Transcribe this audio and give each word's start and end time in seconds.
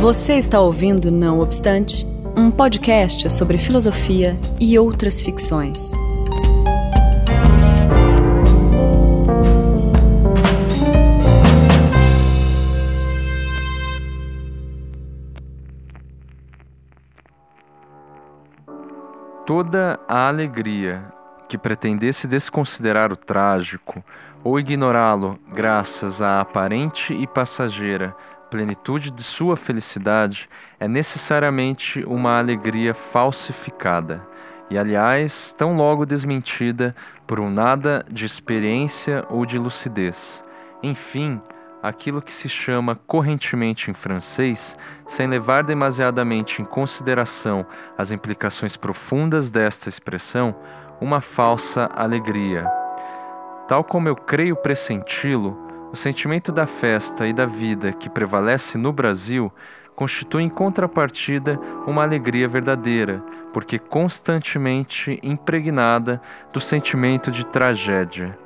Você 0.00 0.36
está 0.36 0.58
ouvindo 0.58 1.10
Não 1.10 1.40
Obstante, 1.40 2.06
um 2.34 2.50
podcast 2.50 3.28
sobre 3.30 3.58
filosofia 3.58 4.34
e 4.58 4.78
outras 4.78 5.20
ficções. 5.20 5.92
Toda 19.44 20.00
a 20.08 20.28
alegria 20.28 21.12
que 21.46 21.58
pretendesse 21.58 22.26
desconsiderar 22.26 23.12
o 23.12 23.16
trágico 23.16 24.02
ou 24.42 24.58
ignorá-lo 24.58 25.38
graças 25.52 26.22
à 26.22 26.40
aparente 26.40 27.12
e 27.12 27.26
passageira 27.26 28.16
plenitude 28.50 29.10
de 29.10 29.22
sua 29.22 29.56
felicidade 29.56 30.48
é 30.78 30.88
necessariamente 30.88 32.04
uma 32.04 32.38
alegria 32.38 32.92
falsificada 32.92 34.26
e, 34.68 34.76
aliás, 34.76 35.52
tão 35.56 35.76
logo 35.76 36.04
desmentida 36.04 36.94
por 37.26 37.40
um 37.40 37.50
nada 37.50 38.04
de 38.10 38.24
experiência 38.24 39.24
ou 39.28 39.46
de 39.46 39.58
lucidez. 39.58 40.44
Enfim, 40.82 41.40
aquilo 41.82 42.20
que 42.22 42.32
se 42.32 42.48
chama 42.48 42.94
correntemente 43.06 43.90
em 43.90 43.94
francês, 43.94 44.76
sem 45.06 45.26
levar 45.26 45.64
demasiadamente 45.64 46.60
em 46.60 46.64
consideração 46.64 47.66
as 47.96 48.10
implicações 48.10 48.76
profundas 48.76 49.50
desta 49.50 49.88
expressão, 49.88 50.54
uma 51.00 51.20
falsa 51.20 51.90
alegria. 51.94 52.70
Tal 53.66 53.82
como 53.82 54.08
eu 54.08 54.16
creio 54.16 54.56
pressenti-lo, 54.56 55.69
o 55.92 55.96
sentimento 55.96 56.52
da 56.52 56.66
festa 56.66 57.26
e 57.26 57.32
da 57.32 57.46
vida 57.46 57.92
que 57.92 58.08
prevalece 58.08 58.78
no 58.78 58.92
Brasil 58.92 59.52
constitui 59.96 60.44
em 60.44 60.48
contrapartida 60.48 61.60
uma 61.86 62.02
alegria 62.02 62.48
verdadeira, 62.48 63.22
porque 63.52 63.78
constantemente 63.78 65.18
impregnada 65.22 66.22
do 66.52 66.60
sentimento 66.60 67.30
de 67.30 67.44
tragédia. 67.44 68.38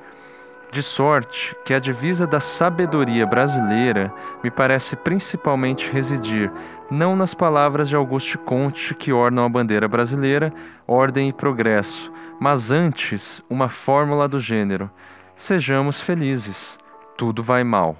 De 0.72 0.82
sorte 0.82 1.54
que 1.64 1.72
a 1.72 1.78
divisa 1.78 2.26
da 2.26 2.40
sabedoria 2.40 3.24
brasileira 3.24 4.12
me 4.42 4.50
parece 4.50 4.96
principalmente 4.96 5.88
residir 5.88 6.50
não 6.90 7.14
nas 7.14 7.32
palavras 7.32 7.88
de 7.88 7.94
Auguste 7.94 8.36
Comte 8.36 8.92
que 8.92 9.12
ornam 9.12 9.44
a 9.44 9.48
bandeira 9.48 9.86
brasileira, 9.86 10.52
ordem 10.88 11.28
e 11.28 11.32
progresso, 11.32 12.12
mas 12.40 12.72
antes 12.72 13.40
uma 13.48 13.68
fórmula 13.68 14.26
do 14.26 14.40
gênero: 14.40 14.90
sejamos 15.36 16.00
felizes, 16.00 16.76
tudo 17.16 17.42
vai 17.42 17.62
mal. 17.64 17.96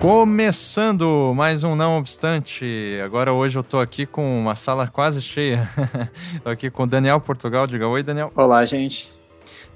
Começando 0.00 1.32
mais 1.34 1.64
um 1.64 1.74
Não 1.74 1.96
Obstante. 1.96 3.00
Agora 3.02 3.32
hoje 3.32 3.56
eu 3.56 3.62
tô 3.62 3.80
aqui 3.80 4.04
com 4.04 4.38
uma 4.38 4.54
sala 4.54 4.86
quase 4.86 5.22
cheia. 5.22 5.66
tô 6.44 6.50
aqui 6.50 6.70
com 6.70 6.82
o 6.82 6.86
Daniel 6.86 7.18
Portugal. 7.20 7.66
Diga 7.66 7.88
oi, 7.88 8.02
Daniel. 8.02 8.30
Olá, 8.36 8.64
gente. 8.66 9.10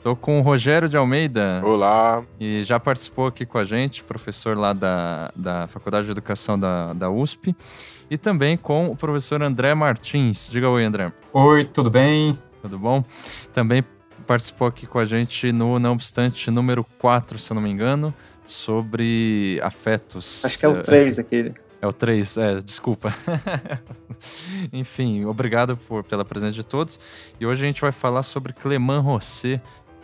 Tô 0.02 0.14
com 0.14 0.38
o 0.38 0.42
Rogério 0.42 0.88
de 0.88 0.98
Almeida. 0.98 1.62
Olá. 1.64 2.22
E 2.38 2.62
já 2.62 2.78
participou 2.78 3.26
aqui 3.26 3.46
com 3.46 3.56
a 3.56 3.64
gente, 3.64 4.04
professor 4.04 4.56
lá 4.56 4.74
da, 4.74 5.32
da 5.34 5.66
Faculdade 5.66 6.06
de 6.06 6.12
Educação 6.12 6.58
da, 6.58 6.92
da 6.92 7.10
USP. 7.10 7.56
E 8.10 8.16
também 8.16 8.56
com 8.56 8.86
o 8.86 8.96
professor 8.96 9.42
André 9.42 9.74
Martins. 9.74 10.48
Diga 10.50 10.68
oi, 10.68 10.84
André. 10.84 11.12
Oi, 11.32 11.64
tudo 11.64 11.90
bem? 11.90 12.38
Tudo 12.62 12.78
bom? 12.78 13.04
Também 13.52 13.84
participou 14.26 14.66
aqui 14.66 14.86
com 14.86 14.98
a 14.98 15.04
gente 15.04 15.52
no 15.52 15.78
Não 15.78 15.92
Obstante 15.92 16.50
número 16.50 16.84
4, 16.98 17.38
se 17.38 17.50
eu 17.50 17.54
não 17.54 17.62
me 17.62 17.70
engano 17.70 18.14
sobre 18.46 19.60
afetos. 19.62 20.44
Acho 20.44 20.58
que 20.58 20.64
é 20.64 20.68
o 20.68 20.80
3 20.80 21.18
aquele. 21.18 21.54
É 21.80 21.86
o 21.86 21.92
3, 21.92 22.36
é, 22.38 22.60
desculpa. 22.60 23.14
Enfim, 24.72 25.24
obrigado 25.26 25.76
por, 25.76 26.02
pela 26.02 26.24
presença 26.24 26.54
de 26.54 26.64
todos. 26.64 26.98
E 27.38 27.46
hoje 27.46 27.62
a 27.62 27.66
gente 27.66 27.80
vai 27.80 27.92
falar 27.92 28.22
sobre 28.22 28.52
Clément 28.52 29.00
Rosset, 29.00 29.60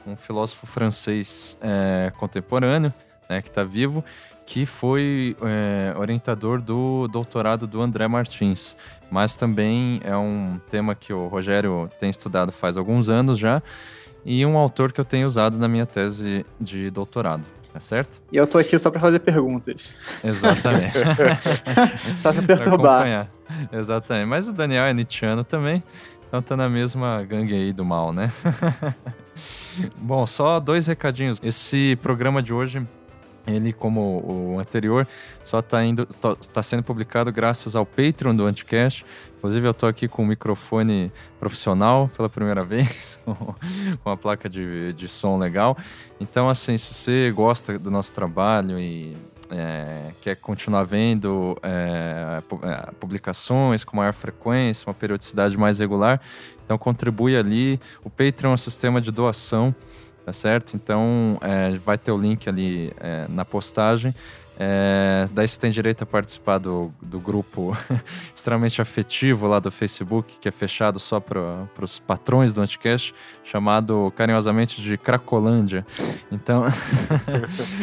um 0.07 0.15
filósofo 0.15 0.67
francês 0.67 1.59
é, 1.61 2.13
contemporâneo, 2.17 2.93
né, 3.29 3.43
que 3.43 3.49
está 3.49 3.65
vivo, 3.65 4.05
que 4.47 4.67
foi 4.67 5.37
é, 5.43 5.95
orientador 5.99 6.61
do 6.61 7.09
doutorado 7.09 7.67
do 7.67 7.81
André 7.81 8.07
Martins. 8.09 8.77
Mas 9.11 9.37
também 9.37 10.01
é 10.05 10.17
um 10.17 10.61
tema 10.71 10.95
que 10.95 11.13
o 11.13 11.29
Rogério 11.29 11.91
tem 11.99 12.11
estudado 12.11 12.53
faz 12.53 12.77
alguns 12.77 13.09
anos 13.09 13.39
já, 13.39 13.63
e 14.25 14.45
um 14.45 14.57
autor 14.57 14.93
que 14.93 15.01
eu 15.01 15.05
tenho 15.05 15.27
usado 15.27 15.59
na 15.59 15.69
minha 15.69 15.87
tese 15.87 16.45
de 16.61 16.91
doutorado 16.91 17.45
tá 17.75 17.81
certo? 17.81 18.23
E 18.31 18.37
eu 18.37 18.47
tô 18.47 18.57
aqui 18.57 18.79
só 18.79 18.89
para 18.89 19.01
fazer 19.01 19.19
perguntas. 19.19 19.93
Exatamente. 20.23 20.95
só 22.23 22.33
pra 22.33 22.43
perturbar. 22.43 23.03
Pra 23.03 23.79
Exatamente. 23.81 24.29
Mas 24.29 24.47
o 24.47 24.53
Daniel 24.53 24.85
é 24.85 24.95
Nietzscheano 24.95 25.43
também, 25.43 25.83
então 26.29 26.41
tá 26.41 26.57
na 26.57 26.69
mesma 26.69 27.21
gangue 27.25 27.53
aí 27.53 27.73
do 27.73 27.85
mal, 27.85 28.13
né? 28.13 28.31
Bom, 29.99 30.25
só 30.25 30.61
dois 30.61 30.87
recadinhos. 30.87 31.41
Esse 31.43 31.99
programa 32.01 32.41
de 32.41 32.55
hoje 32.55 32.87
ele, 33.47 33.73
como 33.73 34.23
o 34.25 34.59
anterior, 34.59 35.07
só 35.45 35.59
está 35.59 35.81
está 36.41 36.63
sendo 36.63 36.83
publicado 36.83 37.31
graças 37.33 37.77
ao 37.77 37.85
Patreon 37.85 38.35
do 38.35 38.45
Anticast. 38.47 39.05
Inclusive, 39.37 39.67
eu 39.67 39.73
estou 39.73 39.89
aqui 39.89 40.09
com 40.09 40.23
um 40.23 40.27
microfone 40.27 41.13
profissional 41.39 42.11
pela 42.17 42.29
primeira 42.29 42.65
vez, 42.65 43.19
com 43.25 43.55
uma 44.05 44.17
placa 44.17 44.49
de, 44.49 44.93
de 44.95 45.09
som 45.09 45.39
legal. 45.39 45.77
Então, 46.19 46.49
assim, 46.49 46.79
se 46.79 46.95
você 46.95 47.31
gosta 47.31 47.79
do 47.79 47.91
nosso 47.91 48.15
trabalho 48.15 48.79
e 48.79 49.15
é, 49.51 50.13
quer 50.23 50.37
continuar 50.37 50.85
vendo 50.85 51.59
é, 51.63 52.43
é 52.63 52.91
publicações 52.99 53.85
com 53.85 53.97
maior 53.99 54.15
frequência, 54.15 54.89
uma 54.89 54.95
periodicidade 54.95 55.57
mais 55.59 55.79
regular, 55.79 56.21
então 56.65 56.79
contribui 56.79 57.37
ali. 57.37 57.79
O 58.03 58.09
Patreon 58.09 58.53
é 58.53 58.55
um 58.55 58.57
sistema 58.57 59.01
de 59.01 59.11
doação 59.11 59.75
tá 60.25 60.33
certo? 60.33 60.75
Então 60.75 61.39
é, 61.41 61.79
vai 61.79 61.99
ter 61.99 62.13
o 62.13 62.19
link 62.19 62.49
ali 62.49 62.93
é, 63.01 63.27
na 63.29 63.45
postagem. 63.45 64.15
É, 64.57 65.27
daí 65.33 65.49
você 65.49 65.59
tem 65.59 65.71
direito 65.73 66.03
a 66.03 66.07
participar 66.07 66.59
do, 66.59 66.93
do 67.03 67.19
grupo 67.19 67.77
extremamente 68.33 68.81
afetivo 68.81 69.49
lá 69.49 69.59
do 69.59 69.71
Facebook, 69.71 70.37
que 70.41 70.49
é 70.49 70.53
fechado 70.53 71.01
só 71.01 71.19
para 71.19 71.67
os 71.81 71.99
patrões 71.99 72.55
do 72.55 72.61
Anticast, 72.61 73.13
chamado 73.43 74.13
carinhosamente 74.17 74.81
de 74.81 74.97
Cracolândia. 74.97 75.85
Então, 76.31 76.65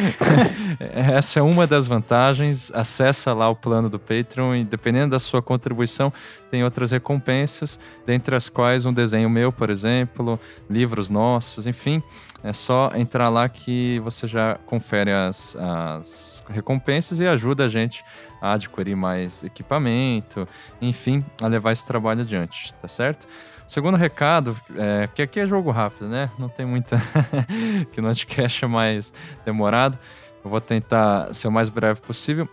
essa 0.80 1.40
é 1.40 1.42
uma 1.42 1.66
das 1.66 1.86
vantagens. 1.86 2.72
Acessa 2.74 3.34
lá 3.34 3.50
o 3.50 3.56
plano 3.56 3.90
do 3.90 3.98
Patreon 3.98 4.54
e, 4.54 4.64
dependendo 4.64 5.10
da 5.10 5.18
sua 5.18 5.42
contribuição, 5.42 6.10
tem 6.52 6.62
outras 6.62 6.90
recompensas, 6.90 7.80
dentre 8.04 8.36
as 8.36 8.50
quais 8.50 8.84
um 8.84 8.92
desenho 8.92 9.30
meu, 9.30 9.50
por 9.50 9.70
exemplo, 9.70 10.38
livros 10.68 11.08
nossos, 11.08 11.66
enfim. 11.66 12.02
É 12.44 12.52
só 12.52 12.92
entrar 12.94 13.30
lá 13.30 13.48
que 13.48 13.98
você 14.00 14.26
já 14.26 14.56
confere 14.66 15.10
as, 15.10 15.56
as 15.56 16.44
recompensas 16.50 17.20
e 17.20 17.26
ajuda 17.26 17.64
a 17.64 17.68
gente 17.68 18.04
a 18.38 18.52
adquirir 18.52 18.94
mais 18.94 19.42
equipamento, 19.42 20.46
enfim, 20.78 21.24
a 21.40 21.46
levar 21.46 21.72
esse 21.72 21.86
trabalho 21.86 22.20
adiante, 22.20 22.74
tá 22.74 22.88
certo? 22.88 23.26
segundo 23.66 23.96
recado, 23.96 24.54
é, 24.76 25.08
que 25.14 25.22
aqui 25.22 25.40
é 25.40 25.46
jogo 25.46 25.70
rápido, 25.70 26.06
né? 26.06 26.30
Não 26.38 26.50
tem 26.50 26.66
muita. 26.66 27.00
que 27.90 28.02
no 28.02 28.08
Anticast 28.08 28.62
é 28.62 28.68
mais 28.68 29.14
demorado. 29.46 29.98
Eu 30.44 30.50
vou 30.50 30.60
tentar 30.60 31.32
ser 31.32 31.48
o 31.48 31.52
mais 31.52 31.70
breve 31.70 32.02
possível. 32.02 32.46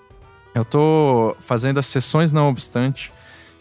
Eu 0.55 0.63
tô 0.63 1.35
fazendo 1.41 1.77
as 1.77 1.87
sessões, 1.87 2.31
não 2.31 2.47
obstante, 2.47 3.11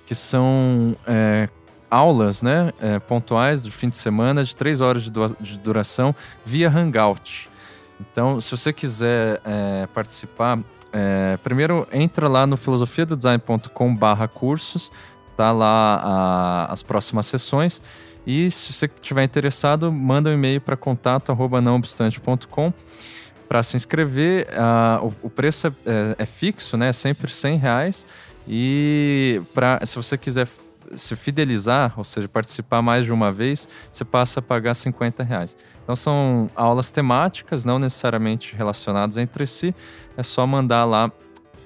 que 0.09 0.15
são 0.15 0.97
é, 1.07 1.51
aulas 1.91 2.43
né, 2.43 2.73
é, 2.81 2.99
pontuais 2.99 3.61
do 3.61 3.71
fim 3.71 3.91
de 3.91 3.97
semana 3.99 4.43
de 4.43 4.57
três 4.57 4.81
horas 4.81 5.03
de, 5.03 5.11
de 5.39 5.59
duração 5.59 6.15
via 6.43 6.71
Hangout. 6.71 7.51
Então, 8.01 8.41
se 8.41 8.51
você 8.51 8.73
quiser 8.73 9.39
é, 9.45 9.87
participar, 9.93 10.61
é, 10.95 11.37
primeiro 11.45 11.87
entra 11.93 12.27
lá 12.27 12.47
no 12.47 12.57
filosofiadodesign.com 12.57 13.95
barra 13.95 14.27
cursos, 14.27 14.91
tá 15.37 15.53
lá 15.53 16.01
a, 16.03 16.73
as 16.73 16.83
próximas 16.83 17.27
sessões. 17.27 17.83
E 18.27 18.51
se 18.51 18.73
você 18.73 18.87
estiver 18.87 19.25
interessado, 19.25 19.93
manda 19.93 20.31
um 20.31 20.33
e-mail 20.33 20.63
para 20.63 20.75
contato 20.75 21.31
arroba 21.31 21.61
nãoobstante.com 21.61 22.73
para 23.47 23.63
se 23.63 23.77
inscrever. 23.77 24.47
Uh, 24.53 25.07
o, 25.23 25.27
o, 25.27 25.31
preço 25.31 25.67
é, 25.67 25.73
é, 26.17 26.25
fixo, 26.25 26.79
né? 26.79 26.89
É 26.89 26.93
sempre 26.95 27.31
100 27.31 27.59
reais. 27.59 28.07
E 28.49 29.43
pra, 29.53 29.81
se 29.85 29.97
você 29.97 30.17
quiser 30.17 30.49
se 30.95 31.15
fidelizar, 31.15 31.93
ou 31.97 32.05
seja, 32.05 32.27
participar 32.29 32.81
mais 32.81 33.05
de 33.05 33.13
uma 33.13 33.31
vez, 33.31 33.69
você 33.93 34.05
passa 34.05 34.41
a 34.41 34.43
pagar 34.43 34.75
50 34.75 35.23
reais. 35.23 35.57
Então 35.85 35.95
são 35.95 36.51
aulas 36.57 36.91
temáticas, 36.91 37.65
não 37.65 37.79
necessariamente 37.79 38.57
relacionadas 38.57 39.19
entre 39.19 39.47
si, 39.47 39.75
é 40.17 40.23
só 40.23 40.47
mandar 40.47 40.85
lá 40.87 41.13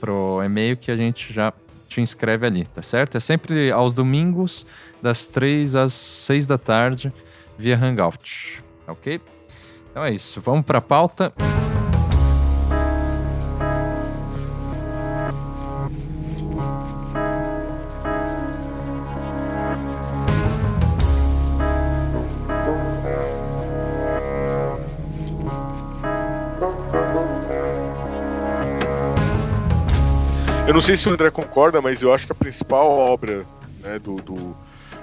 pro 0.00 0.42
e-mail 0.44 0.76
que 0.76 0.90
a 0.90 0.96
gente 0.96 1.32
já 1.32 1.52
te 1.88 2.00
inscreve 2.00 2.46
ali, 2.46 2.66
tá 2.66 2.82
certo? 2.82 3.16
É 3.16 3.20
sempre 3.20 3.70
aos 3.70 3.94
domingos, 3.94 4.66
das 5.00 5.28
3 5.28 5.76
às 5.76 5.92
6 5.92 6.46
da 6.46 6.58
tarde, 6.58 7.12
via 7.56 7.76
Hangout. 7.76 8.62
Ok? 8.88 9.20
Então 9.90 10.04
é 10.04 10.12
isso. 10.12 10.40
Vamos 10.40 10.64
para 10.64 10.78
a 10.78 10.82
pauta. 10.82 11.32
Eu 30.66 30.74
não 30.74 30.80
sei 30.80 30.96
se 30.96 31.08
o 31.08 31.12
André 31.12 31.30
concorda, 31.30 31.82
mas 31.82 32.02
eu 32.02 32.14
acho 32.14 32.26
que 32.26 32.32
a 32.32 32.34
principal 32.34 32.88
obra 32.88 33.44
né, 33.80 33.98
do, 33.98 34.16
do, 34.16 34.56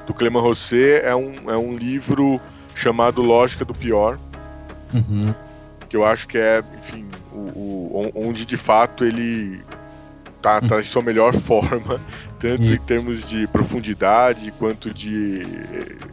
do 0.08 0.14
Clément 0.14 0.40
Rosset 0.40 1.02
é 1.04 1.14
um, 1.14 1.34
é 1.50 1.58
um 1.58 1.76
livro 1.76 2.40
chamado 2.74 3.22
Lógica 3.22 3.66
do 3.66 3.74
Pior. 3.74 4.18
Uhum. 4.94 5.34
Que 5.90 5.98
eu 5.98 6.06
acho 6.06 6.28
que 6.28 6.38
é, 6.38 6.64
enfim, 6.80 7.06
o, 7.32 7.38
o 7.38 8.12
onde 8.16 8.46
de 8.46 8.56
fato 8.56 9.04
ele 9.04 9.62
tá, 10.42 10.62
tá 10.62 10.80
em 10.80 10.84
sua 10.84 11.02
melhor 11.02 11.34
forma, 11.38 12.00
tanto 12.40 12.64
em 12.64 12.80
termos 12.80 13.28
de 13.28 13.46
profundidade 13.48 14.52
quanto 14.58 14.94
de 14.94 15.42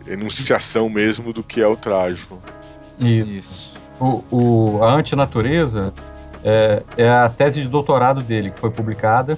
enunciação 0.08 0.88
mesmo 0.88 1.32
do 1.32 1.43
que 1.43 1.60
é 1.60 1.66
o 1.66 1.76
trágico. 1.76 2.43
Isso. 2.98 3.31
Isso. 3.31 3.76
O, 3.98 4.25
o, 4.31 4.82
a 4.82 4.93
antinatureza 4.93 5.94
é, 6.46 6.84
é 6.96 7.10
a 7.10 7.28
tese 7.28 7.60
de 7.60 7.69
doutorado 7.69 8.22
dele, 8.22 8.52
que 8.52 8.60
foi 8.60 8.70
publicada. 8.70 9.37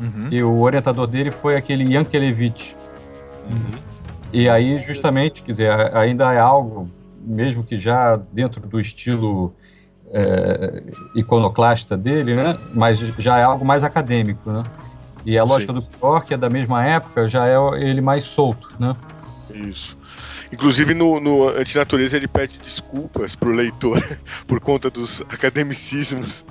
Uhum. 0.00 0.26
E 0.28 0.42
o 0.42 0.58
orientador 0.58 1.06
dele 1.06 1.30
foi 1.30 1.54
aquele 1.54 1.94
Yankelevich. 1.94 2.76
Uhum. 3.48 3.78
E 4.32 4.48
aí, 4.48 4.76
justamente, 4.80 5.40
quer 5.40 5.52
dizer, 5.52 5.96
ainda 5.96 6.32
é 6.32 6.40
algo, 6.40 6.90
mesmo 7.20 7.62
que 7.62 7.78
já 7.78 8.16
dentro 8.32 8.66
do 8.66 8.80
estilo 8.80 9.54
é, 10.10 10.82
iconoclasta 11.14 11.96
dele, 11.96 12.34
né? 12.34 12.58
Mas 12.74 12.98
já 12.98 13.38
é 13.38 13.44
algo 13.44 13.64
mais 13.64 13.84
acadêmico, 13.84 14.50
né? 14.50 14.64
E 15.24 15.38
a 15.38 15.44
lógica 15.44 15.72
Sim. 15.72 15.78
do 15.78 15.86
pior, 15.86 16.24
que 16.24 16.34
é 16.34 16.36
da 16.36 16.50
mesma 16.50 16.84
época, 16.84 17.28
já 17.28 17.46
é 17.46 17.56
ele 17.80 18.00
mais 18.00 18.24
solto, 18.24 18.74
né? 18.80 18.96
Isso. 19.48 19.96
Inclusive 20.52 20.92
no, 20.92 21.18
no 21.18 21.48
Antinatureza 21.48 22.16
ele 22.16 22.28
pede 22.28 22.58
desculpas 22.58 23.34
pro 23.34 23.50
leitor 23.50 23.98
por 24.46 24.60
conta 24.60 24.90
dos 24.90 25.22
academicismos 25.22 26.44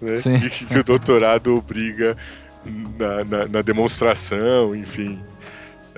né, 0.00 0.12
que, 0.40 0.66
que, 0.66 0.78
o 0.78 0.84
doutorado 0.84 1.56
obriga 1.56 2.16
na, 2.98 3.24
na, 3.24 3.48
na 3.48 3.62
demonstração, 3.62 4.74
enfim 4.76 5.18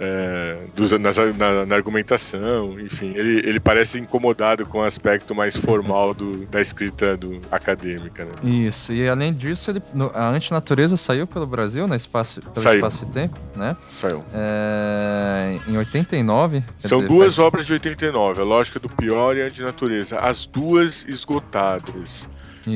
é, 0.01 0.59
dos, 0.77 0.93
na, 0.93 1.11
na, 1.37 1.67
na, 1.67 1.75
argumentação, 1.75 2.79
enfim, 2.79 3.13
ele, 3.17 3.41
ele 3.49 3.59
parece 3.59 3.99
incomodado 3.99 4.65
com 4.65 4.79
o 4.79 4.85
aspecto 4.85 5.35
mais 5.35 5.57
formal 5.57 6.15
do, 6.15 6.47
da 6.47 6.61
escrita 6.61 7.17
do, 7.17 7.41
acadêmica. 7.51 8.25
Né? 8.25 8.33
Isso, 8.45 8.93
e 8.93 9.09
além 9.09 9.35
disso, 9.35 9.73
ele, 9.73 9.83
no, 9.93 10.11
a 10.15 10.29
Antinatureza 10.29 10.97
saiu 10.97 11.27
pelo 11.27 11.47
Brasil, 11.47 11.89
no 11.89 11.95
espaço, 11.97 12.41
pelo 12.41 12.63
saiu. 12.63 12.77
espaço 12.77 13.05
e 13.05 13.09
tempo, 13.09 13.37
né? 13.57 13.77
Saiu. 14.01 14.25
É, 14.33 15.59
em 15.67 15.77
89. 15.77 16.63
São 16.79 16.99
dizer, 16.99 17.09
duas 17.09 17.35
faz... 17.35 17.47
obras 17.47 17.67
de 17.67 17.73
89, 17.73 18.41
A 18.41 18.45
Lógica 18.45 18.79
do 18.79 18.89
Pior 18.89 19.37
e 19.37 19.43
a 19.43 19.47
Antinatureza, 19.47 20.21
as 20.21 20.47
duas 20.47 21.05
esgotadas. 21.09 22.29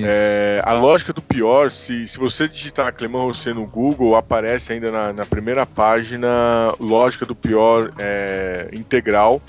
É, 0.05 0.63
a 0.65 0.73
lógica 0.75 1.13
do 1.13 1.21
pior, 1.21 1.71
se, 1.71 2.07
se 2.07 2.19
você 2.19 2.49
digitar 2.49 2.93
Clemão 2.95 3.27
Rosset 3.27 3.55
no 3.55 3.67
Google, 3.67 4.17
aparece 4.17 4.73
ainda 4.73 4.91
na, 4.91 5.13
na 5.13 5.27
primeira 5.27 5.67
página 5.67 6.73
lógica 6.79 7.27
do 7.27 7.35
pior 7.35 7.93
é, 7.99 8.69
integral, 8.73 9.41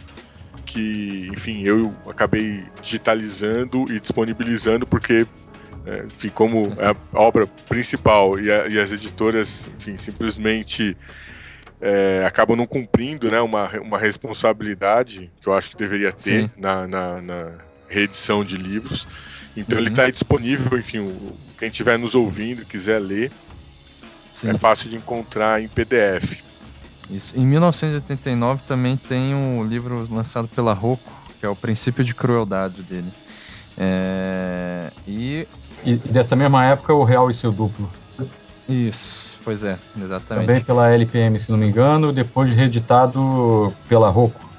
que, 0.66 1.30
enfim, 1.32 1.64
eu 1.64 1.94
acabei 2.08 2.64
digitalizando 2.82 3.86
e 3.90 4.00
disponibilizando 4.00 4.88
porque, 4.88 5.26
é, 5.86 6.06
enfim, 6.06 6.30
como 6.30 6.74
é 6.80 6.90
a 6.90 7.22
obra 7.22 7.48
principal 7.68 8.40
e, 8.40 8.52
a, 8.52 8.68
e 8.68 8.80
as 8.80 8.92
editoras, 8.92 9.70
enfim, 9.78 9.98
simplesmente 9.98 10.98
é, 11.80 12.24
acabam 12.26 12.56
não 12.56 12.66
cumprindo 12.66 13.30
né, 13.30 13.42
uma, 13.42 13.70
uma 13.80 13.98
responsabilidade 13.98 15.30
que 15.42 15.48
eu 15.48 15.54
acho 15.54 15.72
que 15.72 15.76
deveria 15.76 16.14
ter 16.14 16.50
na, 16.58 16.88
na, 16.88 17.22
na 17.22 17.52
reedição 17.90 18.44
de 18.44 18.56
livros. 18.56 19.06
Então 19.56 19.78
uhum. 19.78 19.84
ele 19.84 19.90
está 19.92 20.10
disponível, 20.10 20.78
enfim, 20.78 21.00
o, 21.00 21.36
quem 21.58 21.70
estiver 21.70 21.98
nos 21.98 22.16
ouvindo, 22.16 22.66
quiser 22.66 23.00
ler, 23.00 23.32
Sim. 24.32 24.50
é 24.50 24.58
fácil 24.58 24.90
de 24.90 24.96
encontrar 24.96 25.62
em 25.62 25.68
PDF. 25.68 26.42
Isso. 27.10 27.38
Em 27.38 27.46
1989 27.46 28.64
também 28.64 28.98
tem 28.98 29.36
um 29.36 29.64
livro 29.64 30.08
lançado 30.12 30.48
pela 30.48 30.74
Rocco, 30.74 31.12
que 31.40 31.46
é 31.46 31.50
o 31.50 31.56
Princípio 31.56 32.04
de 32.04 32.16
Crueldade 32.16 32.82
dele. 32.82 33.12
É... 33.78 34.92
E... 35.08 35.48
e 35.86 35.96
dessa 35.96 36.36
mesma 36.36 36.66
época 36.66 36.94
o 36.94 37.04
Real 37.04 37.30
e 37.30 37.34
seu 37.34 37.52
duplo. 37.52 37.90
Isso, 38.68 39.40
pois 39.44 39.64
é, 39.64 39.78
exatamente. 40.02 40.48
Também 40.48 40.64
pela 40.64 40.90
LPM, 40.90 41.38
se 41.38 41.52
não 41.52 41.58
me 41.58 41.68
engano, 41.68 42.14
depois 42.14 42.50
reeditado 42.50 43.74
pela 43.90 44.10
Rocco. 44.10 44.50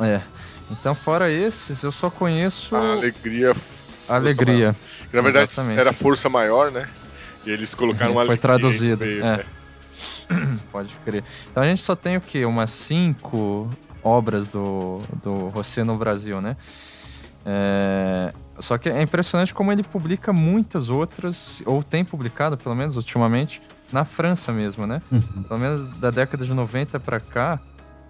É. 0.00 0.20
Então, 0.70 0.94
fora 0.94 1.30
esses, 1.30 1.82
eu 1.82 1.90
só 1.90 2.10
conheço. 2.10 2.76
A 2.76 2.92
Alegria 2.92 3.56
Alegria. 4.08 4.74
Na 5.12 5.20
verdade, 5.20 5.52
Exatamente. 5.52 5.80
era 5.80 5.92
Força 5.92 6.28
Maior, 6.28 6.70
né? 6.70 6.88
E 7.44 7.50
eles 7.50 7.74
colocaram 7.74 8.12
uma 8.12 8.26
Foi 8.26 8.36
traduzido. 8.36 9.04
Meio, 9.04 9.24
é. 9.24 9.36
né? 9.38 9.44
Pode 10.70 10.94
crer. 11.04 11.24
Então 11.50 11.62
a 11.62 11.66
gente 11.66 11.82
só 11.82 11.96
tem 11.96 12.16
o 12.16 12.20
quê? 12.20 12.44
Umas 12.44 12.70
cinco 12.70 13.70
obras 14.02 14.48
do, 14.48 15.00
do 15.22 15.50
José 15.54 15.84
no 15.84 15.96
Brasil, 15.96 16.40
né? 16.40 16.56
É... 17.44 18.32
Só 18.58 18.76
que 18.76 18.88
é 18.88 19.00
impressionante 19.00 19.54
como 19.54 19.70
ele 19.70 19.84
publica 19.84 20.32
muitas 20.32 20.90
outras, 20.90 21.62
ou 21.64 21.82
tem 21.82 22.04
publicado, 22.04 22.56
pelo 22.56 22.74
menos 22.74 22.96
ultimamente, 22.96 23.62
na 23.92 24.04
França 24.04 24.52
mesmo, 24.52 24.86
né? 24.86 25.00
Uhum. 25.12 25.44
Pelo 25.44 25.60
menos 25.60 25.88
da 25.98 26.10
década 26.10 26.44
de 26.44 26.52
90 26.52 26.98
para 26.98 27.20
cá, 27.20 27.60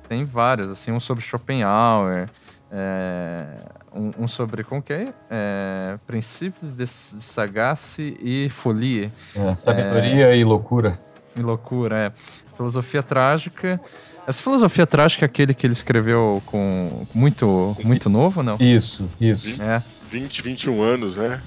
tem 0.08 0.24
vários, 0.24 0.70
assim, 0.70 0.90
um 0.90 0.98
sobre 0.98 1.22
Schopenhauer, 1.22 2.30
é, 2.70 3.62
um, 3.94 4.24
um, 4.24 4.28
sobre 4.28 4.64
como 4.64 4.82
que 4.82 4.92
é? 4.92 5.12
é 5.30 5.98
princípios 6.06 6.74
de, 6.74 6.86
sagace 6.86 8.16
e 8.20 8.48
folia. 8.48 9.12
É, 9.34 9.54
sabedoria 9.54 10.34
e 10.34 10.44
loucura. 10.44 10.98
E 11.36 11.40
loucura, 11.40 11.98
é. 11.98 12.12
Filosofia 12.56 13.02
trágica. 13.02 13.80
Essa 14.26 14.42
filosofia 14.42 14.86
trágica 14.86 15.24
é 15.24 15.26
aquele 15.26 15.54
que 15.54 15.66
ele 15.66 15.72
escreveu 15.72 16.42
com 16.44 17.06
muito, 17.14 17.76
muito 17.82 18.10
novo, 18.10 18.42
não? 18.42 18.56
Isso, 18.60 19.08
isso. 19.20 19.62
É. 19.62 19.82
20, 20.10 20.42
21 20.42 20.82
anos, 20.82 21.16
né? 21.16 21.40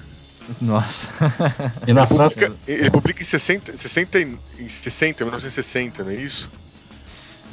Nossa. 0.60 1.08
e 1.86 1.92
na 1.92 2.06
França... 2.06 2.52
Ele 2.66 2.90
publica 2.90 3.22
em 3.22 3.26
60, 3.26 3.76
60, 3.76 4.20
em 4.20 4.38
60, 4.68 5.24
1960, 5.24 6.02
não 6.02 6.10
é 6.10 6.14
isso? 6.14 6.50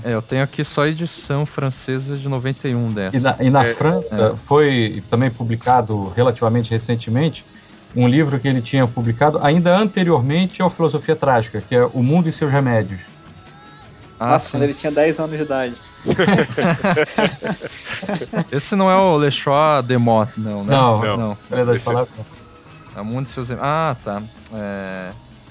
É, 0.04 0.14
eu 0.14 0.22
tenho 0.22 0.44
aqui 0.44 0.64
só 0.64 0.84
a 0.84 0.88
edição 0.88 1.46
francesa 1.46 2.16
de 2.16 2.30
91 2.30 2.90
dessa. 2.90 3.18
E 3.18 3.20
na, 3.20 3.36
e 3.40 3.50
na 3.50 3.66
é, 3.66 3.74
França 3.74 4.34
é. 4.34 4.38
foi 4.38 5.04
também 5.10 5.30
publicado 5.30 6.10
relativamente 6.10 6.72
recentemente 6.72 7.46
um 7.96 8.08
livro 8.08 8.40
que 8.40 8.48
ele 8.48 8.62
tinha 8.62 8.88
publicado 8.88 9.40
ainda 9.42 9.76
anteriormente 9.76 10.62
ao 10.62 10.70
Filosofia 10.70 11.16
Trágica, 11.16 11.60
que 11.60 11.76
é 11.76 11.84
O 11.86 12.04
Mundo 12.04 12.30
e 12.30 12.32
Seus 12.32 12.52
Remédios. 12.52 13.02
Ah, 14.20 14.32
Nossa, 14.32 14.52
quando 14.52 14.64
ele 14.64 14.74
tinha 14.74 14.92
10 14.92 15.20
anos 15.20 15.38
de 15.38 15.44
idade. 15.44 15.76
Esse 18.52 18.76
não 18.76 18.90
é 18.90 18.96
o 18.96 19.18
Le 19.18 19.32
Choix 19.32 19.86
de 19.86 19.98
não, 19.98 20.64
né? 20.64 20.72
Não, 20.72 21.02
não. 21.02 21.18
não. 21.18 21.38
Verdade, 21.50 21.80
falar. 21.80 22.08
É 22.96 23.02
o 23.02 23.06
Mundo 23.06 23.26
e 23.26 23.30
Seus 23.30 23.50
Remédios. 23.50 23.70
Ah, 23.70 23.96
tá. 24.04 24.22
É... 24.54 25.10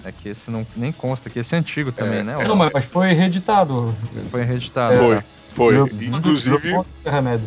É 0.09 0.13
que 0.13 0.31
esse 0.31 0.51
não 0.51 0.67
nem 0.75 0.91
consta 0.91 1.29
que 1.29 1.39
esse 1.39 1.55
é 1.55 1.59
antigo 1.59 1.93
também, 1.93 2.21
é. 2.21 2.23
né? 2.23 2.37
Não, 2.47 2.57
mas 2.57 2.85
foi 2.87 3.13
reeditado. 3.13 3.95
Foi 4.31 4.43
reeditado. 4.43 4.97
Foi, 4.97 5.17
tá. 5.17 5.25
foi. 5.53 5.77
Inclusive. 5.77 6.81
Remédio. 7.05 7.47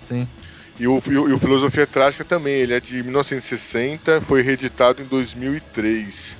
Sim. 0.00 0.28
E 0.78 0.86
o, 0.86 1.02
e 1.06 1.32
o, 1.32 1.38
Filosofia 1.38 1.86
Trágica 1.86 2.24
também, 2.24 2.54
ele 2.54 2.74
é 2.74 2.80
de 2.80 3.02
1960, 3.02 4.20
foi 4.22 4.42
reeditado 4.42 5.02
em 5.02 5.04
2003. 5.04 6.36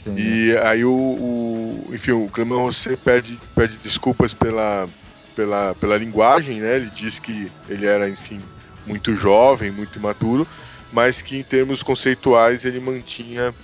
Entendi. 0.00 0.22
E 0.22 0.56
aí 0.58 0.84
o, 0.84 0.90
o, 0.90 1.90
enfim, 1.92 2.12
o 2.12 2.28
Clement 2.28 2.56
Rosset 2.56 2.96
pede, 2.96 3.38
pede 3.54 3.76
desculpas 3.76 4.34
pela, 4.34 4.88
pela, 5.36 5.74
pela 5.76 5.96
linguagem, 5.96 6.60
né? 6.60 6.76
Ele 6.76 6.90
diz 6.94 7.18
que 7.18 7.50
ele 7.68 7.86
era, 7.86 8.08
enfim, 8.08 8.40
muito 8.86 9.14
jovem, 9.14 9.70
muito 9.70 9.98
imaturo, 9.98 10.46
mas 10.92 11.22
que 11.22 11.38
em 11.38 11.42
termos 11.42 11.82
conceituais 11.82 12.64
ele 12.64 12.80
mantinha 12.80 13.54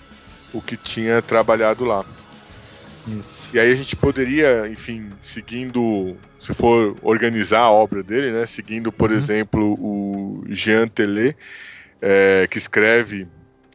o 0.53 0.61
que 0.61 0.77
tinha 0.77 1.21
trabalhado 1.23 1.85
lá. 1.85 2.05
Isso. 3.07 3.47
E 3.53 3.59
aí 3.59 3.73
a 3.73 3.75
gente 3.75 3.97
poderia, 3.97 4.69
enfim, 4.69 5.11
seguindo, 5.23 6.17
se 6.39 6.53
for 6.53 6.97
organizar 7.03 7.61
a 7.61 7.71
obra 7.71 8.03
dele, 8.03 8.33
né, 8.33 8.47
seguindo, 8.47 8.93
por 8.93 9.11
uhum. 9.11 9.17
exemplo, 9.17 9.73
o 9.81 10.45
Jean 10.49 10.89
Tellet, 10.89 11.37
é, 12.03 12.47
que 12.51 12.59
escreve 12.59 13.27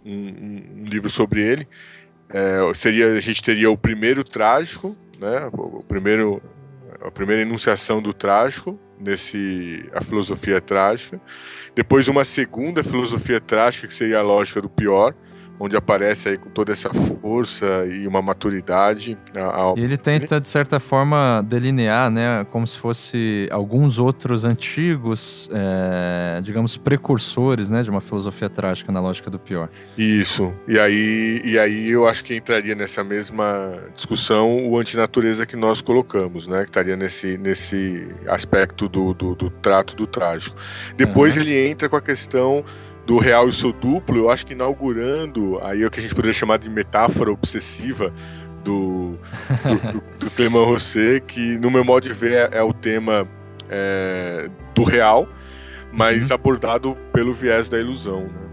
um, 0.06 0.82
um, 0.82 0.84
livro 0.86 1.10
sobre 1.10 1.42
ele, 1.42 1.68
é, 2.30 2.60
seria 2.76 3.14
a 3.14 3.20
gente 3.20 3.42
teria 3.42 3.72
o 3.72 3.78
primeiro 3.78 4.24
trágico, 4.24 4.96
né, 5.20 5.50
o 5.52 5.84
primeiro 5.84 6.42
a 7.02 7.12
primeira 7.12 7.42
enunciação 7.42 8.02
do 8.02 8.14
trágico 8.14 8.80
nesse 8.98 9.84
a 9.94 10.02
filosofia 10.02 10.62
trágica. 10.62 11.20
Depois 11.76 12.08
uma 12.08 12.24
segunda 12.24 12.82
filosofia 12.82 13.42
trágica 13.42 13.88
que 13.88 13.94
seria 13.94 14.20
a 14.20 14.22
lógica 14.22 14.62
do 14.62 14.70
pior, 14.70 15.14
onde 15.60 15.78
aparece 15.78 16.30
aí 16.30 16.38
com 16.38 16.50
toda 16.50 16.72
essa 16.74 16.90
força 16.94 17.86
e 17.86 18.08
uma 18.08 18.22
maturidade. 18.22 19.18
A, 19.36 19.74
E 19.78 19.84
ele 19.84 19.98
tenta, 19.98 20.40
de 20.40 20.48
certa 20.48 20.80
forma, 20.80 21.42
delinear, 21.46 22.10
né, 22.10 22.46
como 22.50 22.66
se 22.66 22.78
fosse 22.78 23.48
alguns 23.52 24.00
outros 24.00 24.44
antigos, 24.44 25.50
é, 25.54 26.42
digamos, 26.42 26.78
precursores, 26.78 27.70
né, 27.70 27.82
de 27.82 27.90
uma 27.90 28.02
filosofia 28.02 28.50
trágica 28.50 28.92
na 28.92 29.00
lógica 29.00 29.30
do 29.30 29.40
pior. 29.40 29.70
Isso. 29.98 30.54
E 30.68 30.80
aí, 30.80 31.42
e 31.44 31.58
aí 31.58 31.90
eu 31.90 32.08
acho 32.08 32.24
que 32.24 32.36
entraria 32.36 32.76
nessa 32.76 33.04
mesma 33.04 33.78
discussão 33.96 34.68
o 34.68 34.78
antinatureza 34.78 35.46
que 35.46 35.56
nós 35.56 35.82
colocamos, 35.82 36.48
né, 36.48 36.64
que 36.64 36.70
estaria 36.70 36.96
nesse, 36.96 37.38
nesse 37.38 38.08
aspecto 38.28 38.90
do, 38.90 39.14
do, 39.14 39.36
do 39.36 39.50
trato 39.50 39.96
do 39.96 40.08
trágico. 40.08 40.56
Depois 40.98 41.36
uhum. 41.36 41.42
ele 41.42 41.68
entra 41.68 41.88
com 41.88 41.96
a 41.96 42.02
questão 42.02 42.64
do 43.06 43.18
real 43.18 43.50
e 43.50 43.54
seu 43.54 43.74
duplo, 43.74 44.18
eu 44.18 44.30
acho 44.30 44.46
que 44.46 44.54
inaugurando 44.54 45.60
aí 45.62 45.84
é 45.84 45.86
o 45.86 45.92
que 45.92 46.00
a 46.00 46.02
gente 46.02 46.16
poderia 46.16 46.34
chamar 46.34 46.58
de 46.58 46.70
metáfora 46.70 47.32
obsessiva 47.32 48.14
do, 48.64 49.18
do, 49.64 49.92
do, 49.92 50.04
do 50.26 50.32
Clément 50.32 50.66
Rosset, 50.66 51.22
que 51.22 51.58
no 51.58 51.70
meu 51.70 51.84
modo 51.84 52.04
de 52.04 52.14
ver 52.14 52.52
é, 52.54 52.60
é 52.60 52.64
o 52.64 52.74
tema 52.74 53.28
é, 53.70 54.50
do 54.74 54.84
real, 54.84 55.28
mas 55.92 56.30
uhum. 56.30 56.36
abordado 56.36 56.98
pelo 57.12 57.34
viés 57.34 57.68
da 57.68 57.78
ilusão. 57.80 58.22
Né? 58.22 58.44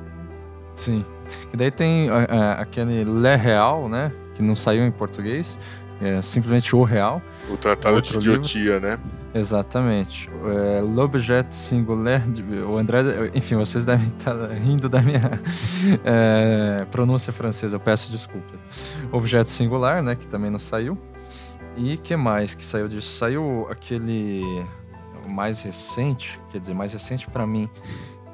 Sim. 0.77 1.05
E 1.53 1.57
daí 1.57 1.71
tem 1.71 2.11
é, 2.11 2.27
é 2.29 2.61
aquele 2.61 3.05
Le 3.05 3.37
Real, 3.37 3.89
né? 3.89 4.11
Que 4.35 4.43
não 4.43 4.57
saiu 4.57 4.85
em 4.85 4.91
português, 4.91 5.59
é 6.01 6.23
simplesmente 6.23 6.75
o 6.75 6.83
real. 6.83 7.23
O 7.49 7.57
Tratado 7.57 8.01
de 8.01 8.17
Idiotia, 8.17 8.81
né? 8.81 8.99
Exatamente. 9.35 10.29
É, 10.45 10.81
L'objet 10.81 11.55
singular, 11.55 12.23
o 12.67 12.77
André, 12.77 13.01
enfim, 13.35 13.55
vocês 13.55 13.85
devem 13.85 14.09
estar 14.09 14.35
rindo 14.53 14.89
da 14.89 15.01
minha 15.03 15.41
é, 16.05 16.85
pronúncia 16.91 17.33
francesa, 17.33 17.77
eu 17.77 17.81
peço 17.81 18.11
desculpas. 18.11 18.61
Objeto 19.13 19.51
singular, 19.51 20.03
né, 20.03 20.17
que 20.17 20.27
também 20.27 20.51
não 20.51 20.59
saiu. 20.59 20.99
E 21.77 21.97
que 21.97 22.17
mais 22.17 22.55
que 22.55 22.65
saiu 22.65 22.89
disso? 22.89 23.17
Saiu 23.17 23.69
aquele 23.71 24.43
mais 25.29 25.63
recente, 25.63 26.41
quer 26.51 26.59
dizer, 26.59 26.75
mais 26.75 26.93
recente 26.93 27.29
para 27.29 27.47
mim, 27.47 27.69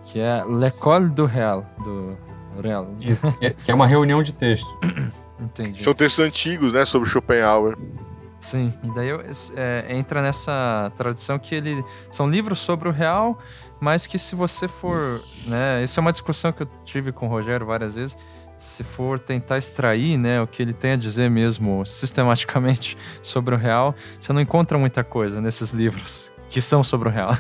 que 0.05 0.19
é 0.19 0.43
L'École 0.45 1.11
du 1.11 1.27
Real, 1.27 1.67
do 1.85 2.17
Real. 2.63 2.89
que 3.65 3.71
é 3.71 3.75
uma 3.75 3.87
reunião 3.87 4.23
de 4.23 4.33
texto. 4.33 4.67
Entendi. 5.39 5.83
São 5.83 5.95
textos 5.95 6.25
antigos, 6.25 6.73
né, 6.73 6.85
sobre 6.85 7.09
Schopenhauer. 7.09 7.77
Sim, 8.39 8.73
e 8.83 8.95
daí 8.95 9.09
é, 9.57 9.87
entra 9.91 10.23
nessa 10.23 10.93
tradição 10.97 11.39
que 11.39 11.55
ele 11.55 11.83
são 12.11 12.29
livros 12.29 12.59
sobre 12.59 12.89
o 12.89 12.93
real, 12.93 13.39
mas 13.81 14.07
que 14.07 14.19
se 14.19 14.35
você 14.35 14.69
for, 14.69 15.21
né, 15.47 15.83
isso 15.83 15.99
é 15.99 16.01
uma 16.01 16.13
discussão 16.13 16.53
que 16.53 16.63
eu 16.63 16.69
tive 16.85 17.13
com 17.13 17.27
o 17.27 17.29
Rogério 17.29 17.67
várias 17.67 17.95
vezes, 17.95 18.17
se 18.57 18.85
for 18.85 19.19
tentar 19.19 19.59
extrair, 19.59 20.17
né, 20.17 20.41
o 20.41 20.47
que 20.47 20.63
ele 20.63 20.73
tem 20.73 20.93
a 20.93 20.97
dizer 20.97 21.31
mesmo 21.31 21.85
sistematicamente 21.85 22.97
sobre 23.23 23.55
o 23.55 23.59
real, 23.59 23.95
você 24.19 24.33
não 24.33 24.41
encontra 24.41 24.79
muita 24.79 25.03
coisa 25.03 25.41
nesses 25.41 25.73
livros 25.73 26.33
que 26.49 26.61
são 26.63 26.85
sobre 26.85 27.09
o 27.09 27.13
real. 27.13 27.33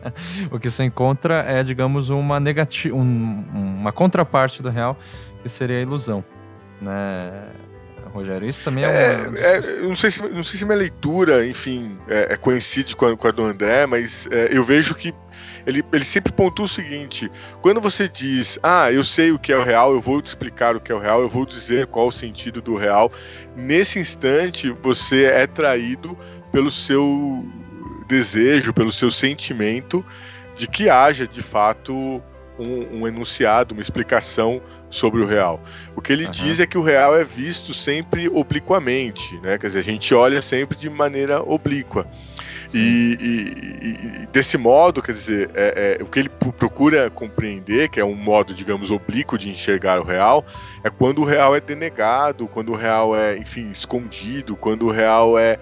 o 0.50 0.58
que 0.58 0.70
você 0.70 0.84
encontra 0.84 1.42
é, 1.42 1.62
digamos, 1.62 2.10
uma 2.10 2.38
negativa, 2.38 2.94
um, 2.94 3.44
uma 3.52 3.92
contraparte 3.92 4.62
do 4.62 4.68
real, 4.68 4.96
que 5.42 5.48
seria 5.48 5.78
a 5.78 5.80
ilusão, 5.80 6.22
né? 6.80 7.48
Rogério. 8.12 8.48
Isso 8.48 8.64
também 8.64 8.84
é, 8.84 8.88
é, 8.88 9.28
uma... 9.28 9.38
é 9.38 9.80
não, 9.82 9.96
sei 9.96 10.10
se, 10.10 10.20
não 10.20 10.42
sei 10.42 10.58
se 10.58 10.64
minha 10.64 10.76
leitura, 10.76 11.46
enfim, 11.46 11.96
é, 12.08 12.32
é 12.32 12.36
coincide 12.36 12.94
com 12.96 13.06
a, 13.06 13.16
com 13.16 13.28
a 13.28 13.30
do 13.30 13.44
André, 13.44 13.86
mas 13.86 14.26
é, 14.30 14.48
eu 14.50 14.64
vejo 14.64 14.94
que 14.94 15.14
ele, 15.66 15.84
ele 15.92 16.04
sempre 16.04 16.32
pontua 16.32 16.64
o 16.64 16.68
seguinte: 16.68 17.30
quando 17.62 17.80
você 17.80 18.08
diz, 18.08 18.58
ah, 18.62 18.90
eu 18.92 19.04
sei 19.04 19.30
o 19.30 19.38
que 19.38 19.52
é 19.52 19.56
o 19.56 19.62
real, 19.62 19.92
eu 19.92 20.00
vou 20.00 20.20
te 20.20 20.26
explicar 20.26 20.76
o 20.76 20.80
que 20.80 20.90
é 20.90 20.94
o 20.94 20.98
real, 20.98 21.22
eu 21.22 21.28
vou 21.28 21.46
dizer 21.46 21.86
qual 21.86 22.08
o 22.08 22.12
sentido 22.12 22.60
do 22.60 22.76
real, 22.76 23.12
nesse 23.56 23.98
instante 23.98 24.70
você 24.82 25.24
é 25.24 25.46
traído 25.46 26.18
pelo 26.50 26.70
seu 26.70 27.44
desejo, 28.08 28.72
pelo 28.72 28.90
seu 28.90 29.10
sentimento 29.10 30.04
de 30.56 30.66
que 30.66 30.88
haja 30.88 31.28
de 31.28 31.42
fato 31.42 32.20
um, 32.58 33.00
um 33.00 33.08
enunciado, 33.08 33.72
uma 33.72 33.80
explicação 33.80 34.60
sobre 34.90 35.22
o 35.22 35.26
real. 35.26 35.62
O 35.94 36.00
que 36.00 36.12
ele 36.12 36.24
uhum. 36.24 36.30
diz 36.30 36.60
é 36.60 36.66
que 36.66 36.76
o 36.76 36.82
real 36.82 37.16
é 37.16 37.24
visto 37.24 37.72
sempre 37.72 38.28
obliquamente, 38.28 39.38
né? 39.38 39.56
Quer 39.56 39.68
dizer, 39.68 39.78
a 39.78 39.84
gente 39.84 40.12
olha 40.12 40.42
sempre 40.42 40.76
de 40.76 40.90
maneira 40.90 41.42
oblíqua. 41.42 42.06
E, 42.72 43.18
e, 43.20 44.22
e, 44.22 44.26
desse 44.26 44.56
modo, 44.56 45.02
quer 45.02 45.12
dizer, 45.12 45.50
é, 45.54 45.98
é, 46.00 46.02
o 46.02 46.06
que 46.06 46.20
ele 46.20 46.28
procura 46.28 47.10
compreender, 47.10 47.88
que 47.88 47.98
é 47.98 48.04
um 48.04 48.14
modo, 48.14 48.54
digamos, 48.54 48.90
oblíquo 48.90 49.36
de 49.36 49.48
enxergar 49.48 49.98
o 50.00 50.04
real, 50.04 50.44
é 50.84 50.90
quando 50.90 51.20
o 51.20 51.24
real 51.24 51.54
é 51.56 51.60
denegado, 51.60 52.46
quando 52.46 52.72
o 52.72 52.76
real 52.76 53.16
é, 53.16 53.36
enfim, 53.36 53.70
escondido, 53.70 54.54
quando 54.54 54.86
o 54.86 54.90
real 54.90 55.36
é, 55.36 55.58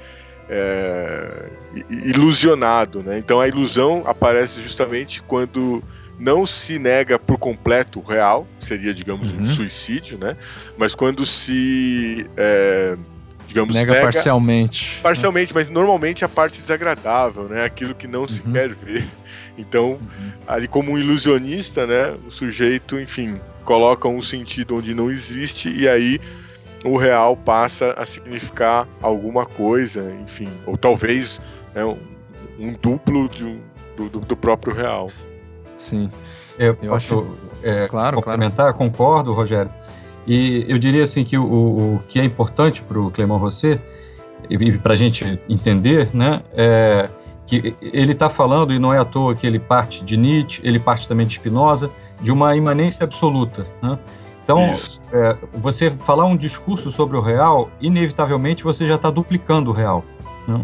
é 0.51 1.51
ilusionado, 1.89 3.03
né? 3.03 3.19
Então 3.19 3.41
a 3.41 3.49
ilusão 3.49 4.03
aparece 4.07 4.61
justamente 4.61 5.23
quando 5.23 5.83
não 6.19 6.47
se 6.47 6.79
nega 6.79 7.19
por 7.19 7.39
completo 7.39 8.01
o 8.01 8.03
real, 8.03 8.47
seria, 8.61 8.93
digamos, 8.93 9.31
uhum. 9.31 9.43
um 9.43 9.45
suicídio, 9.45 10.19
né? 10.19 10.37
Mas 10.77 10.95
quando 10.95 11.25
se. 11.25 12.27
É, 12.37 12.97
digamos, 13.47 13.75
nega, 13.75 13.93
nega, 13.93 14.05
parcialmente. 14.05 15.01
Parcialmente, 15.03 15.55
mas 15.55 15.69
normalmente 15.69 16.25
a 16.25 16.29
parte 16.29 16.61
desagradável, 16.61 17.45
né? 17.45 17.65
Aquilo 17.65 17.95
que 17.95 18.07
não 18.07 18.23
uhum. 18.23 18.29
se 18.29 18.43
quer 18.43 18.71
ver. 18.75 19.07
Então, 19.57 19.93
uhum. 19.93 20.33
ali 20.47 20.69
como 20.69 20.93
um 20.93 20.99
ilusionista, 20.99 21.87
né? 21.87 22.17
O 22.27 22.31
sujeito, 22.31 22.99
enfim, 22.99 23.37
coloca 23.65 24.09
um 24.09 24.23
sentido 24.23 24.77
onde 24.77 24.95
não 24.95 25.11
existe 25.11 25.69
e 25.69 25.89
aí 25.89 26.21
o 26.85 26.97
real 26.97 27.37
passa 27.37 27.93
a 27.97 28.07
significar 28.07 28.87
alguma 29.03 29.45
coisa, 29.45 30.15
enfim, 30.23 30.49
ou 30.65 30.77
talvez 30.77 31.41
né, 31.75 31.85
um, 31.85 31.99
um 32.59 32.73
duplo 32.73 33.29
de 33.29 33.59
do, 34.07 34.21
do 34.21 34.37
próprio 34.37 34.73
real. 34.73 35.11
Sim. 35.79 36.11
Eu, 36.59 36.77
eu 36.83 36.91
posso 36.91 37.15
acho... 37.15 37.37
é, 37.63 37.89
claro, 37.89 38.17
complementar, 38.17 38.75
claro. 38.75 38.75
concordo, 38.75 39.33
Rogério. 39.33 39.71
E 40.27 40.67
eu 40.69 40.79
diria 40.79 41.05
assim 41.05 41.25
que 41.25 41.39
o, 41.39 41.45
o 41.45 42.01
que 42.07 42.21
é 42.21 42.25
importante 42.25 42.83
para 42.83 43.01
o 43.01 43.11
Clément 43.11 43.39
Rosset, 43.39 43.81
e 44.51 44.73
para 44.73 44.93
a 44.93 44.97
gente 44.97 45.41
entender, 45.49 46.15
né, 46.15 46.43
é 46.53 47.09
que 47.47 47.75
ele 47.81 48.13
está 48.13 48.29
falando, 48.29 48.75
e 48.75 48.79
não 48.79 48.93
é 48.93 48.99
à 48.99 49.07
toa 49.07 49.35
que 49.35 49.47
ele 49.47 49.59
parte 49.59 50.05
de 50.05 50.19
Nietzsche, 50.19 50.61
ele 50.63 50.79
parte 50.79 51.09
também 51.09 51.27
de 51.27 51.33
Spinoza, 51.33 51.91
de 52.21 52.31
uma 52.31 52.55
imanência 52.55 53.05
absoluta. 53.05 53.65
Né? 53.83 53.99
Então, 54.45 54.75
é, 55.11 55.35
você 55.55 55.91
falar 55.91 56.27
um 56.27 56.37
discurso 56.37 56.91
sobre 56.91 57.17
o 57.17 57.23
real, 57.23 57.71
inevitavelmente 57.81 58.63
você 58.63 58.87
já 58.87 58.97
está 58.97 59.09
duplicando 59.09 59.71
o 59.71 59.73
real. 59.73 60.05
Né? 60.47 60.61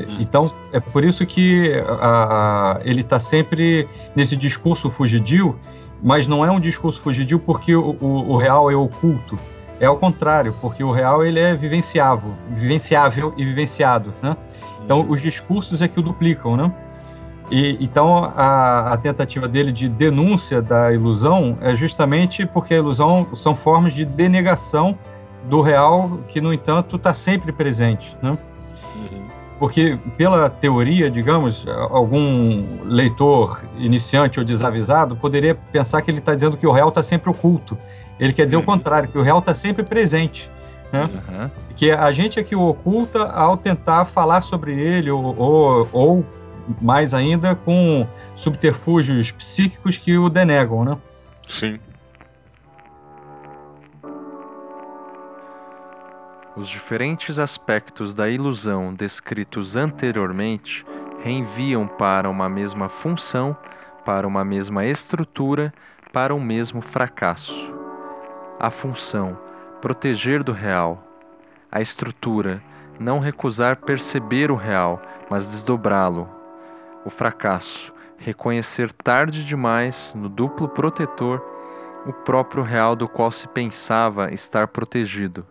Hum. 0.00 0.16
Então, 0.20 0.52
é 0.72 0.80
por 0.80 1.04
isso 1.04 1.24
que 1.26 1.72
a, 2.00 2.76
a, 2.76 2.80
ele 2.84 3.00
está 3.00 3.18
sempre 3.18 3.88
nesse 4.14 4.36
discurso 4.36 4.90
fugidio, 4.90 5.58
mas 6.02 6.26
não 6.26 6.44
é 6.44 6.50
um 6.50 6.60
discurso 6.60 7.00
fugidio 7.00 7.38
porque 7.38 7.74
o, 7.74 7.96
o, 8.00 8.32
o, 8.32 8.36
real 8.36 8.70
é 8.70 8.76
oculto. 8.76 9.38
É 9.80 9.86
ao 9.86 9.96
contrário, 9.96 10.54
porque 10.60 10.84
o 10.84 10.92
real 10.92 11.24
ele 11.24 11.40
é 11.40 11.54
vivenciável, 11.54 12.34
vivenciável 12.50 13.34
e 13.36 13.44
vivenciado, 13.44 14.12
né? 14.22 14.36
Então, 14.84 15.00
hum. 15.00 15.06
os 15.08 15.20
discursos 15.20 15.82
é 15.82 15.88
que 15.88 15.98
o 15.98 16.02
duplicam, 16.02 16.56
né? 16.56 16.72
E, 17.50 17.76
então, 17.80 18.32
a, 18.36 18.92
a, 18.92 18.96
tentativa 18.96 19.46
dele 19.46 19.70
de 19.70 19.88
denúncia 19.88 20.62
da 20.62 20.92
ilusão 20.92 21.58
é 21.60 21.74
justamente 21.74 22.46
porque 22.46 22.74
a 22.74 22.78
ilusão 22.78 23.26
são 23.34 23.54
formas 23.54 23.92
de 23.92 24.04
denegação 24.04 24.98
do 25.48 25.60
real 25.60 26.20
que, 26.26 26.40
no 26.40 26.54
entanto, 26.54 26.96
está 26.96 27.12
sempre 27.12 27.52
presente, 27.52 28.16
né? 28.22 28.38
Porque, 29.58 29.98
pela 30.16 30.50
teoria, 30.50 31.10
digamos, 31.10 31.64
algum 31.90 32.82
leitor 32.84 33.62
iniciante 33.78 34.40
ou 34.40 34.44
desavisado 34.44 35.14
poderia 35.14 35.54
pensar 35.54 36.02
que 36.02 36.10
ele 36.10 36.18
está 36.18 36.34
dizendo 36.34 36.56
que 36.56 36.66
o 36.66 36.72
real 36.72 36.88
está 36.88 37.02
sempre 37.02 37.30
oculto. 37.30 37.78
Ele 38.18 38.32
quer 38.32 38.46
dizer 38.46 38.56
uhum. 38.56 38.62
o 38.62 38.66
contrário, 38.66 39.08
que 39.08 39.18
o 39.18 39.22
real 39.22 39.38
está 39.38 39.54
sempre 39.54 39.84
presente. 39.84 40.50
Né? 40.92 41.08
Uhum. 41.12 41.50
Que 41.76 41.90
a 41.90 42.10
gente 42.12 42.38
é 42.38 42.42
que 42.42 42.54
o 42.54 42.62
oculta 42.62 43.24
ao 43.28 43.56
tentar 43.56 44.04
falar 44.04 44.40
sobre 44.40 44.74
ele, 44.78 45.10
ou, 45.10 45.34
ou, 45.36 45.88
ou 45.92 46.26
mais 46.80 47.14
ainda, 47.14 47.54
com 47.54 48.06
subterfúgios 48.34 49.30
psíquicos 49.30 49.96
que 49.96 50.16
o 50.16 50.28
denegam. 50.28 50.84
Né? 50.84 50.96
Sim. 51.46 51.78
Os 56.56 56.68
diferentes 56.68 57.40
aspectos 57.40 58.14
da 58.14 58.30
ilusão 58.30 58.94
descritos 58.94 59.74
anteriormente 59.74 60.86
reenviam 61.18 61.88
para 61.88 62.30
uma 62.30 62.48
mesma 62.48 62.88
função, 62.88 63.56
para 64.04 64.24
uma 64.24 64.44
mesma 64.44 64.84
estrutura, 64.84 65.74
para 66.12 66.32
um 66.32 66.40
mesmo 66.40 66.80
fracasso. 66.80 67.74
A 68.60 68.70
função, 68.70 69.36
proteger 69.80 70.44
do 70.44 70.52
real. 70.52 71.02
A 71.72 71.80
estrutura, 71.80 72.62
não 73.00 73.18
recusar 73.18 73.78
perceber 73.78 74.52
o 74.52 74.54
real, 74.54 75.02
mas 75.28 75.50
desdobrá-lo. 75.50 76.28
o 77.04 77.10
fracasso, 77.10 77.92
reconhecer 78.16 78.92
tarde 78.92 79.44
demais 79.44 80.12
no 80.14 80.28
duplo 80.28 80.68
protetor 80.68 81.44
o 82.06 82.12
próprio 82.12 82.62
real 82.62 82.94
do 82.94 83.08
qual 83.08 83.32
se 83.32 83.48
pensava 83.48 84.32
estar 84.32 84.68
protegido. 84.68 85.44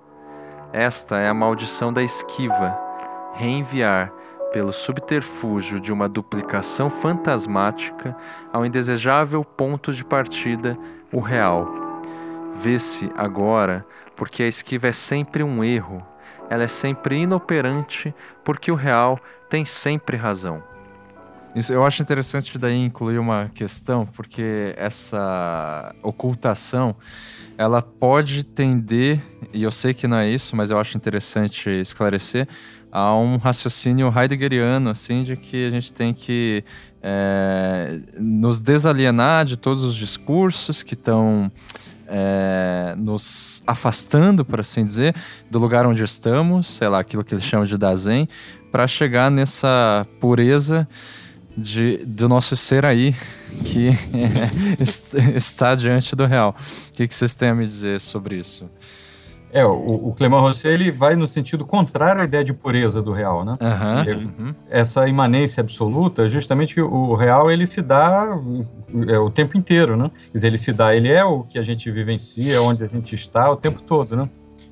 Esta 0.73 1.19
é 1.19 1.29
a 1.29 1.33
maldição 1.35 1.93
da 1.93 2.01
esquiva, 2.01 2.75
reenviar, 3.35 4.11
pelo 4.51 4.73
subterfúgio 4.73 5.79
de 5.79 5.93
uma 5.93 6.09
duplicação 6.09 6.89
fantasmática 6.89 8.17
ao 8.51 8.65
indesejável 8.65 9.45
ponto 9.45 9.93
de 9.93 10.03
partida, 10.03 10.75
o 11.11 11.19
real. 11.19 11.67
Vê-se 12.55 13.11
agora 13.15 13.85
porque 14.15 14.41
a 14.41 14.47
esquiva 14.47 14.87
é 14.87 14.91
sempre 14.91 15.43
um 15.43 15.63
erro, 15.63 16.03
ela 16.49 16.63
é 16.63 16.67
sempre 16.67 17.17
inoperante 17.17 18.13
porque 18.43 18.71
o 18.71 18.75
real 18.75 19.19
tem 19.49 19.65
sempre 19.65 20.17
razão. 20.17 20.63
Isso, 21.55 21.71
eu 21.71 21.85
acho 21.85 22.01
interessante 22.01 22.57
daí 22.57 22.83
incluir 22.83 23.19
uma 23.19 23.51
questão, 23.53 24.07
porque 24.07 24.73
essa 24.75 25.93
ocultação, 26.01 26.95
ela 27.57 27.81
pode 27.81 28.43
tender, 28.43 29.22
e 29.53 29.63
eu 29.63 29.72
sei 29.72 29.93
que 29.93 30.07
não 30.07 30.17
é 30.17 30.29
isso, 30.29 30.55
mas 30.55 30.72
eu 30.72 30.79
acho 30.79 30.98
interessante 30.98 31.69
esclarecer, 31.69 32.48
a 32.91 33.15
um 33.15 33.38
raciocínio 33.38 34.12
heideggeriano, 34.15 34.89
assim, 34.89 35.24
de 35.24 35.36
que 35.36 35.65
a 35.65 35.69
gente 35.69 35.91
tem 35.91 36.13
que 36.13 36.63
é, 37.01 38.00
nos 38.19 38.62
desalienar 38.62 39.45
de 39.45 39.57
todos 39.57 39.83
os 39.83 39.95
discursos 39.95 40.83
que 40.83 40.93
estão 40.93 41.51
é, 42.07 42.93
nos 42.98 43.63
afastando, 43.65 44.45
por 44.45 44.60
assim 44.60 44.86
dizer, 44.86 45.15
do 45.50 45.57
lugar 45.57 45.88
onde 45.88 46.03
estamos, 46.03 46.67
sei 46.67 46.88
lá, 46.88 47.00
aquilo 47.00 47.24
que 47.24 47.33
eles 47.33 47.43
chamam 47.43 47.65
de 47.65 47.77
Dazen, 47.77 48.27
para 48.72 48.88
chegar 48.88 49.31
nessa 49.31 50.05
pureza 50.19 50.88
de, 51.57 51.98
do 52.05 52.27
nosso 52.27 52.55
ser 52.57 52.86
aí 52.86 53.15
que 53.63 53.89
está 55.36 55.75
diante 55.75 56.15
do 56.15 56.25
real. 56.25 56.55
O 56.91 56.95
que, 56.95 57.07
que 57.07 57.15
vocês 57.15 57.33
têm 57.33 57.50
a 57.50 57.55
me 57.55 57.65
dizer 57.65 58.00
sobre 58.01 58.38
isso? 58.38 58.69
É, 59.53 59.63
o, 59.63 60.10
o 60.10 60.13
Clément 60.13 60.39
Rosset 60.39 60.74
ele 60.74 60.89
vai 60.89 61.15
no 61.15 61.27
sentido 61.27 61.63
contrário 61.63 62.22
à 62.22 62.25
ideia 62.25 62.43
de 62.43 62.51
pureza 62.53 63.03
do 63.03 63.12
real, 63.12 63.45
né? 63.45 63.55
Uhum, 63.62 64.48
uhum. 64.48 64.55
Essa 64.67 65.07
imanência 65.07 65.62
absoluta, 65.62 66.27
justamente 66.27 66.81
o 66.81 67.13
real 67.13 67.51
ele 67.51 67.67
se 67.67 67.79
dá 67.79 68.36
é, 69.07 69.19
o 69.19 69.29
tempo 69.29 69.55
inteiro, 69.55 69.95
né? 69.95 70.10
Quer 70.25 70.33
dizer, 70.33 70.48
ele 70.48 70.57
se 70.57 70.74
dá, 70.74 70.95
ele 70.95 71.07
é 71.07 71.24
o 71.24 71.43
que 71.43 71.60
a 71.60 71.63
gente 71.63 71.89
vivencia, 71.91 72.60
onde 72.63 72.83
a 72.83 72.88
gente 72.88 73.13
está 73.13 73.51
o 73.51 73.55
tempo 73.55 73.79
todo, 73.83 74.15
né? 74.15 74.27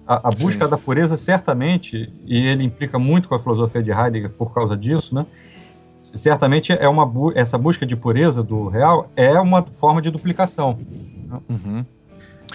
A, 0.08 0.30
a 0.30 0.32
busca 0.32 0.66
Sim. 0.66 0.72
da 0.72 0.78
pureza, 0.80 1.16
certamente, 1.16 2.12
e 2.26 2.48
ele 2.48 2.64
implica 2.64 2.98
muito 2.98 3.30
com 3.30 3.36
a 3.36 3.40
filosofia 3.40 3.84
de 3.84 3.92
Heidegger 3.92 4.32
por 4.32 4.52
causa 4.52 4.76
disso, 4.76 5.14
né? 5.14 5.28
Certamente 6.14 6.74
é 6.74 6.88
uma 6.88 7.06
bu 7.06 7.32
essa 7.36 7.58
busca 7.58 7.86
de 7.86 7.96
pureza 7.96 8.42
do 8.42 8.68
real 8.68 9.10
é 9.16 9.40
uma 9.40 9.64
forma 9.64 10.02
de 10.02 10.10
duplicação. 10.10 10.80
Uhum. 11.50 11.86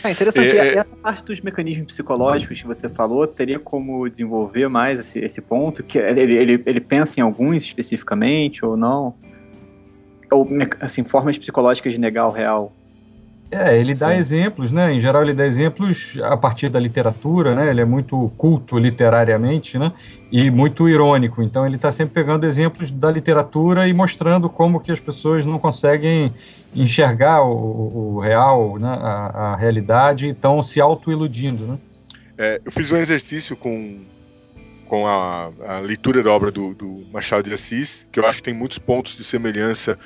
É 0.02 0.10
interessante. 0.10 0.56
É, 0.56 0.68
é... 0.68 0.76
Essa 0.76 0.96
parte 0.96 1.24
dos 1.24 1.40
mecanismos 1.40 1.86
psicológicos 1.86 2.60
que 2.60 2.66
você 2.66 2.88
falou, 2.88 3.26
teria 3.26 3.58
como 3.58 4.08
desenvolver 4.08 4.68
mais 4.68 4.98
esse, 4.98 5.18
esse 5.18 5.40
ponto? 5.40 5.82
Que 5.82 5.98
ele, 5.98 6.34
ele, 6.34 6.62
ele 6.66 6.80
pensa 6.80 7.18
em 7.18 7.22
alguns 7.22 7.64
especificamente 7.64 8.64
ou 8.64 8.76
não? 8.76 9.14
Ou, 10.30 10.46
assim, 10.80 11.04
formas 11.04 11.38
psicológicas 11.38 11.92
de 11.92 12.00
negar 12.00 12.26
o 12.26 12.30
real? 12.30 12.72
É, 13.50 13.78
ele 13.78 13.94
dá 13.94 14.08
Sim. 14.08 14.16
exemplos, 14.16 14.72
né? 14.72 14.92
Em 14.92 14.98
geral, 14.98 15.22
ele 15.22 15.32
dá 15.32 15.46
exemplos 15.46 16.18
a 16.24 16.36
partir 16.36 16.68
da 16.68 16.80
literatura, 16.80 17.54
né? 17.54 17.70
Ele 17.70 17.80
é 17.80 17.84
muito 17.84 18.30
culto 18.36 18.76
literariamente, 18.76 19.78
né? 19.78 19.92
E 20.32 20.50
muito 20.50 20.88
irônico. 20.88 21.40
Então, 21.42 21.64
ele 21.64 21.76
está 21.76 21.92
sempre 21.92 22.14
pegando 22.14 22.44
exemplos 22.44 22.90
da 22.90 23.10
literatura 23.10 23.86
e 23.86 23.92
mostrando 23.92 24.50
como 24.50 24.80
que 24.80 24.90
as 24.90 24.98
pessoas 24.98 25.46
não 25.46 25.60
conseguem 25.60 26.34
enxergar 26.74 27.42
o, 27.42 28.16
o 28.16 28.20
real, 28.20 28.78
né? 28.78 28.88
a, 29.00 29.52
a, 29.52 29.56
realidade, 29.56 30.26
e 30.26 30.30
estão 30.30 30.60
se 30.60 30.80
auto-iludindo, 30.80 31.64
né? 31.66 31.78
É, 32.36 32.60
eu 32.64 32.72
fiz 32.72 32.90
um 32.90 32.96
exercício 32.96 33.56
com, 33.56 34.00
com 34.86 35.06
a, 35.06 35.50
a 35.66 35.78
leitura 35.78 36.20
da 36.20 36.32
obra 36.32 36.50
do, 36.50 36.74
do 36.74 37.04
Machado 37.12 37.48
de 37.48 37.54
Assis, 37.54 38.06
que 38.10 38.18
eu 38.18 38.26
acho 38.26 38.38
que 38.38 38.42
tem 38.42 38.54
muitos 38.54 38.78
pontos 38.78 39.16
de 39.16 39.22
semelhança 39.22 39.96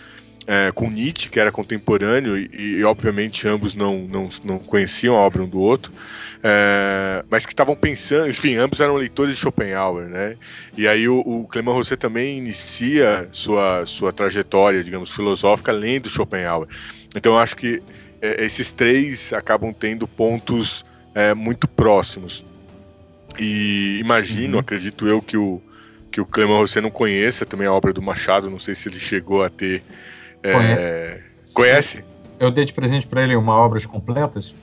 é, 0.50 0.72
com 0.72 0.90
Nietzsche, 0.90 1.28
que 1.28 1.38
era 1.38 1.52
contemporâneo, 1.52 2.36
e, 2.36 2.50
e, 2.78 2.84
obviamente 2.84 3.46
ambos 3.46 3.76
não, 3.76 4.00
não, 4.08 4.28
não 4.42 4.58
conheciam 4.58 5.14
a 5.14 5.20
obra 5.20 5.44
um 5.44 5.48
do 5.48 5.60
outro, 5.60 5.92
é, 6.42 7.24
mas 7.30 7.46
que 7.46 7.52
estavam 7.52 7.76
pensando, 7.76 8.28
enfim, 8.28 8.56
ambos 8.56 8.80
eram 8.80 8.96
leitores 8.96 9.36
de 9.36 9.40
Schopenhauer, 9.40 10.08
né? 10.08 10.36
E 10.76 10.88
aí 10.88 11.08
o, 11.08 11.20
o 11.20 11.46
Clément 11.46 11.74
Rosset 11.74 11.96
também 11.96 12.36
inicia 12.38 13.28
sua, 13.30 13.86
sua 13.86 14.12
trajetória, 14.12 14.82
digamos, 14.82 15.14
filosófica 15.14 15.70
lendo 15.70 16.08
Schopenhauer. 16.08 16.66
Então 17.14 17.34
eu 17.34 17.38
acho 17.38 17.54
que 17.54 17.80
é, 18.20 18.44
esses 18.44 18.72
três 18.72 19.32
acabam 19.32 19.72
tendo 19.72 20.08
pontos 20.08 20.84
é, 21.14 21.32
muito 21.32 21.68
próximos. 21.68 22.44
E 23.38 24.00
imagino, 24.00 24.54
uhum. 24.54 24.60
acredito 24.60 25.06
eu, 25.06 25.22
que 25.22 25.36
o, 25.36 25.62
que 26.10 26.20
o 26.20 26.26
Clément 26.26 26.58
Rosset 26.58 26.80
não 26.80 26.90
conheça 26.90 27.46
também 27.46 27.68
a 27.68 27.72
obra 27.72 27.92
do 27.92 28.02
Machado, 28.02 28.50
não 28.50 28.58
sei 28.58 28.74
se 28.74 28.88
ele 28.88 28.98
chegou 28.98 29.44
a 29.44 29.48
ter 29.48 29.80
é... 30.42 31.20
Conhece? 31.54 32.04
Eu 32.38 32.50
dei 32.50 32.64
de 32.64 32.72
presente 32.72 33.06
para 33.06 33.22
ele 33.22 33.36
uma 33.36 33.54
obras 33.54 33.84
completas. 33.84 34.54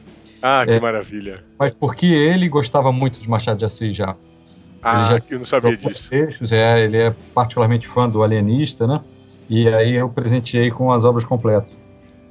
Ah, 0.41 0.63
que 0.65 0.73
é, 0.73 0.79
maravilha. 0.79 1.43
Mas 1.57 1.71
porque 1.71 2.05
ele 2.05 2.47
gostava 2.47 2.91
muito 2.91 3.21
de 3.21 3.29
Machado 3.29 3.57
de 3.57 3.65
Assis 3.65 3.95
já. 3.95 4.15
Ah, 4.81 5.17
já 5.17 5.33
eu 5.33 5.39
não 5.39 5.45
sabia 5.45 5.75
disso. 5.75 6.09
Textos, 6.09 6.51
é, 6.51 6.83
ele 6.83 6.97
é 6.97 7.13
particularmente 7.33 7.87
fã 7.87 8.09
do 8.09 8.23
Alienista, 8.23 8.87
né? 8.87 9.01
E 9.49 9.67
aí 9.67 9.95
eu 9.95 10.09
presenteei 10.09 10.71
com 10.71 10.91
as 10.91 11.03
obras 11.03 11.25
completas. 11.25 11.75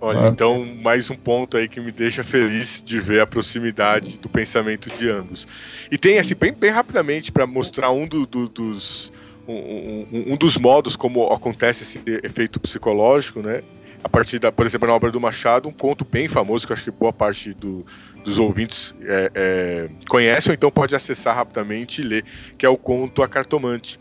Olha, 0.01 0.21
Mas... 0.21 0.33
então 0.33 0.65
mais 0.83 1.11
um 1.11 1.17
ponto 1.17 1.57
aí 1.57 1.69
que 1.69 1.81
me 1.81 1.91
deixa 1.91 2.23
feliz 2.23 2.83
de 2.85 3.01
ver 3.01 3.21
a 3.21 3.27
proximidade 3.27 4.19
do 4.19 4.29
pensamento 4.29 4.91
de 4.91 5.09
ambos. 5.09 5.47
E 5.91 5.97
tem 5.97 6.19
assim, 6.19 6.35
bem, 6.35 6.53
bem 6.53 6.71
rapidamente, 6.71 7.33
para 7.33 7.47
mostrar 7.47 7.91
um 7.91 8.07
do, 8.07 8.27
do, 8.27 8.49
dos, 8.49 9.13
um, 9.49 10.33
um, 10.33 10.37
dos 10.37 10.57
modos 10.57 10.97
como 10.97 11.33
acontece 11.33 11.85
esse 11.85 12.01
efeito 12.23 12.59
psicológico, 12.59 13.41
né? 13.41 13.63
A 14.03 14.09
partir 14.09 14.39
da, 14.39 14.53
por 14.53 14.67
exemplo, 14.67 14.87
na 14.87 14.95
obra 14.95 15.11
do 15.11 15.21
Machado, 15.21 15.69
um 15.69 15.73
conto 15.73 16.05
bem 16.05 16.29
famoso 16.29 16.67
que 16.67 16.73
acho 16.73 16.85
que 16.85 16.91
boa 16.91 17.13
parte 17.13 17.53
do, 17.55 17.85
dos 18.25 18.39
ouvintes 18.39 18.95
é, 19.03 19.31
é, 19.35 19.89
conhece, 20.09 20.49
ou 20.49 20.55
então 20.55 20.71
pode 20.71 20.95
acessar 20.95 21.35
rapidamente 21.35 22.03
e 22.03 22.05
ler, 22.05 22.25
que 22.57 22.67
é 22.67 22.69
o 22.69 22.77
conto 22.77 23.23
A 23.23 23.29
Cartomante. 23.29 23.99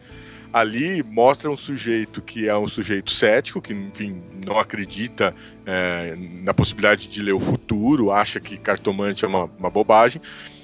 Ali 0.53 1.03
mostra 1.03 1.49
um 1.49 1.57
sujeito 1.57 2.21
que 2.21 2.47
é 2.47 2.57
um 2.57 2.67
sujeito 2.67 3.11
cético, 3.11 3.61
que 3.61 3.73
enfim, 3.73 4.21
não 4.45 4.57
acredita 4.57 5.35
é, 5.65 6.15
na 6.43 6.53
possibilidade 6.53 7.09
de 7.09 7.21
ler 7.21 7.33
o 7.33 7.39
futuro, 7.39 8.11
acha 8.11 8.39
que 8.39 8.57
cartomante 8.57 9.25
é 9.25 9.27
uma, 9.27 9.49
uma 9.59 9.69
bobagem, 9.69 10.21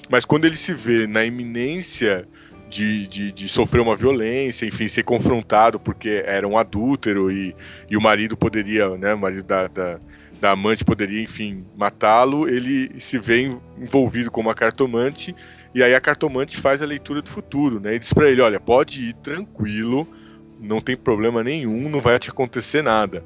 mas 0.10 0.24
quando 0.24 0.46
ele 0.46 0.56
se 0.56 0.74
vê 0.74 1.08
na 1.08 1.26
iminência 1.26 2.28
de, 2.72 3.06
de, 3.06 3.32
de, 3.34 3.50
sofrer 3.50 3.82
uma 3.82 3.98
violência, 3.98 4.66
enfim, 4.66 4.88
ser 4.88 5.04
confrontado 5.04 5.78
porque 5.78 6.24
era 6.26 6.48
um 6.48 6.58
adúltero 6.58 7.30
e, 7.30 7.54
e 7.90 7.98
o 7.98 8.02
marido 8.02 8.38
poderia, 8.38 8.88
né, 8.98 9.14
o 9.14 9.20
marido 9.20 9.44
da, 9.44 9.68
da, 9.68 10.00
da 10.40 10.52
amante 10.52 10.86
poderia, 10.86 11.22
enfim, 11.22 11.66
matá-lo, 11.76 12.48
ele 12.48 12.90
se 12.98 13.20
vê 13.20 13.52
envolvido 13.78 14.32
com 14.32 14.40
uma 14.40 14.54
cartomante 14.54 15.36
e 15.76 15.84
aí 15.84 15.94
a 15.94 16.00
cartomante 16.00 16.58
faz 16.58 16.82
a 16.82 16.86
leitura 16.86 17.22
do 17.22 17.30
futuro, 17.30 17.78
né, 17.78 17.96
e 17.96 18.00
diz 18.00 18.14
para 18.14 18.30
ele, 18.30 18.42
olha, 18.42 18.60
pode 18.60 19.10
ir 19.10 19.14
tranquilo, 19.16 20.08
não 20.58 20.80
tem 20.80 20.96
problema 20.96 21.44
nenhum, 21.44 21.90
não 21.90 22.00
vai 22.00 22.18
te 22.18 22.30
acontecer 22.30 22.82
nada. 22.82 23.22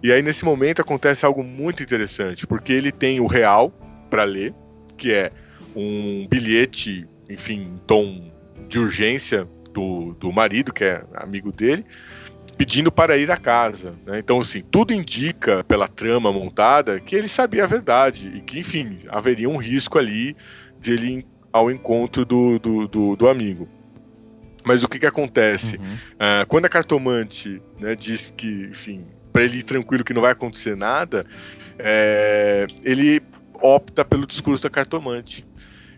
E 0.00 0.12
aí 0.12 0.22
nesse 0.22 0.44
momento 0.44 0.80
acontece 0.80 1.26
algo 1.26 1.42
muito 1.42 1.82
interessante, 1.82 2.46
porque 2.46 2.72
ele 2.72 2.92
tem 2.92 3.18
o 3.18 3.26
real 3.26 3.72
para 4.08 4.22
ler, 4.22 4.54
que 4.96 5.12
é 5.12 5.32
um 5.74 6.28
bilhete, 6.30 7.04
enfim, 7.28 7.80
tom 7.84 8.35
de 8.68 8.78
urgência 8.78 9.48
do, 9.72 10.14
do 10.14 10.32
marido, 10.32 10.72
que 10.72 10.84
é 10.84 11.04
amigo 11.14 11.52
dele, 11.52 11.84
pedindo 12.56 12.90
para 12.90 13.16
ir 13.16 13.30
à 13.30 13.36
casa. 13.36 13.94
Né? 14.06 14.18
Então, 14.18 14.40
assim, 14.40 14.62
tudo 14.62 14.92
indica 14.92 15.62
pela 15.64 15.86
trama 15.86 16.32
montada 16.32 16.98
que 16.98 17.14
ele 17.14 17.28
sabia 17.28 17.64
a 17.64 17.66
verdade 17.66 18.32
e 18.34 18.40
que, 18.40 18.58
enfim, 18.58 19.00
haveria 19.08 19.48
um 19.48 19.56
risco 19.56 19.98
ali 19.98 20.36
de 20.80 20.92
ele 20.92 21.06
ir 21.18 21.26
ao 21.52 21.70
encontro 21.70 22.24
do, 22.24 22.58
do, 22.58 22.88
do, 22.88 23.16
do 23.16 23.28
amigo. 23.28 23.68
Mas 24.64 24.82
o 24.82 24.88
que, 24.88 24.98
que 24.98 25.06
acontece? 25.06 25.76
Uhum. 25.76 25.94
Uh, 25.94 26.46
quando 26.48 26.64
a 26.64 26.68
cartomante 26.68 27.62
né, 27.78 27.94
diz 27.94 28.32
que, 28.36 28.68
enfim, 28.70 29.06
para 29.32 29.44
ele 29.44 29.58
ir 29.58 29.62
tranquilo 29.62 30.02
que 30.02 30.12
não 30.12 30.22
vai 30.22 30.32
acontecer 30.32 30.76
nada, 30.76 31.24
é, 31.78 32.66
ele 32.82 33.22
opta 33.60 34.04
pelo 34.04 34.26
discurso 34.26 34.62
da 34.62 34.70
cartomante. 34.70 35.46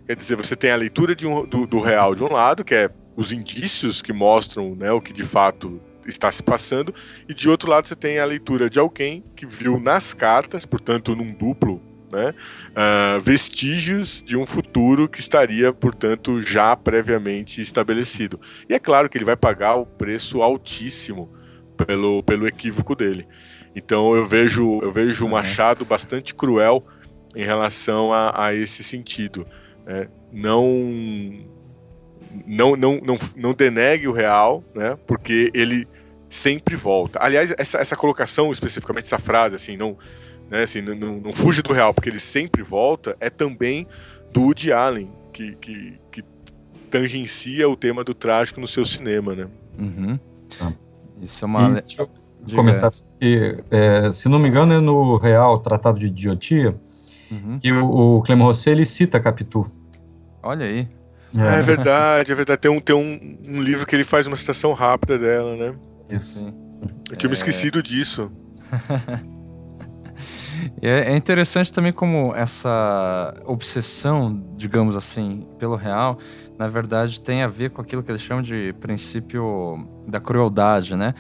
Quer 0.09 0.17
dizer, 0.17 0.37
você 0.37 0.57
tem 0.57 0.71
a 0.71 0.77
leitura 0.77 1.15
um, 1.27 1.45
do, 1.45 1.67
do, 1.67 1.81
real 1.81 2.15
de 2.15 2.25
um 2.25 2.33
lado, 2.33 2.65
que 2.65 2.75
é 2.75 2.91
os 3.15 3.31
indícios 3.31 4.01
que 4.01 4.11
mostram 4.11 4.75
né, 4.75 4.91
o 4.91 5.03
que 5.03 5.13
de 5.13 5.23
fato 5.23 5.79
está 6.07 6.33
se 6.33 6.43
passando, 6.43 6.95
e 7.29 7.35
de 7.35 7.47
outro 7.47 7.69
lado 7.69 7.87
você 7.87 7.95
tem 7.95 8.19
a 8.19 8.25
leitura 8.25 8.71
de 8.71 8.79
alguém 8.79 9.23
que 9.37 9.45
viu 9.45 9.79
nas 9.79 10.15
cartas, 10.15 10.65
portanto 10.65 11.15
num 11.15 11.31
duplo, 11.31 11.83
né, 12.11 12.33
uh, 12.71 13.21
vestígios 13.21 14.23
de 14.25 14.35
um 14.35 14.47
futuro 14.47 15.11
que 15.11 15.21
estaria, 15.21 15.75
portanto, 15.75 16.41
já 16.41 16.75
previamente 16.75 17.61
estabelecido. 17.61 18.41
E 18.67 18.73
é 18.73 18.79
claro 18.79 19.11
que 19.11 19.19
ele 19.19 19.27
vai 19.27 19.37
pagar 19.37 19.75
o 19.75 19.85
preço 19.85 20.41
altíssimo 20.41 21.31
pelo, 21.77 22.23
pelo 22.23 22.49
equívoco 22.49 22.95
dele. 22.95 23.29
Então 23.77 24.17
eu 24.17 24.25
vejo 24.25 24.81
eu 24.83 24.91
vejo 24.91 25.27
o 25.27 25.29
Machado 25.29 25.85
bastante 25.85 26.35
cruel 26.35 26.83
em 27.37 27.45
relação 27.45 28.11
a, 28.11 28.47
a 28.47 28.55
esse 28.55 28.83
sentido. 28.83 29.47
É, 29.89 30.07
não, 30.31 30.63
não, 32.47 32.77
não, 32.77 33.01
não, 33.01 33.19
não 33.35 33.55
denegue 33.55 34.07
o 34.07 34.13
real, 34.13 34.63
né? 34.75 34.99
Porque 35.07 35.51
ele 35.55 35.89
sempre 36.29 36.77
volta. 36.77 37.19
Aliás, 37.23 37.55
essa, 37.57 37.79
essa 37.79 37.97
colocação, 37.97 38.53
especificamente 38.53 39.07
essa 39.07 39.19
frase, 39.19 39.57
assim, 39.57 39.79
não, 39.79 39.97
né, 40.51 40.65
assim, 40.65 40.83
não, 40.83 40.95
não, 40.95 41.17
não 41.19 41.33
fuja 41.33 41.63
do 41.63 41.73
real, 41.73 41.95
porque 41.95 42.11
ele 42.11 42.21
sempre 42.21 42.63
volta, 42.63 43.17
é 43.19 43.31
também 43.31 43.87
do 44.31 44.43
Woody 44.43 44.71
Allen, 44.71 45.11
que, 45.33 45.53
que, 45.57 45.99
que 46.13 46.23
tangencia 46.91 47.67
o 47.67 47.75
tema 47.75 48.05
do 48.05 48.13
trágico 48.13 48.61
no 48.61 48.69
seu 48.69 48.85
cinema, 48.85 49.35
né? 49.35 49.49
Uhum. 49.79 50.19
Ah. 50.61 50.73
Isso 51.23 51.45
é 51.45 51.49
uma. 51.49 51.81
deixa 51.81 52.03
eu 52.03 52.11
comentar 52.55 52.91
que, 53.19 53.57
é, 53.71 54.13
se 54.13 54.29
não 54.29 54.39
me 54.39 54.49
engano, 54.49 54.75
é 54.75 54.81
no 54.81 55.17
Real 55.17 55.59
Tratado 55.59 55.99
de 55.99 56.07
Idiotia 56.07 56.79
uhum. 57.31 57.59
que 57.59 57.73
o, 57.73 58.19
o 58.19 58.23
Clément 58.23 58.45
Rosset 58.45 58.71
ele 58.71 58.85
cita 58.85 59.21
Capitu. 59.21 59.67
Olha 60.43 60.67
aí. 60.67 60.89
É. 61.35 61.59
é, 61.59 61.63
verdade, 61.63 62.33
é 62.33 62.35
verdade. 62.35 62.61
Tem, 62.61 62.71
um, 62.71 62.81
tem 62.81 62.97
um, 62.97 63.39
um, 63.49 63.63
livro 63.63 63.87
que 63.87 63.95
ele 63.95 64.05
faz 64.05 64.27
uma 64.27 64.37
citação 64.37 64.73
rápida 64.73 65.19
dela, 65.19 65.57
né? 65.57 65.75
Isso. 66.09 66.53
Eu 67.11 67.17
tinha 67.17 67.29
é... 67.29 67.31
me 67.31 67.37
esquecido 67.37 67.83
disso. 67.83 68.31
é, 70.81 71.13
é 71.13 71.17
interessante 71.17 71.73
também 71.73 71.93
como 71.93 72.33
essa 72.35 73.35
obsessão, 73.45 74.43
digamos 74.57 74.97
assim, 74.97 75.47
pelo 75.59 75.77
real, 75.77 76.19
na 76.59 76.67
verdade 76.67 77.21
tem 77.21 77.43
a 77.43 77.49
ver 77.49 77.71
com 77.71 77.81
aquilo 77.81 78.03
que 78.03 78.11
eles 78.11 78.23
chamam 78.23 78.43
de 78.43 78.75
princípio 78.81 79.87
da 80.07 80.21
crueldade, 80.21 80.97
né? 80.97 81.15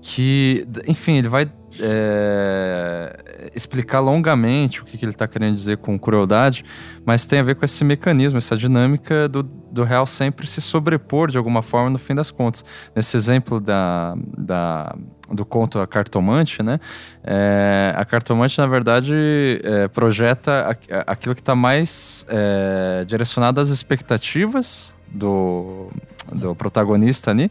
Que, 0.00 0.66
enfim, 0.86 1.18
ele 1.18 1.28
vai 1.28 1.50
é, 1.78 3.50
explicar 3.54 4.00
longamente 4.00 4.82
o 4.82 4.84
que, 4.84 4.98
que 4.98 5.04
ele 5.04 5.12
está 5.12 5.28
querendo 5.28 5.54
dizer 5.54 5.78
com 5.78 5.98
crueldade, 5.98 6.64
mas 7.04 7.26
tem 7.26 7.38
a 7.38 7.42
ver 7.42 7.54
com 7.54 7.64
esse 7.64 7.84
mecanismo, 7.84 8.38
essa 8.38 8.56
dinâmica 8.56 9.28
do, 9.28 9.42
do 9.42 9.84
real 9.84 10.06
sempre 10.06 10.46
se 10.46 10.60
sobrepor 10.60 11.30
de 11.30 11.38
alguma 11.38 11.62
forma 11.62 11.90
no 11.90 11.98
fim 11.98 12.14
das 12.14 12.30
contas. 12.30 12.64
Nesse 12.94 13.16
exemplo 13.16 13.60
da, 13.60 14.16
da, 14.36 14.94
do 15.30 15.44
conto 15.44 15.78
A 15.78 15.86
Cartomante, 15.86 16.62
né? 16.62 16.80
É, 17.22 17.92
a 17.96 18.04
Cartomante, 18.04 18.58
na 18.58 18.66
verdade, 18.66 19.60
é, 19.62 19.88
projeta 19.88 20.76
aquilo 21.06 21.34
que 21.34 21.40
está 21.40 21.54
mais 21.54 22.26
é, 22.28 23.04
direcionado 23.06 23.60
às 23.60 23.68
expectativas 23.68 24.94
do, 25.10 25.90
do 26.32 26.54
protagonista 26.54 27.30
ali, 27.30 27.50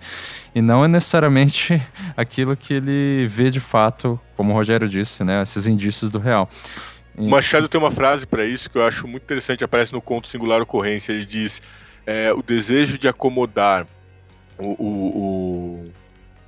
e 0.54 0.62
não 0.62 0.84
é 0.84 0.88
necessariamente 0.88 1.82
aquilo 2.16 2.56
que 2.56 2.76
ele 2.76 3.28
vê 3.28 3.50
de 3.50 3.60
fato, 3.60 4.20
como 4.36 4.52
o 4.52 4.56
Rogério 4.56 4.88
disse, 4.88 5.24
né? 5.24 5.42
Esses 5.42 5.68
indícios 5.68 6.12
do 6.12 6.20
real. 6.20 6.50
O 7.18 7.28
Machado 7.28 7.68
tem 7.68 7.80
uma 7.80 7.92
frase 7.92 8.26
para 8.26 8.46
isso 8.46 8.70
que 8.70 8.78
eu 8.78 8.86
acho 8.86 9.06
muito 9.06 9.24
interessante, 9.24 9.64
aparece 9.64 9.92
no 9.92 10.02
conto 10.02 10.28
Singular 10.28 10.62
Ocorrência. 10.62 11.12
Ele 11.12 11.26
diz: 11.26 11.62
é, 12.06 12.32
o 12.32 12.42
desejo 12.42 12.98
de 12.98 13.08
acomodar 13.08 13.86
o, 14.58 14.68
o, 14.68 14.88
o, 14.88 15.92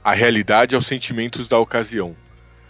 a 0.04 0.14
realidade 0.14 0.74
aos 0.74 0.88
sentimentos 0.88 1.50
da 1.50 1.58
ocasião. 1.58 2.16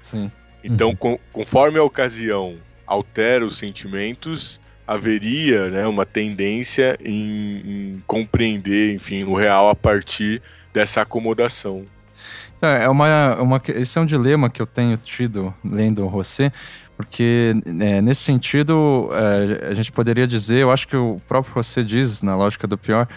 Sim. 0.02 0.32
Então, 0.64 0.90
uhum. 0.90 0.96
com, 0.96 1.20
conforme 1.32 1.78
a 1.78 1.84
ocasião 1.84 2.58
altera 2.86 3.46
os 3.46 3.58
sentimentos, 3.58 4.60
haveria 4.94 5.70
né, 5.70 5.88
uma 5.88 6.06
tendência 6.06 6.98
em, 7.04 7.62
em, 7.66 8.04
compreender, 8.06 8.96
enfim, 8.96 9.24
o 9.24 9.36
real 9.36 9.70
a 9.70 9.76
partir 9.76 10.42
dessa 10.74 11.02
acomodação. 11.02 11.86
É, 12.62 12.84
é 12.84 12.90
uma, 12.90 13.36
uma, 13.36 13.62
esse 13.70 13.98
é 13.98 14.02
um 14.02 14.06
dilema 14.06 14.50
que 14.50 14.62
eu 14.62 14.68
tenho 14.68 14.98
tido 14.98 15.54
lendo 15.64 16.08
você, 16.10 16.52
porque 16.98 17.56
é, 17.80 18.02
nesse 18.02 18.22
sentido 18.22 19.10
é, 19.14 19.70
a 19.70 19.74
gente 19.74 19.92
poderia 19.92 20.28
dizer, 20.28 20.58
eu 20.58 20.72
acho 20.72 20.88
que 20.88 20.96
o 20.96 21.22
próprio 21.28 21.54
você 21.54 21.84
diz 21.84 22.22
na 22.22 22.36
lógica 22.36 22.68
do 22.68 22.78
pior, 22.78 23.08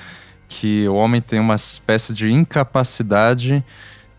que 0.48 0.86
o 0.88 0.94
homem 0.94 1.20
tem 1.20 1.40
uma 1.40 1.56
espécie 1.56 2.14
de 2.14 2.32
incapacidade 2.32 3.64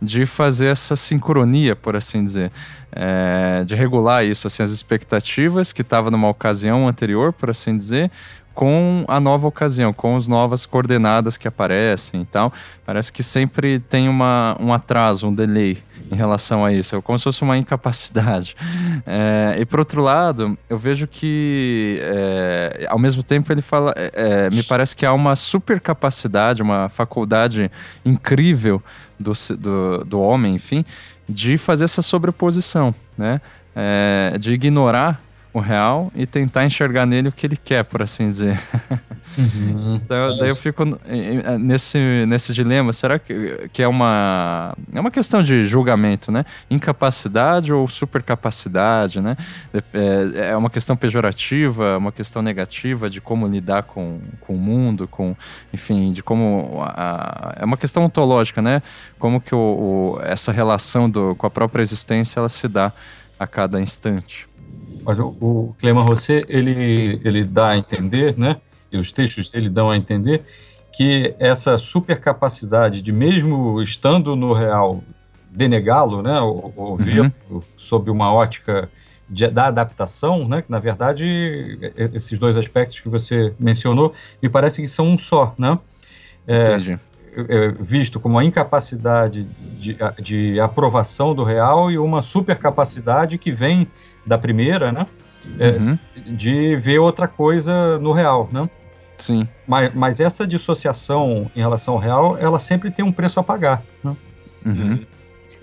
de 0.05 0.25
fazer 0.25 0.67
essa 0.67 0.95
sincronia, 0.95 1.75
por 1.75 1.95
assim 1.95 2.23
dizer, 2.23 2.51
é, 2.91 3.63
de 3.65 3.75
regular 3.75 4.23
isso, 4.23 4.47
assim, 4.47 4.63
as 4.63 4.71
expectativas 4.71 5.73
que 5.73 5.81
estava 5.81 6.09
numa 6.09 6.29
ocasião 6.29 6.87
anterior, 6.87 7.33
por 7.33 7.49
assim 7.49 7.75
dizer, 7.75 8.09
com 8.53 9.03
a 9.07 9.19
nova 9.19 9.47
ocasião, 9.47 9.91
com 9.91 10.15
as 10.15 10.29
novas 10.29 10.65
coordenadas 10.65 11.35
que 11.35 11.47
aparecem 11.47 12.21
e 12.21 12.25
tal. 12.25 12.53
Parece 12.85 13.11
que 13.11 13.21
sempre 13.21 13.79
tem 13.79 14.07
uma, 14.07 14.55
um 14.61 14.71
atraso, 14.71 15.27
um 15.27 15.33
delay 15.33 15.77
em 16.11 16.15
relação 16.15 16.63
a 16.63 16.71
isso, 16.71 16.95
é 16.95 17.01
como 17.01 17.17
se 17.17 17.23
fosse 17.23 17.41
uma 17.41 17.57
incapacidade. 17.57 18.55
É, 19.07 19.57
e 19.59 19.65
por 19.65 19.79
outro 19.79 20.01
lado, 20.01 20.57
eu 20.69 20.77
vejo 20.77 21.05
que 21.05 21.99
é, 22.01 22.87
ao 22.89 22.97
mesmo 22.97 23.21
tempo 23.21 23.51
ele 23.51 23.61
fala, 23.61 23.93
é, 23.95 24.11
é 24.15 24.49
me 24.49 24.63
parece 24.63 24.95
que 24.95 25.05
há 25.05 25.13
uma 25.13 25.35
super 25.35 25.79
capacidade, 25.79 26.61
uma 26.61 26.89
faculdade 26.89 27.69
incrível 28.03 28.81
do, 29.19 29.33
do, 29.57 30.05
do 30.05 30.19
homem, 30.19 30.55
enfim, 30.55 30.83
de 31.27 31.57
fazer 31.57 31.83
essa 31.83 32.01
sobreposição, 32.01 32.95
né? 33.17 33.41
É, 33.75 34.37
de 34.39 34.53
ignorar 34.53 35.21
o 35.55 35.61
real 35.61 36.11
e 36.13 36.25
tentar 36.25 36.65
enxergar 36.65 37.05
nele 37.05 37.29
o 37.29 37.31
que 37.31 37.47
ele 37.47 37.55
quer, 37.55 37.85
por 37.85 38.01
assim 38.01 38.27
dizer. 38.27 38.59
Uhum. 39.37 39.99
daí, 40.07 40.39
daí, 40.39 40.49
eu 40.49 40.55
fico 40.55 40.85
nesse, 41.59 41.97
nesse 42.25 42.53
dilema, 42.53 42.93
será 42.93 43.19
que, 43.19 43.67
que 43.73 43.83
é 43.83 43.87
uma 43.87 44.73
é 44.93 44.99
uma 44.99 45.11
questão 45.11 45.43
de 45.43 45.65
julgamento, 45.65 46.31
né? 46.31 46.45
Incapacidade 46.69 47.73
ou 47.73 47.85
supercapacidade, 47.85 49.19
né? 49.19 49.35
É, 49.93 50.51
é 50.51 50.55
uma 50.55 50.69
questão 50.69 50.95
pejorativa, 50.95 51.97
uma 51.97 52.13
questão 52.13 52.41
negativa 52.41 53.09
de 53.09 53.19
como 53.19 53.45
lidar 53.45 53.83
com, 53.83 54.21
com 54.39 54.53
o 54.53 54.57
mundo, 54.57 55.05
com, 55.05 55.35
enfim, 55.73 56.13
de 56.13 56.23
como 56.23 56.81
a, 56.81 57.55
é 57.57 57.65
uma 57.65 57.75
questão 57.75 58.05
ontológica, 58.05 58.61
né? 58.61 58.81
Como 59.19 59.41
que 59.41 59.53
o, 59.53 59.57
o, 60.17 60.19
essa 60.23 60.53
relação 60.53 61.09
do, 61.09 61.35
com 61.35 61.45
a 61.45 61.49
própria 61.49 61.83
existência 61.83 62.39
ela 62.39 62.47
se 62.47 62.69
dá 62.69 62.93
a 63.37 63.45
cada 63.45 63.81
instante. 63.81 64.47
Mas 65.05 65.19
o, 65.19 65.27
o 65.39 65.75
Clément 65.77 66.01
Rosset, 66.01 66.45
ele, 66.49 67.21
ele 67.23 67.45
dá 67.45 67.69
a 67.69 67.77
entender, 67.77 68.35
né, 68.37 68.57
e 68.91 68.97
os 68.97 69.11
textos 69.11 69.51
dele 69.51 69.69
dão 69.69 69.89
a 69.89 69.95
entender, 69.97 70.43
que 70.91 71.35
essa 71.39 71.77
supercapacidade 71.77 73.01
de, 73.01 73.11
mesmo 73.11 73.81
estando 73.81 74.35
no 74.35 74.53
real, 74.53 75.03
denegá-lo, 75.51 76.21
né, 76.21 76.39
ou, 76.39 76.73
ou 76.75 76.97
ver 76.97 77.31
uhum. 77.49 77.61
sob 77.75 78.09
uma 78.09 78.33
ótica 78.33 78.89
de, 79.29 79.47
da 79.49 79.67
adaptação, 79.67 80.47
né, 80.47 80.61
que 80.61 80.71
na 80.71 80.79
verdade 80.79 81.77
esses 82.13 82.37
dois 82.39 82.57
aspectos 82.57 82.99
que 82.99 83.09
você 83.09 83.53
mencionou 83.59 84.13
me 84.41 84.49
parece 84.49 84.81
que 84.81 84.87
são 84.87 85.07
um 85.07 85.17
só, 85.17 85.53
né? 85.57 85.77
É, 86.47 86.75
Entendi. 86.75 86.99
É, 87.49 87.71
visto 87.79 88.17
como 88.17 88.39
a 88.39 88.45
incapacidade 88.45 89.43
de, 89.77 89.97
de 90.21 90.59
aprovação 90.59 91.35
do 91.35 91.43
real 91.43 91.91
e 91.91 91.97
uma 91.97 92.21
supercapacidade 92.21 93.37
que 93.37 93.51
vem 93.51 93.89
da 94.25 94.37
primeira, 94.37 94.91
né? 94.91 95.05
É, 95.59 95.69
uhum. 95.71 95.99
De 96.15 96.75
ver 96.75 96.99
outra 96.99 97.27
coisa 97.27 97.99
no 97.99 98.11
real, 98.11 98.49
né? 98.51 98.69
Sim. 99.17 99.47
Mas, 99.67 99.93
mas 99.93 100.19
essa 100.19 100.45
dissociação 100.45 101.49
em 101.55 101.59
relação 101.59 101.93
ao 101.93 101.99
real, 101.99 102.37
ela 102.37 102.59
sempre 102.59 102.91
tem 102.91 103.05
um 103.05 103.11
preço 103.11 103.39
a 103.39 103.43
pagar, 103.43 103.81
né? 104.03 104.15
Uhum. 104.65 104.99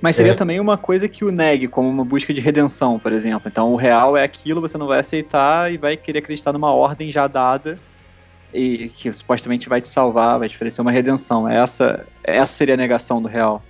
Mas 0.00 0.16
seria 0.16 0.32
é. 0.32 0.34
também 0.34 0.58
uma 0.58 0.76
coisa 0.76 1.08
que 1.08 1.24
o 1.24 1.30
negue, 1.30 1.68
como 1.68 1.88
uma 1.88 2.04
busca 2.04 2.34
de 2.34 2.40
redenção, 2.40 2.98
por 2.98 3.12
exemplo. 3.12 3.42
Então, 3.46 3.72
o 3.72 3.76
real 3.76 4.16
é 4.16 4.24
aquilo, 4.24 4.60
você 4.60 4.76
não 4.76 4.88
vai 4.88 4.98
aceitar 4.98 5.72
e 5.72 5.76
vai 5.76 5.96
querer 5.96 6.18
acreditar 6.18 6.52
numa 6.52 6.72
ordem 6.72 7.10
já 7.10 7.28
dada 7.28 7.78
e 8.52 8.88
que 8.88 9.12
supostamente 9.12 9.68
vai 9.68 9.80
te 9.80 9.88
salvar, 9.88 10.40
vai 10.40 10.48
te 10.48 10.56
oferecer 10.56 10.80
uma 10.80 10.90
redenção. 10.90 11.48
Essa, 11.48 12.04
essa 12.24 12.52
seria 12.52 12.74
a 12.74 12.76
negação 12.76 13.22
do 13.22 13.28
real. 13.28 13.62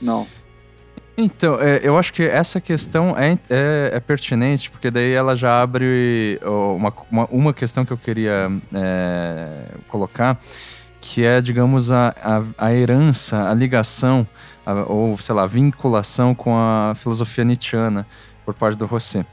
Não. 0.00 0.26
Então, 1.18 1.58
é, 1.60 1.80
eu 1.82 1.96
acho 1.96 2.12
que 2.12 2.22
essa 2.22 2.60
questão 2.60 3.16
é, 3.16 3.38
é, 3.48 3.90
é, 3.94 4.00
pertinente, 4.00 4.70
porque 4.70 4.90
daí 4.90 5.12
ela 5.12 5.34
já 5.34 5.62
abre 5.62 6.38
uma, 6.44 6.92
uma, 7.10 7.24
uma 7.30 7.54
questão 7.54 7.86
que 7.86 7.92
eu 7.92 7.96
queria 7.96 8.50
é, 8.74 9.64
colocar, 9.88 10.38
que 11.00 11.24
é, 11.24 11.40
digamos, 11.40 11.90
a, 11.90 12.14
a, 12.22 12.66
a 12.66 12.74
herança, 12.74 13.48
a 13.48 13.54
ligação, 13.54 14.26
a, 14.64 14.74
ou, 14.82 15.16
sei 15.16 15.34
lá, 15.34 15.44
a 15.44 15.46
vinculação 15.46 16.34
com 16.34 16.54
a 16.54 16.94
filosofia 16.94 17.44
nietzschiana 17.44 18.06
por 18.44 18.52
parte 18.52 18.76
do 18.76 18.84
Rousseau 18.84 19.24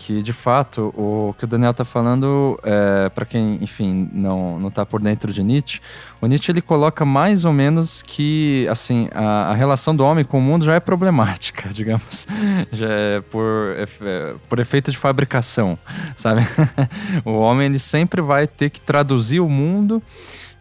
que 0.00 0.22
de 0.22 0.32
fato 0.32 0.94
o 0.96 1.34
que 1.36 1.44
o 1.44 1.46
Daniel 1.46 1.72
está 1.72 1.84
falando, 1.84 2.58
é, 2.62 3.10
para 3.10 3.26
quem, 3.26 3.58
enfim, 3.60 4.08
não 4.12 4.58
não 4.58 4.68
está 4.68 4.86
por 4.86 5.00
dentro 5.00 5.30
de 5.30 5.42
Nietzsche, 5.42 5.80
o 6.20 6.26
Nietzsche 6.26 6.50
ele 6.50 6.62
coloca 6.62 7.04
mais 7.04 7.44
ou 7.44 7.52
menos 7.52 8.02
que 8.02 8.66
assim 8.70 9.08
a, 9.12 9.50
a 9.50 9.54
relação 9.54 9.94
do 9.94 10.02
homem 10.02 10.24
com 10.24 10.38
o 10.38 10.42
mundo 10.42 10.64
já 10.64 10.74
é 10.74 10.80
problemática, 10.80 11.68
digamos, 11.74 12.26
já 12.72 12.88
é 12.88 13.20
por 13.20 13.74
é, 13.76 14.34
por 14.48 14.58
efeito 14.58 14.90
de 14.90 14.96
fabricação, 14.96 15.78
sabe? 16.16 16.42
o 17.24 17.32
homem 17.32 17.66
ele 17.66 17.78
sempre 17.78 18.22
vai 18.22 18.46
ter 18.46 18.70
que 18.70 18.80
traduzir 18.80 19.40
o 19.40 19.48
mundo 19.48 20.02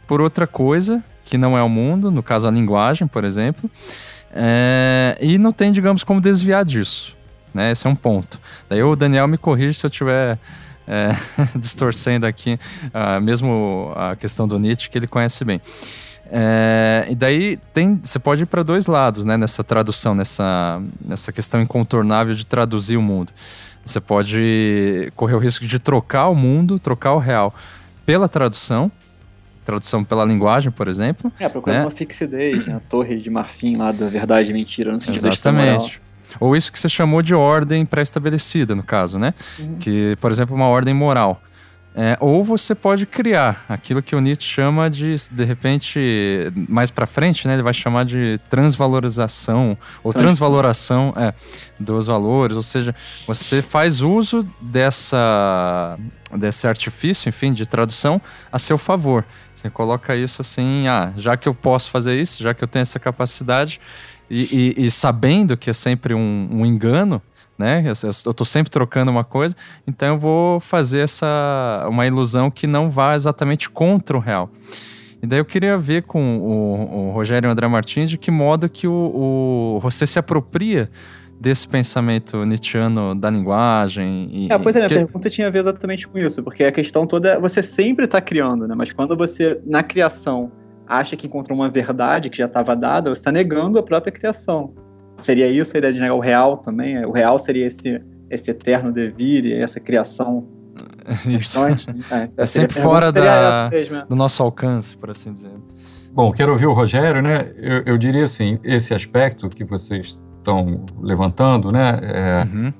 por 0.05 0.19
outra 0.19 0.45
coisa 0.45 1.01
que 1.23 1.37
não 1.37 1.57
é 1.57 1.63
o 1.63 1.69
mundo, 1.69 2.11
no 2.11 2.23
caso 2.23 2.47
a 2.47 2.51
linguagem, 2.51 3.07
por 3.07 3.23
exemplo, 3.23 3.69
é, 4.33 5.17
e 5.21 5.37
não 5.37 5.51
tem, 5.51 5.71
digamos, 5.71 6.03
como 6.03 6.19
desviar 6.19 6.65
disso. 6.65 7.18
Né? 7.53 7.71
Esse 7.71 7.87
é 7.87 7.89
um 7.89 7.95
ponto. 7.95 8.39
Daí 8.67 8.81
o 8.83 8.95
Daniel 8.95 9.27
me 9.27 9.37
corrige 9.37 9.73
se 9.73 9.85
eu 9.85 9.89
estiver 9.89 10.37
é, 10.87 11.11
distorcendo 11.55 12.25
aqui, 12.25 12.59
uh, 12.85 13.21
mesmo 13.21 13.93
a 13.95 14.15
questão 14.15 14.47
do 14.47 14.57
Nietzsche, 14.59 14.89
que 14.89 14.97
ele 14.97 15.07
conhece 15.07 15.45
bem. 15.45 15.61
É, 16.31 17.07
e 17.09 17.15
daí 17.15 17.57
tem, 17.73 17.99
você 18.03 18.19
pode 18.19 18.43
ir 18.43 18.45
para 18.45 18.61
dois 18.63 18.85
lados, 18.85 19.25
né, 19.25 19.35
nessa 19.35 19.63
tradução, 19.63 20.13
nessa, 20.13 20.81
nessa 21.03 21.31
questão 21.31 21.61
incontornável 21.61 22.35
de 22.35 22.45
traduzir 22.45 22.97
o 22.97 23.01
mundo. 23.01 23.31
Você 23.83 23.99
pode 23.99 25.11
correr 25.15 25.33
o 25.33 25.39
risco 25.39 25.65
de 25.65 25.79
trocar 25.79 26.27
o 26.27 26.35
mundo, 26.35 26.77
trocar 26.77 27.13
o 27.13 27.17
real 27.17 27.53
pela 28.05 28.27
tradução, 28.27 28.91
tradução 29.65 30.03
pela 30.03 30.23
linguagem, 30.23 30.71
por 30.71 30.87
exemplo. 30.87 31.31
É, 31.39 31.49
procurando 31.49 31.79
né? 31.79 31.85
uma 31.85 31.91
fixidez, 31.91 32.67
né? 32.67 32.75
a 32.75 32.79
torre 32.79 33.17
de 33.17 33.29
marfim 33.29 33.75
lá 33.75 33.91
da 33.91 34.07
verdade 34.07 34.51
e 34.51 34.53
mentira, 34.53 34.91
no 34.91 34.99
sentido 34.99 35.27
Exatamente. 35.27 35.99
Ou 36.39 36.55
isso 36.55 36.71
que 36.71 36.79
você 36.79 36.89
chamou 36.89 37.21
de 37.21 37.33
ordem 37.33 37.85
pré-estabelecida, 37.85 38.75
no 38.75 38.83
caso, 38.83 39.17
né? 39.17 39.33
Uhum. 39.59 39.77
Que, 39.77 40.17
por 40.19 40.31
exemplo, 40.31 40.55
uma 40.55 40.67
ordem 40.67 40.93
moral. 40.93 41.41
É, 41.95 42.15
ou 42.19 42.43
você 42.43 42.75
pode 42.75 43.05
criar 43.05 43.65
aquilo 43.67 44.01
que 44.01 44.15
o 44.15 44.21
Nietzsche 44.21 44.47
chama 44.47 44.89
de, 44.89 45.15
de 45.31 45.43
repente, 45.43 45.99
mais 46.69 46.91
para 46.91 47.07
frente, 47.07 47.47
né, 47.47 47.55
ele 47.55 47.63
vai 47.63 47.73
chamar 47.73 48.05
de 48.05 48.39
transvalorização 48.47 49.75
ou 50.03 50.13
transvaloração 50.13 51.13
é, 51.17 51.33
dos 51.79 52.05
valores, 52.07 52.55
ou 52.55 52.63
seja, 52.63 52.95
você 53.27 53.61
faz 53.61 54.01
uso 54.01 54.47
dessa, 54.61 55.97
desse 56.37 56.67
artifício, 56.67 57.27
enfim, 57.27 57.51
de 57.51 57.65
tradução 57.65 58.21
a 58.51 58.59
seu 58.59 58.77
favor. 58.77 59.25
Você 59.53 59.69
coloca 59.69 60.15
isso 60.15 60.41
assim, 60.41 60.87
ah, 60.87 61.11
já 61.17 61.35
que 61.35 61.49
eu 61.49 61.53
posso 61.53 61.89
fazer 61.89 62.15
isso, 62.15 62.41
já 62.41 62.53
que 62.53 62.63
eu 62.63 62.67
tenho 62.67 62.83
essa 62.83 62.99
capacidade, 62.99 63.81
e, 64.29 64.75
e, 64.77 64.85
e 64.85 64.91
sabendo 64.91 65.57
que 65.57 65.69
é 65.69 65.73
sempre 65.73 66.13
um, 66.13 66.47
um 66.51 66.65
engano, 66.65 67.21
né? 67.57 67.83
Eu, 68.25 68.33
tô 68.33 68.45
sempre 68.45 68.71
trocando 68.71 69.11
uma 69.11 69.23
coisa, 69.23 69.55
então 69.85 70.09
eu 70.09 70.19
vou 70.19 70.59
fazer 70.59 70.99
essa 70.99 71.85
uma 71.89 72.07
ilusão 72.07 72.49
que 72.49 72.65
não 72.65 72.89
vá 72.89 73.15
exatamente 73.15 73.69
contra 73.69 74.15
o 74.15 74.19
real. 74.19 74.49
E 75.21 75.27
daí 75.27 75.39
eu 75.39 75.45
queria 75.45 75.77
ver 75.77 76.03
com 76.03 76.37
o, 76.37 77.09
o 77.09 77.11
Rogério 77.11 77.49
André 77.49 77.67
Martins 77.67 78.09
de 78.09 78.17
que 78.17 78.31
modo 78.31 78.69
que 78.69 78.87
o, 78.87 78.93
o 79.75 79.79
você 79.81 80.07
se 80.07 80.17
apropria 80.17 80.89
desse 81.39 81.67
pensamento 81.67 82.45
nietzschiano 82.45 83.15
da 83.15 83.29
linguagem. 83.29 84.29
E, 84.31 84.47
é, 84.51 84.57
pois 84.57 84.75
é, 84.75 84.79
minha 84.79 84.89
que... 84.89 84.95
pergunta 84.95 85.29
tinha 85.29 85.47
a 85.47 85.49
ver 85.49 85.59
exatamente 85.59 86.07
com 86.07 86.17
isso, 86.17 86.43
porque 86.43 86.63
a 86.63 86.71
questão 86.71 87.07
toda 87.07 87.29
é 87.31 87.39
você 87.39 87.63
sempre 87.63 88.05
está 88.05 88.19
criando, 88.19 88.67
né? 88.67 88.75
Mas 88.75 88.91
quando 88.91 89.15
você, 89.15 89.59
na 89.65 89.81
criação, 89.81 90.51
acha 90.89 91.15
que 91.15 91.27
encontrou 91.27 91.57
uma 91.57 91.69
verdade 91.69 92.29
que 92.29 92.37
já 92.37 92.45
estava 92.45 92.75
dada, 92.75 93.11
você 93.11 93.19
está 93.19 93.31
negando 93.31 93.77
a 93.77 93.83
própria 93.83 94.11
criação. 94.11 94.73
Seria 95.21 95.47
isso 95.47 95.75
a 95.75 95.77
ideia 95.77 95.93
de 95.93 95.99
negar 95.99 96.15
o 96.15 96.19
real 96.19 96.57
também? 96.57 97.05
O 97.05 97.11
real 97.11 97.37
seria 97.37 97.67
esse, 97.67 98.01
esse 98.29 98.49
eterno 98.49 98.91
devir 98.91 99.45
e 99.45 99.53
essa 99.53 99.79
criação 99.79 100.47
isso. 101.27 101.59
Né? 101.61 102.29
É, 102.37 102.43
é 102.43 102.45
sempre 102.45 102.79
fora 102.79 103.11
da, 103.11 103.69
do 104.07 104.15
nosso 104.15 104.41
alcance, 104.41 104.97
por 104.97 105.09
assim 105.09 105.31
dizer. 105.31 105.51
Bom, 106.11 106.31
quero 106.31 106.51
ouvir 106.51 106.65
o 106.65 106.73
Rogério, 106.73 107.21
né? 107.21 107.51
Eu, 107.55 107.83
eu 107.85 107.97
diria 107.97 108.23
assim, 108.23 108.59
esse 108.63 108.93
aspecto 108.93 109.47
que 109.47 109.63
vocês 109.63 110.21
estão 110.37 110.85
levantando, 111.01 111.71
né? 111.71 111.99
É, 112.01 112.47
uhum. 112.51 112.73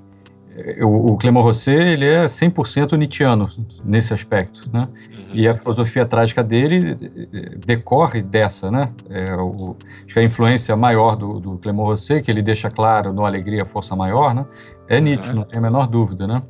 É, 0.56 0.84
o, 0.84 1.16
Clément 1.18 1.42
Rosset, 1.42 1.80
ele 1.80 2.06
é 2.06 2.26
100% 2.26 2.98
nietzschiano 2.98 3.48
nesse 3.84 4.14
aspecto, 4.14 4.70
né? 4.74 4.88
Uhum. 5.30 5.36
E 5.36 5.48
a 5.48 5.54
filosofia 5.54 6.06
trágica 6.06 6.44
dele 6.44 6.98
é, 7.34 7.58
decorre 7.66 8.22
dessa, 8.22 8.72
né? 8.72 8.92
É, 9.10 9.36
o, 9.36 9.76
acho 10.04 10.14
que 10.14 10.20
a 10.20 10.24
influência 10.24 10.76
maior 10.76 11.16
do, 11.16 11.40
do 11.40 11.58
Clément 11.58 11.84
Rosset, 11.84 12.22
que 12.22 12.32
ele 12.32 12.42
deixa 12.42 12.70
claro 12.70 13.14
no 13.14 13.26
Alegria, 13.26 13.66
Força 13.66 13.96
Maior, 13.96 14.34
né? 14.34 14.46
É 14.88 15.00
Nietzsche, 15.00 15.30
uhum. 15.30 15.38
não 15.38 15.44
tem 15.44 15.60
a 15.60 15.62
menor 15.62 15.88
dúvida, 15.88 16.26
né? 16.26 16.42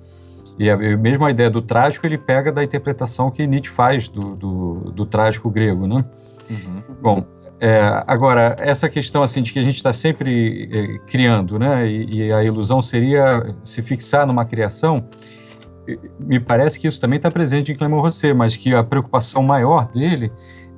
E 0.58 0.70
a, 0.70 0.78
mesmo 0.78 1.26
a 1.26 1.32
ideia 1.32 1.50
do 1.50 1.62
trágico, 1.62 2.06
ele 2.06 2.18
pega 2.18 2.52
da 2.52 2.63
interpretação 2.63 3.30
que 3.30 3.46
Nietzsche 3.46 3.70
faz 3.70 4.08
do, 4.08 4.36
do, 4.36 4.92
do 4.92 5.06
trágico 5.06 5.50
grego, 5.50 5.86
né? 5.86 6.06
Uhum. 6.50 6.84
Bom, 7.02 7.26
é, 7.60 8.04
agora, 8.08 8.56
essa 8.60 8.89
questão 8.89 9.22
assim 9.22 9.42
de 9.42 9.54
que 9.54 9.60
a 9.60 9.62
gente 9.62 9.76
está 9.76 9.94
sempre 9.94 10.70
é, 10.72 10.98
criando, 11.00 11.60
né, 11.60 11.88
e, 11.88 12.28
e, 12.28 12.34
a 12.34 12.44
ilusão 12.44 12.82
seria 12.82 13.56
se 13.63 13.82
fixar 13.82 14.26
numa 14.26 14.46
criação, 14.46 15.06
me 16.19 16.39
parece 16.39 16.80
que 16.80 16.88
isso 16.88 16.99
também 16.99 17.17
está 17.17 17.32
presente 17.32 17.71
em 17.71 17.75
Clément 17.75 18.02
Rosset, 18.02 18.34
mas 18.34 18.56
que 18.56 18.73
a 18.73 18.84
preocupação 18.84 19.41
maior 19.41 19.88
dele 19.88 20.32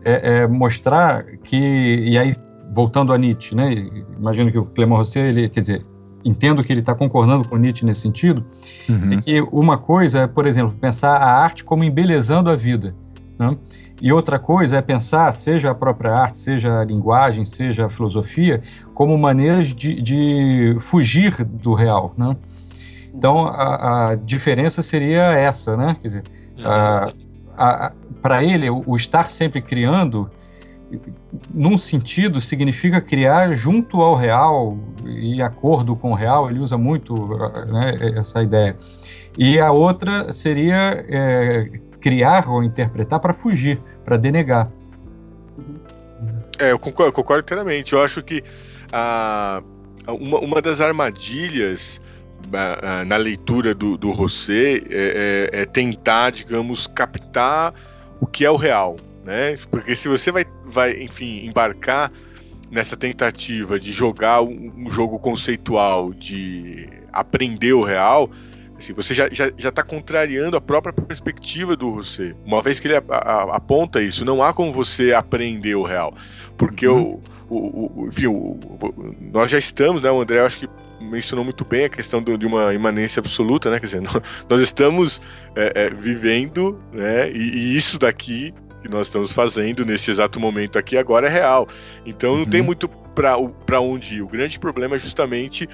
é, 0.04 0.42
é, 0.42 0.48
mostrar 0.48 1.24
que, 1.44 1.58
e 1.58 2.18
aí 2.18 2.36
voltando 2.74 3.12
a 3.12 3.18
Nietzsche, 3.18 3.56
né, 3.56 3.74
imagino 4.18 4.52
que 4.52 4.58
o 4.58 4.66
Clément 4.66 4.98
Rosset, 4.98 5.28
ele, 5.28 5.50
quer 5.50 5.60
dizer, 5.62 5.86
entendo 6.24 6.64
que 6.64 6.72
ele 6.72 6.82
está 6.82 6.94
concordando 6.94 7.48
com 7.48 7.58
Nietzsche 7.58 7.86
nesse 7.86 8.02
sentido, 8.02 8.46
uhum. 8.88 9.14
é 9.14 9.22
que 9.22 9.42
uma 9.52 9.78
coisa 9.78 10.22
é, 10.22 10.28
por 10.28 10.46
exemplo, 10.46 10.76
pensar 10.80 11.18
a 11.18 11.44
arte 11.44 11.64
como 11.64 11.84
embelezando 11.84 12.50
a 12.50 12.56
vida, 12.56 12.96
né? 13.38 13.58
E 14.02 14.12
outra 14.12 14.40
coisa 14.40 14.78
é 14.78 14.82
pensar, 14.82 15.32
seja 15.32 15.70
a 15.70 15.76
própria 15.76 16.12
arte, 16.12 16.40
seja 16.40 16.80
a 16.80 16.84
linguagem, 16.84 17.46
seja 17.46 17.86
a 17.86 17.90
filosofia, 17.90 18.62
como 18.96 19.16
maneiras 19.16 19.68
de, 19.68 20.02
de 20.02 20.76
fugir 20.80 21.44
do 21.46 21.74
real, 21.74 22.14
né? 22.18 22.36
Então, 23.14 23.48
a, 23.48 24.12
a, 24.12 24.16
diferença 24.16 24.82
seria 24.82 25.34
essa, 25.34 25.76
né? 25.76 25.96
Quer 26.00 26.08
dizer, 26.08 26.24
para 28.22 28.44
ele, 28.44 28.70
o, 28.70 28.84
o, 28.86 28.96
estar 28.96 29.26
sempre 29.26 29.62
criando, 29.62 30.30
num 31.54 31.78
sentido, 31.78 32.40
significa 32.40 33.02
criar 33.02 33.54
junto 33.54 34.02
ao 34.02 34.16
real 34.16 34.78
e 35.06 35.42
acordo 35.42 35.96
com 35.96 36.12
o 36.12 36.16
real, 36.16 36.50
ele 36.50 36.60
usa 36.60 36.78
muito 36.78 37.16
né, 37.68 37.98
essa 38.18 38.42
ideia. 38.42 38.78
E 39.38 39.60
a 39.60 39.72
outra 39.72 40.32
seria 40.34 41.06
é, 41.08 41.70
criar 42.00 42.50
ou 42.50 42.64
interpretar 42.64 43.20
para 43.20 43.34
fugir, 43.34 43.80
para 44.04 44.18
denegar. 44.18 44.70
É, 46.60 46.72
eu 46.72 46.80
concordo, 46.80 47.10
eu 47.10 47.14
concordo 47.14 47.44
inteiramente. 47.44 47.94
Eu 47.94 48.04
acho 48.04 48.22
que 48.22 48.44
a, 48.92 49.62
uma, 50.08 50.40
uma 50.40 50.62
das 50.62 50.82
armadilhas 50.82 52.02
na 53.06 53.18
leitura 53.18 53.74
do, 53.74 53.98
do 53.98 54.12
é, 54.12 54.84
é, 54.90 55.50
é, 55.62 55.66
tentar, 55.66 56.32
digamos, 56.32 56.88
captar 56.88 57.74
o 58.20 58.26
que 58.26 58.46
é 58.46 58.52
o 58.52 58.56
real, 58.56 58.98
né? 59.24 59.56
Porque 59.70 59.96
se 59.96 60.08
você 60.08 60.32
vai, 60.32 60.46
vai 60.66 61.02
enfim, 61.02 61.46
embarcar 61.46 62.12
nessa 62.70 62.96
tentativa 62.96 63.80
de 63.80 63.92
jogar 63.92 64.42
um, 64.42 64.72
um 64.78 64.92
jogo 64.92 65.20
conceitual, 65.20 66.14
de 66.14 66.88
aprender 67.12 67.74
o 67.74 67.84
real, 67.84 68.30
Assim, 68.82 68.94
você 68.94 69.14
já, 69.14 69.30
já, 69.32 69.52
já 69.56 69.72
tá 69.72 69.84
contrariando 69.84 70.58
a 70.58 70.62
própria 70.62 70.92
perspectiva 70.92 71.76
do 71.76 71.92
Rousseau. 71.92 72.36
Uma 72.44 72.64
vez 72.64 72.80
que 72.80 72.88
ele 72.88 72.96
a, 72.96 73.04
a, 73.16 73.58
aponta 73.58 74.02
isso, 74.02 74.26
não 74.26 74.42
há 74.42 74.52
como 74.54 74.72
você 74.72 75.14
aprender 75.14 75.76
o 75.76 75.84
real. 75.84 76.16
Porque 76.58 76.88
uhum. 76.88 77.22
o, 77.48 77.56
o, 77.56 78.02
o, 78.02 78.08
enfim, 78.08 78.26
o, 78.26 78.58
nós 79.32 79.52
já 79.52 79.60
estamos, 79.60 80.02
né? 80.02 80.10
O 80.10 80.20
André 80.20 80.40
acho 80.40 80.58
que 80.58 80.70
mencionou 81.02 81.44
muito 81.44 81.66
bem 81.66 81.86
a 81.86 81.90
questão 81.90 82.22
do, 82.22 82.38
de 82.38 82.46
uma 82.46 82.74
imanência 82.74 83.20
absoluta, 83.20 83.70
né? 83.70 83.80
Quer 83.80 83.86
dizer, 83.88 84.02
nós, 84.50 84.62
estamos 84.62 85.22
é, 85.56 85.72
é, 85.76 85.90
vivendo, 85.90 86.80
né? 86.92 87.30
E, 87.32 87.38
e, 87.38 87.78
isso 87.78 87.98
daqui 87.98 88.52
que 88.82 88.90
nós 88.90 89.08
estamos 89.08 89.32
fazendo 89.32 89.86
nesse 89.86 90.10
exato 90.10 90.40
momento 90.40 90.80
aqui 90.80 90.98
agora 90.98 91.28
é 91.28 91.30
real. 91.30 91.68
Então 92.06 92.38
não 92.38 92.46
tem 92.46 92.62
uhum. 92.62 92.66
muito 92.66 92.88
para 92.88 93.80
onde 93.80 94.16
ir. 94.16 94.22
O 94.22 94.28
grande 94.28 94.60
problema 94.60 94.96
é 94.96 95.00
justamente 95.00 95.70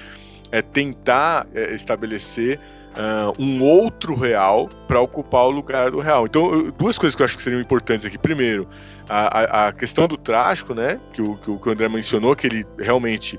é 0.50 0.60
tentar 0.60 1.46
é, 1.54 1.74
estabelecer 1.74 2.60
uh, 2.96 3.42
um 3.42 3.62
outro 3.62 4.14
real 4.14 4.68
para 4.86 5.00
ocupar 5.00 5.46
o 5.46 5.50
lugar 5.50 5.90
do 5.90 6.00
real. 6.00 6.26
Então, 6.26 6.70
duas 6.76 6.98
coisas 6.98 7.14
que 7.14 7.22
eu 7.22 7.24
acho 7.24 7.36
que 7.36 7.42
seriam 7.42 7.60
importantes 7.60 8.06
aqui. 8.06 8.18
Primeiro, 8.18 8.68
a, 9.08 9.68
a 9.68 9.72
questão 9.72 10.06
do 10.06 10.16
trágico, 10.16 10.74
né? 10.74 11.00
Que 11.12 11.22
o, 11.22 11.36
que 11.36 11.50
o 11.50 11.70
André 11.70 11.88
mencionou, 11.88 12.36
que 12.36 12.46
ele 12.46 12.66
realmente 12.78 13.38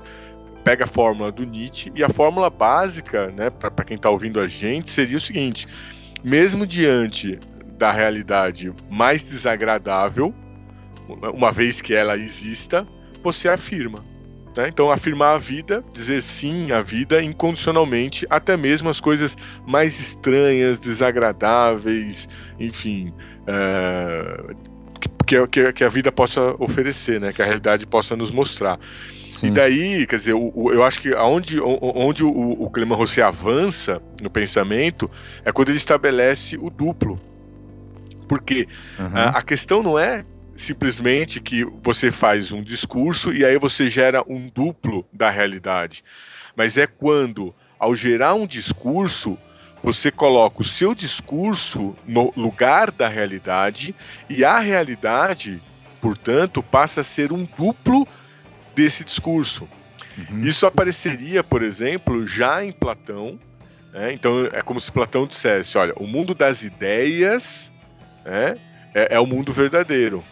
pega 0.64 0.84
a 0.84 0.86
fórmula 0.86 1.32
do 1.32 1.44
Nietzsche 1.44 1.92
e 1.94 2.04
a 2.04 2.08
fórmula 2.08 2.50
básica, 2.50 3.30
né, 3.30 3.50
para 3.50 3.84
quem 3.84 3.96
está 3.96 4.10
ouvindo 4.10 4.40
a 4.40 4.48
gente, 4.48 4.90
seria 4.90 5.16
o 5.16 5.20
seguinte: 5.20 5.66
mesmo 6.22 6.66
diante 6.66 7.38
da 7.78 7.90
realidade 7.90 8.72
mais 8.90 9.22
desagradável, 9.22 10.34
uma 11.08 11.50
vez 11.50 11.80
que 11.80 11.94
ela 11.94 12.16
exista, 12.16 12.86
você 13.22 13.48
afirma. 13.48 14.04
Né? 14.56 14.68
Então, 14.68 14.90
afirmar 14.90 15.34
a 15.36 15.38
vida, 15.38 15.84
dizer 15.92 16.22
sim 16.22 16.72
à 16.72 16.82
vida 16.82 17.22
incondicionalmente, 17.22 18.26
até 18.28 18.56
mesmo 18.56 18.88
as 18.88 19.00
coisas 19.00 19.36
mais 19.66 20.00
estranhas, 20.00 20.78
desagradáveis, 20.78 22.28
enfim, 22.58 23.12
é, 23.46 24.54
que, 25.00 25.46
que, 25.46 25.72
que, 25.72 25.84
a 25.84 25.88
vida 25.88 26.12
possa 26.12 26.54
oferecer, 26.58 27.20
né? 27.20 27.32
que 27.32 27.40
a 27.40 27.44
realidade 27.44 27.86
possa 27.86 28.14
nos 28.14 28.30
mostrar. 28.30 28.78
Sim. 29.30 29.48
E 29.48 29.50
daí, 29.52 30.06
quer 30.06 30.16
dizer, 30.16 30.34
o, 30.34 30.52
o, 30.54 30.72
eu 30.72 30.82
acho 30.82 31.00
que 31.00 31.14
aonde, 31.14 31.60
onde 31.60 32.24
o, 32.24 32.28
o 32.30 32.94
Rosset 32.94 33.22
avança 33.22 34.02
no 34.20 34.28
pensamento 34.28 35.10
é 35.44 35.52
quando 35.52 35.68
ele 35.68 35.78
estabelece 35.78 36.56
o 36.56 36.68
duplo. 36.68 37.20
Porque 38.28 38.68
uhum. 38.98 39.10
a, 39.14 39.24
a 39.30 39.42
questão 39.42 39.82
não 39.82 39.98
é 39.98 40.24
simplesmente 40.56 41.40
que 41.40 41.64
você 41.82 42.10
faz 42.10 42.52
um 42.52 42.62
discurso 42.62 43.32
e 43.32 43.44
aí 43.44 43.58
você 43.58 43.88
gera 43.88 44.22
um 44.28 44.48
duplo 44.48 45.06
da 45.12 45.30
realidade. 45.30 46.04
Mas 46.54 46.76
é 46.76 46.86
quando, 46.86 47.54
ao 47.78 47.94
gerar 47.94 48.34
um 48.34 48.46
discurso, 48.46 49.38
você 49.82 50.10
coloca 50.10 50.60
o 50.60 50.64
seu 50.64 50.94
discurso 50.94 51.96
no 52.06 52.32
lugar 52.36 52.90
da 52.90 53.08
realidade 53.08 53.94
e 54.28 54.44
a 54.44 54.58
realidade, 54.58 55.60
portanto, 56.00 56.62
passa 56.62 57.00
a 57.00 57.04
ser 57.04 57.32
um 57.32 57.46
duplo 57.56 58.06
desse 58.74 59.04
discurso. 59.04 59.68
Uhum. 60.16 60.42
Isso 60.42 60.66
apareceria, 60.66 61.42
por 61.42 61.62
exemplo, 61.62 62.26
já 62.26 62.64
em 62.64 62.72
Platão. 62.72 63.38
Né? 63.92 64.12
Então 64.12 64.46
é 64.52 64.62
como 64.62 64.80
se 64.80 64.92
Platão 64.92 65.26
dissesse: 65.26 65.78
olha, 65.78 65.94
o 65.96 66.06
mundo 66.06 66.34
das 66.34 66.62
ideias 66.62 67.72
né, 68.24 68.56
é, 68.94 69.14
é, 69.14 69.20
o 69.20 69.26
mundo 69.26 69.52
verdadeiro. 69.52 70.22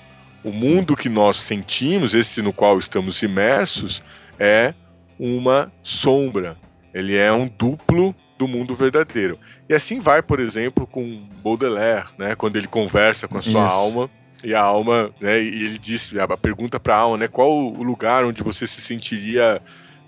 O 0.44 0.52
mundo 0.52 0.96
que 0.96 1.08
nós 1.08 1.36
sentimos, 1.38 2.14
esse 2.14 2.40
no 2.40 2.52
qual 2.52 2.78
estamos 2.78 3.22
imersos, 3.22 4.02
é 4.38 4.72
uma 5.18 5.72
sombra. 5.82 6.56
Ele 6.94 7.16
é 7.16 7.32
um 7.32 7.48
duplo 7.48 8.14
do 8.38 8.46
mundo 8.46 8.74
verdadeiro. 8.74 9.38
E 9.68 9.74
assim 9.74 10.00
vai, 10.00 10.22
por 10.22 10.38
exemplo, 10.38 10.86
com 10.86 11.28
Baudelaire, 11.42 12.06
né, 12.16 12.34
quando 12.34 12.56
ele 12.56 12.68
conversa 12.68 13.26
com 13.26 13.38
a 13.38 13.42
sua 13.42 13.66
Isso. 13.66 13.76
alma 13.76 14.10
e 14.42 14.54
a 14.54 14.60
alma, 14.60 15.10
né, 15.20 15.42
e 15.42 15.64
ele 15.64 15.78
diz, 15.78 16.14
a 16.16 16.36
pergunta 16.36 16.78
para 16.78 16.94
a 16.94 16.98
alma, 17.00 17.18
né, 17.18 17.28
qual 17.28 17.50
o 17.50 17.82
lugar 17.82 18.24
onde 18.24 18.42
você 18.42 18.66
se 18.66 18.80
sentiria 18.80 19.60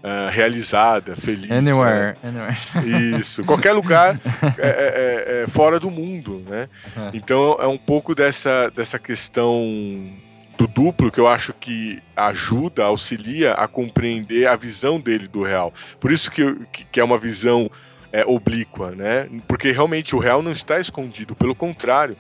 uh, 0.03 0.31
realizada, 0.31 1.17
feliz. 1.17 1.51
Anywhere, 1.51 2.17
né? 2.23 2.57
anywhere. 2.77 3.19
Isso, 3.19 3.45
qualquer 3.45 3.73
lugar 3.73 4.21
é, 4.59 4.69
é, 4.69 4.71
é, 4.71 5.43
é, 5.43 5.47
fora 5.47 5.79
do 5.79 5.91
mundo, 5.91 6.43
né? 6.49 6.69
Uhum. 6.97 7.11
Então 7.15 7.57
é 7.61 7.67
um 7.67 7.79
pouco 7.79 8.15
dessa, 8.15 8.71
dessa 8.71 8.99
questão 8.99 9.65
do 10.57 10.67
duplo 10.67 11.11
que 11.11 11.19
eu 11.19 11.27
acho 11.27 11.55
que 11.55 12.03
ajuda, 12.15 12.85
auxilia 12.85 13.55
a 13.55 13.67
compreender 13.67 14.47
a 14.47 14.57
visão 14.57 15.01
dele 15.01 15.27
do 15.27 15.43
real. 15.43 15.73
Por 15.99 16.13
isso 16.13 16.31
que, 16.31 16.55
que 16.93 17.01
é 17.01 17.05
uma 17.05 17.17
visão 17.17 17.71
é, 18.13 18.25
oblíqua, 18.25 18.91
né? 18.93 19.29
Porque 19.47 19.71
realmente 19.71 20.15
o 20.15 20.19
real 20.19 20.43
não 20.43 20.53
está 20.53 20.81
escondido, 20.81 21.35
pelo 21.35 21.55
contrário, 21.55 22.17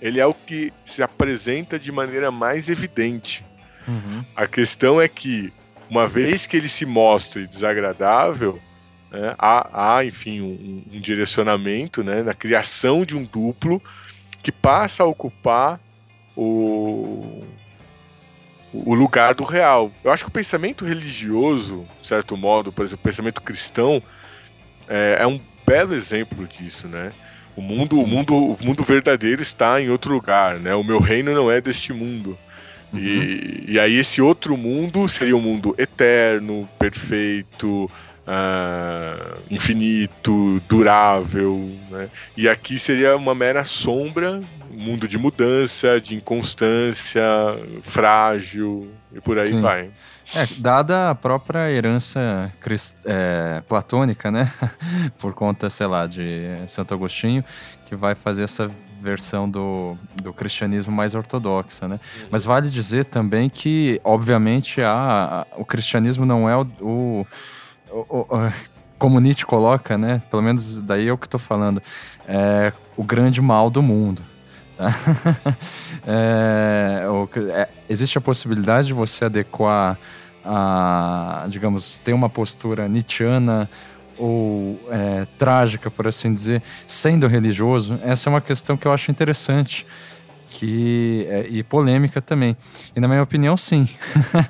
ele 0.00 0.20
é 0.20 0.26
o 0.26 0.34
que 0.34 0.72
se 0.84 1.02
apresenta 1.02 1.78
de 1.78 1.92
maneira 1.92 2.30
mais 2.30 2.68
evidente. 2.68 3.44
Uhum. 3.86 4.24
A 4.34 4.46
questão 4.46 5.00
é 5.00 5.08
que, 5.08 5.52
uma 5.88 6.06
vez 6.06 6.46
que 6.46 6.56
ele 6.56 6.68
se 6.68 6.84
mostre 6.84 7.46
desagradável, 7.46 8.60
né, 9.10 9.34
há, 9.38 9.96
há, 9.96 10.04
enfim, 10.04 10.40
um, 10.40 10.82
um, 10.92 11.00
direcionamento 11.00 12.02
né, 12.02 12.22
na 12.22 12.34
criação 12.34 13.04
de 13.04 13.16
um 13.16 13.24
duplo 13.24 13.82
que 14.42 14.50
passa 14.50 15.02
a 15.02 15.06
ocupar 15.06 15.78
o, 16.36 17.44
o 18.72 18.94
lugar 18.94 19.34
do 19.34 19.44
real. 19.44 19.92
Eu 20.02 20.10
acho 20.10 20.24
que 20.24 20.30
o 20.30 20.32
pensamento 20.32 20.84
religioso, 20.84 21.86
de 22.00 22.08
certo 22.08 22.36
modo, 22.36 22.72
por 22.72 22.84
exemplo, 22.84 23.02
o 23.02 23.08
pensamento 23.08 23.42
cristão, 23.42 24.02
é, 24.92 25.22
é 25.22 25.26
um 25.26 25.40
belo 25.66 25.94
exemplo 25.94 26.46
disso, 26.46 26.86
né? 26.86 27.12
O 27.56 27.62
mundo, 27.62 27.98
o 27.98 28.06
mundo, 28.06 28.34
o 28.34 28.58
mundo 28.62 28.82
verdadeiro 28.82 29.40
está 29.40 29.80
em 29.80 29.88
outro 29.88 30.12
lugar, 30.12 30.60
né? 30.60 30.74
O 30.74 30.84
meu 30.84 31.00
reino 31.00 31.32
não 31.32 31.50
é 31.50 31.60
deste 31.60 31.92
mundo. 31.92 32.36
Uhum. 32.92 33.00
E, 33.00 33.64
e 33.68 33.80
aí 33.80 33.96
esse 33.96 34.20
outro 34.20 34.56
mundo 34.56 35.08
seria 35.08 35.36
um 35.36 35.40
mundo 35.40 35.74
eterno, 35.78 36.68
perfeito, 36.78 37.90
uh, 38.26 39.38
infinito, 39.50 40.62
durável, 40.68 41.70
né? 41.90 42.10
E 42.36 42.48
aqui 42.48 42.78
seria 42.78 43.16
uma 43.16 43.34
mera 43.34 43.64
sombra, 43.64 44.42
um 44.70 44.78
mundo 44.78 45.08
de 45.08 45.16
mudança, 45.16 46.00
de 46.00 46.14
inconstância, 46.14 47.22
frágil 47.82 48.88
e 49.14 49.20
por 49.20 49.38
aí 49.38 49.48
Sim. 49.48 49.60
vai. 49.60 49.90
É, 50.34 50.46
dada 50.56 51.10
a 51.10 51.14
própria 51.14 51.70
herança 51.70 52.52
crist... 52.60 52.94
é, 53.04 53.62
platônica, 53.68 54.30
né? 54.30 54.50
Por 55.18 55.34
conta, 55.34 55.68
sei 55.68 55.86
lá, 55.86 56.06
de 56.06 56.46
Santo 56.68 56.94
Agostinho, 56.94 57.44
que 57.86 57.94
vai 57.94 58.14
fazer 58.14 58.44
essa 58.44 58.70
versão 59.02 59.50
do, 59.50 59.96
do 60.22 60.32
cristianismo 60.32 60.92
mais 60.92 61.14
ortodoxa, 61.14 61.86
né? 61.86 62.00
Mas 62.30 62.44
vale 62.44 62.70
dizer 62.70 63.04
também 63.04 63.50
que, 63.50 64.00
obviamente, 64.04 64.82
a, 64.82 65.46
o 65.56 65.64
cristianismo 65.64 66.24
não 66.24 66.48
é 66.48 66.56
o, 66.56 66.66
o, 66.80 67.26
o, 67.90 68.26
como 68.96 69.20
Nietzsche 69.20 69.44
coloca, 69.44 69.98
né? 69.98 70.22
Pelo 70.30 70.42
menos 70.42 70.80
daí 70.80 71.08
é 71.08 71.12
o 71.12 71.18
que 71.18 71.26
estou 71.26 71.40
falando, 71.40 71.82
é 72.26 72.72
o 72.96 73.02
grande 73.02 73.42
mal 73.42 73.68
do 73.68 73.82
mundo. 73.82 74.22
É, 76.04 77.04
é, 77.50 77.68
existe 77.88 78.18
a 78.18 78.20
possibilidade 78.20 78.88
de 78.88 78.92
você 78.92 79.26
adequar 79.26 79.96
a, 80.44 81.46
digamos, 81.48 82.00
ter 82.00 82.12
uma 82.12 82.28
postura 82.28 82.88
nietzschiana 82.88 83.70
ou 84.18 84.80
é, 84.90 85.26
trágica, 85.38 85.90
por 85.90 86.08
assim 86.08 86.34
dizer, 86.34 86.60
sendo 86.88 87.28
religioso, 87.28 88.00
essa 88.02 88.28
é 88.28 88.30
uma 88.30 88.40
questão 88.40 88.76
que 88.76 88.86
eu 88.86 88.92
acho 88.92 89.12
interessante 89.12 89.86
que 90.52 91.26
é, 91.28 91.46
e 91.48 91.62
polêmica 91.62 92.20
também. 92.20 92.56
E 92.94 93.00
na 93.00 93.08
minha 93.08 93.22
opinião, 93.22 93.56
sim. 93.56 93.88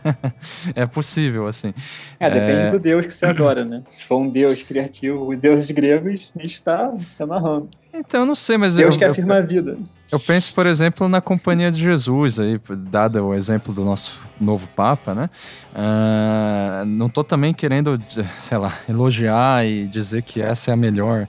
é 0.74 0.84
possível, 0.84 1.46
assim. 1.46 1.72
É, 2.18 2.28
depende 2.28 2.60
é... 2.60 2.70
do 2.70 2.80
Deus 2.80 3.06
que 3.06 3.14
você 3.14 3.26
adora, 3.26 3.64
né? 3.64 3.82
Se 3.90 4.04
for 4.04 4.16
um 4.16 4.28
Deus 4.28 4.62
criativo, 4.62 5.28
os 5.30 5.38
deuses 5.38 5.70
gregos, 5.70 6.32
está 6.40 6.94
se 6.96 7.22
amarrando. 7.22 7.68
Então, 7.94 8.20
eu 8.20 8.26
não 8.26 8.34
sei, 8.34 8.56
mas... 8.56 8.74
Deus 8.74 8.94
eu, 8.94 8.98
que 8.98 9.04
afirma 9.04 9.34
eu, 9.34 9.38
a 9.38 9.46
vida. 9.46 9.78
Eu 10.10 10.18
penso, 10.18 10.52
por 10.54 10.66
exemplo, 10.66 11.08
na 11.08 11.20
Companhia 11.20 11.70
de 11.70 11.80
Jesus, 11.80 12.40
aí, 12.40 12.60
dado 12.90 13.24
o 13.24 13.34
exemplo 13.34 13.72
do 13.72 13.84
nosso 13.84 14.20
novo 14.40 14.66
Papa, 14.68 15.14
né? 15.14 15.30
Uh, 15.72 16.84
não 16.86 17.06
estou 17.06 17.22
também 17.22 17.54
querendo, 17.54 18.00
sei 18.40 18.58
lá, 18.58 18.76
elogiar 18.88 19.64
e 19.66 19.86
dizer 19.86 20.22
que 20.22 20.42
essa 20.42 20.70
é 20.70 20.74
a 20.74 20.76
melhor 20.76 21.28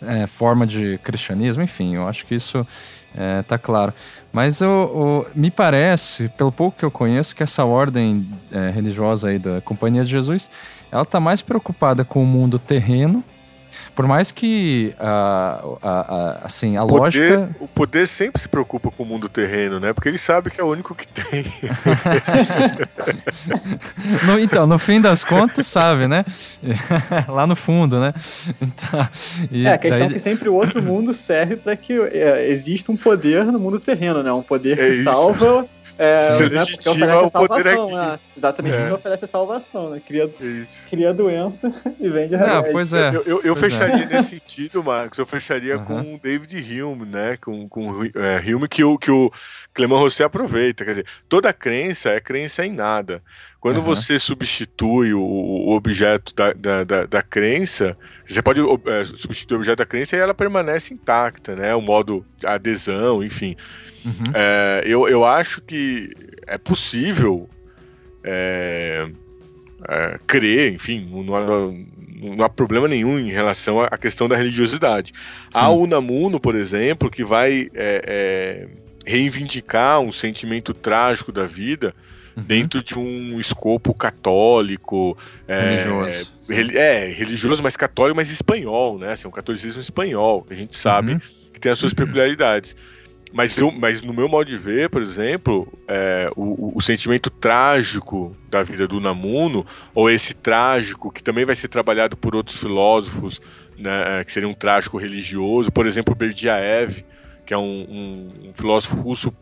é, 0.00 0.26
forma 0.26 0.66
de 0.66 0.98
cristianismo, 1.02 1.62
enfim, 1.62 1.96
eu 1.96 2.06
acho 2.06 2.24
que 2.26 2.34
isso 2.34 2.66
é, 3.16 3.42
tá 3.42 3.56
claro. 3.56 3.94
Mas 4.32 4.60
o, 4.60 5.26
me 5.34 5.50
parece, 5.50 6.28
pelo 6.28 6.52
pouco 6.52 6.78
que 6.78 6.84
eu 6.84 6.90
conheço, 6.90 7.34
que 7.34 7.42
essa 7.42 7.64
ordem 7.64 8.28
é, 8.52 8.70
religiosa 8.70 9.28
aí 9.28 9.38
da 9.38 9.60
Companhia 9.60 10.04
de 10.04 10.10
Jesus, 10.10 10.50
ela 10.92 11.04
tá 11.04 11.18
mais 11.18 11.40
preocupada 11.40 12.04
com 12.04 12.22
o 12.22 12.26
mundo 12.26 12.58
terreno 12.58 13.24
por 13.96 14.06
mais 14.06 14.30
que 14.30 14.94
a, 14.98 15.64
a, 15.82 15.90
a 15.90 16.38
assim, 16.44 16.76
a 16.76 16.84
o 16.84 16.86
poder, 16.86 17.00
lógica. 17.00 17.56
O 17.58 17.66
poder 17.66 18.06
sempre 18.06 18.42
se 18.42 18.46
preocupa 18.46 18.90
com 18.90 19.02
o 19.02 19.06
mundo 19.06 19.26
terreno, 19.26 19.80
né? 19.80 19.94
Porque 19.94 20.10
ele 20.10 20.18
sabe 20.18 20.50
que 20.50 20.60
é 20.60 20.64
o 20.64 20.66
único 20.66 20.94
que 20.94 21.08
tem. 21.08 21.46
no, 24.26 24.38
então, 24.38 24.66
no 24.66 24.78
fim 24.78 25.00
das 25.00 25.24
contas, 25.24 25.66
sabe, 25.66 26.06
né? 26.06 26.26
Lá 27.26 27.46
no 27.46 27.56
fundo, 27.56 27.98
né? 27.98 28.12
Então, 28.60 29.08
é, 29.50 29.72
a 29.72 29.78
questão 29.78 30.00
daí... 30.00 30.10
é 30.10 30.12
que 30.12 30.20
sempre 30.20 30.50
o 30.50 30.54
outro 30.54 30.82
mundo 30.82 31.14
serve 31.14 31.56
para 31.56 31.74
que 31.74 31.98
é, 31.98 32.50
exista 32.50 32.92
um 32.92 32.96
poder 32.98 33.46
no 33.46 33.58
mundo 33.58 33.80
terreno, 33.80 34.22
né? 34.22 34.30
Um 34.30 34.42
poder 34.42 34.78
é 34.78 34.90
que 34.90 35.02
salva 35.04 35.66
é, 35.98 36.38
né, 36.50 36.64
porque 36.64 36.88
oferece 36.88 37.30
salvação, 37.30 37.90
né? 37.90 38.18
Exatamente, 38.36 38.76
é. 38.76 38.92
oferece 38.92 39.26
salvação, 39.26 39.90
né? 39.90 40.02
Cria, 40.06 40.30
cria 40.88 41.14
doença 41.14 41.72
e 41.98 42.08
vende 42.08 42.36
remédio. 42.36 42.62
Não, 42.62 42.72
pois 42.72 42.92
é. 42.92 43.08
Eu, 43.08 43.22
eu, 43.24 43.42
eu 43.42 43.56
pois 43.56 43.72
é. 43.72 43.78
fecharia 43.78 44.04
é. 44.04 44.06
nesse 44.06 44.30
sentido, 44.30 44.84
Marcos, 44.84 45.18
eu 45.18 45.26
fecharia 45.26 45.78
uhum. 45.78 45.84
com 45.84 46.14
o 46.14 46.18
David 46.18 46.82
Hume, 46.82 47.06
né? 47.06 47.36
Com, 47.36 47.68
com 47.68 48.04
é, 48.04 48.54
Hume 48.54 48.68
que 48.68 48.84
o, 48.84 48.98
que 48.98 49.10
o 49.10 49.30
Clement 49.72 49.98
Rosset 49.98 50.24
aproveita. 50.24 50.84
Quer 50.84 50.90
dizer, 50.90 51.06
toda 51.28 51.52
crença 51.52 52.10
é 52.10 52.20
crença 52.20 52.64
em 52.64 52.72
nada. 52.72 53.22
Quando 53.66 53.78
uhum. 53.78 53.82
você 53.82 54.16
substitui 54.16 55.12
o, 55.12 55.20
o 55.20 55.74
objeto 55.74 56.32
da, 56.36 56.52
da, 56.52 56.84
da, 56.84 57.04
da, 57.04 57.20
crença, 57.20 57.98
você 58.24 58.40
pode 58.40 58.60
é, 58.60 59.04
substituir 59.04 59.56
o 59.56 59.58
objeto 59.58 59.78
da 59.78 59.84
crença 59.84 60.14
e 60.14 60.20
ela 60.20 60.32
permanece 60.32 60.94
intacta, 60.94 61.56
né? 61.56 61.74
O 61.74 61.80
modo 61.80 62.24
adesão, 62.44 63.24
enfim. 63.24 63.56
Uhum. 64.04 64.12
É, 64.32 64.84
eu, 64.86 65.08
eu 65.08 65.24
acho 65.24 65.60
que 65.60 66.12
é 66.46 66.56
possível 66.56 67.48
é, 68.22 69.04
é, 69.88 70.20
crer, 70.28 70.72
enfim, 70.72 71.04
não 71.24 71.34
há, 71.34 71.44
não 72.36 72.44
há, 72.44 72.48
problema 72.48 72.86
nenhum 72.86 73.18
em 73.18 73.30
relação 73.30 73.80
à 73.80 73.98
questão 73.98 74.28
da 74.28 74.36
religiosidade. 74.36 75.12
Sim. 75.12 75.58
Há 75.58 75.68
o 75.70 75.82
Unamuno, 75.82 76.38
por 76.38 76.54
exemplo, 76.54 77.10
que 77.10 77.24
vai 77.24 77.68
é, 77.74 78.02
é, 78.06 78.68
reivindicar 79.04 79.98
um 79.98 80.12
sentimento 80.12 80.72
trágico 80.72 81.32
da 81.32 81.46
vida 81.46 81.92
uhum. 82.36 82.42
dentro 82.42 82.82
de 82.82 82.98
um 82.98 83.40
escopo 83.40 83.94
católico. 83.94 85.16
É, 85.48 85.60
religioso. 85.60 86.34
É, 86.74 87.06
religioso, 87.08 87.62
mas 87.62 87.76
católico, 87.76 88.16
mas 88.16 88.30
espanhol, 88.30 88.98
né? 88.98 89.12
Assim, 89.12 89.26
um 89.26 89.30
catolicismo 89.30 89.80
espanhol, 89.80 90.42
que 90.42 90.52
a 90.54 90.56
gente 90.56 90.76
sabe 90.76 91.14
uhum. 91.14 91.20
que 91.52 91.60
tem 91.60 91.72
as 91.72 91.78
suas 91.78 91.94
peculiaridades. 91.94 92.76
Mas, 93.32 93.58
eu, 93.58 93.70
mas 93.70 94.00
no 94.00 94.14
meu 94.14 94.28
modo 94.28 94.48
de 94.48 94.56
ver, 94.56 94.88
por 94.88 95.02
exemplo, 95.02 95.70
é, 95.88 96.30
o, 96.36 96.72
o, 96.74 96.80
sentimento 96.80 97.28
trágico 97.28 98.32
da 98.48 98.62
vida 98.62 98.86
do 98.86 99.00
Namuno, 99.00 99.66
ou 99.94 100.08
esse 100.08 100.32
trágico 100.32 101.10
que 101.10 101.22
também 101.22 101.44
vai 101.44 101.54
ser 101.54 101.68
trabalhado 101.68 102.16
por 102.16 102.34
outros 102.34 102.58
filósofos, 102.58 103.40
né, 103.78 104.24
que 104.24 104.32
seria 104.32 104.48
um 104.48 104.54
trágico 104.54 104.96
religioso, 104.96 105.70
por 105.70 105.86
exemplo, 105.86 106.14
Berdiaev, 106.14 107.04
que 107.44 107.52
é 107.52 107.58
um, 107.58 107.62
um, 107.62 108.48
um 108.48 108.54
filósofo 108.54 108.96
russo 108.96 109.32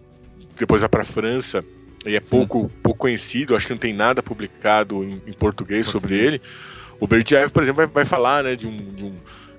depois 0.58 0.80
vai 0.80 0.88
para 0.88 1.02
a 1.02 1.06
França 1.06 1.64
e 2.04 2.16
é 2.16 2.20
pouco, 2.20 2.70
pouco 2.82 3.00
conhecido, 3.00 3.56
acho 3.56 3.66
que 3.66 3.72
não 3.72 3.78
tem 3.78 3.92
nada 3.92 4.22
publicado 4.22 5.02
em, 5.02 5.08
em 5.26 5.32
português, 5.32 5.38
português, 5.38 5.86
sobre 5.86 6.16
ele. 6.16 6.42
O 7.00 7.06
Berdyaev, 7.06 7.50
por 7.50 7.62
exemplo, 7.62 7.78
vai, 7.78 7.86
vai 7.86 8.04
falar 8.04 8.44
né, 8.44 8.56
de 8.56 8.66
um, 8.66 8.76
de 8.76 9.04
um, 9.04 9.14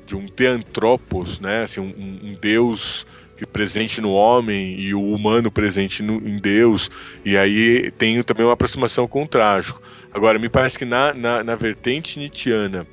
de 0.06 0.16
um 0.16 0.28
teantropos, 0.28 1.40
né, 1.40 1.64
assim, 1.64 1.80
um, 1.80 2.30
um 2.30 2.34
deus 2.34 3.06
que 3.36 3.46
presente 3.46 4.00
no 4.00 4.12
homem 4.12 4.80
e 4.80 4.94
o 4.94 5.14
humano 5.14 5.52
presente 5.52 6.02
no, 6.02 6.16
em 6.16 6.38
Deus, 6.38 6.90
e 7.24 7.38
aí 7.38 7.92
tem 7.98 8.22
também 8.24 8.46
uma 8.46 8.54
aproximação 8.54 9.08
com 9.08 9.24
o 9.24 9.28
trágico. 9.28 9.82
Agora, 10.14 10.40
me 10.40 10.48
parece 10.48 10.78
que 10.78 10.86
na, 10.86 11.14
na, 11.14 11.44
na 11.44 11.56
vertente 11.56 12.18
nietzschiana 12.18 12.88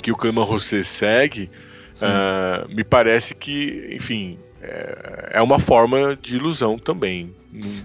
que 0.00 0.12
o 0.12 0.16
Clément 0.16 0.44
Rosset 0.44 0.84
segue, 0.84 1.50
uh, 1.96 2.72
me 2.72 2.84
parece 2.84 3.34
que, 3.34 3.88
enfim, 3.90 4.38
é, 4.66 5.30
é 5.34 5.42
uma 5.42 5.58
forma 5.58 6.16
de 6.20 6.36
ilusão 6.36 6.78
também. 6.78 7.32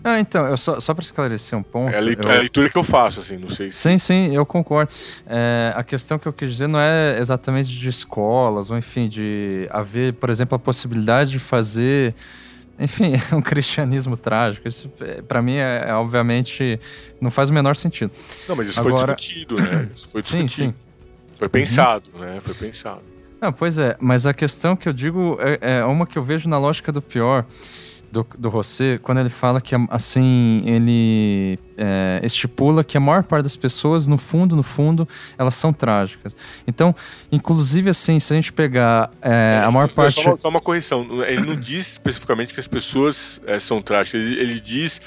Ah, 0.04 0.20
então, 0.20 0.46
eu 0.48 0.58
só, 0.58 0.80
só 0.80 0.94
para 0.94 1.04
esclarecer 1.04 1.58
um 1.58 1.64
ponto. 1.64 1.94
É 1.94 1.98
a, 1.98 2.02
leitura, 2.02 2.30
eu... 2.30 2.34
é 2.34 2.38
a, 2.38 2.40
leitura, 2.42 2.70
que 2.70 2.78
eu 2.78 2.84
faço, 2.84 3.22
assim, 3.22 3.38
não 3.38 3.50
sei 3.50 3.72
se... 3.72 3.78
Sim, 3.78 3.98
sim, 3.98 4.36
eu 4.36 4.46
concordo. 4.46 4.92
É, 5.26 5.72
a 5.76 5.84
questão 5.84 6.20
que 6.20 6.28
eu 6.28 6.34
quis 6.34 6.52
dizer 6.52 6.68
não 6.68 6.80
é 6.80 7.18
exatamente 7.20 7.70
de 7.70 7.88
escolas, 7.88 8.70
ou 8.70 8.78
enfim, 8.78 9.08
de 9.08 9.68
haver, 9.70 10.14
por 10.14 10.30
exemplo, 10.30 10.56
a 10.56 10.60
possibilidade 10.60 11.32
de 11.32 11.40
fazer. 11.40 12.14
Enfim, 12.78 13.14
um 13.34 13.42
cristianismo 13.42 14.18
trágico. 14.18 14.68
Isso, 14.68 14.92
é, 15.00 15.22
para 15.22 15.42
mim, 15.42 15.56
é, 15.56 15.86
é, 15.88 15.94
obviamente, 15.94 16.80
não 17.22 17.32
faz 17.32 17.50
o 17.50 17.54
menor 17.54 17.76
sentido. 17.76 18.12
Não, 18.50 18.56
mas 18.56 18.72
isso 18.72 18.80
Agora... 18.80 19.08
foi 19.08 19.16
discutido, 19.16 19.56
né? 19.56 19.90
Isso 19.96 20.10
foi 20.10 20.22
discutido. 20.22 20.50
Sim, 20.50 20.66
sim. 20.66 20.74
Foi 21.38 21.48
pensado, 21.48 22.10
uhum. 22.14 22.22
né? 22.22 22.40
Foi 22.44 22.54
pensado. 22.54 23.02
Não, 23.42 23.52
pois 23.52 23.80
é, 23.80 23.98
mas 24.00 24.28
a 24.28 24.34
questão 24.36 24.76
que 24.76 24.88
eu 24.88 24.94
digo 24.94 25.36
é, 25.42 25.80
é 25.80 25.86
uma 25.86 26.06
que 26.06 26.16
eu 26.16 26.24
vejo 26.24 26.48
na 26.48 26.60
lógica 26.60 26.92
do 26.92 27.02
pior 27.02 27.44
do, 28.12 28.28
do 28.38 28.52
José, 28.52 29.00
quando 29.02 29.20
ele 29.20 29.30
fala 29.30 29.62
que, 29.62 29.74
assim, 29.90 30.62
ele 30.66 31.58
é, 31.78 32.20
estipula 32.24 32.84
que 32.84 32.98
a 32.98 33.00
maior 33.00 33.24
parte 33.24 33.44
das 33.44 33.56
pessoas, 33.56 34.08
no 34.08 34.18
fundo, 34.18 34.56
no 34.56 34.62
fundo, 34.62 35.08
elas 35.38 35.56
são 35.56 35.72
trágicas. 35.72 36.36
Então, 36.68 36.94
inclusive, 37.32 37.90
assim, 37.90 38.20
se 38.20 38.34
a 38.34 38.36
gente 38.36 38.52
pegar 38.52 39.10
é, 39.22 39.62
a 39.66 39.72
maior 39.72 39.90
parte... 39.90 40.22
Só 40.22 40.32
uma, 40.32 40.38
só 40.38 40.50
uma, 40.50 40.62
correção, 40.62 41.24
ele 41.24 41.42
não 41.42 41.56
diz 41.56 41.94
especificamente 41.94 42.54
que 42.54 42.60
as 42.60 42.68
pessoas 42.68 43.42
é, 43.48 43.60
são 43.60 43.82
trágicas, 43.82 44.22
ele, 44.22 44.40
ele 44.40 44.60
diz 44.60 45.02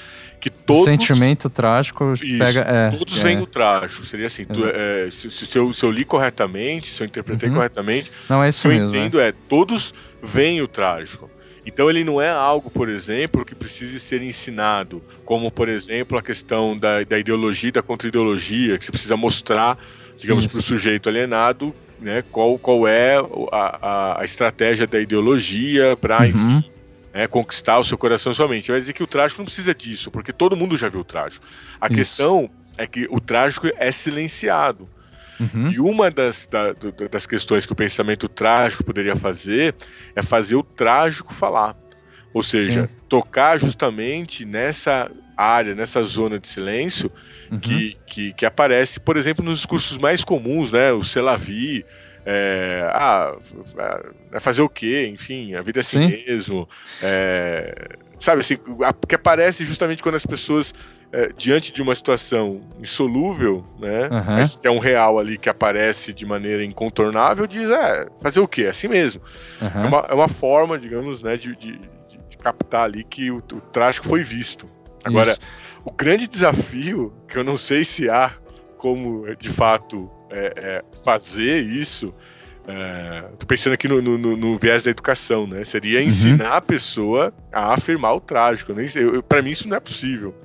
que 0.45 0.49
todo 0.51 0.83
sentimento 0.83 1.49
trágico 1.49 2.13
Isso, 2.13 2.37
pega 2.37 2.59
é, 2.61 2.91
todos 2.91 3.17
é. 3.17 3.23
vêm 3.23 3.39
do 3.39 3.47
trágico 3.47 4.05
seria 4.05 4.27
assim 4.27 4.45
tu, 4.45 4.63
é, 4.67 5.09
se, 5.09 5.31
se, 5.31 5.57
eu, 5.57 5.73
se, 5.73 5.83
eu, 5.83 5.91
li 5.91 6.05
corretamente 6.05 6.93
se 6.93 7.01
eu 7.01 7.07
interpretei 7.07 7.49
uhum. 7.49 7.55
corretamente 7.55 8.11
não 8.29 8.43
é 8.43 8.49
isso 8.49 8.67
o 8.67 8.71
que 8.71 8.77
eu 8.77 8.87
entendo 8.87 9.19
é. 9.19 9.29
é 9.29 9.33
todos 9.49 9.91
vêm 10.21 10.61
o 10.61 10.67
trágico 10.67 11.31
então 11.65 11.89
ele 11.89 12.03
não 12.03 12.21
é 12.21 12.29
algo, 12.29 12.69
por 12.69 12.87
exemplo, 12.87 13.43
que 13.43 13.55
precise 13.55 13.99
ser 13.99 14.21
ensinado, 14.21 15.01
como 15.25 15.49
por 15.49 15.67
exemplo 15.67 16.15
a 16.15 16.21
questão 16.21 16.77
da, 16.77 17.03
da 17.03 17.17
ideologia, 17.17 17.71
da 17.71 17.81
contra-ideologia, 17.81 18.77
que 18.77 18.85
você 18.85 18.91
precisa 18.91 19.17
mostrar, 19.17 19.75
digamos, 20.15 20.45
para 20.45 20.59
o 20.59 20.61
sujeito 20.61 21.09
alienado, 21.09 21.73
né, 21.99 22.23
qual, 22.31 22.59
qual 22.59 22.87
é 22.87 23.15
a, 23.51 23.79
a, 23.81 24.21
a 24.21 24.25
estratégia 24.25 24.85
da 24.85 24.99
ideologia 24.99 25.97
para, 25.99 26.19
uhum. 26.19 26.25
enfim, 26.27 26.71
né, 27.15 27.27
conquistar 27.27 27.79
o 27.79 27.83
seu 27.83 27.97
coração 27.97 28.33
somente. 28.33 28.69
Vai 28.69 28.81
dizer 28.81 28.91
que 28.91 29.01
o 29.01 29.07
trágico 29.07 29.39
não 29.39 29.45
precisa 29.45 29.73
disso, 29.73 30.11
porque 30.11 30.33
todo 30.33 30.53
mundo 30.57 30.75
já 30.75 30.89
viu 30.89 30.99
o 30.99 31.03
trágico. 31.05 31.45
A 31.79 31.87
Isso. 31.87 31.95
questão 31.95 32.49
é 32.77 32.85
que 32.85 33.07
o 33.09 33.21
trágico 33.21 33.67
é 33.77 33.89
silenciado. 33.89 34.85
Uhum. 35.39 35.71
E 35.71 35.79
uma 35.79 36.11
das, 36.11 36.45
da, 36.45 36.73
das 37.09 37.25
questões 37.25 37.65
que 37.65 37.71
o 37.71 37.75
pensamento 37.75 38.27
trágico 38.27 38.83
poderia 38.83 39.15
fazer 39.15 39.73
é 40.13 40.21
fazer 40.21 40.55
o 40.55 40.63
trágico 40.63 41.33
falar. 41.33 41.77
Ou 42.33 42.43
seja, 42.43 42.83
Sim. 42.83 42.89
tocar 43.07 43.57
justamente 43.57 44.43
nessa 44.43 45.09
área, 45.37 45.73
nessa 45.73 46.03
zona 46.03 46.37
de 46.37 46.47
silêncio 46.47 47.09
uhum. 47.49 47.59
que, 47.59 47.97
que, 48.05 48.33
que, 48.33 48.45
aparece, 48.45 48.99
por 48.99 49.15
exemplo, 49.15 49.43
nos 49.43 49.59
discursos 49.59 49.97
mais 49.97 50.21
comuns, 50.21 50.69
né? 50.69 50.91
O 50.91 51.01
Selavi, 51.01 51.85
é, 52.25 52.89
ah, 52.91 53.35
é 54.31 54.39
fazer 54.39 54.63
o 54.63 54.69
quê? 54.69 55.07
Enfim, 55.13 55.53
a 55.53 55.61
vida 55.61 55.79
é 55.79 55.81
assim 55.81 56.09
Sim. 56.09 56.25
mesmo. 56.25 56.67
É, 57.03 57.97
sabe 58.19 58.41
assim, 58.41 58.57
que 59.07 59.15
aparece 59.15 59.63
justamente 59.63 60.01
quando 60.01 60.15
as 60.15 60.25
pessoas, 60.25 60.73
é, 61.11 61.31
diante 61.37 61.71
de 61.71 61.81
uma 61.83 61.93
situação 61.93 62.61
insolúvel, 62.79 63.63
né? 63.79 64.09
Uhum. 64.09 64.23
Mas 64.25 64.55
que 64.55 64.67
é 64.67 64.71
um 64.71 64.79
real 64.79 65.19
ali 65.19 65.37
que 65.37 65.49
aparece 65.49 66.11
de 66.11 66.25
maneira 66.25 66.63
incontornável, 66.63 67.45
diz, 67.45 67.69
é, 67.69 68.07
fazer 68.21 68.39
o 68.39 68.47
quê? 68.47 68.63
É 68.63 68.69
assim 68.69 68.87
mesmo. 68.87 69.21
Uhum. 69.61 69.83
É, 69.83 69.87
uma, 69.87 70.05
é 70.09 70.13
uma 70.15 70.27
forma, 70.27 70.79
digamos, 70.79 71.21
né, 71.21 71.37
de, 71.37 71.55
de, 71.55 71.77
de 71.77 72.37
captar 72.41 72.85
ali 72.85 73.03
que 73.03 73.29
o, 73.29 73.37
o 73.37 73.61
trágico 73.61 74.07
foi 74.07 74.23
visto. 74.23 74.65
Agora, 75.03 75.29
Isso. 75.29 75.39
o 75.85 75.91
grande 75.91 76.27
desafio, 76.27 77.13
que 77.27 77.37
eu 77.37 77.43
não 77.43 77.57
sei 77.57 77.85
se 77.85 78.09
há 78.09 78.33
como 78.77 79.35
de 79.35 79.49
fato 79.49 80.09
é, 80.29 80.53
é, 80.55 80.83
fazer 81.03 81.61
isso. 81.61 82.13
É, 82.67 83.25
tô 83.37 83.45
pensando 83.45 83.73
aqui 83.73 83.87
no, 83.87 84.01
no, 84.01 84.17
no, 84.17 84.57
viés 84.57 84.81
da 84.81 84.89
educação, 84.89 85.45
né? 85.45 85.63
Seria 85.63 85.99
uhum. 85.99 86.07
ensinar 86.07 86.51
uhum. 86.51 86.57
a 86.57 86.61
pessoa 86.61 87.33
a 87.51 87.73
afirmar 87.73 88.13
o 88.15 88.19
trágico. 88.19 88.73
Né? 88.73 88.85
Para 89.27 89.41
mim, 89.41 89.51
isso 89.51 89.67
não 89.67 89.77
é 89.77 89.79
possível. 89.79 90.35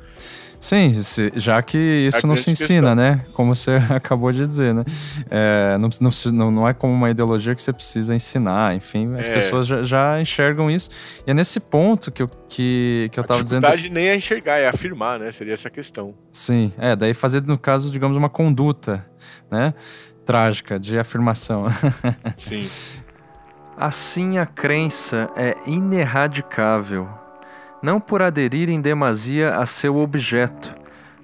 Sim, 0.61 0.93
já 1.37 1.63
que 1.63 1.79
isso 1.79 2.27
não 2.27 2.37
se 2.37 2.51
ensina, 2.51 2.89
questão. 2.89 2.95
né? 2.95 3.25
Como 3.33 3.57
você 3.57 3.81
acabou 3.89 4.31
de 4.31 4.47
dizer, 4.47 4.75
né? 4.75 4.85
É, 5.31 5.79
não, 5.79 5.89
não, 6.33 6.51
não 6.51 6.69
é 6.69 6.75
como 6.75 6.93
uma 6.93 7.09
ideologia 7.09 7.55
que 7.55 7.63
você 7.63 7.73
precisa 7.73 8.15
ensinar, 8.15 8.75
enfim, 8.75 9.17
as 9.19 9.27
é. 9.27 9.35
pessoas 9.35 9.67
já, 9.67 9.83
já, 9.83 10.21
enxergam 10.21 10.71
isso. 10.71 10.91
E 11.27 11.31
é 11.31 11.35
nesse 11.35 11.59
ponto 11.59 12.13
que 12.13 12.23
eu, 12.23 12.29
que, 12.47 13.09
que 13.11 13.19
eu 13.19 13.25
a 13.25 13.27
tava 13.27 13.43
dizendo. 13.43 13.65
A 13.65 13.75
nem 13.75 14.09
é 14.09 14.17
enxergar, 14.17 14.59
é 14.59 14.69
afirmar, 14.69 15.19
né? 15.19 15.33
Seria 15.33 15.55
essa 15.55 15.71
questão. 15.71 16.15
Sim, 16.31 16.75
é, 16.77 16.95
daí 16.95 17.15
fazer, 17.15 17.43
no 17.43 17.59
caso, 17.59 17.91
digamos, 17.91 18.19
uma 18.19 18.29
conduta, 18.29 19.07
né? 19.51 19.73
Trágica, 20.27 20.79
de 20.79 20.99
afirmação. 20.99 21.69
Sim. 22.37 22.69
Assim 23.79 24.37
a 24.37 24.45
crença 24.45 25.31
é 25.35 25.57
ineradicável 25.67 27.09
não 27.83 28.01
por 28.01 28.21
aderir 28.23 28.69
em 28.69 28.81
demasia 28.81 29.57
a 29.57 29.67
seu 29.67 29.97
objeto, 29.97 30.75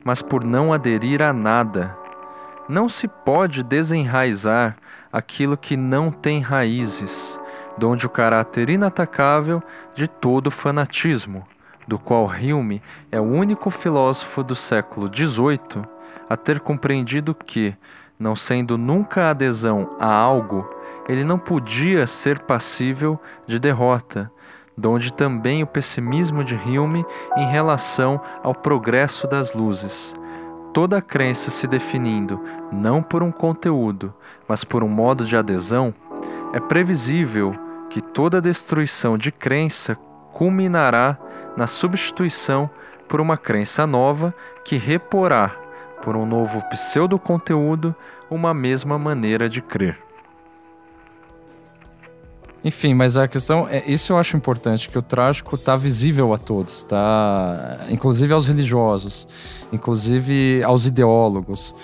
mas 0.04 0.22
por 0.22 0.44
não 0.44 0.72
aderir 0.72 1.20
a 1.20 1.32
nada. 1.32 1.96
Não 2.68 2.88
se 2.88 3.06
pode 3.06 3.62
desenraizar 3.62 4.76
aquilo 5.12 5.56
que 5.56 5.76
não 5.76 6.10
tem 6.10 6.40
raízes, 6.40 7.38
donde 7.78 8.06
o 8.06 8.10
caráter 8.10 8.70
inatacável 8.70 9.62
de 9.94 10.08
todo 10.08 10.50
fanatismo, 10.50 11.46
do 11.86 11.98
qual 11.98 12.26
Hume 12.26 12.82
é 13.12 13.20
o 13.20 13.24
único 13.24 13.70
filósofo 13.70 14.42
do 14.42 14.56
século 14.56 15.10
XVIII 15.14 15.84
a 16.28 16.36
ter 16.36 16.60
compreendido 16.60 17.34
que, 17.34 17.76
não 18.18 18.34
sendo 18.34 18.76
nunca 18.76 19.30
adesão 19.30 19.96
a 20.00 20.12
algo, 20.12 20.68
ele 21.08 21.22
não 21.22 21.38
podia 21.38 22.06
ser 22.06 22.40
passível 22.40 23.20
de 23.46 23.58
derrota, 23.60 24.30
donde 24.76 25.12
também 25.12 25.62
o 25.62 25.66
pessimismo 25.66 26.44
de 26.44 26.54
Hume 26.54 27.04
em 27.36 27.50
relação 27.50 28.20
ao 28.42 28.54
progresso 28.54 29.26
das 29.26 29.54
luzes. 29.54 30.14
Toda 30.72 31.00
crença 31.00 31.50
se 31.50 31.66
definindo 31.66 32.40
não 32.70 33.02
por 33.02 33.22
um 33.22 33.32
conteúdo, 33.32 34.12
mas 34.46 34.62
por 34.62 34.84
um 34.84 34.88
modo 34.88 35.24
de 35.24 35.36
adesão, 35.36 35.94
é 36.52 36.60
previsível 36.60 37.54
que 37.88 38.02
toda 38.02 38.42
destruição 38.42 39.16
de 39.16 39.32
crença 39.32 39.96
culminará 40.32 41.16
na 41.56 41.66
substituição 41.66 42.68
por 43.08 43.20
uma 43.20 43.38
crença 43.38 43.86
nova 43.86 44.34
que 44.64 44.76
reporá, 44.76 45.56
por 46.02 46.14
um 46.14 46.26
novo 46.26 46.60
pseudo-conteúdo, 46.68 47.94
uma 48.28 48.52
mesma 48.52 48.98
maneira 48.98 49.48
de 49.48 49.62
crer. 49.62 50.05
Enfim, 52.66 52.94
mas 52.94 53.16
a 53.16 53.28
questão 53.28 53.68
é, 53.68 53.84
isso 53.86 54.12
eu 54.12 54.18
acho 54.18 54.36
importante, 54.36 54.88
que 54.88 54.98
o 54.98 55.02
trágico 55.02 55.56
tá 55.56 55.76
visível 55.76 56.34
a 56.34 56.36
todos, 56.36 56.82
tá? 56.82 57.86
Inclusive 57.88 58.32
aos 58.32 58.48
religiosos, 58.48 59.28
inclusive 59.72 60.64
aos 60.64 60.84
ideólogos, 60.84 61.76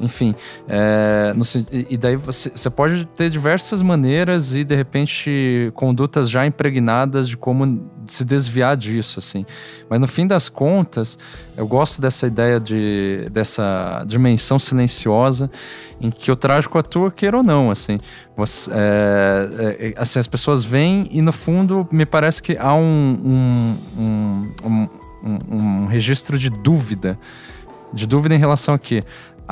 enfim. 0.00 0.34
É, 0.68 1.32
no, 1.34 1.44
e 1.70 1.96
daí 1.96 2.16
você, 2.16 2.50
você 2.50 2.70
pode 2.70 3.04
ter 3.06 3.30
diversas 3.30 3.82
maneiras 3.82 4.54
e 4.54 4.64
de 4.64 4.74
repente 4.74 5.72
condutas 5.74 6.30
já 6.30 6.46
impregnadas 6.46 7.28
de 7.28 7.36
como 7.36 7.90
se 8.06 8.24
desviar 8.24 8.76
disso, 8.76 9.18
assim. 9.18 9.44
Mas 9.88 10.00
no 10.00 10.08
fim 10.08 10.26
das 10.26 10.48
contas, 10.48 11.18
eu 11.56 11.66
gosto 11.66 12.00
dessa 12.00 12.26
ideia 12.26 12.58
de 12.58 13.28
dessa 13.30 14.04
dimensão 14.06 14.58
silenciosa 14.58 15.50
em 16.00 16.10
que 16.10 16.30
o 16.30 16.36
trágico 16.36 16.78
atua 16.78 17.10
queira 17.10 17.36
ou 17.36 17.42
não, 17.42 17.70
assim. 17.70 17.98
Você, 18.36 18.70
é, 18.74 19.94
é, 19.94 19.94
assim 19.96 20.18
as 20.18 20.26
pessoas 20.26 20.64
vêm 20.64 21.06
e 21.10 21.20
no 21.22 21.32
fundo 21.32 21.86
me 21.92 22.06
parece 22.06 22.42
que 22.42 22.56
há 22.56 22.74
um, 22.74 23.76
um, 23.96 24.52
um, 24.64 24.88
um 25.50 25.86
registro 25.86 26.38
de 26.38 26.50
dúvida 26.50 27.18
de 27.92 28.06
dúvida 28.06 28.34
em 28.34 28.38
relação 28.38 28.74
a 28.74 28.78
quê? 28.78 29.04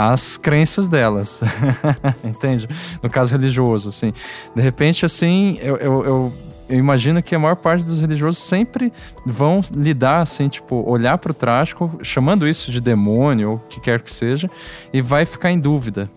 As 0.08 0.36
crenças 0.36 0.88
delas, 0.88 1.42
entende? 2.24 2.68
No 3.02 3.10
caso 3.10 3.32
religioso, 3.32 3.90
assim. 3.90 4.12
De 4.54 4.62
repente, 4.62 5.04
assim, 5.04 5.58
eu, 5.60 5.76
eu, 5.76 6.04
eu 6.04 6.32
eu 6.70 6.78
imagino 6.78 7.20
que 7.20 7.34
a 7.34 7.38
maior 7.38 7.56
parte 7.56 7.84
dos 7.84 8.00
religiosos 8.00 8.38
sempre 8.38 8.92
vão 9.26 9.60
lidar 9.74 10.20
assim, 10.20 10.48
tipo, 10.48 10.88
olhar 10.88 11.18
para 11.18 11.32
o 11.32 11.34
trágico, 11.34 11.98
chamando 12.00 12.46
isso 12.46 12.70
de 12.70 12.80
demônio 12.80 13.50
ou 13.50 13.56
o 13.56 13.58
que 13.68 13.80
quer 13.80 14.00
que 14.00 14.12
seja, 14.12 14.48
e 14.92 15.02
vai 15.02 15.26
ficar 15.26 15.50
em 15.50 15.58
dúvida. 15.58 16.08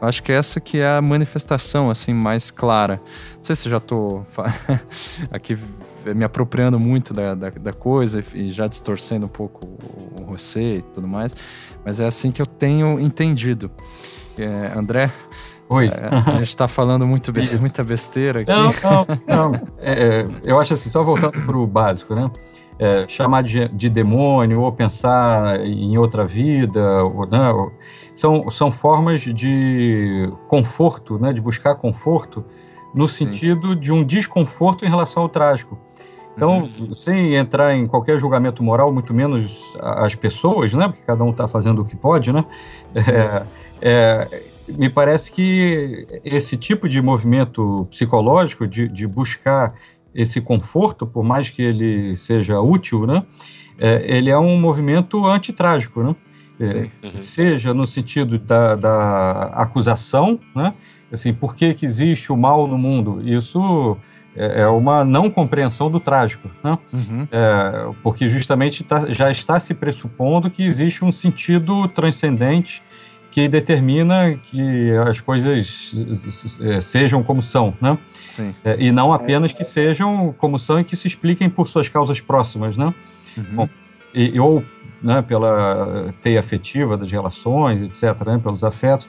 Eu 0.00 0.08
acho 0.08 0.22
que 0.22 0.32
essa 0.32 0.60
que 0.60 0.78
é 0.78 0.96
a 0.96 1.02
manifestação 1.02 1.90
assim 1.90 2.12
mais 2.12 2.50
clara. 2.50 3.00
Não 3.36 3.44
sei 3.44 3.56
se 3.56 3.68
já 3.68 3.78
estou 3.78 4.26
aqui 5.30 5.56
me 6.04 6.24
apropriando 6.24 6.78
muito 6.78 7.12
da, 7.12 7.34
da, 7.34 7.50
da, 7.50 7.72
coisa 7.72 8.22
e 8.34 8.48
já 8.48 8.66
distorcendo 8.66 9.26
um 9.26 9.28
pouco 9.28 9.66
o 10.18 10.24
você 10.26 10.76
e 10.76 10.82
tudo 10.82 11.08
mais, 11.08 11.34
mas 11.84 11.98
é 12.00 12.06
assim 12.06 12.30
que 12.30 12.40
eu 12.40 12.46
tenho 12.46 13.00
entendido. 13.00 13.70
É, 14.38 14.72
André, 14.76 15.10
Oi. 15.68 15.88
É, 15.88 16.30
a 16.30 16.38
gente 16.38 16.48
está 16.48 16.68
falando 16.68 17.06
muito 17.06 17.32
be 17.32 17.42
muita 17.58 17.82
besteira 17.82 18.40
aqui. 18.40 18.50
Não, 18.50 18.66
não, 18.66 19.06
não. 19.26 19.68
É, 19.78 19.92
é 19.92 20.26
eu 20.44 20.58
acho 20.60 20.74
assim, 20.74 20.90
só 20.90 21.02
voltando 21.02 21.32
para 21.32 21.56
o 21.56 21.66
básico, 21.66 22.14
né? 22.14 22.30
É, 22.78 23.06
chamar 23.08 23.42
de, 23.42 23.68
de, 23.68 23.88
demônio 23.88 24.60
ou 24.60 24.70
pensar 24.70 25.64
em 25.64 25.96
outra 25.96 26.26
vida, 26.26 27.04
ou, 27.04 27.26
né? 27.26 27.50
são, 28.14 28.50
são 28.50 28.70
formas 28.70 29.22
de 29.22 30.30
conforto, 30.46 31.18
né? 31.18 31.32
de 31.32 31.40
buscar 31.40 31.74
conforto, 31.76 32.44
no 32.94 33.08
sentido 33.08 33.72
Sim. 33.72 33.78
de 33.80 33.92
um 33.92 34.04
desconforto 34.04 34.84
em 34.84 34.88
relação 34.88 35.22
ao 35.22 35.28
trágico. 35.28 35.78
Então, 36.36 36.70
uhum. 36.78 36.92
sem 36.92 37.34
entrar 37.34 37.74
em 37.74 37.86
qualquer 37.86 38.18
julgamento 38.18 38.62
moral, 38.62 38.92
muito 38.92 39.14
menos 39.14 39.74
as 39.80 40.14
pessoas, 40.14 40.74
né? 40.74 40.86
Porque 40.86 41.02
cada 41.02 41.24
um 41.24 41.30
está 41.30 41.48
fazendo 41.48 41.80
o 41.80 41.84
que 41.84 41.96
pode, 41.96 42.32
né? 42.32 42.44
É, 43.80 44.28
é, 44.28 44.42
me 44.68 44.88
parece 44.88 45.30
que 45.30 46.06
esse 46.24 46.56
tipo 46.56 46.88
de 46.88 47.00
movimento 47.00 47.86
psicológico, 47.90 48.66
de, 48.66 48.88
de 48.88 49.06
buscar 49.06 49.74
esse 50.16 50.40
conforto, 50.40 51.06
por 51.06 51.22
mais 51.22 51.50
que 51.50 51.62
ele 51.62 52.16
seja 52.16 52.58
útil, 52.60 53.06
né? 53.06 53.22
É, 53.78 54.02
ele 54.16 54.30
é 54.30 54.38
um 54.38 54.58
movimento 54.58 55.26
antitrágico, 55.26 56.02
né? 56.02 56.16
É, 56.58 57.06
uhum. 57.06 57.14
Seja 57.14 57.74
no 57.74 57.86
sentido 57.86 58.38
da, 58.38 58.74
da, 58.74 59.42
acusação, 59.52 60.40
né? 60.54 60.72
Assim, 61.12 61.34
por 61.34 61.54
que, 61.54 61.74
que 61.74 61.84
existe 61.84 62.32
o 62.32 62.36
mal 62.36 62.66
no 62.66 62.78
mundo? 62.78 63.20
Isso 63.22 63.98
é, 64.34 64.62
é 64.62 64.66
uma 64.66 65.04
não 65.04 65.28
compreensão 65.28 65.90
do 65.90 66.00
trágico, 66.00 66.48
né? 66.64 66.78
Uhum. 66.94 67.28
É, 67.30 67.92
porque 68.02 68.26
justamente 68.26 68.82
tá, 68.82 69.04
já 69.12 69.30
está 69.30 69.60
se 69.60 69.74
pressupondo 69.74 70.50
que 70.50 70.62
existe 70.62 71.04
um 71.04 71.12
sentido 71.12 71.86
transcendente 71.88 72.82
que 73.30 73.48
determina 73.48 74.38
que 74.42 74.90
as 75.06 75.20
coisas 75.20 75.94
é, 76.60 76.80
sejam 76.80 77.22
como 77.22 77.42
são, 77.42 77.76
né? 77.80 77.98
Sim. 78.12 78.54
É, 78.64 78.76
e 78.78 78.90
não 78.90 79.12
apenas 79.12 79.52
que 79.52 79.64
sejam 79.64 80.34
como 80.38 80.58
são 80.58 80.80
e 80.80 80.84
que 80.84 80.96
se 80.96 81.06
expliquem 81.06 81.48
por 81.48 81.68
suas 81.68 81.88
causas 81.88 82.20
próximas, 82.20 82.76
né? 82.76 82.94
Uhum. 83.36 83.44
Bom, 83.54 83.68
e, 84.14 84.40
ou 84.40 84.64
né, 85.02 85.22
pela 85.22 86.12
teia 86.22 86.40
afetiva 86.40 86.96
das 86.96 87.10
relações, 87.10 87.82
etc., 87.82 88.26
né, 88.26 88.40
pelos 88.42 88.64
afetos. 88.64 89.08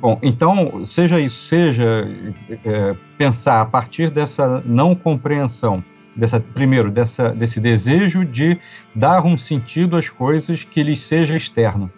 Bom, 0.00 0.18
então, 0.22 0.84
seja 0.84 1.20
isso, 1.20 1.48
seja 1.48 2.08
é, 2.64 2.94
pensar 3.16 3.60
a 3.60 3.66
partir 3.66 4.10
dessa 4.10 4.62
não 4.64 4.94
compreensão, 4.94 5.82
dessa, 6.14 6.40
primeiro, 6.40 6.90
dessa, 6.90 7.30
desse 7.30 7.60
desejo 7.60 8.24
de 8.24 8.58
dar 8.94 9.24
um 9.24 9.36
sentido 9.36 9.96
às 9.96 10.08
coisas 10.08 10.64
que 10.64 10.82
lhes 10.82 11.00
seja 11.00 11.36
externo, 11.36 11.90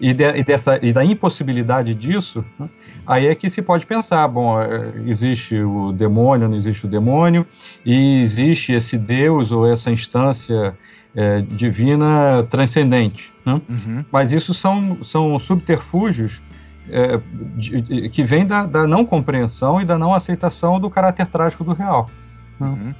e, 0.00 0.12
de, 0.12 0.24
e, 0.38 0.44
dessa, 0.44 0.78
e 0.82 0.92
da 0.92 1.04
impossibilidade 1.04 1.94
disso, 1.94 2.44
né, 2.58 2.68
aí 3.06 3.26
é 3.26 3.34
que 3.34 3.48
se 3.48 3.62
pode 3.62 3.86
pensar, 3.86 4.26
bom, 4.28 4.60
é, 4.60 4.92
existe 5.06 5.58
o 5.58 5.92
demônio, 5.92 6.48
não 6.48 6.56
existe 6.56 6.84
o 6.84 6.88
demônio, 6.88 7.46
e 7.84 8.20
existe 8.22 8.72
esse 8.72 8.98
Deus 8.98 9.52
ou 9.52 9.66
essa 9.66 9.90
instância 9.90 10.76
é, 11.14 11.40
divina 11.40 12.42
transcendente. 12.50 13.32
Né? 13.44 13.60
Uhum. 13.68 14.04
Mas 14.12 14.32
isso 14.32 14.52
são, 14.52 14.98
são 15.02 15.38
subterfúgios 15.38 16.42
é, 16.90 17.20
de, 17.56 17.80
de, 17.80 18.08
que 18.10 18.22
vêm 18.22 18.46
da, 18.46 18.66
da, 18.66 18.86
não 18.86 19.04
compreensão 19.04 19.80
e 19.80 19.84
da 19.84 19.98
não 19.98 20.12
aceitação 20.12 20.78
do 20.78 20.90
caráter 20.90 21.26
trágico 21.26 21.64
do 21.64 21.72
real. 21.72 22.10
Né? 22.60 22.94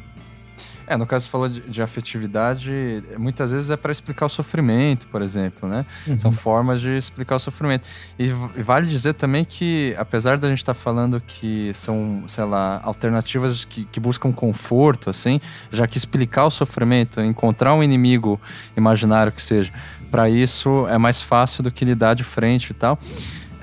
É, 0.87 0.97
no 0.97 1.07
caso 1.07 1.29
falou 1.29 1.49
de, 1.49 1.61
de 1.63 1.83
afetividade, 1.83 3.03
muitas 3.19 3.51
vezes 3.51 3.71
é 3.71 3.77
para 3.77 3.91
explicar 3.93 4.27
o 4.27 4.29
sofrimento, 4.29 5.07
por 5.09 5.23
exemplo, 5.23 5.69
né? 5.69 5.85
Uhum. 6.07 6.19
São 6.19 6.33
formas 6.33 6.81
de 6.81 6.97
explicar 6.97 7.37
o 7.37 7.39
sofrimento. 7.39 7.87
E, 8.19 8.25
e, 8.25 8.63
vale 8.63 8.87
dizer 8.87 9.15
também 9.15 9.45
que, 9.45 9.95
apesar 9.99 10.39
da 10.39 10.49
gente 10.49 10.59
estar 10.59 10.75
tá 10.75 10.79
falando 10.79 11.21
que 11.21 11.73
são, 11.75 12.25
sei 12.29 12.45
lá, 12.45 12.81
alternativas 12.83 13.65
que, 13.65 13.85
que 13.85 13.99
buscam 13.99 14.33
conforto, 14.33 15.11
assim, 15.11 15.41
já 15.71 15.87
que 15.87 15.99
explicar 15.99 16.45
o 16.45 16.51
sofrimento, 16.51 17.21
encontrar 17.21 17.75
um 17.75 17.83
inimigo 17.83 18.41
imaginário 18.77 19.33
que 19.33 19.43
seja, 19.43 19.73
para 20.11 20.31
isso 20.31 20.87
é 20.89 20.99
mais 20.99 21.21
fácil 21.21 21.63
do 21.63 21.71
que 21.71 21.85
lidar 21.85 22.15
de 22.15 22.25
frente 22.25 22.71
e 22.71 22.75
tal 22.75 22.99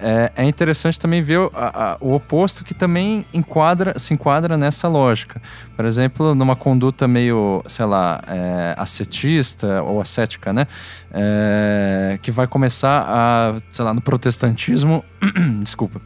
é, 0.04 0.32
é 0.36 0.46
interessante 0.46 1.00
também 1.00 1.22
ver 1.22 1.40
o, 1.40 1.52
a, 1.56 1.98
o, 2.02 2.14
oposto 2.14 2.66
que 2.66 2.74
também 2.74 3.26
enquadra, 3.34 3.98
se 3.98 4.14
enquadra 4.14 4.58
nessa 4.58 4.90
lógica. 4.90 5.42
Por 5.78 5.86
exemplo, 5.86 6.36
numa 6.36 6.58
conduta 6.58 7.08
meio, 7.08 7.64
sei 7.68 7.86
lá, 7.86 8.22
é, 8.28 8.76
ascetista 8.78 9.82
ou 9.82 10.02
ascética, 10.02 10.52
né? 10.52 10.68
É, 11.10 12.20
que 12.22 12.32
vai 12.32 12.46
começar 12.48 13.06
a, 13.08 13.62
sei 13.72 13.86
lá, 13.86 13.94
no 13.94 14.02
protestantismo, 14.02 15.06
desculpa, 15.64 16.02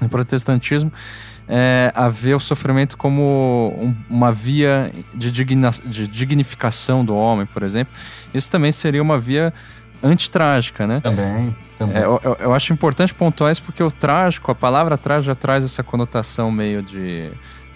no 0.00 0.08
protestantismo, 0.08 0.90
é, 1.46 1.92
a 1.94 2.08
ver 2.08 2.34
o 2.34 2.40
sofrimento 2.40 2.96
como 2.96 3.74
um, 3.78 3.94
uma 4.08 4.32
via 4.32 4.90
de, 5.14 5.30
digna, 5.30 5.70
de 5.84 6.06
dignificação 6.06 7.04
do 7.04 7.14
homem, 7.14 7.44
por 7.44 7.62
exemplo. 7.62 7.94
Isso 8.32 8.50
também 8.50 8.72
seria 8.72 9.02
uma 9.02 9.18
via 9.18 9.52
antitrágica, 10.02 10.86
né? 10.86 11.00
Também, 11.00 11.56
também. 11.78 11.96
É, 11.96 12.04
eu, 12.04 12.36
eu, 12.38 12.54
acho 12.54 12.72
importante 12.72 13.14
pontuar 13.14 13.52
isso 13.52 13.62
porque 13.62 13.82
o 13.82 13.90
trágico, 13.90 14.50
a 14.50 14.54
palavra 14.54 14.98
trágico 14.98 15.26
já 15.26 15.34
traz 15.34 15.64
essa 15.64 15.82
conotação 15.82 16.50
meio 16.50 16.82
de 16.82 17.30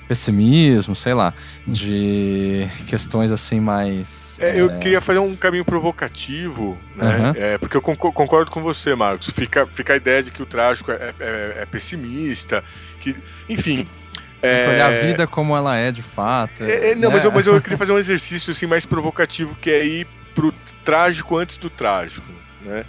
pessimismo, 0.09 0.97
sei 0.97 1.13
lá, 1.13 1.35
de 1.67 2.67
questões 2.87 3.31
assim 3.31 3.61
mais. 3.61 4.39
É, 4.41 4.59
eu 4.59 4.71
é... 4.71 4.79
queria 4.79 5.01
fazer 5.03 5.19
um 5.19 5.37
caminho 5.37 5.65
provocativo, 5.65 6.79
né? 6.97 7.19
Uhum. 7.19 7.33
É, 7.37 7.59
porque 7.59 7.77
eu 7.77 7.83
concordo 7.83 8.51
com 8.51 8.63
você, 8.63 8.95
Marcos. 8.95 9.29
Fica, 9.29 9.67
fica 9.67 9.93
a 9.93 9.97
ideia 9.97 10.23
de 10.23 10.33
que 10.33 10.43
o 10.43 10.47
trágico 10.47 10.91
é, 10.91 11.13
é, 11.21 11.59
é 11.59 11.67
pessimista, 11.67 12.65
que, 13.01 13.15
enfim. 13.49 13.87
É... 14.41 14.69
Olhar 14.69 14.93
a 14.93 15.01
vida 15.01 15.27
como 15.27 15.55
ela 15.55 15.77
é 15.77 15.93
de 15.93 16.03
fato. 16.03 16.63
É, 16.63 16.95
não, 16.95 17.11
né? 17.11 17.17
mas, 17.17 17.25
eu, 17.25 17.33
mas 17.33 17.47
eu 17.47 17.61
queria 17.61 17.77
fazer 17.77 17.93
um 17.93 17.99
exercício 17.99 18.53
assim, 18.53 18.67
mais 18.67 18.87
provocativo, 18.87 19.55
que 19.61 19.69
é 19.69 19.85
ir 19.85 20.07
pro 20.39 20.55
trágico 20.85 21.37
antes 21.37 21.57
do 21.57 21.69
trágico, 21.69 22.33
né? 22.63 22.85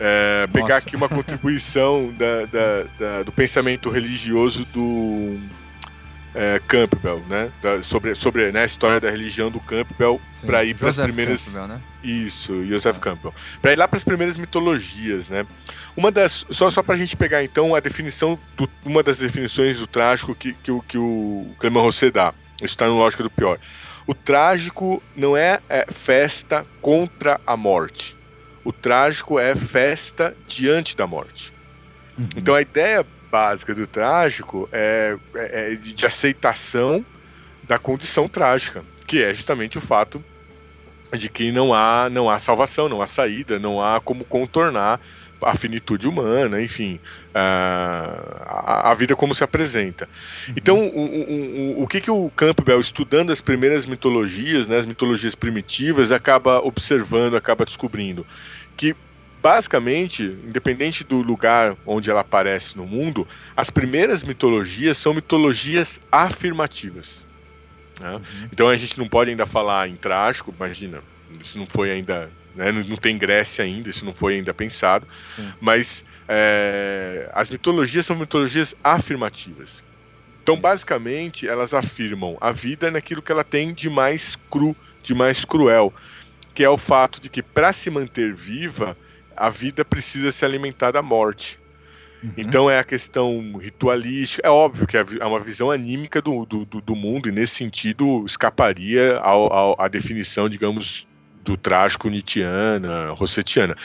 É, 0.00 0.48
pegar 0.50 0.78
aqui 0.78 0.96
uma 0.96 1.08
contribuição 1.08 2.12
da, 2.16 2.46
da, 2.46 2.84
da, 2.98 3.22
do 3.22 3.30
pensamento 3.30 3.90
religioso 3.90 4.64
do 4.64 5.38
é, 6.34 6.60
Campbell, 6.66 7.22
né? 7.28 7.52
Sobre 7.82 8.14
sobre 8.14 8.50
né, 8.50 8.62
a 8.62 8.64
história 8.64 8.98
da 8.98 9.10
religião 9.10 9.50
do 9.50 9.60
Campbell 9.60 10.18
para 10.46 10.64
ir 10.64 10.74
para 10.74 10.88
as 10.88 10.98
primeiras. 10.98 11.44
Campbell, 11.44 11.68
né? 11.68 11.80
Isso, 12.02 12.64
Joseph 12.64 12.96
é. 12.96 13.00
Campbell. 13.00 13.34
Para 13.60 13.72
ir 13.74 13.76
lá 13.76 13.86
para 13.86 13.98
as 13.98 14.04
primeiras 14.04 14.38
mitologias, 14.38 15.28
né? 15.28 15.46
Uma 15.94 16.10
das 16.10 16.46
só 16.48 16.70
só 16.70 16.82
para 16.82 16.94
a 16.94 16.98
gente 16.98 17.16
pegar 17.16 17.44
então 17.44 17.74
a 17.74 17.80
definição 17.80 18.38
do, 18.56 18.68
uma 18.82 19.02
das 19.02 19.18
definições 19.18 19.78
do 19.78 19.86
trágico 19.86 20.34
que, 20.34 20.54
que, 20.54 20.72
que 20.88 20.96
o 20.96 21.54
Clément 21.58 21.82
Rosset 21.82 22.10
dá. 22.10 22.32
Está 22.62 22.86
no 22.86 22.94
Lógica 22.94 23.22
do 23.22 23.30
Pior. 23.30 23.58
O 24.06 24.14
trágico 24.14 25.02
não 25.16 25.36
é, 25.36 25.60
é 25.68 25.86
festa 25.90 26.66
contra 26.80 27.40
a 27.46 27.56
morte. 27.56 28.16
O 28.62 28.72
trágico 28.72 29.38
é 29.38 29.54
festa 29.56 30.36
diante 30.46 30.96
da 30.96 31.06
morte. 31.06 31.52
Uhum. 32.18 32.28
Então 32.36 32.54
a 32.54 32.62
ideia 32.62 33.04
básica 33.30 33.74
do 33.74 33.86
trágico 33.86 34.68
é, 34.70 35.16
é, 35.34 35.72
é, 35.72 35.74
de 35.74 36.06
aceitação 36.06 37.04
da 37.62 37.78
condição 37.78 38.28
trágica, 38.28 38.84
que 39.06 39.22
é 39.22 39.34
justamente 39.34 39.78
o 39.78 39.80
fato 39.80 40.22
de 41.16 41.28
que 41.28 41.50
não 41.50 41.72
há, 41.72 42.08
não 42.10 42.28
há 42.28 42.38
salvação, 42.38 42.88
não 42.88 43.00
há 43.00 43.06
saída, 43.06 43.58
não 43.58 43.80
há 43.80 44.00
como 44.00 44.24
contornar 44.24 45.00
a 45.44 45.54
finitude 45.54 46.08
humana, 46.08 46.60
enfim, 46.62 46.98
a, 47.34 48.90
a 48.90 48.94
vida 48.94 49.14
como 49.14 49.34
se 49.34 49.44
apresenta. 49.44 50.08
Uhum. 50.48 50.54
Então, 50.56 50.88
o, 50.88 51.04
o, 51.04 51.80
o, 51.80 51.82
o 51.82 51.86
que, 51.86 52.00
que 52.00 52.10
o 52.10 52.30
Campbell, 52.30 52.80
estudando 52.80 53.30
as 53.30 53.40
primeiras 53.40 53.86
mitologias, 53.86 54.66
né, 54.66 54.78
as 54.78 54.86
mitologias 54.86 55.34
primitivas, 55.34 56.12
acaba 56.12 56.60
observando, 56.60 57.36
acaba 57.36 57.64
descobrindo? 57.64 58.26
Que 58.76 58.94
basicamente, 59.42 60.22
independente 60.22 61.04
do 61.04 61.20
lugar 61.20 61.76
onde 61.84 62.10
ela 62.10 62.20
aparece 62.20 62.78
no 62.78 62.86
mundo, 62.86 63.28
as 63.54 63.68
primeiras 63.68 64.24
mitologias 64.24 64.96
são 64.96 65.12
mitologias 65.12 66.00
afirmativas. 66.10 67.24
Né? 68.00 68.14
Uhum. 68.14 68.48
Então 68.50 68.68
a 68.68 68.76
gente 68.76 68.98
não 68.98 69.06
pode 69.06 69.28
ainda 69.28 69.44
falar 69.44 69.86
em 69.86 69.96
trágico, 69.96 70.54
imagina, 70.56 71.00
isso 71.38 71.58
não 71.58 71.66
foi 71.66 71.90
ainda 71.90 72.30
né? 72.54 72.72
Não, 72.72 72.82
não, 72.84 72.96
tem 72.96 73.16
Grécia 73.18 73.64
ainda, 73.64 73.90
isso 73.90 74.04
não 74.04 74.14
foi 74.14 74.36
ainda 74.36 74.54
pensado. 74.54 75.06
Sim. 75.28 75.52
Mas 75.60 76.04
é, 76.28 77.30
as 77.34 77.50
mitologias 77.50 78.06
são 78.06 78.16
mitologias 78.16 78.74
afirmativas. 78.82 79.84
Então, 80.42 80.56
basicamente, 80.56 81.48
elas 81.48 81.72
afirmam 81.72 82.36
a 82.40 82.52
vida 82.52 82.90
naquilo 82.90 83.22
que 83.22 83.32
ela 83.32 83.44
tem 83.44 83.72
de 83.72 83.88
mais 83.88 84.36
cru, 84.50 84.76
de 85.02 85.14
mais 85.14 85.44
cruel, 85.44 85.92
que 86.54 86.62
é 86.62 86.68
o 86.68 86.76
fato 86.76 87.20
de 87.20 87.28
que 87.28 87.42
para 87.42 87.72
se 87.72 87.90
manter 87.90 88.34
viva, 88.34 88.96
a 89.36 89.48
vida 89.48 89.84
precisa 89.84 90.30
se 90.30 90.44
alimentar 90.44 90.90
da 90.90 91.02
morte. 91.02 91.58
Uhum. 92.22 92.32
Então 92.36 92.70
é 92.70 92.78
a 92.78 92.84
questão 92.84 93.56
ritualística. 93.58 94.46
É 94.46 94.50
óbvio 94.50 94.86
que 94.86 94.96
é, 94.96 95.02
uma 95.26 95.40
visão 95.40 95.70
anímica 95.70 96.22
do, 96.22 96.44
do, 96.46 96.64
do 96.64 96.94
mundo, 96.94 97.28
e 97.28 97.32
nesse 97.32 97.54
sentido 97.54 98.24
escaparia 98.26 99.20
à 99.78 99.88
definição, 99.88 100.48
digamos, 100.48 101.06
do 101.44 101.56
trágico 101.56 102.08
Nietzscheana, 102.08 103.10
Rossetiana. 103.10 103.76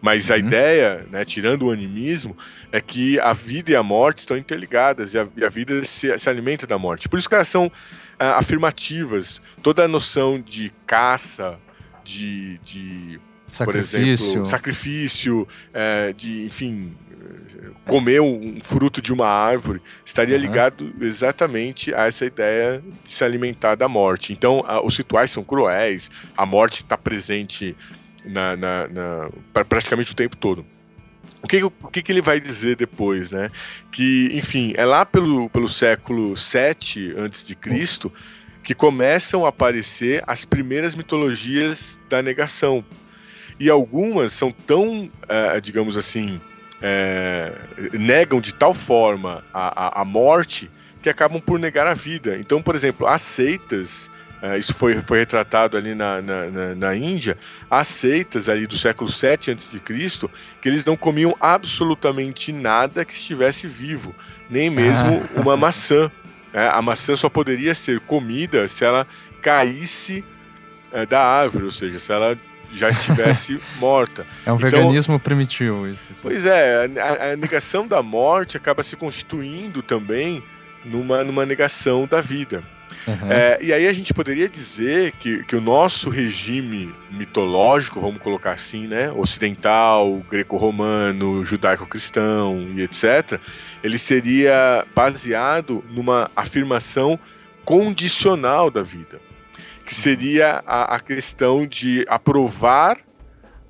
Mas 0.00 0.28
uhum. 0.28 0.36
a 0.36 0.38
ideia, 0.38 1.06
né, 1.10 1.24
tirando 1.24 1.66
o 1.66 1.70
animismo, 1.70 2.36
é 2.70 2.80
que 2.80 3.18
a 3.18 3.32
vida 3.32 3.72
e 3.72 3.76
a 3.76 3.82
morte 3.82 4.18
estão 4.18 4.36
interligadas 4.36 5.12
e 5.14 5.18
a, 5.18 5.26
e 5.36 5.44
a 5.44 5.48
vida 5.48 5.84
se, 5.84 6.16
se, 6.18 6.28
alimenta 6.30 6.66
da 6.66 6.78
morte. 6.78 7.08
Por 7.08 7.18
isso 7.18 7.28
que 7.28 7.34
elas 7.34 7.48
são 7.48 7.70
ah, 8.18 8.38
afirmativas. 8.38 9.42
Toda 9.62 9.84
a 9.84 9.88
noção 9.88 10.40
de 10.40 10.72
caça, 10.86 11.58
de, 12.04 12.58
de 12.58 13.20
sacrifício, 13.48 14.30
exemplo, 14.30 14.46
sacrifício, 14.46 15.48
é, 15.72 16.12
de, 16.12 16.46
enfim, 16.46 16.96
comer 17.86 18.20
um 18.20 18.58
fruto 18.62 19.00
de 19.00 19.12
uma 19.12 19.26
árvore, 19.26 19.80
estaria 20.04 20.36
uhum. 20.36 20.42
ligado 20.42 20.92
exatamente 21.00 21.94
a 21.94 22.06
essa 22.06 22.24
ideia 22.24 22.82
de 23.04 23.10
se 23.10 23.24
alimentar 23.24 23.74
da 23.74 23.88
morte. 23.88 24.32
Então, 24.32 24.64
a, 24.66 24.84
os 24.84 24.96
rituais 24.96 25.30
são 25.30 25.42
cruéis, 25.44 26.10
a 26.36 26.44
morte 26.44 26.82
está 26.82 26.96
presente 26.96 27.76
na, 28.24 28.56
na, 28.56 28.88
na, 28.88 29.30
praticamente 29.64 30.12
o 30.12 30.16
tempo 30.16 30.36
todo. 30.36 30.64
O 31.42 31.46
que, 31.46 31.62
o 31.62 31.70
que, 31.70 32.02
que, 32.02 32.10
ele 32.10 32.20
vai 32.20 32.40
dizer 32.40 32.74
depois, 32.74 33.30
né? 33.30 33.50
Que, 33.92 34.30
enfim, 34.32 34.72
é 34.76 34.84
lá 34.84 35.06
pelo, 35.06 35.48
pelo 35.50 35.68
século 35.68 36.36
7 36.36 37.14
antes 37.16 37.46
de 37.46 37.54
Cristo 37.54 38.12
que 38.62 38.74
começam 38.74 39.46
a 39.46 39.48
aparecer 39.48 40.22
as 40.26 40.44
primeiras 40.44 40.94
mitologias 40.94 41.98
da 42.08 42.20
negação. 42.20 42.84
E 43.58 43.70
algumas 43.70 44.32
são 44.32 44.52
tão, 44.52 45.04
uh, 45.04 45.60
digamos 45.60 45.96
assim, 45.96 46.40
é, 46.80 47.52
negam 47.92 48.40
de 48.40 48.54
tal 48.54 48.74
forma 48.74 49.44
a, 49.52 50.00
a, 50.00 50.02
a, 50.02 50.04
morte 50.04 50.70
que 51.02 51.08
acabam 51.08 51.40
por 51.40 51.58
negar 51.58 51.86
a 51.86 51.94
vida. 51.94 52.38
Então, 52.38 52.62
por 52.62 52.74
exemplo, 52.74 53.06
as 53.06 53.22
seitas, 53.22 54.10
é, 54.40 54.58
isso 54.58 54.74
foi, 54.74 55.00
foi 55.02 55.18
retratado 55.18 55.76
ali 55.76 55.94
na, 55.94 56.22
na, 56.22 56.46
na, 56.46 56.74
na 56.74 56.96
Índia, 56.96 57.36
as 57.70 57.88
seitas 57.88 58.48
ali 58.48 58.66
do 58.66 58.76
século 58.76 59.10
7 59.10 59.52
a.C., 59.52 59.80
que 60.60 60.68
eles 60.68 60.84
não 60.84 60.96
comiam 60.96 61.36
absolutamente 61.40 62.52
nada 62.52 63.04
que 63.04 63.12
estivesse 63.12 63.66
vivo, 63.66 64.14
nem 64.48 64.70
mesmo 64.70 65.22
ah. 65.36 65.40
uma 65.40 65.56
maçã. 65.56 66.10
É, 66.52 66.66
a 66.66 66.80
maçã 66.80 67.14
só 67.14 67.28
poderia 67.28 67.74
ser 67.74 68.00
comida 68.00 68.66
se 68.68 68.84
ela 68.84 69.06
caísse 69.42 70.24
é, 70.90 71.04
da 71.04 71.22
árvore, 71.22 71.64
ou 71.64 71.70
seja, 71.70 71.98
se 71.98 72.10
ela 72.10 72.38
já 72.72 72.90
estivesse 72.90 73.58
morta. 73.78 74.26
É 74.44 74.52
um 74.52 74.56
então, 74.56 74.70
veganismo 74.70 75.18
primitivo 75.18 75.86
isso. 75.86 76.10
Pois 76.22 76.44
é, 76.44 76.88
a, 77.00 77.32
a, 77.32 77.36
negação 77.36 77.86
da 77.86 78.02
morte 78.02 78.56
acaba 78.56 78.82
se 78.82 78.96
constituindo 78.96 79.82
também 79.82 80.42
numa, 80.84 81.24
numa 81.24 81.46
negação 81.46 82.06
da 82.06 82.20
vida. 82.20 82.62
Uhum. 83.06 83.30
É, 83.30 83.58
e 83.62 83.72
aí 83.72 83.86
a 83.86 83.92
gente 83.92 84.12
poderia 84.12 84.48
dizer 84.48 85.12
que, 85.12 85.44
que 85.44 85.54
o 85.54 85.60
nosso 85.60 86.10
regime 86.10 86.92
mitológico, 87.10 88.00
vamos 88.00 88.20
colocar 88.20 88.52
assim, 88.52 88.86
né, 88.86 89.10
ocidental, 89.12 90.22
greco-romano, 90.28 91.44
judaico-cristão 91.44 92.68
e 92.74 92.82
etc., 92.82 93.38
ele 93.82 93.98
seria 93.98 94.86
baseado 94.94 95.84
numa 95.90 96.30
afirmação 96.34 97.18
condicional 97.64 98.70
da 98.70 98.82
vida 98.82 99.27
que 99.88 99.94
seria 99.94 100.62
a, 100.66 100.96
a 100.96 101.00
questão 101.00 101.66
de 101.66 102.04
aprovar 102.10 102.98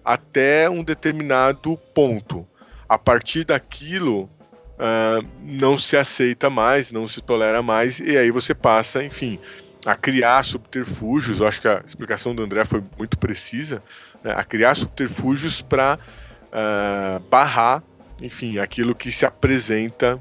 até 0.05 0.69
um 0.69 0.83
determinado 0.83 1.77
ponto. 1.95 2.45
A 2.89 2.99
partir 2.99 3.45
daquilo, 3.45 4.25
uh, 4.25 5.25
não 5.41 5.79
se 5.79 5.97
aceita 5.97 6.51
mais, 6.51 6.91
não 6.91 7.07
se 7.07 7.21
tolera 7.21 7.63
mais, 7.63 8.01
e 8.01 8.17
aí 8.17 8.33
você 8.33 8.53
passa, 8.53 9.05
enfim, 9.05 9.39
a 9.87 9.95
criar 9.95 10.43
subterfúgios. 10.43 11.39
Eu 11.39 11.47
acho 11.47 11.61
que 11.61 11.69
a 11.69 11.85
explicação 11.87 12.35
do 12.35 12.43
André 12.43 12.65
foi 12.65 12.83
muito 12.99 13.17
precisa, 13.17 13.81
né? 14.21 14.35
a 14.37 14.43
criar 14.43 14.75
subterfúgios 14.75 15.63
para 15.63 16.01
uh, 16.01 16.49
ah, 16.51 17.23
barrar, 17.31 17.81
enfim, 18.21 18.59
aquilo 18.59 18.93
que 18.93 19.13
se 19.13 19.25
apresenta 19.25 20.17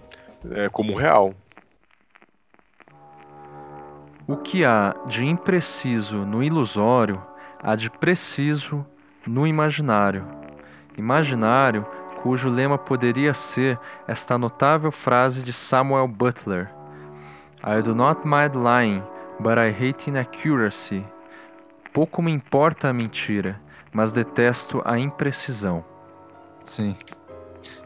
uh, 0.46 0.70
como 0.72 0.96
real. 0.96 1.34
O 4.28 4.36
que 4.36 4.66
há 4.66 4.94
de 5.06 5.26
impreciso 5.26 6.26
no 6.26 6.44
ilusório, 6.44 7.24
há 7.64 7.78
de 7.78 7.90
preciso 7.90 8.86
no 9.26 9.48
imaginário. 9.48 10.28
Imaginário 10.98 11.86
cujo 12.22 12.50
lema 12.50 12.78
poderia 12.78 13.34
ser 13.34 13.80
esta 14.06 14.38
notável 14.38 14.92
frase 14.92 15.42
de 15.42 15.54
Samuel 15.54 16.10
Butler: 16.10 16.70
I 17.64 17.82
do 17.82 17.96
not 17.96 18.28
mind 18.28 18.54
lying, 18.54 19.02
but 19.40 19.58
I 19.58 19.70
hate 19.70 20.10
inaccuracy. 20.10 21.06
Pouco 21.94 22.22
me 22.22 22.34
importa 22.34 22.90
a 22.90 22.94
mentira, 22.94 23.62
mas 23.94 24.12
detesto 24.12 24.82
a 24.84 25.00
imprecisão. 25.00 25.86
Sim. 26.66 26.98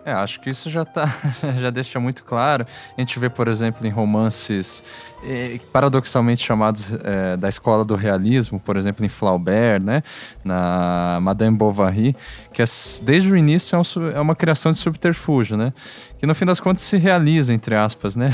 É, 0.04 0.12
acho 0.12 0.40
que 0.40 0.50
isso 0.50 0.70
já 0.70 0.84
tá, 0.84 1.06
já 1.62 1.70
deixa 1.70 2.00
muito 2.00 2.24
claro. 2.24 2.66
A 2.98 3.02
gente 3.02 3.20
vê, 3.20 3.30
por 3.30 3.48
exemplo, 3.48 3.86
em 3.86 3.90
romances 3.90 4.84
eh, 5.24 5.60
paradoxalmente 5.72 6.44
chamados 6.44 6.92
eh, 6.92 7.38
da 7.38 7.48
escola 7.48 7.86
do 7.86 7.96
realismo, 7.96 8.60
por 8.60 8.76
exemplo, 8.78 9.06
em 9.06 9.10
Flaubert, 9.10 9.82
né, 9.82 10.02
na 10.44 11.20
Madame 11.22 11.56
Bovary, 11.56 12.16
que 12.52 12.62
é, 12.62 12.66
desde 13.04 13.32
o 13.32 13.38
início 13.38 13.76
é, 13.76 13.80
um, 13.80 14.10
é, 14.10 14.20
uma 14.20 14.36
criação 14.36 14.72
de 14.72 14.80
subterfúgio, 14.80 15.56
né, 15.56 15.72
que 16.18 16.26
no 16.26 16.34
fim 16.34 16.46
das 16.46 16.60
contas 16.60 16.82
se 16.82 16.98
realiza, 16.98 17.54
entre 17.54 17.76
aspas, 17.76 18.16
né, 18.16 18.32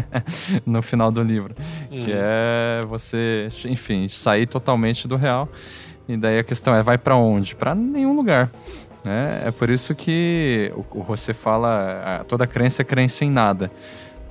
no 0.64 0.80
final 0.80 1.10
do 1.10 1.22
livro, 1.22 1.54
que 1.90 2.10
uhum. 2.10 2.18
é 2.18 2.82
você, 2.86 3.48
enfim, 3.66 4.08
sair 4.08 4.46
totalmente 4.46 5.06
do 5.06 5.16
real. 5.16 5.48
E 6.06 6.18
daí 6.18 6.38
a 6.38 6.44
questão 6.44 6.74
é, 6.74 6.82
vai 6.82 6.98
para 6.98 7.16
onde? 7.16 7.56
Para 7.56 7.74
nenhum 7.74 8.14
lugar. 8.14 8.50
Né? 9.04 9.42
É 9.46 9.50
por 9.50 9.70
isso 9.70 9.94
que 9.94 10.72
o, 10.90 11.02
você 11.02 11.34
fala, 11.34 12.24
toda 12.26 12.46
crença 12.46 12.82
é 12.82 12.84
crença 12.84 13.24
em 13.24 13.30
nada. 13.30 13.70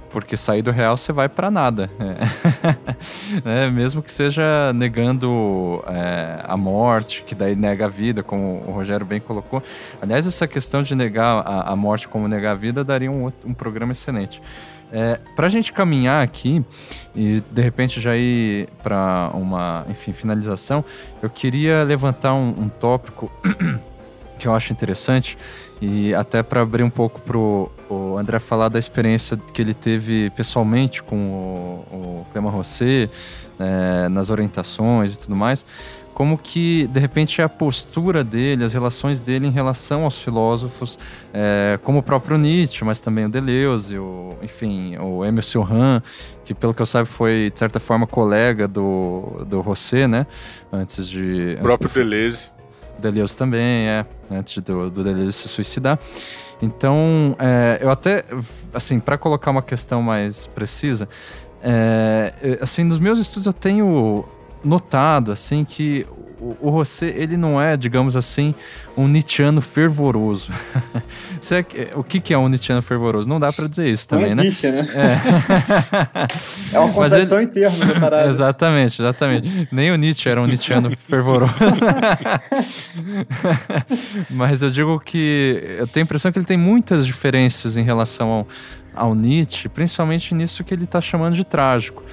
Porque 0.09 0.37
sair 0.37 0.61
do 0.61 0.69
real 0.69 0.95
você 0.95 1.11
vai 1.11 1.27
para 1.27 1.49
nada. 1.49 1.89
É. 1.99 3.65
é, 3.65 3.69
mesmo 3.69 4.01
que 4.01 4.11
seja 4.11 4.71
negando 4.73 5.83
é, 5.87 6.39
a 6.43 6.55
morte, 6.55 7.23
que 7.23 7.33
daí 7.33 7.55
nega 7.55 7.85
a 7.85 7.87
vida, 7.87 8.21
como 8.21 8.63
o 8.67 8.71
Rogério 8.71 9.05
bem 9.05 9.19
colocou. 9.19 9.61
Aliás, 9.99 10.27
essa 10.27 10.47
questão 10.47 10.83
de 10.83 10.93
negar 10.93 11.43
a, 11.45 11.71
a 11.71 11.75
morte 11.75 12.07
como 12.07 12.27
negar 12.27 12.51
a 12.51 12.55
vida 12.55 12.83
daria 12.83 13.11
um, 13.11 13.31
um 13.43 13.53
programa 13.55 13.91
excelente. 13.91 14.39
É, 14.91 15.19
para 15.35 15.47
a 15.47 15.49
gente 15.49 15.73
caminhar 15.73 16.21
aqui 16.21 16.63
e 17.15 17.41
de 17.49 17.61
repente 17.63 17.99
já 17.99 18.15
ir 18.15 18.69
para 18.83 19.31
uma 19.33 19.83
enfim, 19.89 20.13
finalização, 20.13 20.85
eu 21.19 21.31
queria 21.31 21.81
levantar 21.81 22.35
um, 22.35 22.49
um 22.49 22.69
tópico 22.69 23.31
que 24.43 24.47
eu 24.47 24.53
acho 24.53 24.73
interessante 24.73 25.37
e 25.81 26.13
até 26.13 26.43
para 26.43 26.61
abrir 26.61 26.83
um 26.83 26.89
pouco 26.89 27.21
pro 27.21 27.71
o 27.89 28.17
André 28.17 28.39
falar 28.39 28.67
da 28.67 28.77
experiência 28.77 29.37
que 29.53 29.61
ele 29.61 29.73
teve 29.73 30.29
pessoalmente 30.31 31.01
com 31.01 31.15
o, 31.15 31.95
o 31.95 32.25
Clément 32.31 32.49
Rosset, 32.49 33.09
é, 33.57 34.09
nas 34.09 34.29
orientações 34.29 35.13
e 35.13 35.19
tudo 35.19 35.35
mais, 35.35 35.65
como 36.13 36.37
que 36.37 36.87
de 36.87 36.99
repente 36.99 37.41
a 37.41 37.47
postura 37.47 38.21
dele, 38.21 38.65
as 38.65 38.73
relações 38.73 39.21
dele 39.21 39.47
em 39.47 39.51
relação 39.51 40.03
aos 40.03 40.19
filósofos, 40.19 40.99
é, 41.33 41.79
como 41.83 41.99
o 41.99 42.03
próprio 42.03 42.37
Nietzsche, 42.37 42.83
mas 42.83 42.99
também 42.99 43.25
o 43.25 43.29
Deleuze, 43.29 43.97
o, 43.97 44.35
enfim, 44.41 44.97
o 44.97 45.23
Emile 45.23 45.41
Cioran, 45.41 46.01
que 46.43 46.53
pelo 46.53 46.73
que 46.73 46.81
eu 46.81 46.85
saiba 46.85 47.05
foi 47.05 47.49
de 47.51 47.57
certa 47.57 47.79
forma 47.79 48.05
colega 48.05 48.67
do, 48.67 49.45
do 49.47 49.61
Rosset, 49.61 50.05
né? 50.07 50.27
Antes 50.71 51.07
de. 51.07 51.55
O 51.59 51.63
próprio 51.63 51.89
Deleuze. 51.89 52.52
Deleuze 52.99 53.35
também, 53.35 53.87
é, 53.87 54.05
antes 54.31 54.61
do, 54.63 54.89
do 54.89 55.03
Deleuze 55.03 55.33
se 55.33 55.47
suicidar. 55.47 55.99
Então, 56.61 57.35
é, 57.39 57.79
eu 57.81 57.91
até, 57.91 58.23
assim, 58.73 58.99
para 58.99 59.17
colocar 59.17 59.51
uma 59.51 59.61
questão 59.61 60.01
mais 60.01 60.47
precisa, 60.47 61.09
é, 61.61 62.59
assim, 62.61 62.83
nos 62.83 62.99
meus 62.99 63.19
estudos 63.19 63.45
eu 63.45 63.53
tenho 63.53 64.25
notado, 64.63 65.31
assim, 65.31 65.65
que 65.65 66.05
o, 66.43 66.57
o 66.59 66.77
José, 66.77 67.07
ele 67.15 67.37
não 67.37 67.61
é, 67.61 67.77
digamos 67.77 68.17
assim, 68.17 68.53
um 68.97 69.07
Nietzscheano 69.07 69.61
fervoroso. 69.61 70.51
É, 71.75 71.91
o 71.95 72.03
que, 72.03 72.21
que 72.21 72.33
é 72.33 72.37
um 72.37 72.47
Nietzscheano 72.47 72.81
fervoroso? 72.81 73.27
Não 73.27 73.37
dá 73.39 73.51
para 73.51 73.67
dizer 73.67 73.87
isso 73.89 74.07
também, 74.07 74.33
não 74.33 74.43
existe, 74.43 74.71
né? 74.71 74.81
né? 74.81 75.19
É, 76.71 76.75
é 76.75 76.79
uma 76.79 76.91
contradição 76.93 77.37
ele... 77.37 77.47
em 77.47 77.49
termos. 77.49 77.79
Exatamente, 78.27 79.01
exatamente. 79.01 79.67
Nem 79.69 79.91
o 79.91 79.97
Nietzsche 79.97 80.29
era 80.29 80.41
um 80.41 80.45
Nietzscheano 80.45 80.95
fervoroso. 80.95 81.53
Mas 84.29 84.63
eu 84.63 84.69
digo 84.69 84.99
que 85.01 85.61
eu 85.77 85.85
tenho 85.85 86.03
a 86.03 86.05
impressão 86.05 86.31
que 86.31 86.39
ele 86.39 86.45
tem 86.45 86.57
muitas 86.57 87.05
diferenças 87.05 87.75
em 87.75 87.83
relação 87.83 88.29
ao, 88.29 88.47
ao 88.95 89.13
Nietzsche, 89.13 89.67
principalmente 89.67 90.33
nisso 90.33 90.63
que 90.63 90.73
ele 90.73 90.85
está 90.85 91.01
chamando 91.01 91.35
de 91.35 91.43
trágico. 91.43 92.03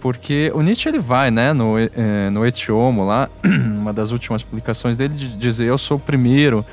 Porque 0.00 0.52
o 0.54 0.62
Nietzsche 0.62 0.88
ele 0.88 0.98
vai, 0.98 1.30
né, 1.30 1.52
no, 1.52 1.78
é, 1.78 2.30
no 2.30 2.46
Etiomo 2.46 3.04
lá, 3.04 3.28
uma 3.44 3.92
das 3.92 4.12
últimas 4.12 4.42
publicações 4.42 4.96
dele, 4.96 5.14
de 5.14 5.36
dizer 5.36 5.66
eu 5.66 5.78
sou 5.78 5.96
o 5.96 6.00
primeiro 6.00 6.64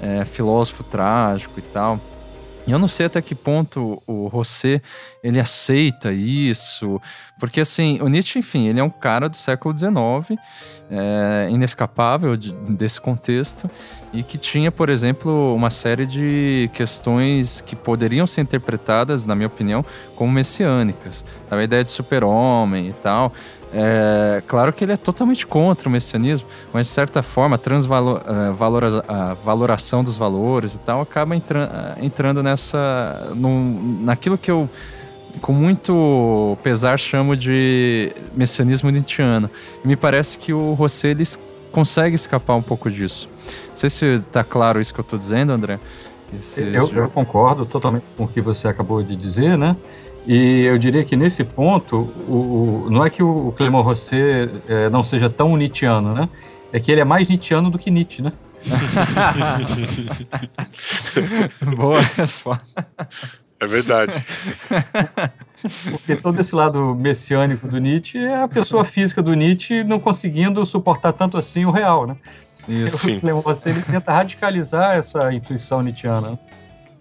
é, 0.00 0.24
filósofo 0.24 0.82
trágico 0.82 1.58
e 1.58 1.62
tal. 1.62 2.00
E 2.70 2.72
eu 2.72 2.78
não 2.78 2.86
sei 2.86 3.06
até 3.06 3.20
que 3.20 3.34
ponto 3.34 4.00
o 4.06 4.30
José 4.30 4.80
ele 5.24 5.40
aceita 5.40 6.12
isso, 6.12 7.00
porque 7.36 7.60
assim, 7.60 7.98
o 8.00 8.06
Nietzsche, 8.06 8.38
enfim, 8.38 8.68
ele 8.68 8.78
é 8.78 8.84
um 8.84 8.88
cara 8.88 9.28
do 9.28 9.36
século 9.36 9.76
XIX, 9.76 10.38
é, 10.88 11.48
inescapável 11.50 12.36
de, 12.36 12.52
desse 12.52 13.00
contexto, 13.00 13.68
e 14.12 14.22
que 14.22 14.38
tinha, 14.38 14.70
por 14.70 14.88
exemplo, 14.88 15.52
uma 15.52 15.68
série 15.68 16.06
de 16.06 16.70
questões 16.72 17.60
que 17.60 17.74
poderiam 17.74 18.24
ser 18.24 18.42
interpretadas, 18.42 19.26
na 19.26 19.34
minha 19.34 19.48
opinião, 19.48 19.84
como 20.14 20.30
messiânicas. 20.30 21.24
A 21.50 21.60
ideia 21.60 21.82
de 21.82 21.90
super-homem 21.90 22.88
e 22.88 22.92
tal. 22.92 23.32
É, 23.72 24.42
claro 24.48 24.72
que 24.72 24.84
ele 24.84 24.92
é 24.92 24.96
totalmente 24.96 25.46
contra 25.46 25.88
o 25.88 25.92
messianismo, 25.92 26.48
mas 26.72 26.88
de 26.88 26.92
certa 26.92 27.22
forma 27.22 27.56
a, 27.56 28.48
a, 28.48 28.50
valora, 28.50 29.04
a 29.06 29.34
valoração 29.34 30.02
dos 30.02 30.16
valores 30.16 30.74
e 30.74 30.78
tal 30.78 31.00
acaba 31.00 31.36
entra, 31.36 31.96
entrando 32.00 32.42
nessa. 32.42 33.32
Num, 33.34 34.00
naquilo 34.02 34.36
que 34.36 34.50
eu, 34.50 34.68
com 35.40 35.52
muito 35.52 36.58
pesar, 36.62 36.98
chamo 36.98 37.36
de 37.36 38.12
messianismo 38.34 38.90
nietzscheano. 38.90 39.48
E 39.84 39.86
me 39.86 39.94
parece 39.94 40.36
que 40.36 40.52
o 40.52 40.74
José 40.76 41.10
ele 41.10 41.24
consegue 41.70 42.16
escapar 42.16 42.56
um 42.56 42.62
pouco 42.62 42.90
disso. 42.90 43.28
Não 43.68 43.76
sei 43.76 43.88
se 43.88 44.06
está 44.16 44.42
claro 44.42 44.80
isso 44.80 44.92
que 44.92 44.98
eu 44.98 45.04
estou 45.04 45.18
dizendo, 45.18 45.52
André. 45.52 45.78
Eu, 46.74 46.88
eu, 46.94 47.10
concordo 47.10 47.66
totalmente 47.66 48.04
com 48.16 48.24
o 48.24 48.28
que 48.28 48.40
você 48.40 48.68
acabou 48.68 49.02
de 49.02 49.16
dizer, 49.16 49.58
né? 49.58 49.76
E 50.26 50.64
eu 50.64 50.78
diria 50.78 51.04
que 51.04 51.16
nesse 51.16 51.42
ponto, 51.42 51.96
o, 52.28 52.84
o 52.86 52.90
não 52.90 53.04
é 53.04 53.10
que 53.10 53.22
o 53.22 53.52
Clément 53.52 53.82
Rosset 53.82 54.50
é, 54.68 54.90
não 54.90 55.02
seja 55.02 55.30
tão 55.30 55.56
Nietzscheano, 55.56 56.14
né? 56.14 56.28
É 56.72 56.78
que 56.78 56.92
ele 56.92 57.00
é 57.00 57.04
mais 57.04 57.28
Nietzscheano 57.28 57.70
do 57.70 57.78
que 57.78 57.90
Nietzsche, 57.90 58.22
né? 58.22 58.32
Boa 61.76 62.00
resposta. 62.00 62.86
É 63.58 63.66
verdade. 63.66 64.12
Porque 65.90 66.16
todo 66.16 66.40
esse 66.40 66.54
lado 66.54 66.94
messiânico 66.94 67.68
do 67.68 67.78
Nietzsche 67.78 68.18
é 68.18 68.42
a 68.42 68.48
pessoa 68.48 68.84
física 68.84 69.22
do 69.22 69.34
Nietzsche 69.34 69.84
não 69.84 70.00
conseguindo 70.00 70.64
suportar 70.64 71.12
tanto 71.12 71.36
assim 71.36 71.64
o 71.64 71.70
real, 71.70 72.06
né? 72.06 72.16
Isso. 72.68 73.08
O 73.08 73.20
Clément 73.20 73.40
Rosset 73.40 73.76
ele 73.76 73.82
tenta 73.82 74.12
radicalizar 74.12 74.96
essa 74.96 75.32
intuição 75.32 75.82
nietzschiana. 75.82 76.38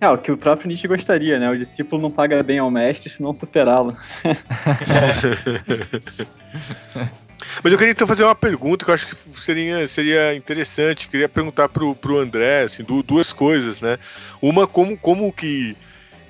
É, 0.01 0.07
o 0.07 0.17
que 0.17 0.31
o 0.31 0.37
próprio 0.37 0.69
Nietzsche 0.69 0.87
gostaria, 0.87 1.37
né? 1.37 1.49
O 1.49 1.57
discípulo 1.57 2.01
não 2.01 2.09
paga 2.09 2.41
bem 2.41 2.59
ao 2.59 2.71
mestre 2.71 3.09
se 3.09 3.21
não 3.21 3.33
superá-lo. 3.33 3.97
Mas 7.61 7.73
eu 7.73 7.77
queria 7.77 7.91
então 7.91 8.07
fazer 8.07 8.23
uma 8.23 8.35
pergunta 8.35 8.85
que 8.85 8.91
eu 8.91 8.95
acho 8.95 9.07
que 9.07 9.15
seria, 9.41 9.85
seria 9.87 10.33
interessante. 10.35 11.09
Queria 11.09 11.27
perguntar 11.27 11.67
pro, 11.67 11.93
pro 11.95 12.19
André, 12.19 12.63
assim, 12.63 12.85
duas 13.05 13.33
coisas, 13.33 13.81
né? 13.81 13.99
Uma, 14.41 14.65
como, 14.65 14.97
como 14.97 15.33
que, 15.33 15.75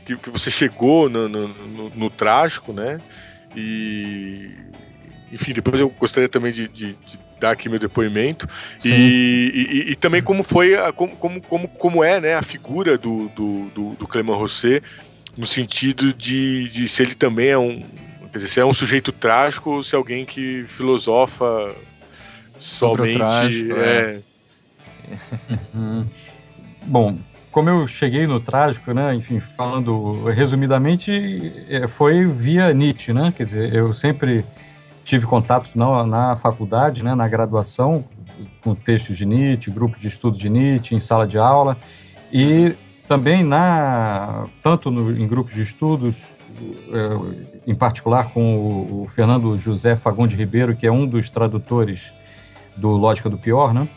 que, 0.04 0.18
que 0.18 0.30
você 0.32 0.50
chegou 0.50 1.08
no, 1.08 1.30
no, 1.30 1.48
no, 1.48 1.90
no, 1.90 2.10
trágico, 2.10 2.74
né? 2.74 3.00
E. 3.56 4.50
Enfim, 5.32 5.54
depois 5.54 5.80
eu 5.80 5.90
gostaria 5.90 6.28
também 6.28 6.52
de, 6.52 6.68
de, 6.68 6.94
de 6.94 7.20
dar 7.40 7.52
aqui 7.52 7.70
meu 7.70 7.80
depoimento. 7.80 8.48
E, 8.84 9.88
e, 9.88 9.92
e, 9.92 9.96
também 9.96 10.22
como 10.22 10.44
foi, 10.44 10.76
a, 10.76 10.92
como, 10.92 11.16
como, 11.16 11.68
como, 11.68 12.04
é 12.04 12.20
né, 12.20 12.36
a 12.36 12.42
figura 12.42 12.98
do, 12.98 13.30
do, 13.30 13.70
do, 13.70 13.90
do 13.96 14.08
Clément 14.08 14.36
Rosset, 14.36 14.84
no 15.38 15.46
sentido 15.46 16.14
de, 16.14 16.70
de 16.70 16.88
se 16.88 17.02
ele 17.02 17.16
também 17.16 17.50
é 17.50 17.58
um. 17.58 17.84
Quer 18.32 18.38
dizer, 18.38 18.48
se 18.50 18.60
é 18.60 18.66
um 18.66 18.74
sujeito 18.74 19.12
trágico 19.12 19.72
ou 19.72 19.84
se 19.84 19.96
é 19.96 19.98
alguém 19.98 20.26
que 20.26 20.64
filosofa 20.68 21.76
somente. 22.56 23.18
Trágico, 23.18 23.76
é. 23.76 24.22
é. 25.10 26.06
Bom, 26.86 27.18
como 27.52 27.70
eu 27.70 27.88
cheguei 27.88 28.28
no 28.28 28.40
trágico, 28.40 28.94
né, 28.94 29.14
enfim, 29.16 29.40
falando 29.40 30.26
resumidamente, 30.26 31.66
é, 31.70 31.88
foi 31.88 32.26
via 32.26 32.74
Nietzsche, 32.74 33.12
né, 33.14 33.34
quer 33.36 33.44
dizer, 33.44 33.74
eu 33.74 33.94
sempre 33.94 34.46
tive 35.10 35.26
contato 35.26 35.72
na, 35.76 36.06
na 36.06 36.36
faculdade, 36.36 37.04
né, 37.04 37.16
na 37.16 37.28
graduação, 37.28 38.06
com 38.62 38.76
textos 38.76 39.18
de 39.18 39.26
Nietzsche, 39.26 39.72
grupos 39.72 40.02
de 40.02 40.08
estudo 40.08 40.38
de 40.38 40.50
Nietzsche, 40.50 40.94
em 40.94 41.00
sala 41.00 41.26
de 41.26 41.38
aula, 41.40 41.76
e 42.32 42.76
também 43.08 43.44
na 43.44 44.46
tanto 44.62 44.92
no, 44.92 45.12
em 45.12 45.28
grupos 45.28 45.56
de 45.56 45.64
estudos, 45.64 46.32
é, 46.92 47.72
em 47.72 47.74
particular 47.74 48.30
com 48.30 48.56
o, 48.56 49.04
o, 49.04 49.08
Fernando 49.08 49.58
José 49.58 49.96
Fagundes 49.96 50.38
Ribeiro, 50.38 50.76
que 50.76 50.86
é 50.86 50.92
um 50.92 51.08
dos 51.08 51.28
tradutores 51.28 52.14
do 52.78 52.90
Lógica 52.90 53.30
do 53.30 53.38
Pior, 53.38 53.74
né? 53.74 53.88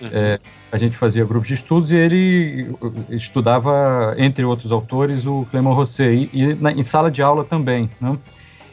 Uhum. 0.00 0.08
É, 0.10 0.40
a 0.72 0.78
gente 0.78 0.96
fazia 0.96 1.24
grupos 1.24 1.48
de 1.48 1.54
estudos 1.54 1.92
e 1.92 1.96
ele 1.96 2.74
estudava, 3.10 4.14
entre 4.16 4.42
outros 4.42 4.72
autores, 4.72 5.26
o 5.26 5.46
Clément 5.50 5.74
Rosset, 5.74 6.30
e, 6.32 6.40
e 6.40 6.54
na, 6.54 6.72
em 6.72 6.82
sala 6.82 7.10
de 7.10 7.20
aula 7.20 7.44
também, 7.44 7.90
né? 8.00 8.16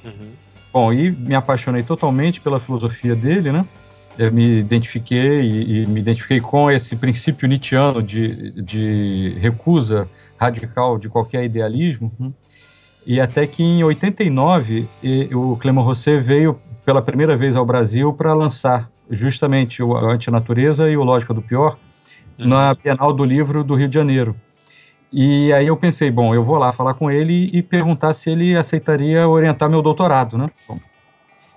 Uhum. 0.06 0.39
Bom, 0.72 0.94
e 0.94 1.12
me 1.12 1.34
apaixonei 1.34 1.82
totalmente 1.82 2.40
pela 2.40 2.60
filosofia 2.60 3.16
dele, 3.16 3.52
né? 3.52 3.66
Eu 4.18 4.32
me 4.32 4.60
identifiquei 4.60 5.42
e, 5.42 5.84
e 5.84 5.88
me 5.88 6.02
identifiquei 6.02 6.42
com 6.42 6.70
esse 6.70 6.96
princípio 6.96 7.48
nietzschiano 7.48 8.04
de, 8.04 8.52
de 8.62 9.36
recusa 9.40 10.10
radical 10.38 10.98
de 10.98 11.08
qualquer 11.08 11.46
idealismo. 11.46 12.12
Né? 12.20 12.32
E 13.06 13.20
até 13.20 13.48
que 13.48 13.64
em 13.64 13.84
89 13.84 14.88
e, 15.02 15.30
o 15.34 15.56
Clément 15.56 15.84
Rosset 15.84 16.20
veio 16.20 16.60
pela 16.86 17.02
primeira 17.02 17.38
vez 17.38 17.56
ao 17.56 17.66
Brasil 17.66 18.12
para 18.14 18.34
lançar 18.34 18.92
justamente 19.10 19.82
o 19.82 19.96
Antinatureza 19.96 20.90
e 20.90 20.98
o 20.98 21.04
Lógica 21.04 21.34
do 21.34 21.42
Pior 21.42 21.78
uhum. 22.38 22.48
na 22.48 22.74
Bienal 22.76 23.14
do 23.14 23.24
Livro 23.24 23.64
do 23.64 23.74
Rio 23.74 23.88
de 23.88 23.96
Janeiro. 23.96 24.36
E 25.12 25.52
aí 25.54 25.68
eu 25.68 25.76
pensei, 25.76 26.12
bom, 26.12 26.36
eu 26.36 26.44
vou 26.44 26.58
lá 26.58 26.72
falar 26.72 26.94
com 26.94 27.10
ele 27.10 27.50
e 27.52 27.64
perguntar 27.64 28.14
se 28.14 28.30
ele 28.30 28.56
aceitaria 28.56 29.28
orientar 29.28 29.70
meu 29.70 29.82
doutorado, 29.82 30.38
né? 30.38 30.50
Bom, 30.68 30.80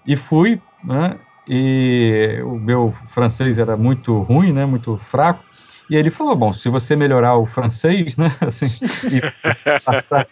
e 0.07 0.17
fui, 0.17 0.61
né? 0.83 1.19
E 1.49 2.41
o 2.45 2.55
meu 2.55 2.91
francês 2.91 3.59
era 3.59 3.77
muito 3.77 4.21
ruim, 4.21 4.53
né? 4.53 4.65
Muito 4.65 4.97
fraco. 4.97 5.45
E 5.91 5.97
ele 5.97 6.09
falou, 6.11 6.35
bom, 6.35 6.53
se 6.53 6.69
você 6.69 6.97
melhorar 6.97 7.37
o 7.37 7.45
francês, 7.45 8.17
né? 8.17 8.29
Assim, 8.41 8.71
e 9.11 9.81
passar, 9.81 10.27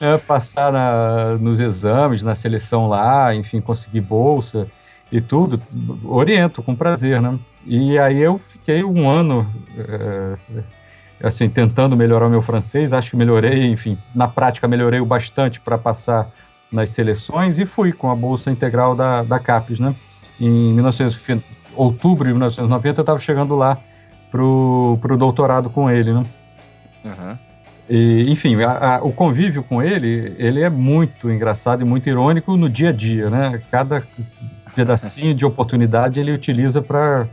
é, 0.00 0.18
passar 0.18 0.72
na, 0.72 1.38
nos 1.38 1.60
exames, 1.60 2.22
na 2.22 2.34
seleção 2.34 2.88
lá, 2.88 3.34
enfim, 3.34 3.60
conseguir 3.60 4.02
bolsa 4.02 4.68
e 5.10 5.20
tudo, 5.22 5.62
oriento 6.04 6.62
com 6.62 6.74
prazer, 6.74 7.22
né? 7.22 7.38
E 7.64 7.98
aí 7.98 8.18
eu 8.18 8.36
fiquei 8.36 8.84
um 8.84 9.08
ano 9.08 9.50
é, 9.78 10.36
assim, 11.22 11.48
tentando 11.48 11.96
melhorar 11.96 12.26
o 12.26 12.30
meu 12.30 12.42
francês, 12.42 12.92
acho 12.92 13.10
que 13.10 13.16
melhorei, 13.16 13.66
enfim, 13.66 13.98
na 14.14 14.28
prática 14.28 14.68
melhorei 14.68 15.00
o 15.00 15.06
bastante 15.06 15.60
para 15.60 15.76
passar 15.76 16.30
nas 16.70 16.90
seleções 16.90 17.58
e 17.58 17.66
fui 17.66 17.92
com 17.92 18.10
a 18.10 18.14
bolsa 18.14 18.50
integral 18.50 18.94
da, 18.94 19.22
da 19.22 19.38
CAPES, 19.38 19.80
né? 19.80 19.94
Em 20.40 20.72
1900, 20.74 21.42
outubro 21.74 22.26
de 22.26 22.32
1990 22.32 23.00
eu 23.00 23.02
estava 23.02 23.18
chegando 23.18 23.56
lá 23.56 23.78
pro, 24.30 24.98
pro 25.00 25.16
doutorado 25.16 25.70
com 25.70 25.90
ele, 25.90 26.12
né? 26.12 26.24
Uhum. 27.04 27.38
E, 27.88 28.30
enfim, 28.30 28.62
a, 28.62 28.96
a, 28.96 29.02
o 29.02 29.12
convívio 29.12 29.62
com 29.62 29.82
ele, 29.82 30.34
ele 30.38 30.60
é 30.60 30.68
muito 30.68 31.30
engraçado 31.30 31.80
e 31.80 31.84
muito 31.84 32.08
irônico 32.08 32.56
no 32.56 32.68
dia 32.68 32.90
a 32.90 32.92
dia, 32.92 33.30
né? 33.30 33.62
Cada 33.70 34.02
pedacinho 34.74 35.34
de 35.34 35.46
oportunidade 35.46 36.20
ele 36.20 36.30
utiliza 36.30 36.82
para 36.82 37.26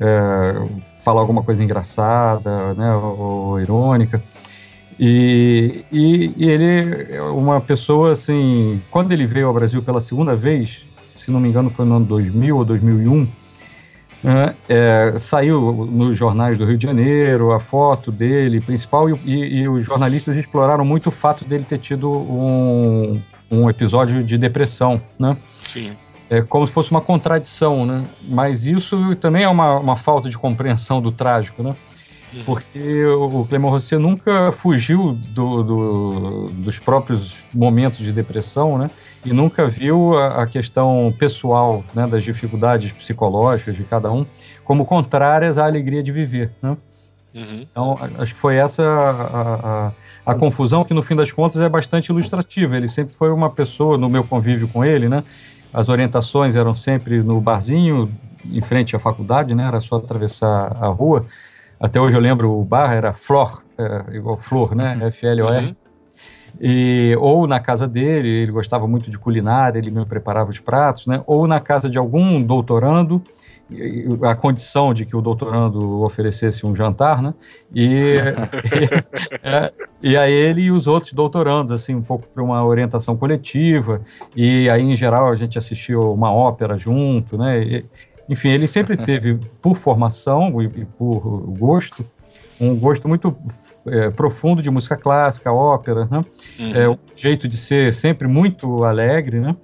é, 0.00 0.54
falar 1.02 1.20
alguma 1.20 1.42
coisa 1.42 1.62
engraçada, 1.62 2.74
né, 2.74 2.94
ou, 2.94 3.60
irônica. 3.60 4.22
E, 4.98 5.84
e, 5.90 6.34
e, 6.36 6.50
ele 6.50 7.14
é 7.14 7.22
uma 7.22 7.60
pessoa 7.60 8.12
assim, 8.12 8.80
quando 8.90 9.12
ele 9.12 9.26
veio 9.26 9.46
ao 9.46 9.54
Brasil 9.54 9.82
pela 9.82 10.00
segunda 10.00 10.36
vez, 10.36 10.86
se 11.12 11.30
não 11.30 11.40
me 11.40 11.48
engano 11.48 11.70
foi 11.70 11.86
no 11.86 11.96
ano 11.96 12.04
2000 12.04 12.56
ou 12.56 12.64
2001, 12.64 13.26
né, 14.22 14.54
é, 14.68 15.14
saiu 15.16 15.88
nos 15.90 16.18
jornais 16.18 16.58
do 16.58 16.66
Rio 16.66 16.76
de 16.76 16.86
Janeiro 16.86 17.52
a 17.52 17.58
foto 17.58 18.12
dele 18.12 18.60
principal 18.60 19.08
e, 19.08 19.18
e, 19.24 19.60
e, 19.60 19.68
os 19.68 19.82
jornalistas 19.82 20.36
exploraram 20.36 20.84
muito 20.84 21.06
o 21.06 21.10
fato 21.10 21.46
dele 21.46 21.64
ter 21.64 21.78
tido 21.78 22.10
um, 22.10 23.18
um 23.50 23.70
episódio 23.70 24.22
de 24.22 24.36
depressão, 24.36 25.00
né? 25.18 25.34
Sim. 25.72 25.92
É 26.30 26.42
como 26.42 26.64
se 26.64 26.72
fosse 26.72 26.92
uma 26.92 27.00
contradição, 27.00 27.84
né? 27.84 28.06
Mas 28.22 28.64
isso 28.64 29.16
também 29.16 29.42
é 29.42 29.48
uma, 29.48 29.78
uma 29.78 29.96
falta 29.96 30.30
de 30.30 30.38
compreensão 30.38 31.02
do 31.02 31.10
trágico, 31.10 31.60
né? 31.60 31.74
Uhum. 32.32 32.44
Porque 32.44 33.04
o 33.04 33.44
Clément 33.44 33.70
Rosset 33.70 34.00
nunca 34.00 34.52
fugiu 34.52 35.12
do, 35.12 35.62
do, 35.64 36.50
dos 36.50 36.78
próprios 36.78 37.48
momentos 37.52 37.98
de 37.98 38.12
depressão, 38.12 38.78
né? 38.78 38.88
E 39.24 39.32
nunca 39.32 39.66
viu 39.66 40.16
a, 40.16 40.42
a 40.42 40.46
questão 40.46 41.12
pessoal, 41.18 41.82
né, 41.92 42.06
das 42.06 42.22
dificuldades 42.22 42.92
psicológicas 42.92 43.74
de 43.74 43.82
cada 43.82 44.12
um, 44.12 44.24
como 44.64 44.86
contrárias 44.86 45.58
à 45.58 45.66
alegria 45.66 46.02
de 46.02 46.12
viver, 46.12 46.52
né? 46.62 46.76
Uhum. 47.34 47.66
Então, 47.68 47.98
acho 48.18 48.34
que 48.34 48.40
foi 48.40 48.56
essa 48.56 48.82
a, 48.84 49.86
a, 49.86 50.32
a, 50.32 50.34
confusão 50.34 50.84
que, 50.84 50.94
no 50.94 51.02
fim 51.02 51.14
das 51.14 51.30
contas, 51.30 51.60
é 51.62 51.68
bastante 51.68 52.08
ilustrativa. 52.08 52.76
Ele 52.76 52.88
sempre 52.88 53.14
foi 53.14 53.30
uma 53.30 53.50
pessoa, 53.50 53.96
no 53.96 54.08
meu 54.08 54.24
convívio 54.24 54.68
com 54.68 54.84
ele, 54.84 55.08
né? 55.08 55.24
As 55.72 55.88
orientações 55.88 56.56
eram 56.56 56.74
sempre 56.74 57.22
no 57.22 57.40
barzinho, 57.40 58.10
em 58.44 58.60
frente 58.60 58.96
à 58.96 58.98
faculdade, 58.98 59.54
né? 59.54 59.64
Era 59.66 59.80
só 59.80 59.96
atravessar 59.96 60.76
a 60.80 60.86
rua. 60.88 61.26
Até 61.78 62.00
hoje 62.00 62.16
eu 62.16 62.20
lembro 62.20 62.52
o 62.52 62.64
bar 62.64 62.92
era 62.92 63.12
Flor, 63.12 63.62
é, 63.78 64.16
igual 64.16 64.36
Flor, 64.36 64.74
né? 64.74 64.96
Uhum. 64.96 65.06
F-L-O-R. 65.06 65.66
Uhum. 65.66 65.76
E, 66.60 67.16
ou 67.20 67.46
na 67.46 67.60
casa 67.60 67.86
dele, 67.86 68.28
ele 68.28 68.52
gostava 68.52 68.86
muito 68.86 69.10
de 69.10 69.18
culinária, 69.18 69.78
ele 69.78 69.90
me 69.90 70.04
preparava 70.04 70.50
os 70.50 70.58
pratos, 70.58 71.06
né? 71.06 71.22
Ou 71.26 71.46
na 71.46 71.60
casa 71.60 71.88
de 71.88 71.96
algum 71.96 72.42
doutorando, 72.42 73.22
a 74.22 74.34
condição 74.34 74.92
de 74.92 75.04
que 75.04 75.16
o 75.16 75.20
doutorando 75.20 76.02
oferecesse 76.02 76.66
um 76.66 76.74
jantar, 76.74 77.22
né? 77.22 77.34
E, 77.74 78.16
e, 78.72 79.48
é, 79.48 79.72
e 80.02 80.16
a 80.16 80.28
ele 80.28 80.62
e 80.62 80.70
os 80.70 80.86
outros 80.86 81.12
doutorandos, 81.12 81.72
assim, 81.72 81.94
um 81.94 82.02
pouco 82.02 82.26
para 82.26 82.42
uma 82.42 82.64
orientação 82.64 83.16
coletiva. 83.16 84.00
E 84.34 84.68
aí, 84.68 84.82
em 84.82 84.94
geral, 84.94 85.30
a 85.30 85.34
gente 85.34 85.56
assistiu 85.56 86.12
uma 86.12 86.32
ópera 86.32 86.76
junto, 86.76 87.38
né? 87.38 87.62
E, 87.62 87.84
enfim, 88.28 88.48
ele 88.48 88.66
sempre 88.66 88.96
teve, 88.98 89.38
por 89.60 89.76
formação 89.76 90.60
e, 90.60 90.66
e 90.66 90.84
por 90.84 91.20
gosto, 91.58 92.04
um 92.60 92.76
gosto 92.76 93.08
muito 93.08 93.32
é, 93.86 94.10
profundo 94.10 94.60
de 94.60 94.70
música 94.70 94.96
clássica, 94.96 95.52
ópera, 95.52 96.06
né? 96.10 96.22
Uhum. 96.58 96.74
É, 96.74 96.88
um 96.88 96.98
jeito 97.14 97.48
de 97.48 97.56
ser 97.56 97.92
sempre 97.92 98.28
muito 98.28 98.84
alegre, 98.84 99.40
né? 99.40 99.56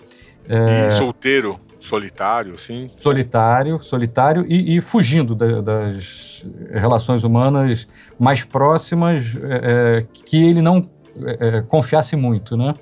É, 0.48 0.86
e 0.86 0.90
solteiro 0.92 1.58
solitário, 1.86 2.58
sim. 2.58 2.88
Solitário, 2.88 3.82
solitário 3.82 4.44
e, 4.48 4.76
e 4.76 4.80
fugindo 4.80 5.34
da, 5.34 5.60
das 5.60 6.44
relações 6.70 7.24
humanas 7.24 7.86
mais 8.18 8.44
próximas 8.44 9.36
é, 9.36 10.00
é 10.02 10.06
que 10.24 10.42
ele 10.42 10.60
não 10.60 10.88
é, 11.24 11.58
é, 11.58 11.62
confiasse 11.62 12.16
muito, 12.16 12.56
né? 12.56 12.74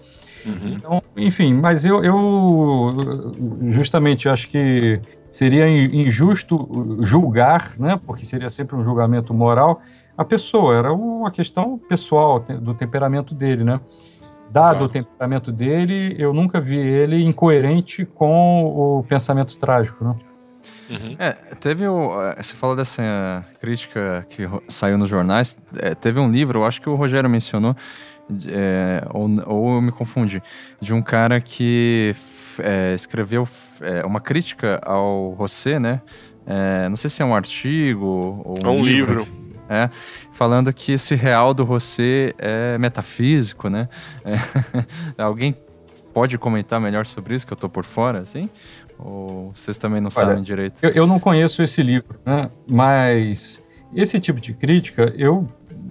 Uhum. 0.47 0.75
Então, 0.77 1.03
enfim, 1.17 1.55
mas 1.55 1.85
eu, 1.85 2.05
eu 2.05 2.93
justamente 3.73 4.29
acho 4.29 4.49
que 4.49 5.01
seria 5.31 5.69
injusto 5.69 6.99
julgar, 7.01 7.75
né? 7.79 7.99
Porque 8.07 8.25
seria 8.25 8.51
sempre 8.51 8.77
um 8.77 8.85
julgamento 8.85 9.33
moral 9.33 9.81
a 10.17 10.25
pessoa, 10.25 10.77
era 10.77 10.93
uma 10.93 11.31
questão 11.31 11.77
pessoal 11.77 12.39
do 12.39 12.73
temperamento 12.73 13.35
dele, 13.35 13.65
né? 13.65 13.81
Dado 14.55 14.71
claro. 14.71 14.85
o 14.85 14.89
temperamento 14.89 15.51
dele, 15.51 16.15
eu 16.17 16.33
nunca 16.33 16.61
vi 16.61 16.77
ele 16.77 17.25
incoerente 17.25 18.05
com 18.05 18.65
o 18.67 19.03
pensamento 19.03 19.59
trágico, 19.59 20.05
né? 20.05 20.15
Uhum. 20.89 21.17
É, 21.19 21.33
teve 21.59 21.89
o. 21.89 22.23
É, 22.23 22.41
você 22.41 22.55
falou 22.55 22.77
dessa 22.77 23.45
crítica 23.61 24.25
que 24.31 24.49
saiu 24.69 24.97
nos 24.97 25.09
jornais. 25.09 25.59
É, 25.77 25.93
teve 25.97 26.21
um 26.21 26.31
livro, 26.31 26.61
eu 26.61 26.65
acho 26.65 26.81
que 26.81 26.89
o 26.89 26.95
Rogério 26.95 27.29
mencionou, 27.29 27.75
é, 28.47 29.05
ou, 29.13 29.29
ou 29.45 29.75
eu 29.75 29.83
me 29.83 29.91
confundi, 29.91 30.41
de 30.81 30.95
um 30.95 31.03
cara 31.03 31.41
que 31.41 32.15
é, 32.61 32.95
escreveu 32.95 33.49
é, 33.81 34.07
uma 34.07 34.21
crítica 34.21 34.81
ao 34.85 35.31
Rosset, 35.31 35.81
né? 35.81 36.01
não 36.89 36.97
sei 36.97 37.11
se 37.11 37.23
é 37.23 37.25
um 37.25 37.35
artigo 37.35 38.07
ou 38.45 38.59
um, 38.65 38.71
um 38.71 38.85
livro. 38.85 39.25
livro 39.25 39.44
é, 39.69 39.89
falando 40.33 40.73
que 40.73 40.93
esse 40.93 41.15
real 41.15 41.55
do 41.55 41.65
Rosset 41.65 42.35
é 42.39 42.77
metafísico, 42.79 43.69
né? 43.69 43.89
É, 44.25 44.35
alguém 45.23 45.57
pode 46.13 46.39
comentar 46.39 46.81
melhor 46.81 47.07
sobre 47.07 47.35
isso, 47.35 47.47
que 47.47 47.53
eu 47.53 47.57
tô 47.57 47.69
por 47.69 47.85
fora, 47.85 48.21
assim? 48.21 48.49
Ou 48.99 49.51
vocês 49.55 49.77
também 49.79 50.01
não 50.01 50.11
Olha, 50.17 50.27
sabem 50.27 50.43
direito? 50.43 50.79
Eu, 50.83 50.91
eu, 50.91 51.07
não 51.07 51.19
conheço 51.19 51.63
esse 51.63 51.83
livro, 51.83 52.21
né? 52.25 52.49
Mas 52.71 53.61
esse 53.95 54.21
tipo 54.21 54.41
de 54.41 54.55
crítica, 54.55 55.13
eu, 55.17 55.47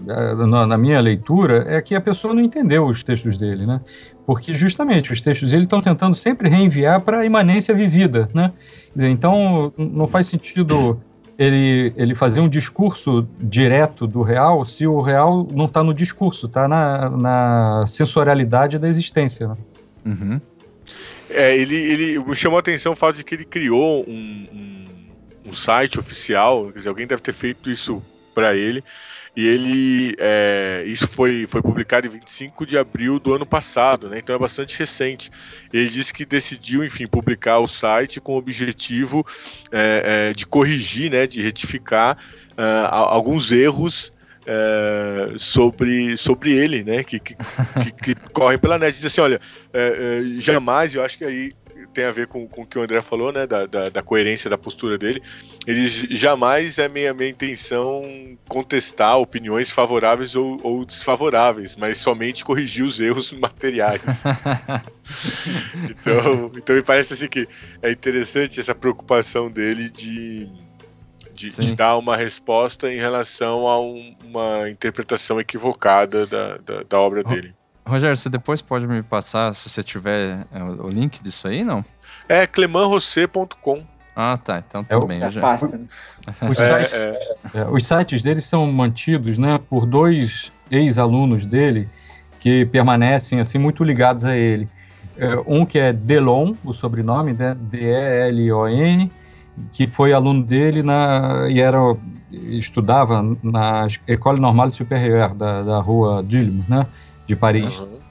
é, 0.07 0.33
na, 0.45 0.65
na, 0.65 0.77
minha 0.77 0.99
leitura, 1.01 1.65
é 1.67 1.81
que 1.81 1.93
a 1.95 2.01
pessoa 2.01 2.33
não 2.33 2.41
entendeu 2.41 2.85
os 2.85 3.03
textos 3.03 3.37
dele, 3.37 3.65
né? 3.65 3.81
Porque 4.25 4.53
justamente 4.53 5.11
os 5.11 5.21
textos 5.21 5.51
dele 5.51 5.63
estão 5.63 5.81
tentando 5.81 6.15
sempre 6.15 6.49
reenviar 6.49 7.01
para 7.01 7.19
a 7.19 7.25
imanência 7.25 7.75
vivida, 7.75 8.29
né? 8.33 8.53
Dizer, 8.95 9.09
então, 9.09 9.73
não 9.77 10.07
faz 10.07 10.27
sentido 10.27 11.01
ele, 11.37 11.93
ele 11.95 12.15
fazer 12.15 12.41
um 12.41 12.49
discurso 12.49 13.27
direto 13.39 14.05
do 14.05 14.21
real 14.21 14.63
se 14.65 14.85
o 14.85 15.01
real 15.01 15.47
não 15.51 15.65
está 15.65 15.83
no 15.83 15.93
discurso, 15.93 16.45
está 16.45 16.67
na, 16.67 17.09
na 17.09 17.85
sensorialidade 17.87 18.77
da 18.77 18.87
existência. 18.87 19.47
Né? 19.47 19.57
Uhum. 20.05 20.41
É, 21.29 21.55
ele, 21.55 21.75
ele 21.75 22.19
me 22.19 22.35
chamou 22.35 22.57
a 22.57 22.59
atenção 22.59 22.93
o 22.93 22.95
fato 22.95 23.17
de 23.17 23.23
que 23.23 23.33
ele 23.33 23.45
criou 23.45 24.05
um, 24.07 24.47
um, 24.53 24.85
um 25.49 25.53
site 25.53 25.99
oficial, 25.99 26.67
quer 26.71 26.77
dizer, 26.77 26.89
alguém 26.89 27.07
deve 27.07 27.21
ter 27.21 27.33
feito 27.33 27.69
isso 27.69 28.03
para 28.35 28.55
ele, 28.55 28.83
e 29.35 29.47
ele, 29.47 30.15
é, 30.19 30.83
isso 30.85 31.07
foi, 31.07 31.47
foi 31.49 31.59
publicado 31.61 32.05
em 32.05 32.09
25 32.09 32.67
de 32.67 32.77
abril 32.77 33.19
do 33.19 33.33
ano 33.33 33.47
passado, 33.47 34.07
né? 34.07 34.19
Então 34.19 34.35
é 34.35 34.39
bastante 34.39 34.77
recente. 34.77 35.31
Ele 35.71 35.89
disse 35.89 36.13
que 36.13 36.23
decidiu, 36.23 36.83
enfim, 36.83 37.07
publicar 37.07 37.57
o 37.57 37.67
site 37.67 38.21
com 38.21 38.33
o 38.33 38.37
objetivo 38.37 39.25
é, 39.71 40.29
é, 40.29 40.33
de 40.33 40.45
corrigir, 40.45 41.09
né? 41.09 41.25
De 41.25 41.41
retificar 41.41 42.15
uh, 42.51 42.87
alguns 42.91 43.51
erros 43.51 44.13
é, 44.45 45.33
sobre, 45.37 46.15
sobre 46.15 46.51
ele, 46.51 46.83
né? 46.83 47.03
Que, 47.03 47.19
que, 47.19 47.35
que, 47.35 48.13
que 48.13 48.15
correm 48.29 48.59
pela 48.59 48.77
net. 48.77 48.95
Diz 48.95 49.05
assim, 49.05 49.21
olha, 49.21 49.41
é, 49.73 50.21
é, 50.37 50.41
jamais, 50.41 50.93
eu 50.93 51.03
acho 51.03 51.17
que 51.17 51.25
aí 51.25 51.53
tem 51.93 52.05
a 52.05 52.11
ver 52.11 52.27
com, 52.27 52.47
com 52.47 52.63
o 52.63 52.65
que 52.65 52.77
o 52.77 52.81
André 52.81 53.01
falou, 53.01 53.31
né? 53.31 53.45
Da, 53.45 53.65
da, 53.65 53.89
da 53.89 54.01
coerência 54.01 54.49
da 54.49 54.57
postura 54.57 54.97
dele. 54.97 55.21
Ele 55.65 55.87
jamais 55.87 56.77
é 56.77 56.89
minha, 56.89 57.13
minha 57.13 57.29
intenção 57.29 58.03
contestar 58.47 59.17
opiniões 59.17 59.71
favoráveis 59.71 60.35
ou, 60.35 60.59
ou 60.63 60.85
desfavoráveis, 60.85 61.75
mas 61.75 61.97
somente 61.97 62.43
corrigir 62.43 62.83
os 62.83 62.99
erros 62.99 63.31
materiais. 63.39 64.01
então, 65.89 66.51
então 66.55 66.75
me 66.75 66.81
parece 66.81 67.13
assim 67.13 67.27
que 67.27 67.47
é 67.81 67.91
interessante 67.91 68.59
essa 68.59 68.75
preocupação 68.75 69.49
dele 69.49 69.89
de, 69.89 70.49
de, 71.33 71.49
de 71.49 71.75
dar 71.75 71.97
uma 71.97 72.17
resposta 72.17 72.91
em 72.91 72.97
relação 72.97 73.67
a 73.67 73.79
um, 73.79 74.15
uma 74.23 74.69
interpretação 74.69 75.39
equivocada 75.39 76.25
da, 76.25 76.57
da, 76.57 76.83
da 76.83 76.99
obra 76.99 77.23
dele. 77.23 77.53
Rogério, 77.85 78.15
você 78.15 78.29
depois 78.29 78.61
pode 78.61 78.87
me 78.87 79.03
passar, 79.03 79.53
se 79.53 79.69
você 79.69 79.83
tiver 79.83 80.47
é, 80.51 80.63
o 80.63 80.87
link 80.87 81.21
disso 81.21 81.47
aí, 81.47 81.63
não? 81.63 81.83
É 82.29 82.47
clemanrosset.com. 82.47 83.83
Ah, 84.15 84.37
tá. 84.37 84.63
Então 84.65 84.83
tudo 84.83 85.05
é, 85.05 85.07
bem. 85.07 85.23
É 85.23 85.31
fácil. 85.31 85.79
Né? 85.79 85.87
Os, 86.49 86.59
é, 86.59 86.83
sites, 86.83 86.93
é. 86.93 87.59
é, 87.59 87.65
os 87.67 87.85
sites 87.85 88.21
dele 88.21 88.41
são 88.41 88.71
mantidos 88.71 89.37
né, 89.37 89.59
por 89.69 89.85
dois 89.85 90.53
ex-alunos 90.71 91.45
dele 91.45 91.89
que 92.39 92.65
permanecem 92.65 93.39
assim 93.39 93.57
muito 93.57 93.83
ligados 93.83 94.23
a 94.23 94.35
ele. 94.37 94.69
É, 95.17 95.35
um 95.45 95.65
que 95.65 95.79
é 95.79 95.93
Delon, 95.93 96.53
o 96.63 96.73
sobrenome, 96.73 97.33
né, 97.33 97.55
D-E-L-O-N, 97.59 99.11
que 99.71 99.87
foi 99.87 100.13
aluno 100.13 100.43
dele 100.43 100.81
na, 100.81 101.47
e 101.49 101.61
era, 101.61 101.77
estudava 102.31 103.21
na 103.43 103.87
École 104.07 104.39
Normale 104.39 104.71
Supérieure 104.71 105.35
da, 105.35 105.63
da 105.63 105.79
rua 105.79 106.23
Dulme, 106.23 106.65
né? 106.67 106.87
De 107.25 107.35
Paris. 107.35 107.79
Uhum. 107.79 108.03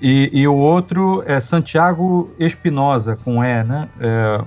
E, 0.00 0.30
e, 0.32 0.46
o 0.46 0.54
outro 0.54 1.22
é 1.26 1.40
Santiago 1.40 2.30
Espinosa, 2.38 3.16
com 3.16 3.42
E, 3.42 3.64
né? 3.64 3.88
É, 3.98 4.44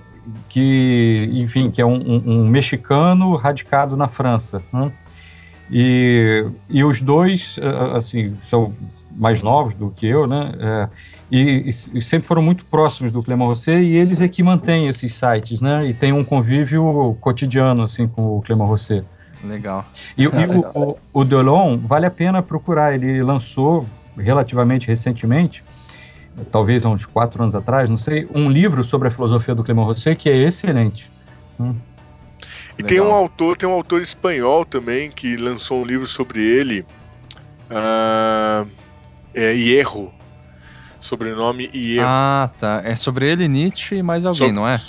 que, 0.48 1.30
enfim, 1.34 1.72
que 1.72 1.82
é 1.82 1.86
um, 1.86 1.96
um, 1.96 2.24
um, 2.26 2.48
mexicano 2.48 3.36
radicado 3.36 3.98
na 3.98 4.08
França. 4.08 4.62
Né? 4.72 4.92
E, 5.72 6.46
e 6.70 6.84
os 6.84 7.02
dois, 7.02 7.58
é, 7.60 7.98
assim, 7.98 8.36
são 8.42 8.76
mais 9.12 9.42
novos 9.42 9.74
do 9.74 9.90
que 9.90 10.06
eu, 10.06 10.28
né? 10.28 10.52
É, 10.60 10.90
e, 11.32 11.70
e, 11.70 12.02
sempre 12.02 12.28
foram 12.28 12.42
muito 12.42 12.66
próximos 12.66 13.12
do 13.12 13.22
Clément 13.22 13.48
Rosset 13.48 13.84
e 13.84 13.96
eles 13.96 14.22
é 14.22 14.28
que 14.28 14.42
mantêm 14.42 14.88
esses 14.88 15.14
sites, 15.14 15.62
né? 15.62 15.86
E 15.86 15.94
tem 15.94 16.14
um 16.14 16.24
convívio 16.24 17.18
cotidiano, 17.20 17.84
assim, 17.84 18.08
com 18.08 18.38
o 18.38 18.42
Clément 18.42 18.66
Rosset. 18.66 19.06
Legal. 19.44 19.86
E, 20.18 20.24
e 20.24 20.28
o, 20.28 20.60
o, 20.74 20.98
o 21.14 21.24
Delon, 21.24 21.78
vale 21.78 22.06
a 22.06 22.12
pena 22.12 22.42
procurar, 22.42 22.94
ele 22.94 23.22
lançou 23.22 23.86
relativamente 24.22 24.88
recentemente, 24.88 25.64
talvez 26.52 26.86
há 26.86 26.90
uns 26.90 27.06
quatro 27.06 27.42
anos 27.42 27.56
atrás, 27.56 27.90
não 27.90 27.98
sei, 27.98 28.28
um 28.34 28.50
livro 28.50 28.84
sobre 28.84 29.08
a 29.08 29.12
filosofia 29.12 29.56
do 29.56 29.64
Clément 29.64 29.86
Rosset 29.86 30.16
que 30.16 30.30
é 30.30 30.38
excelente. 30.38 31.12
Hum. 31.60 31.76
E 32.78 32.84
tem 32.84 33.02
um 33.02 33.12
autor, 33.12 33.58
tem 33.58 33.68
um 33.68 33.74
autor 33.74 34.02
espanhol 34.02 34.64
também 34.64 35.12
que 35.12 35.36
lançou 35.36 35.82
um 35.82 35.84
livro 35.84 36.08
sobre 36.08 36.42
ele, 36.42 36.86
uh, 37.70 38.66
é 39.34 39.54
Hierro. 39.54 40.14
sobrenome 41.02 41.70
Ievo. 41.74 42.08
Ah, 42.08 42.50
tá. 42.58 42.82
É 42.86 42.96
sobre 42.96 43.30
ele, 43.30 43.48
Nietzsche 43.50 43.96
e 43.96 44.04
mais 44.04 44.26
alguém, 44.26 44.50
so... 44.50 44.56
não 44.56 44.68
é? 44.68 44.80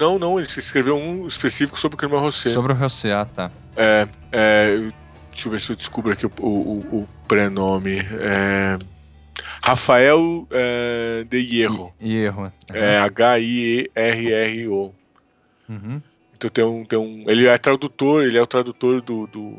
Não, 0.00 0.18
não, 0.18 0.38
ele 0.38 0.48
escreveu 0.48 0.96
um 0.96 1.26
específico 1.26 1.78
sobre 1.78 1.96
o 1.96 1.98
Clément 1.98 2.20
Rosset. 2.20 2.52
Sobre 2.52 2.72
o 2.72 2.76
Rosset, 2.76 3.12
ah, 3.12 3.26
tá. 3.26 3.50
É, 3.76 4.08
é, 4.32 4.88
deixa 5.34 5.48
eu 5.48 5.52
ver 5.52 5.60
se 5.60 5.70
eu 5.72 5.76
descubro 5.76 6.12
aqui 6.12 6.24
o, 6.26 6.30
o, 6.40 7.00
o 7.00 7.08
prenome. 7.26 7.98
É, 7.98 8.78
Rafael 9.62 10.46
é, 10.50 11.24
de 11.28 11.38
Hierro. 11.38 11.92
Hierro. 12.00 12.42
Uhum. 12.44 12.52
É 12.72 12.98
H-I-E-R-R-O. 12.98 14.94
Uhum. 15.68 16.02
Então 16.36 16.50
tem 16.50 16.64
um, 16.64 16.84
tem 16.84 16.98
um. 16.98 17.24
Ele 17.26 17.46
é 17.46 17.58
tradutor, 17.58 18.24
ele 18.24 18.38
é 18.38 18.42
o 18.42 18.46
tradutor 18.46 19.00
do. 19.00 19.26
Do, 19.26 19.58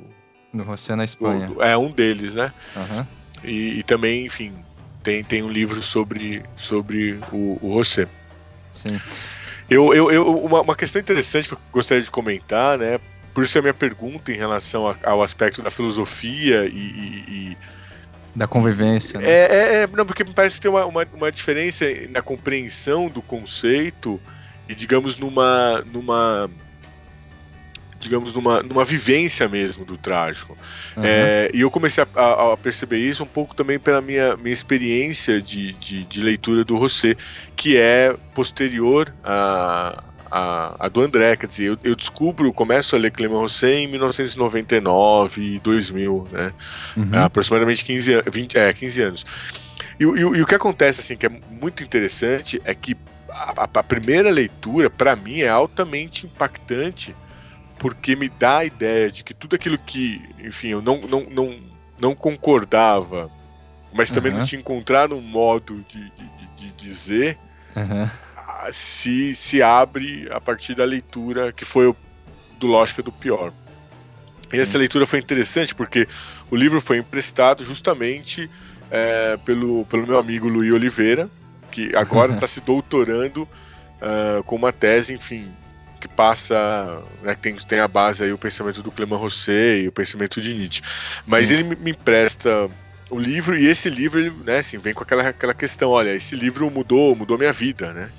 do 0.53 0.63
Você 0.63 0.95
na 0.95 1.03
Espanha. 1.03 1.47
Do, 1.47 1.61
é 1.61 1.77
um 1.77 1.91
deles, 1.91 2.33
né? 2.33 2.53
Uhum. 2.75 3.05
E, 3.43 3.79
e, 3.79 3.83
também, 3.83 4.25
enfim, 4.25 4.53
tem, 5.03 5.23
tem 5.23 5.43
um 5.43 5.49
livro 5.49 5.81
sobre, 5.81 6.43
sobre 6.55 7.19
o, 7.31 7.59
o 7.61 7.83
José. 7.83 8.07
Sim. 8.71 8.99
Eu, 9.69 9.93
eu, 9.93 10.11
eu, 10.11 10.45
uma, 10.45 10.61
uma 10.61 10.75
questão 10.75 11.01
interessante 11.01 11.47
que 11.47 11.55
eu 11.55 11.59
gostaria 11.71 12.03
de 12.03 12.11
comentar, 12.11 12.77
né? 12.77 12.99
Por 13.35 13.43
isso 13.43 13.57
é 13.57 13.59
a 13.59 13.61
minha 13.61 13.73
pergunta 13.73 14.31
em 14.31 14.35
relação 14.35 14.87
a, 14.87 14.95
ao 15.03 15.21
aspecto 15.21 15.61
da 15.61 15.69
filosofia 15.69 16.65
e, 16.65 16.69
e, 16.69 17.25
e 17.27 17.57
da 18.33 18.47
convivência. 18.47 19.19
Né? 19.19 19.27
É, 19.27 19.29
é, 19.29 19.75
é, 19.83 19.87
não, 19.87 20.05
porque 20.05 20.23
me 20.23 20.33
parece 20.33 20.55
que 20.55 20.61
tem 20.61 20.71
uma, 20.71 20.85
uma, 20.85 21.05
uma, 21.13 21.31
diferença 21.31 21.85
na 22.09 22.21
compreensão 22.21 23.09
do 23.09 23.21
conceito 23.21 24.19
e, 24.67 24.73
digamos, 24.73 25.17
numa. 25.17 25.83
numa 25.91 26.49
digamos, 27.97 28.33
numa, 28.33 28.61
numa 28.61 28.85
vivência 28.85 29.47
mesmo 29.49 29.83
do 29.83 29.97
trágico. 29.97 30.55
Uhum. 30.95 31.03
É, 31.03 31.49
e 31.53 31.61
eu 31.61 31.71
comecei 31.71 32.03
a, 32.03 32.19
a, 32.19 32.53
a, 32.53 32.57
perceber 32.57 32.99
isso 32.99 33.23
um 33.23 33.27
pouco 33.27 33.55
também 33.55 33.79
pela 33.79 33.99
minha, 33.99 34.37
minha 34.37 34.53
experiência 34.53 35.41
de, 35.41 35.73
de, 35.73 36.03
de 36.05 36.21
leitura 36.21 36.63
do 36.63 36.77
Rosset, 36.77 37.17
que 37.55 37.75
é 37.75 38.15
posterior 38.33 39.11
a, 39.23 40.03
a, 40.29 40.75
a, 40.85 40.89
do 40.89 41.01
André, 41.01 41.35
quer 41.35 41.47
dizer, 41.47 41.65
eu, 41.65 41.77
eu, 41.83 41.95
descubro, 41.95 42.51
começo 42.53 42.95
a 42.95 42.99
ler 42.99 43.11
Clément 43.11 43.39
Rosset 43.39 43.83
em 43.83 43.87
1999 43.87 45.41
e 45.41 45.59
2000, 45.59 46.27
né? 46.31 46.53
Uhum. 46.97 47.23
Aproximadamente 47.23 47.85
15, 47.85 48.23
20, 48.31 48.57
é, 48.57 48.73
15 48.73 49.01
anos. 49.01 49.25
E, 49.99 50.03
e, 50.03 50.07
e, 50.07 50.41
o 50.41 50.45
que 50.45 50.55
acontece, 50.55 51.01
assim, 51.01 51.15
que 51.15 51.25
é 51.25 51.29
muito 51.29 51.83
interessante, 51.83 52.61
é 52.63 52.73
que 52.73 52.95
a, 53.29 53.67
a 53.73 53.83
primeira 53.83 54.29
leitura, 54.29 54.89
para 54.89 55.15
mim, 55.15 55.41
é 55.41 55.49
altamente 55.49 56.25
impactante, 56.25 57.15
porque 57.77 58.15
me 58.15 58.29
dá 58.29 58.59
a 58.59 58.65
ideia 58.65 59.11
de 59.11 59.23
que 59.23 59.33
tudo 59.33 59.55
aquilo 59.55 59.77
que, 59.77 60.21
enfim, 60.39 60.69
eu 60.69 60.81
não, 60.81 60.99
não, 61.01 61.21
não, 61.29 61.59
não 61.99 62.15
concordava, 62.15 63.29
mas 63.93 64.09
também 64.09 64.31
uhum. 64.31 64.39
não 64.39 64.45
tinha 64.45 64.59
encontrado 64.59 65.15
um 65.15 65.21
modo 65.21 65.85
de, 65.87 66.11
de, 66.11 66.47
de 66.57 66.71
dizer, 66.71 67.37
uhum. 67.75 68.09
Se, 68.71 69.35
se 69.35 69.61
abre 69.61 70.27
a 70.31 70.39
partir 70.39 70.75
da 70.75 70.85
leitura 70.85 71.51
que 71.51 71.65
foi 71.65 71.87
o, 71.87 71.95
do 72.59 72.67
Lógica 72.67 73.01
do 73.01 73.11
Pior. 73.11 73.51
E 74.53 74.59
essa 74.59 74.77
leitura 74.77 75.05
foi 75.05 75.19
interessante 75.19 75.73
porque 75.73 76.07
o 76.49 76.55
livro 76.55 76.79
foi 76.79 76.97
emprestado 76.97 77.63
justamente 77.63 78.49
é, 78.91 79.37
pelo, 79.43 79.85
pelo 79.85 80.05
meu 80.05 80.17
amigo 80.17 80.47
Luiz 80.47 80.71
Oliveira, 80.71 81.29
que 81.71 81.95
agora 81.95 82.33
está 82.33 82.45
se 82.47 82.61
doutorando 82.61 83.43
uh, 83.43 84.43
com 84.43 84.55
uma 84.55 84.71
tese, 84.71 85.13
enfim, 85.13 85.51
que 85.99 86.07
passa, 86.07 87.01
né, 87.23 87.35
tem, 87.35 87.55
tem 87.55 87.79
a 87.79 87.87
base 87.87 88.23
aí 88.23 88.31
o 88.31 88.37
pensamento 88.37 88.81
do 88.81 88.91
Clément 88.91 89.17
Rosset 89.17 89.83
e 89.83 89.87
o 89.87 89.91
pensamento 89.91 90.39
de 90.39 90.53
Nietzsche. 90.53 90.81
Mas 91.25 91.47
Sim. 91.47 91.55
ele 91.55 91.75
me 91.75 91.91
empresta 91.91 92.69
o 93.09 93.19
livro 93.19 93.57
e 93.57 93.65
esse 93.65 93.89
livro, 93.89 94.19
ele, 94.19 94.31
né, 94.45 94.59
assim, 94.59 94.77
vem 94.77 94.93
com 94.93 95.03
aquela, 95.03 95.29
aquela 95.29 95.53
questão, 95.53 95.89
olha, 95.89 96.13
esse 96.13 96.35
livro 96.35 96.69
mudou, 96.69 97.15
mudou 97.15 97.37
minha 97.37 97.53
vida, 97.53 97.93
né? 97.93 98.09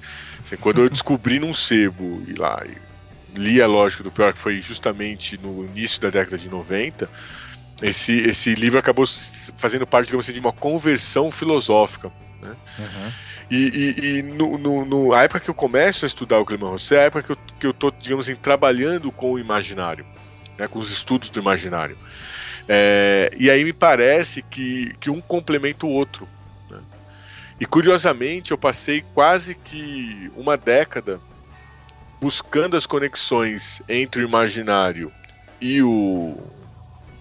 Assim, 0.46 0.56
quando 0.56 0.80
eu 0.80 0.88
descobri 0.88 1.40
num 1.40 1.52
sebo 1.52 2.22
e 2.28 2.34
lá 2.34 2.62
e 2.64 3.36
li 3.36 3.60
a 3.60 3.66
lógica 3.66 4.04
do 4.04 4.12
pior, 4.12 4.32
que 4.32 4.38
foi 4.38 4.60
justamente 4.60 5.36
no 5.42 5.64
início 5.64 6.00
da 6.00 6.08
década 6.08 6.38
de 6.38 6.48
90, 6.48 7.10
esse, 7.82 8.20
esse 8.20 8.54
livro 8.54 8.78
acabou 8.78 9.04
fazendo 9.56 9.84
parte, 9.84 10.06
digamos 10.06 10.24
assim, 10.24 10.32
de 10.32 10.40
uma 10.40 10.52
conversão 10.52 11.32
filosófica. 11.32 12.12
Né? 12.40 12.54
Uhum. 12.78 13.12
E, 13.50 13.56
e, 13.56 14.18
e 14.18 14.22
no, 14.22 14.56
no, 14.56 14.84
no, 14.84 15.12
a 15.12 15.24
época 15.24 15.40
que 15.40 15.50
eu 15.50 15.54
começo 15.54 16.04
a 16.04 16.08
estudar 16.08 16.38
o 16.38 16.44
Clément 16.44 16.70
Rosset 16.70 16.94
é 16.94 17.02
a 17.02 17.06
época 17.06 17.22
que 17.24 17.32
eu, 17.32 17.36
que 17.60 17.66
eu 17.66 17.74
tô, 17.74 17.90
digamos 17.90 18.28
assim, 18.28 18.38
trabalhando 18.38 19.10
com 19.10 19.32
o 19.32 19.38
imaginário, 19.40 20.06
né, 20.56 20.68
com 20.68 20.78
os 20.78 20.92
estudos 20.92 21.28
do 21.28 21.40
imaginário. 21.40 21.98
É, 22.68 23.32
e 23.36 23.50
aí 23.50 23.64
me 23.64 23.72
parece 23.72 24.42
que, 24.42 24.94
que 25.00 25.10
um 25.10 25.20
complementa 25.20 25.86
o 25.86 25.90
outro. 25.90 26.28
E 27.58 27.64
curiosamente, 27.64 28.50
eu 28.50 28.58
passei 28.58 29.04
quase 29.14 29.54
que 29.54 30.30
uma 30.36 30.56
década 30.56 31.20
buscando 32.20 32.76
as 32.76 32.86
conexões 32.86 33.82
entre 33.88 34.22
o 34.22 34.28
imaginário 34.28 35.12
e 35.60 35.82
o, 35.82 36.36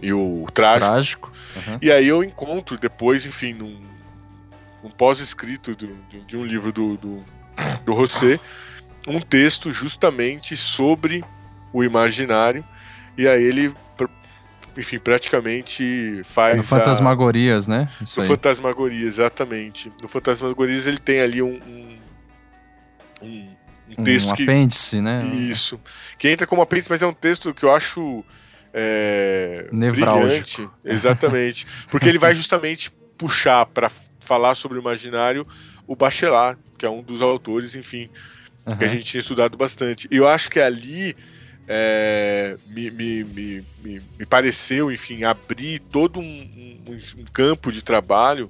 e 0.01 0.11
o 0.11 0.45
trágico. 0.53 0.91
trágico. 0.91 1.33
Uhum. 1.55 1.77
E 1.81 1.91
aí 1.91 2.07
eu 2.07 2.23
encontro 2.23 2.77
depois, 2.77 3.25
enfim, 3.25 3.53
num, 3.53 3.81
um 4.83 4.89
pós-escrito 4.89 5.75
de 5.75 6.37
um 6.37 6.45
livro 6.45 6.71
do, 6.71 6.97
do, 6.97 7.23
do 7.85 7.93
Rosset, 7.93 8.39
um 9.07 9.19
texto 9.19 9.71
justamente 9.71 10.55
sobre 10.57 11.23
o 11.71 11.83
imaginário, 11.83 12.63
e 13.17 13.27
aí 13.27 13.43
ele, 13.43 13.73
enfim, 14.77 14.99
praticamente 14.99 16.21
faz. 16.25 16.57
No 16.57 16.63
Fantasmagorias, 16.63 17.69
a... 17.69 17.77
né? 17.77 17.89
Isso 18.01 18.19
no 18.19 18.23
aí. 18.23 18.27
Fantasmagorias, 18.29 19.15
exatamente. 19.15 19.91
No 20.01 20.07
Fantasmagorias 20.07 20.85
ele 20.87 20.97
tem 20.97 21.21
ali 21.21 21.41
um. 21.41 21.59
um, 21.67 21.97
um, 23.21 23.47
um 23.97 24.03
texto 24.03 24.29
um 24.29 24.33
que. 24.33 24.43
apêndice, 24.43 25.01
né? 25.01 25.25
Isso. 25.25 25.79
Que 26.17 26.29
entra 26.29 26.45
como 26.45 26.61
apêndice, 26.61 26.89
mas 26.89 27.01
é 27.01 27.07
um 27.07 27.13
texto 27.13 27.53
que 27.53 27.63
eu 27.63 27.73
acho. 27.73 28.23
É, 28.77 29.69
brilhante, 29.71 30.69
exatamente, 30.83 31.65
porque 31.89 32.09
ele 32.09 32.17
vai 32.17 32.35
justamente 32.35 32.91
puxar 33.17 33.65
para 33.67 33.89
falar 34.19 34.53
sobre 34.53 34.77
o 34.77 34.81
imaginário 34.81 35.47
o 35.87 35.95
Bachelard, 35.95 36.59
que 36.77 36.85
é 36.85 36.89
um 36.89 37.01
dos 37.01 37.21
autores, 37.21 37.75
enfim, 37.75 38.09
uhum. 38.65 38.75
que 38.75 38.83
a 38.83 38.87
gente 38.87 39.05
tinha 39.05 39.21
estudado 39.21 39.57
bastante. 39.57 40.07
E 40.11 40.17
eu 40.17 40.27
acho 40.27 40.49
que 40.49 40.59
ali 40.59 41.15
é, 41.67 42.57
me, 42.67 42.91
me, 42.91 43.23
me, 43.23 43.63
me, 43.83 44.25
pareceu, 44.25 44.91
enfim, 44.91 45.23
abrir 45.23 45.79
todo 45.79 46.19
um, 46.19 46.23
um, 46.23 46.93
um, 47.21 47.25
campo 47.33 47.71
de 47.71 47.83
trabalho 47.83 48.49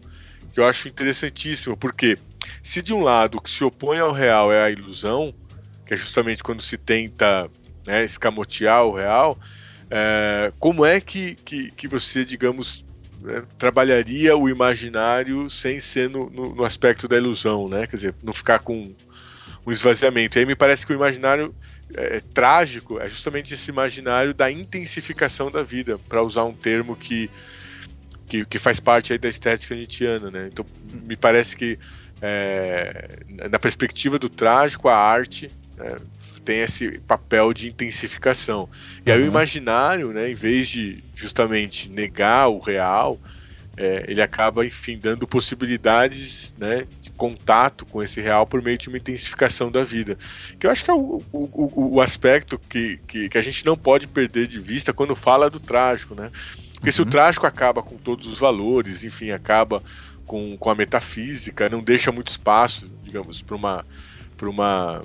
que 0.53 0.59
eu 0.59 0.65
acho 0.65 0.87
interessantíssimo, 0.87 1.77
porque 1.77 2.17
se 2.61 2.81
de 2.81 2.93
um 2.93 3.01
lado 3.01 3.37
o 3.37 3.41
que 3.41 3.49
se 3.49 3.63
opõe 3.63 3.99
ao 3.99 4.11
real 4.11 4.51
é 4.51 4.63
a 4.63 4.69
ilusão, 4.69 5.33
que 5.85 5.93
é 5.93 5.97
justamente 5.97 6.43
quando 6.43 6.61
se 6.61 6.77
tenta 6.77 7.49
né, 7.85 8.03
escamotear 8.03 8.83
o 8.83 8.93
real, 8.93 9.37
é, 9.89 10.51
como 10.59 10.85
é 10.85 10.99
que, 10.99 11.35
que, 11.35 11.71
que 11.71 11.87
você, 11.87 12.25
digamos, 12.25 12.83
né, 13.21 13.43
trabalharia 13.57 14.35
o 14.35 14.49
imaginário 14.49 15.49
sem 15.49 15.79
ser 15.79 16.09
no, 16.09 16.29
no, 16.29 16.55
no, 16.55 16.65
aspecto 16.65 17.07
da 17.07 17.17
ilusão, 17.17 17.69
né? 17.69 17.87
Quer 17.87 17.95
dizer, 17.95 18.15
não 18.23 18.33
ficar 18.33 18.59
com 18.59 18.93
um 19.65 19.71
esvaziamento. 19.71 20.37
E 20.37 20.39
aí 20.39 20.45
me 20.45 20.55
parece 20.55 20.85
que 20.85 20.93
o 20.93 20.95
imaginário 20.95 21.53
é, 21.93 22.17
é, 22.17 22.19
trágico 22.19 22.99
é 22.99 23.07
justamente 23.07 23.53
esse 23.53 23.69
imaginário 23.69 24.33
da 24.33 24.51
intensificação 24.51 25.51
da 25.51 25.61
vida, 25.61 25.97
para 26.09 26.21
usar 26.21 26.43
um 26.43 26.53
termo 26.53 26.95
que, 26.95 27.29
que, 28.27 28.45
que, 28.45 28.57
faz 28.57 28.79
parte 28.79 29.13
aí 29.13 29.19
da 29.19 29.29
estética 29.29 29.75
nietzschiana, 29.75 30.31
né? 30.31 30.49
Então, 30.51 30.65
me 31.03 31.15
parece 31.15 31.55
que 31.55 31.77
é, 32.21 33.19
na 33.49 33.59
perspectiva 33.59 34.17
do 34.17 34.29
trágico, 34.29 34.87
a 34.87 34.97
arte 34.97 35.51
né, 35.77 35.97
tem 36.43 36.61
esse 36.61 36.99
papel 36.99 37.53
de 37.53 37.67
intensificação. 37.69 38.69
E 39.05 39.11
aí 39.11 39.19
o 39.19 39.23
uhum. 39.23 39.27
imaginário, 39.27 40.13
né, 40.13 40.29
em 40.29 40.35
vez 40.35 40.67
de 40.67 41.03
justamente 41.15 41.89
negar 41.89 42.47
o 42.47 42.59
real, 42.59 43.19
é, 43.77 44.05
ele 44.07 44.21
acaba, 44.21 44.65
enfim, 44.65 44.97
dando 44.97 45.27
possibilidades 45.27 46.55
né, 46.57 46.87
contato 47.15 47.85
com 47.85 48.03
esse 48.03 48.21
real 48.21 48.45
por 48.45 48.61
meio 48.61 48.77
de 48.77 48.87
uma 48.87 48.97
intensificação 48.97 49.71
da 49.71 49.83
vida. 49.83 50.17
Que 50.59 50.67
eu 50.67 50.71
acho 50.71 50.83
que 50.83 50.91
é 50.91 50.93
o, 50.93 51.21
o, 51.31 51.95
o 51.95 52.01
aspecto 52.01 52.59
que, 52.69 52.99
que, 53.07 53.29
que, 53.29 53.37
a 53.37 53.41
gente 53.41 53.65
não 53.65 53.77
pode 53.77 54.07
perder 54.07 54.47
de 54.47 54.59
vista 54.59 54.93
quando 54.93 55.15
fala 55.15 55.49
do 55.49 55.59
trágico, 55.59 56.15
né? 56.15 56.29
Porque 56.73 56.89
uhum. 56.89 56.93
se 56.93 57.01
o 57.01 57.05
uhum. 57.05 57.09
trágico 57.09 57.47
acaba 57.47 57.81
com 57.81 57.97
todos 57.97 58.27
os 58.27 58.37
valores, 58.37 59.03
enfim, 59.03 59.31
acaba 59.31 59.81
com, 60.25 60.57
com 60.57 60.69
a 60.69 60.75
metafísica, 60.75 61.69
não 61.69 61.81
deixa 61.81 62.11
muito 62.11 62.29
espaço, 62.29 62.89
digamos, 63.03 63.41
para 63.41 63.55
uma, 63.55 63.85
uma 64.41 65.01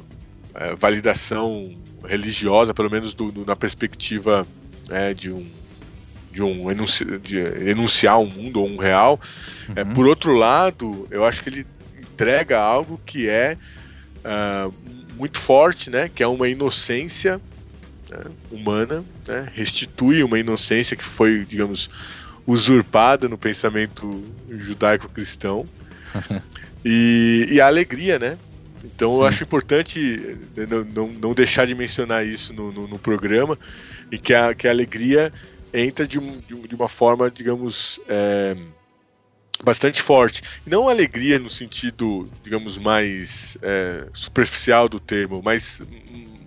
é, 0.54 0.74
validação 0.74 1.76
religiosa, 2.04 2.74
pelo 2.74 2.90
menos 2.90 3.14
do, 3.14 3.30
do, 3.30 3.44
na 3.44 3.54
perspectiva 3.54 4.46
é, 4.88 5.14
de 5.14 5.30
um 5.30 5.46
de 6.32 6.42
um 6.42 6.70
enunci, 6.70 7.04
de 7.18 7.38
enunciar 7.68 8.20
um 8.20 8.26
mundo 8.26 8.60
ou 8.60 8.68
um 8.68 8.76
real. 8.76 9.20
É, 9.74 9.82
uhum. 9.82 9.90
É, 9.90 9.94
por 9.94 10.06
outro 10.06 10.32
lado, 10.32 11.06
eu 11.10 11.24
acho 11.24 11.42
que 11.42 11.48
ele 11.48 11.66
entrega 12.20 12.58
algo 12.58 13.00
que 13.06 13.28
é 13.28 13.56
uh, 14.18 14.72
muito 15.16 15.38
forte, 15.38 15.88
né? 15.88 16.10
Que 16.14 16.22
é 16.22 16.26
uma 16.26 16.48
inocência 16.48 17.40
né, 18.10 18.24
humana, 18.50 19.02
né, 19.26 19.48
restitui 19.54 20.22
uma 20.22 20.38
inocência 20.38 20.96
que 20.96 21.04
foi, 21.04 21.46
digamos, 21.48 21.88
usurpada 22.46 23.28
no 23.28 23.38
pensamento 23.38 24.22
judaico-cristão. 24.50 25.66
e, 26.84 27.46
e 27.50 27.60
a 27.60 27.66
alegria, 27.66 28.18
né? 28.18 28.36
Então 28.84 29.10
Sim. 29.10 29.16
eu 29.16 29.26
acho 29.26 29.44
importante 29.44 30.36
né, 30.56 30.66
não, 30.68 30.84
não, 30.84 31.12
não, 31.12 31.34
deixar 31.34 31.66
de 31.66 31.74
mencionar 31.74 32.26
isso 32.26 32.52
no, 32.52 32.70
no, 32.72 32.88
no, 32.88 32.98
programa 32.98 33.58
e 34.10 34.18
que 34.18 34.34
a, 34.34 34.54
que 34.54 34.66
a 34.66 34.70
alegria 34.70 35.32
entra 35.72 36.06
de, 36.06 36.18
um, 36.18 36.40
de 36.40 36.74
uma 36.74 36.88
forma, 36.88 37.30
digamos, 37.30 38.00
é, 38.08 38.56
bastante 39.62 40.02
forte. 40.02 40.42
Não 40.66 40.88
alegria 40.88 41.38
no 41.38 41.50
sentido, 41.50 42.28
digamos, 42.42 42.78
mais 42.78 43.56
é, 43.62 44.06
superficial 44.12 44.88
do 44.88 44.98
termo, 44.98 45.40
mas 45.44 45.82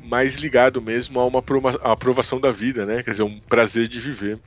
mais 0.03 0.35
ligado 0.35 0.81
mesmo 0.81 1.19
a 1.19 1.25
uma 1.25 1.43
aprovação 1.83 2.39
da 2.39 2.51
vida, 2.51 2.85
né? 2.85 3.01
Quer 3.01 3.11
dizer, 3.11 3.23
um 3.23 3.39
prazer 3.39 3.87
de 3.87 3.99
viver. 3.99 4.39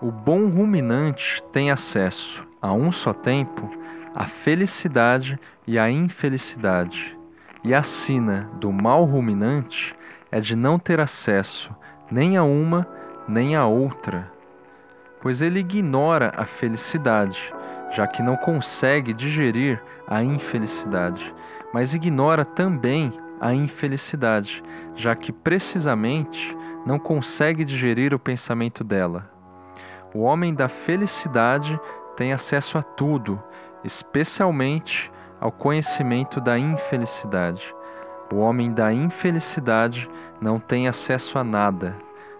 O 0.00 0.10
bom 0.10 0.48
ruminante 0.48 1.42
tem 1.52 1.70
acesso, 1.70 2.46
a 2.62 2.72
um 2.72 2.90
só 2.90 3.12
tempo, 3.12 3.70
à 4.14 4.24
felicidade 4.24 5.38
e 5.66 5.78
à 5.78 5.90
infelicidade, 5.90 7.16
e 7.62 7.74
a 7.74 7.82
sina 7.82 8.50
do 8.58 8.72
mal 8.72 9.04
ruminante 9.04 9.94
é 10.32 10.40
de 10.40 10.56
não 10.56 10.78
ter 10.78 11.00
acesso 11.00 11.70
nem 12.10 12.38
a 12.38 12.42
uma 12.42 12.88
nem 13.28 13.54
a 13.54 13.66
outra, 13.66 14.32
pois 15.20 15.42
ele 15.42 15.60
ignora 15.60 16.32
a 16.36 16.44
felicidade, 16.44 17.52
já 17.90 18.06
que 18.06 18.22
não 18.22 18.36
consegue 18.36 19.12
digerir 19.12 19.82
a 20.06 20.22
infelicidade, 20.22 21.34
mas 21.72 21.94
ignora 21.94 22.44
também 22.44 23.12
a 23.40 23.54
infelicidade, 23.54 24.62
já 24.94 25.14
que 25.14 25.32
precisamente 25.32 26.56
não 26.84 26.98
consegue 26.98 27.64
digerir 27.64 28.14
o 28.14 28.18
pensamento 28.18 28.82
dela. 28.82 29.30
O 30.14 30.20
homem 30.20 30.54
da 30.54 30.68
felicidade 30.68 31.78
tem 32.16 32.32
acesso 32.32 32.76
a 32.76 32.82
tudo, 32.82 33.42
especialmente 33.84 35.10
ao 35.40 35.50
conhecimento 35.50 36.40
da 36.40 36.58
infelicidade. 36.58 37.74
O 38.32 38.36
homem 38.36 38.72
da 38.72 38.92
infelicidade 38.92 40.08
não 40.40 40.58
tem 40.58 40.88
acesso 40.88 41.38
a 41.38 41.44
nada, 41.44 41.96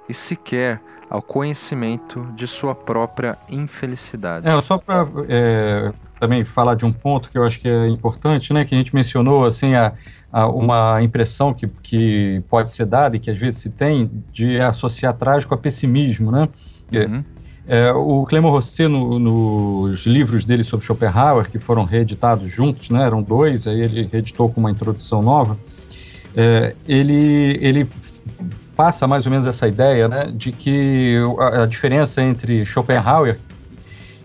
e 0.09 0.15
sequer 0.15 0.83
ao 1.11 1.21
conhecimento 1.21 2.25
de 2.37 2.47
sua 2.47 2.73
própria 2.73 3.37
infelicidade. 3.49 4.49
É, 4.49 4.61
só 4.63 4.79
para 4.79 5.05
é, 5.29 5.93
também 6.21 6.45
falar 6.45 6.77
de 6.77 6.87
um 6.87 6.93
ponto 6.93 7.29
que 7.29 7.37
eu 7.37 7.45
acho 7.45 7.59
que 7.59 7.69
é 7.69 7.89
importante, 7.89 8.53
né, 8.53 8.65
que 8.65 8.73
a 8.73 8.79
gente 8.79 8.95
mencionou, 8.95 9.45
assim, 9.45 9.75
a, 9.75 9.93
a, 10.31 10.47
uma 10.47 11.03
impressão 11.03 11.53
que, 11.53 11.67
que 11.83 12.41
pode 12.49 12.71
ser 12.71 12.87
dada 12.87 13.17
e 13.17 13.19
que 13.19 13.29
às 13.29 13.37
vezes 13.37 13.59
se 13.59 13.71
tem 13.71 14.09
de 14.31 14.61
associar 14.61 15.13
trágico 15.15 15.53
a 15.53 15.59
pessimismo, 15.59 16.31
né? 16.31 16.49
Uhum. 16.93 17.25
É, 17.67 17.93
o 17.93 18.25
Clément 18.25 18.51
Rosset, 18.51 18.89
no, 18.89 19.19
nos 19.19 20.07
livros 20.07 20.45
dele 20.45 20.63
sobre 20.63 20.87
Schopenhauer, 20.87 21.49
que 21.49 21.59
foram 21.59 21.85
reeditados 21.85 22.49
juntos, 22.49 22.89
né, 22.89 23.03
eram 23.05 23.21
dois, 23.21 23.67
aí 23.67 23.81
ele 23.81 24.09
reeditou 24.11 24.49
com 24.49 24.61
uma 24.61 24.71
introdução 24.71 25.23
nova, 25.23 25.59
é, 26.37 26.75
ele, 26.87 27.59
ele 27.61 27.89
passa 28.81 29.07
mais 29.07 29.27
ou 29.27 29.31
menos 29.31 29.47
essa 29.47 29.69
ideia 29.69 30.09
né, 30.09 30.31
de 30.33 30.53
que 30.53 31.19
a, 31.39 31.65
a 31.65 31.67
diferença 31.67 32.23
entre 32.23 32.65
Schopenhauer, 32.65 33.39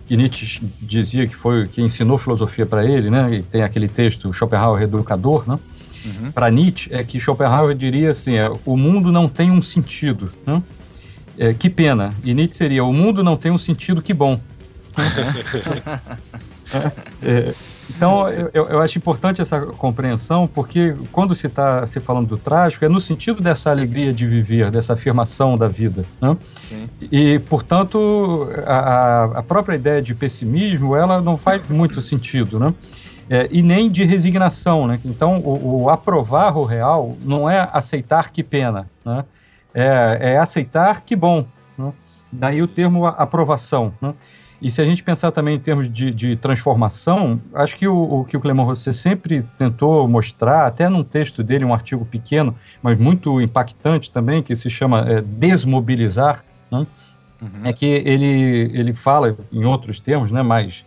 que 0.07 0.15
Nietzsche 0.15 0.63
dizia 0.79 1.27
que 1.27 1.35
foi 1.35 1.67
que 1.67 1.81
ensinou 1.81 2.17
filosofia 2.17 2.65
para 2.65 2.85
ele, 2.85 3.09
né, 3.09 3.33
e 3.33 3.43
tem 3.43 3.63
aquele 3.63 3.89
texto 3.89 4.31
Schopenhauer 4.31 4.83
Educador, 4.83 5.43
né, 5.45 5.59
uhum. 6.05 6.31
para 6.31 6.49
Nietzsche 6.49 6.89
é 6.93 7.03
que 7.03 7.19
Schopenhauer 7.19 7.75
diria 7.75 8.11
assim, 8.11 8.35
é, 8.35 8.49
o 8.65 8.77
mundo 8.77 9.11
não 9.11 9.27
tem 9.27 9.51
um 9.51 9.61
sentido, 9.61 10.31
né, 10.47 10.63
é, 11.37 11.53
que 11.53 11.69
pena. 11.69 12.15
E 12.23 12.33
Nietzsche 12.33 12.55
seria: 12.55 12.85
o 12.85 12.93
mundo 12.93 13.21
não 13.21 13.35
tem 13.35 13.51
um 13.51 13.57
sentido, 13.57 14.01
que 14.01 14.13
bom. 14.13 14.39
é, 17.21 17.53
então, 17.95 18.27
eu, 18.29 18.67
eu, 18.67 18.81
acho 18.81 18.97
importante 18.97 19.41
essa 19.41 19.61
compreensão, 19.61 20.47
porque 20.47 20.95
quando 21.11 21.33
se 21.33 21.47
está 21.47 21.85
se 21.85 21.99
falando 21.99 22.27
do 22.27 22.37
trágico, 22.37 22.83
é 22.83 22.89
no 22.89 22.99
sentido 22.99 23.41
dessa 23.41 23.71
alegria 23.71 24.13
de 24.13 24.27
viver, 24.27 24.69
dessa 24.69 24.93
afirmação 24.93 25.57
da 25.57 25.67
vida. 25.67 26.05
Né? 26.21 26.37
E, 27.11 27.39
portanto, 27.39 28.49
a, 28.65 29.23
a, 29.39 29.43
própria 29.43 29.75
ideia 29.75 30.01
de 30.01 30.13
pessimismo, 30.13 30.95
ela 30.95 31.21
não 31.21 31.37
faz 31.37 31.67
muito 31.69 32.01
sentido, 32.01 32.59
né? 32.59 32.73
É, 33.27 33.47
e 33.49 33.63
nem 33.63 33.89
de 33.89 34.03
resignação. 34.03 34.85
Né? 34.85 34.99
Então, 35.03 35.39
o, 35.39 35.83
o, 35.83 35.89
aprovar 35.89 36.55
o 36.57 36.63
real 36.63 37.17
não 37.23 37.49
é 37.49 37.67
aceitar 37.71 38.31
que 38.31 38.43
pena, 38.43 38.87
né? 39.03 39.25
é, 39.73 40.33
é 40.33 40.37
aceitar 40.37 41.01
que 41.01 41.15
bom. 41.15 41.45
Né? 41.77 41.91
Daí 42.31 42.61
o 42.61 42.67
termo 42.67 43.05
aprovação. 43.07 43.93
Né? 44.01 44.13
E 44.65 44.71
se 44.71 44.81
a 44.81 44.83
gente 44.83 45.03
pensar 45.03 45.29
também 45.29 45.53
em 45.53 45.59
termos 45.59 45.87
de, 45.87 46.09
de 46.09 46.35
transformação, 46.35 47.39
acho 47.53 47.75
que 47.77 47.87
o, 47.87 48.21
o, 48.21 48.25
que 48.25 48.35
o 48.35 48.39
Clément 48.39 48.63
Rosset 48.63 48.97
sempre 48.97 49.43
tentou 49.55 50.07
mostrar, 50.07 50.65
até 50.65 50.89
num 50.89 51.03
texto 51.03 51.43
dele, 51.43 51.63
um 51.63 51.71
artigo 51.71 52.03
pequeno, 52.03 52.55
mas 52.81 52.99
muito 52.99 53.39
impactante 53.39 54.09
também, 54.09 54.41
que 54.41 54.55
se 54.55 54.67
chama 54.67 55.01
é, 55.01 55.21
Desmobilizar, 55.21 56.43
né? 56.71 56.87
uhum. 57.43 57.49
é 57.63 57.71
que 57.73 57.85
ele, 57.85 58.71
ele 58.73 58.91
fala, 58.95 59.37
em 59.53 59.65
outros 59.65 59.99
termos, 59.99 60.31
né, 60.31 60.41
mais, 60.41 60.83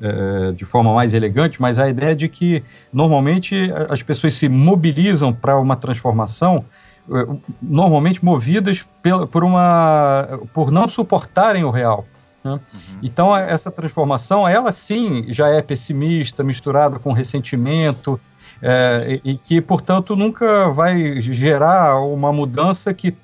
é, 0.00 0.52
de 0.52 0.64
forma 0.64 0.94
mais 0.94 1.12
elegante, 1.12 1.60
mas 1.60 1.80
a 1.80 1.88
ideia 1.88 2.14
de 2.14 2.28
que 2.28 2.62
normalmente 2.92 3.72
as 3.90 4.04
pessoas 4.04 4.34
se 4.34 4.48
mobilizam 4.48 5.32
para 5.32 5.58
uma 5.58 5.74
transformação 5.74 6.64
eh, 7.10 7.26
normalmente 7.60 8.24
movidas 8.24 8.86
por, 9.32 9.42
uma, 9.42 10.40
por 10.52 10.70
não 10.70 10.86
suportarem 10.86 11.64
o 11.64 11.70
real. 11.72 12.06
Né? 12.46 12.52
Uhum. 12.52 12.98
Então, 13.02 13.36
essa 13.36 13.70
transformação, 13.70 14.48
ela 14.48 14.70
sim 14.70 15.24
já 15.28 15.48
é 15.48 15.60
pessimista, 15.60 16.44
misturada 16.44 16.98
com 16.98 17.12
ressentimento, 17.12 18.20
é, 18.62 19.20
e, 19.24 19.32
e 19.32 19.38
que, 19.38 19.60
portanto, 19.60 20.14
nunca 20.14 20.70
vai 20.70 21.20
gerar 21.20 22.00
uma 22.00 22.32
mudança 22.32 22.94
que 22.94 23.14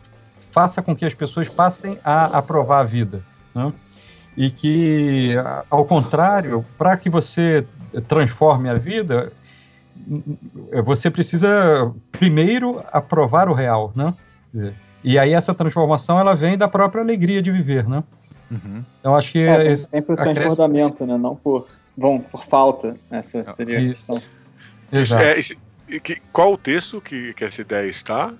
faça 0.50 0.82
com 0.82 0.94
que 0.94 1.04
as 1.04 1.14
pessoas 1.14 1.48
passem 1.48 1.98
a 2.04 2.38
aprovar 2.38 2.80
a 2.80 2.84
vida. 2.84 3.24
Né? 3.54 3.72
E 4.36 4.50
que, 4.50 5.34
ao 5.70 5.84
contrário, 5.84 6.64
para 6.76 6.96
que 6.96 7.08
você 7.08 7.66
transforme 8.08 8.68
a 8.68 8.74
vida, 8.74 9.32
você 10.84 11.10
precisa 11.10 11.92
primeiro 12.10 12.82
aprovar 12.90 13.48
o 13.48 13.54
real, 13.54 13.92
né? 13.94 14.14
E 15.04 15.18
aí 15.18 15.32
essa 15.34 15.52
transformação 15.52 16.18
ela 16.18 16.34
vem 16.34 16.56
da 16.56 16.68
própria 16.68 17.02
alegria 17.02 17.42
de 17.42 17.50
viver, 17.50 17.86
né? 17.86 18.02
Uhum. 18.52 18.84
Então 19.00 19.16
acho 19.16 19.32
que 19.32 19.38
é, 19.38 19.66
esse, 19.72 19.88
sempre 19.88 20.12
o 20.12 20.16
transbordamento, 20.16 21.06
né? 21.06 21.16
Não 21.16 21.34
por 21.34 21.66
bom, 21.96 22.20
por 22.20 22.44
falta. 22.44 22.94
Essa 23.10 23.44
seria 23.54 23.80
Isso. 23.80 24.12
a 24.12 24.18
questão. 24.18 24.30
Exato. 24.92 25.22
É, 25.22 25.38
esse, 25.38 25.58
que, 26.02 26.20
qual 26.32 26.52
o 26.52 26.58
texto 26.58 27.00
que, 27.00 27.32
que 27.34 27.44
essa 27.44 27.62
ideia 27.62 27.88
está? 27.88 28.32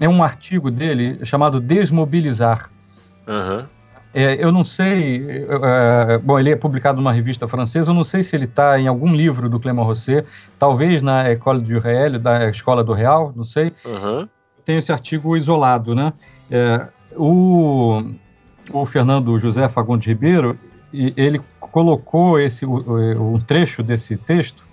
É 0.00 0.08
um 0.08 0.22
artigo 0.22 0.70
dele 0.70 1.24
chamado 1.24 1.60
Desmobilizar. 1.60 2.70
Uhum. 3.26 3.66
É, 4.14 4.42
eu 4.42 4.50
não 4.50 4.64
sei, 4.64 5.46
é, 5.46 6.18
bom, 6.18 6.38
ele 6.38 6.50
é 6.50 6.56
publicado 6.56 6.96
numa 6.96 7.12
revista 7.12 7.46
francesa, 7.46 7.90
eu 7.90 7.94
não 7.94 8.04
sei 8.04 8.22
se 8.22 8.34
ele 8.34 8.46
está 8.46 8.80
em 8.80 8.88
algum 8.88 9.14
livro 9.14 9.50
do 9.50 9.60
Clément 9.60 9.82
Rosset, 9.84 10.26
talvez 10.58 11.02
na 11.02 11.28
École 11.28 11.60
du 11.60 11.78
Réel, 11.78 12.18
da 12.18 12.48
Escola 12.48 12.82
do 12.82 12.94
Real, 12.94 13.34
não 13.36 13.44
sei. 13.44 13.70
Uhum. 13.84 14.26
Tem 14.64 14.78
esse 14.78 14.90
artigo 14.90 15.36
isolado, 15.36 15.94
né? 15.94 16.14
É, 16.50 16.88
o, 17.14 18.00
o 18.70 18.86
Fernando 18.86 19.38
José 19.38 19.68
Fagundes 19.68 20.06
Ribeiro, 20.06 20.58
ele 20.92 21.40
colocou 21.60 22.38
esse, 22.38 22.64
um 22.64 23.38
trecho 23.38 23.82
desse 23.82 24.16
texto, 24.16 24.64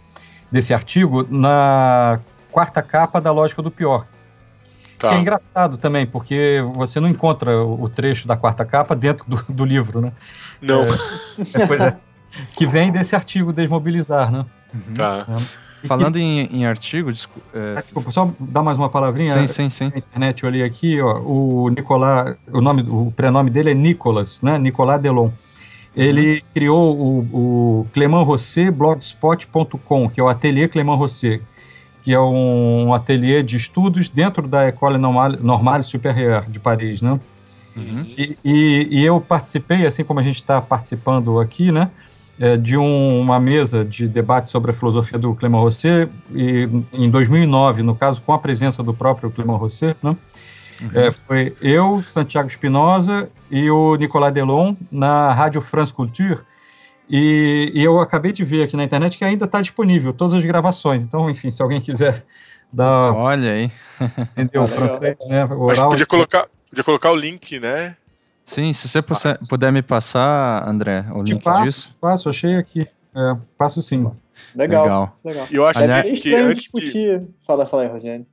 desse 0.52 0.74
artigo, 0.74 1.26
na 1.30 2.20
quarta 2.52 2.82
capa 2.82 3.20
da 3.20 3.32
Lógica 3.32 3.62
do 3.62 3.70
Pior, 3.70 4.06
Tá. 4.98 5.10
Que 5.10 5.16
é 5.16 5.18
engraçado 5.20 5.78
também, 5.78 6.06
porque 6.06 6.64
você 6.74 7.00
não 7.00 7.10
encontra 7.10 7.62
o 7.62 7.88
trecho 7.90 8.28
da 8.28 8.38
quarta 8.38 8.64
capa 8.64 8.96
dentro 8.96 9.26
do, 9.28 9.44
do 9.50 9.66
livro, 9.66 10.02
né? 10.02 10.12
Não. 10.62 10.84
É, 10.84 11.68
pois 11.68 11.82
é. 11.82 11.98
Que 12.58 12.68
vem 12.68 12.92
desse 12.92 13.16
artigo 13.16 13.54
Desmobilizar, 13.54 14.30
né? 14.30 14.46
Uhum. 14.74 14.94
Tá. 14.94 15.26
É. 15.30 15.65
Falando 15.88 16.18
em, 16.18 16.46
em 16.52 16.66
artigo, 16.66 17.12
desculpa, 17.12 17.48
é... 17.54 17.82
desculpa, 17.82 18.12
só 18.12 18.32
dar 18.40 18.64
mais 18.64 18.78
uma 18.78 18.90
palavrinha. 18.90 19.34
Sim, 19.34 19.48
sim, 19.48 19.70
sim. 19.70 19.92
Na 19.92 19.98
internet 19.98 20.44
eu 20.44 20.50
olhei 20.50 20.64
aqui, 20.64 21.02
ó, 21.02 21.20
o 21.20 21.70
Nicolás, 21.70 22.36
o 22.52 22.62
nome, 22.62 22.84
o 22.88 23.12
prenome 23.16 23.50
dele 23.50 23.72
é 23.72 23.74
Nicolas, 23.74 24.42
né? 24.42 24.58
Nicolas 24.58 25.02
Delon. 25.02 25.30
Ele 25.96 26.36
uhum. 26.36 26.42
criou 26.54 26.98
o, 26.98 27.80
o 27.82 27.88
Clément 27.94 28.24
Rosset 28.24 28.70
blogspot.com, 28.70 30.10
que 30.10 30.20
é 30.20 30.24
o 30.24 30.28
Ateliê 30.28 30.68
Clément 30.68 30.96
Rosset 30.96 31.42
que 32.06 32.14
é 32.14 32.20
um, 32.20 32.90
um 32.90 32.94
ateliê 32.94 33.42
de 33.42 33.58
estudos 33.58 34.08
dentro 34.08 34.48
da 34.48 34.66
École 34.66 35.00
Normale, 35.00 35.40
Normale 35.42 35.82
Supérieure 35.82 36.48
de 36.48 36.60
Paris, 36.60 37.02
né? 37.02 37.20
Uhum. 37.76 38.06
E, 38.16 38.38
e, 38.46 38.88
e, 38.92 39.04
eu 39.04 39.20
participei, 39.20 39.88
assim 39.88 40.04
como 40.04 40.20
a 40.20 40.24
gente 40.24 40.36
está 40.36 40.62
participando 40.62 41.40
aqui, 41.40 41.72
né, 41.72 41.90
é, 42.40 42.58
de 42.58 42.78
um, 42.78 43.20
uma 43.20 43.40
mesa 43.40 43.84
de 43.86 44.08
debate 44.08 44.50
sobre 44.50 44.72
a 44.72 44.74
filosofia 44.74 45.18
do 45.18 45.34
Clément 45.36 45.60
Rosset, 45.60 46.12
e, 46.34 46.70
em 46.94 47.10
2009, 47.10 47.84
no 47.84 47.96
caso, 47.96 48.22
com 48.22 48.34
a 48.34 48.40
presença 48.40 48.84
do 48.84 48.94
próprio 48.94 49.32
Clément 49.32 49.58
Rosset, 49.58 49.98
né, 50.04 50.16
Uhum. 50.82 50.90
É, 50.94 51.12
foi 51.12 51.56
eu, 51.62 52.04
Santiago 52.04 52.48
Espinosa 52.48 53.30
e 53.50 53.70
o 53.70 53.96
Nicolas 53.96 54.34
Delon 54.34 54.76
na 54.92 55.34
Rádio 55.34 55.62
France 55.62 55.94
Culture. 55.94 56.42
E, 57.10 57.72
e, 57.74 57.84
eu 57.84 58.00
acabei 58.00 58.32
de 58.32 58.44
ver 58.44 58.64
aqui 58.64 58.76
na 58.76 58.84
internet 58.84 59.18
que 59.18 59.24
ainda 59.24 59.46
está 59.46 59.62
disponível 59.62 60.12
todas 60.12 60.34
as 60.34 60.44
gravações. 60.44 61.04
Então, 61.04 61.30
enfim, 61.30 61.52
se 61.52 61.62
alguém 61.62 61.80
quiser 61.80 62.24
dar. 62.74 63.14
Olha 63.14 63.52
aí. 63.52 63.72
Entendeu? 64.36 64.64
O 64.64 64.68
francês, 64.68 65.18
né? 65.28 65.46
Oral, 65.46 65.90
podia 65.90 66.06
colocar, 66.06 66.48
podia 66.70 66.84
colocar 66.84 67.12
o 67.12 67.16
link, 67.16 67.60
né? 67.60 67.96
Sim, 68.46 68.72
se 68.74 68.88
você 68.88 69.02
puder, 69.02 69.40
puder 69.50 69.72
me 69.72 69.82
passar, 69.82 70.70
André, 70.70 71.04
o 71.12 71.24
link 71.24 71.44
passo, 71.44 71.64
disso. 71.64 71.98
Passo, 72.00 72.30
achei 72.30 72.56
aqui. 72.56 72.88
É, 73.16 73.38
passo 73.58 73.82
sim. 73.82 74.10
Legal. 74.56 74.84
Legal. 74.84 75.16
legal. 75.26 75.48
Eu 75.52 75.66
acho 75.66 75.80
Aliás, 75.80 76.06
que, 76.06 76.30
que 76.30 76.36
antes 76.36 76.64
discutir. 76.64 77.20
De... 77.22 77.28
Fala, 77.46 77.66
fala 77.66 77.84
aí, 77.84 77.90
Rogério. 77.90 78.26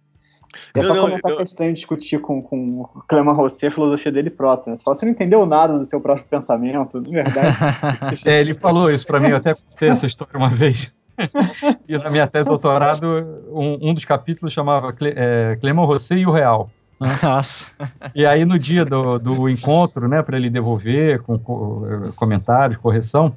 É 0.75 0.83
só 0.83 0.95
não, 0.95 1.05
comentar 1.05 1.31
não, 1.31 1.37
que 1.37 1.43
é 1.43 1.45
estranho 1.45 1.73
discutir 1.73 2.21
com, 2.21 2.43
com 2.43 2.83
o 2.83 3.03
Clément 3.09 3.33
Rosset 3.33 3.69
a 3.69 3.71
filosofia 3.71 4.13
dele 4.13 4.29
próprio. 4.29 4.71
Né? 4.71 4.77
Você 4.77 4.83
fala, 4.83 4.95
você 4.95 5.07
não 5.07 5.13
entendeu 5.13 5.47
nada 5.47 5.79
do 5.79 5.85
seu 5.85 5.99
próprio 5.99 6.27
pensamento, 6.27 7.01
de 7.01 7.11
verdade. 7.11 7.57
é, 8.27 8.39
ele 8.39 8.53
falou 8.53 8.91
isso 8.91 9.07
para 9.07 9.19
mim, 9.19 9.29
eu 9.29 9.37
até 9.37 9.55
contei 9.55 9.89
essa 9.89 10.07
história 10.07 10.37
uma 10.37 10.51
vez. 10.51 10.95
e 11.89 11.97
na 11.97 12.11
minha 12.11 12.27
tese 12.27 12.45
de 12.45 12.51
doutorado, 12.51 13.07
um, 13.51 13.91
um 13.91 13.95
dos 13.95 14.05
capítulos 14.05 14.53
chamava 14.53 14.95
é, 15.03 15.57
Clément 15.59 15.87
Rosset 15.87 16.21
e 16.21 16.27
o 16.27 16.33
Real. 16.33 16.71
Nossa. 17.23 17.69
E 18.15 18.25
aí, 18.25 18.45
no 18.45 18.59
dia 18.59 18.85
do, 18.85 19.19
do 19.19 19.49
encontro, 19.49 20.09
né, 20.09 20.23
para 20.23 20.37
ele 20.37 20.51
devolver 20.51 21.21
com, 21.23 21.39
com 21.39 22.13
comentários, 22.15 22.77
correção, 22.77 23.35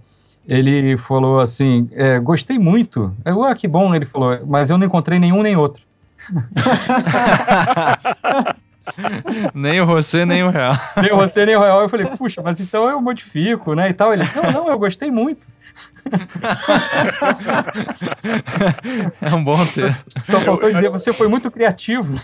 ele 0.47 0.97
falou 0.97 1.39
assim: 1.39 1.89
é, 1.91 2.19
gostei 2.19 2.59
muito. 2.59 3.13
Eu, 3.23 3.43
ah, 3.43 3.55
que 3.55 3.67
bom, 3.67 3.95
ele 3.95 4.05
falou, 4.05 4.39
mas 4.45 4.69
eu 4.69 4.77
não 4.77 4.85
encontrei 4.85 5.19
nenhum 5.19 5.41
nem 5.41 5.55
outro. 5.55 5.83
nem 9.53 9.81
o 9.81 9.85
você, 9.85 10.25
nem 10.25 10.43
o 10.43 10.49
real. 10.49 10.77
Nem 11.01 11.11
o 11.11 11.17
você, 11.17 11.45
nem 11.45 11.55
o 11.55 11.59
real. 11.59 11.81
Eu 11.81 11.89
falei, 11.89 12.05
puxa, 12.05 12.41
mas 12.43 12.59
então 12.59 12.89
eu 12.89 13.01
modifico, 13.01 13.73
né? 13.73 13.89
E 13.89 13.93
tal. 13.93 14.13
Ele, 14.13 14.23
não, 14.35 14.51
não, 14.51 14.69
eu 14.69 14.79
gostei 14.79 15.11
muito. 15.11 15.47
É 19.21 19.33
um 19.33 19.43
bom 19.43 19.65
texto. 19.67 20.05
Só 20.29 20.39
faltou 20.41 20.71
dizer, 20.71 20.89
você 20.89 21.11
foi 21.13 21.27
muito 21.27 21.49
criativo. 21.49 22.19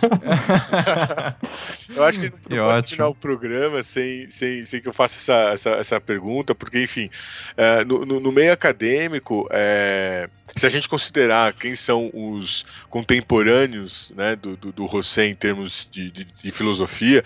Eu 1.95 2.03
acho 2.03 2.19
que 2.19 2.31
não 2.49 2.65
pode 2.65 2.87
terminar 2.87 3.07
o 3.09 3.15
programa 3.15 3.83
sem, 3.83 4.29
sem, 4.29 4.65
sem 4.65 4.81
que 4.81 4.87
eu 4.87 4.93
faça 4.93 5.17
essa, 5.17 5.53
essa, 5.53 5.69
essa 5.79 5.99
pergunta, 5.99 6.55
porque, 6.55 6.81
enfim, 6.83 7.09
é, 7.57 7.83
no, 7.83 8.05
no, 8.05 8.19
no, 8.19 8.31
meio 8.31 8.53
acadêmico, 8.53 9.47
é, 9.51 10.29
se 10.55 10.65
a 10.65 10.69
gente 10.69 10.87
considerar 10.87 11.53
quem 11.53 11.75
são 11.75 12.09
os 12.13 12.65
contemporâneos 12.89 14.13
né, 14.15 14.35
do, 14.35 14.55
do, 14.55 14.71
do 14.71 14.87
José 14.87 15.27
em 15.27 15.35
termos 15.35 15.89
de, 15.91 16.09
de, 16.11 16.25
de 16.25 16.51
filosofia, 16.51 17.23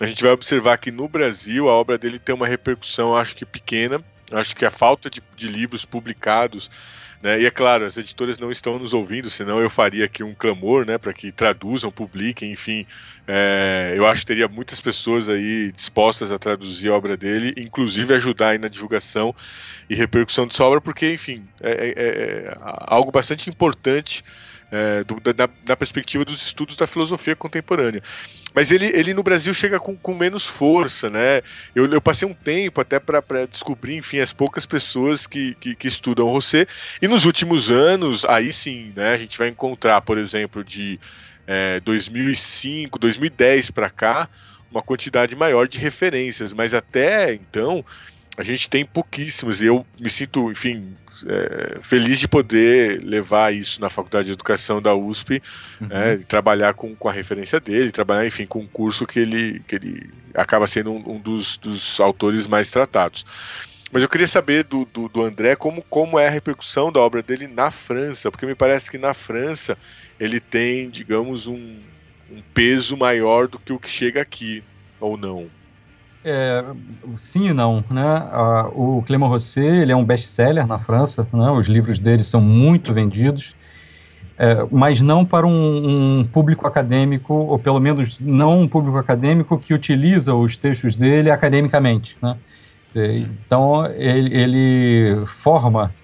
a 0.00 0.06
gente 0.06 0.22
vai 0.22 0.32
observar 0.32 0.78
que 0.78 0.90
no 0.90 1.08
Brasil 1.08 1.68
a 1.68 1.72
obra 1.72 1.98
dele 1.98 2.18
tem 2.18 2.34
uma 2.34 2.46
repercussão, 2.46 3.16
acho 3.16 3.34
que 3.34 3.44
pequena, 3.44 4.02
Acho 4.32 4.56
que 4.56 4.64
a 4.64 4.70
falta 4.70 5.08
de, 5.08 5.22
de 5.36 5.48
livros 5.48 5.84
publicados 5.84 6.70
né? 7.22 7.40
E 7.40 7.46
é 7.46 7.50
claro, 7.50 7.84
as 7.84 7.96
editoras 7.96 8.38
não 8.38 8.52
estão 8.52 8.78
nos 8.78 8.92
ouvindo, 8.92 9.30
senão 9.30 9.58
eu 9.58 9.70
faria 9.70 10.04
aqui 10.04 10.22
um 10.22 10.34
clamor 10.34 10.86
né, 10.86 10.98
para 10.98 11.12
que 11.12 11.32
traduzam, 11.32 11.90
publiquem, 11.90 12.52
enfim. 12.52 12.86
É, 13.26 13.94
eu 13.96 14.06
acho 14.06 14.20
que 14.20 14.26
teria 14.26 14.48
muitas 14.48 14.80
pessoas 14.80 15.28
aí 15.28 15.72
dispostas 15.72 16.30
a 16.30 16.38
traduzir 16.38 16.90
a 16.90 16.94
obra 16.94 17.16
dele, 17.16 17.54
inclusive 17.56 18.14
ajudar 18.14 18.50
aí 18.50 18.58
na 18.58 18.68
divulgação 18.68 19.34
e 19.88 19.94
repercussão 19.94 20.46
dessa 20.46 20.64
obra, 20.64 20.80
porque, 20.80 21.12
enfim, 21.12 21.44
é, 21.60 21.70
é, 21.70 21.92
é 21.96 22.54
algo 22.60 23.10
bastante 23.10 23.48
importante 23.48 24.22
é, 24.70 25.04
do, 25.04 25.20
da, 25.20 25.48
da, 25.64 25.76
perspectiva 25.76 26.24
dos 26.24 26.42
estudos 26.42 26.76
da 26.76 26.86
filosofia 26.86 27.36
contemporânea. 27.36 28.02
Mas 28.54 28.72
ele, 28.72 28.86
ele 28.86 29.14
no 29.14 29.22
Brasil 29.22 29.54
chega 29.54 29.78
com, 29.78 29.96
com 29.96 30.14
menos 30.14 30.46
força, 30.46 31.08
né? 31.08 31.42
Eu, 31.74 31.90
eu 31.92 32.00
passei 32.00 32.26
um 32.26 32.34
tempo 32.34 32.80
até 32.80 32.98
para 32.98 33.46
descobrir, 33.46 33.96
enfim, 33.96 34.18
as 34.18 34.32
poucas 34.32 34.66
pessoas 34.66 35.26
que, 35.26 35.54
que, 35.60 35.74
que, 35.74 35.88
estudam 35.88 36.32
você. 36.32 36.66
E 37.00 37.06
nos 37.06 37.24
últimos 37.24 37.70
anos, 37.70 38.24
aí 38.24 38.52
sim, 38.52 38.92
né, 38.96 39.12
a 39.12 39.18
gente 39.18 39.38
vai 39.38 39.48
encontrar, 39.48 40.00
por 40.00 40.18
exemplo, 40.18 40.64
de 40.64 40.98
é, 41.46 41.80
2005, 41.80 42.98
2010 42.98 43.70
para 43.70 43.88
cá, 43.88 44.28
uma 44.70 44.82
quantidade 44.82 45.36
maior 45.36 45.68
de 45.68 45.78
referências. 45.78 46.52
Mas 46.52 46.74
até 46.74 47.34
então 47.34 47.84
a 48.36 48.42
gente 48.42 48.68
tem 48.68 48.84
pouquíssimos 48.84 49.62
e 49.62 49.66
eu 49.66 49.86
me 49.98 50.10
sinto, 50.10 50.50
enfim, 50.50 50.94
é, 51.26 51.78
feliz 51.80 52.18
de 52.18 52.28
poder 52.28 53.02
levar 53.02 53.54
isso 53.54 53.80
na 53.80 53.88
Faculdade 53.88 54.26
de 54.26 54.32
Educação 54.32 54.82
da 54.82 54.94
USP, 54.94 55.42
uhum. 55.80 55.86
né, 55.86 56.18
trabalhar 56.28 56.74
com, 56.74 56.94
com 56.94 57.08
a 57.08 57.12
referência 57.12 57.58
dele, 57.58 57.90
trabalhar, 57.90 58.26
enfim, 58.26 58.44
com 58.44 58.60
um 58.60 58.66
curso 58.66 59.06
que 59.06 59.18
ele, 59.18 59.60
que 59.66 59.76
ele 59.76 60.10
acaba 60.34 60.66
sendo 60.66 60.92
um, 60.92 61.14
um 61.14 61.18
dos, 61.18 61.56
dos 61.56 61.98
autores 61.98 62.46
mais 62.46 62.68
tratados. 62.68 63.24
Mas 63.90 64.02
eu 64.02 64.08
queria 64.08 64.28
saber 64.28 64.64
do, 64.64 64.84
do, 64.84 65.08
do, 65.08 65.22
André 65.22 65.56
como, 65.56 65.80
como 65.82 66.18
é 66.18 66.26
a 66.26 66.30
repercussão 66.30 66.92
da 66.92 67.00
obra 67.00 67.22
dele 67.22 67.46
na 67.46 67.70
França, 67.70 68.30
porque 68.30 68.44
me 68.44 68.54
parece 68.54 68.90
que 68.90 68.98
na 68.98 69.14
França 69.14 69.78
ele 70.20 70.40
tem, 70.40 70.90
digamos, 70.90 71.46
um, 71.46 71.78
um 72.30 72.42
peso 72.52 72.96
maior 72.96 73.48
do 73.48 73.58
que 73.58 73.72
o 73.72 73.78
que 73.78 73.88
chega 73.88 74.20
aqui, 74.20 74.62
ou 75.00 75.16
não. 75.16 75.48
É, 76.28 76.64
sim 77.14 77.50
e 77.50 77.52
não, 77.52 77.84
né? 77.88 78.28
o 78.74 79.00
Clément 79.06 79.28
Rosset 79.28 79.64
ele 79.64 79.92
é 79.92 79.96
um 79.96 80.04
best-seller 80.04 80.66
na 80.66 80.76
França, 80.76 81.24
né? 81.32 81.52
Os 81.52 81.68
livros 81.68 82.00
dele 82.00 82.24
são 82.24 82.40
muito 82.40 82.92
vendidos, 82.92 83.54
é, 84.36 84.66
mas 84.72 85.00
não 85.00 85.24
para 85.24 85.46
um, 85.46 86.18
um, 86.18 86.24
público 86.24 86.66
acadêmico, 86.66 87.32
ou 87.32 87.60
pelo 87.60 87.78
menos 87.78 88.18
não 88.18 88.62
um 88.62 88.66
público 88.66 88.98
acadêmico 88.98 89.56
que 89.56 89.72
utiliza 89.72 90.34
os 90.34 90.56
textos 90.56 90.96
dele 90.96 91.30
academicamente, 91.30 92.18
né? 92.20 92.36
Então 92.92 93.86
ele, 93.94 94.34
ele 94.36 95.26
forma 95.26 95.94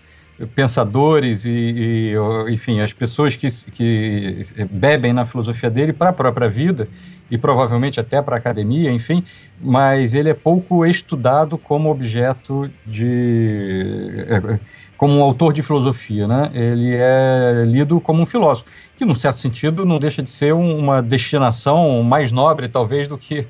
pensadores 0.54 1.44
e, 1.44 1.50
e, 1.50 2.14
enfim, 2.52 2.80
as 2.80 2.92
pessoas 2.92 3.36
que, 3.36 3.48
que 3.70 4.44
bebem 4.70 5.12
na 5.12 5.24
filosofia 5.24 5.70
dele 5.70 5.92
para 5.92 6.10
a 6.10 6.12
própria 6.12 6.48
vida 6.48 6.88
e 7.30 7.38
provavelmente 7.38 7.98
até 7.98 8.20
para 8.20 8.36
a 8.36 8.38
academia, 8.38 8.90
enfim, 8.90 9.24
mas 9.60 10.12
ele 10.12 10.28
é 10.28 10.34
pouco 10.34 10.84
estudado 10.84 11.56
como 11.56 11.90
objeto 11.90 12.70
de. 12.86 14.26
É, 14.28 14.60
como 14.96 15.18
um 15.18 15.22
autor 15.22 15.52
de 15.52 15.62
filosofia, 15.62 16.28
né? 16.28 16.50
Ele 16.54 16.94
é 16.94 17.64
lido 17.66 18.00
como 18.00 18.22
um 18.22 18.26
filósofo, 18.26 18.70
que, 18.94 19.04
num 19.04 19.16
certo 19.16 19.40
sentido, 19.40 19.84
não 19.84 19.98
deixa 19.98 20.22
de 20.22 20.30
ser 20.30 20.54
uma 20.54 21.02
destinação 21.02 22.04
mais 22.04 22.30
nobre, 22.30 22.68
talvez, 22.68 23.08
do 23.08 23.18
que 23.18 23.46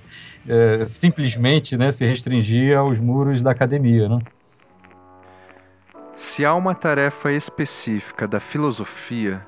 é, 0.48 0.86
simplesmente 0.86 1.77
né, 1.77 1.90
se 1.90 2.06
restringir 2.06 2.77
aos 2.78 2.98
muros 3.01 3.43
da 3.43 3.51
academia, 3.51 4.09
né? 4.09 4.19
Se 6.24 6.44
há 6.44 6.54
uma 6.54 6.72
tarefa 6.72 7.32
específica 7.32 8.28
da 8.28 8.38
filosofia, 8.38 9.46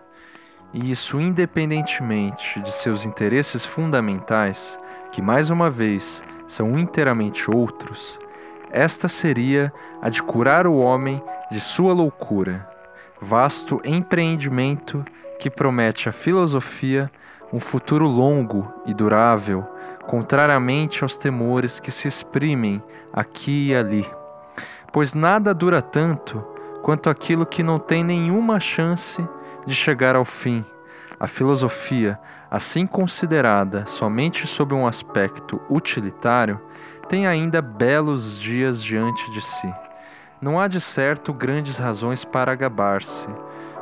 e 0.72 0.90
isso 0.90 1.20
independentemente 1.20 2.60
de 2.60 2.72
seus 2.72 3.06
interesses 3.06 3.64
fundamentais, 3.64 4.76
que 5.12 5.22
mais 5.22 5.50
uma 5.50 5.70
vez 5.70 6.20
são 6.48 6.76
inteiramente 6.76 7.48
outros, 7.48 8.18
esta 8.72 9.08
seria 9.08 9.72
a 10.02 10.10
de 10.10 10.20
curar 10.20 10.66
o 10.66 10.74
homem 10.74 11.22
de 11.48 11.60
sua 11.60 11.94
loucura, 11.94 12.68
vasto 13.20 13.80
empreendimento 13.84 15.04
que 15.38 15.48
promete 15.48 16.08
à 16.08 16.12
filosofia 16.12 17.08
um 17.52 17.60
futuro 17.60 18.04
longo 18.04 18.70
e 18.84 18.92
durável, 18.92 19.64
contrariamente 20.08 21.04
aos 21.04 21.16
temores 21.16 21.78
que 21.78 21.92
se 21.92 22.08
exprimem 22.08 22.82
aqui 23.12 23.68
e 23.68 23.76
ali. 23.76 24.10
Pois 24.92 25.14
nada 25.14 25.54
dura 25.54 25.80
tanto 25.80 26.53
quanto 26.84 27.08
aquilo 27.08 27.46
que 27.46 27.62
não 27.62 27.78
tem 27.78 28.04
nenhuma 28.04 28.60
chance 28.60 29.26
de 29.66 29.74
chegar 29.74 30.14
ao 30.14 30.24
fim. 30.26 30.62
A 31.18 31.26
filosofia, 31.26 32.20
assim 32.50 32.86
considerada 32.86 33.86
somente 33.86 34.46
sob 34.46 34.74
um 34.74 34.86
aspecto 34.86 35.58
utilitário, 35.70 36.60
tem 37.08 37.26
ainda 37.26 37.62
belos 37.62 38.38
dias 38.38 38.84
diante 38.84 39.30
de 39.30 39.40
si. 39.40 39.74
Não 40.42 40.60
há 40.60 40.68
de 40.68 40.78
certo 40.78 41.32
grandes 41.32 41.78
razões 41.78 42.22
para 42.22 42.54
gabar-se, 42.54 43.28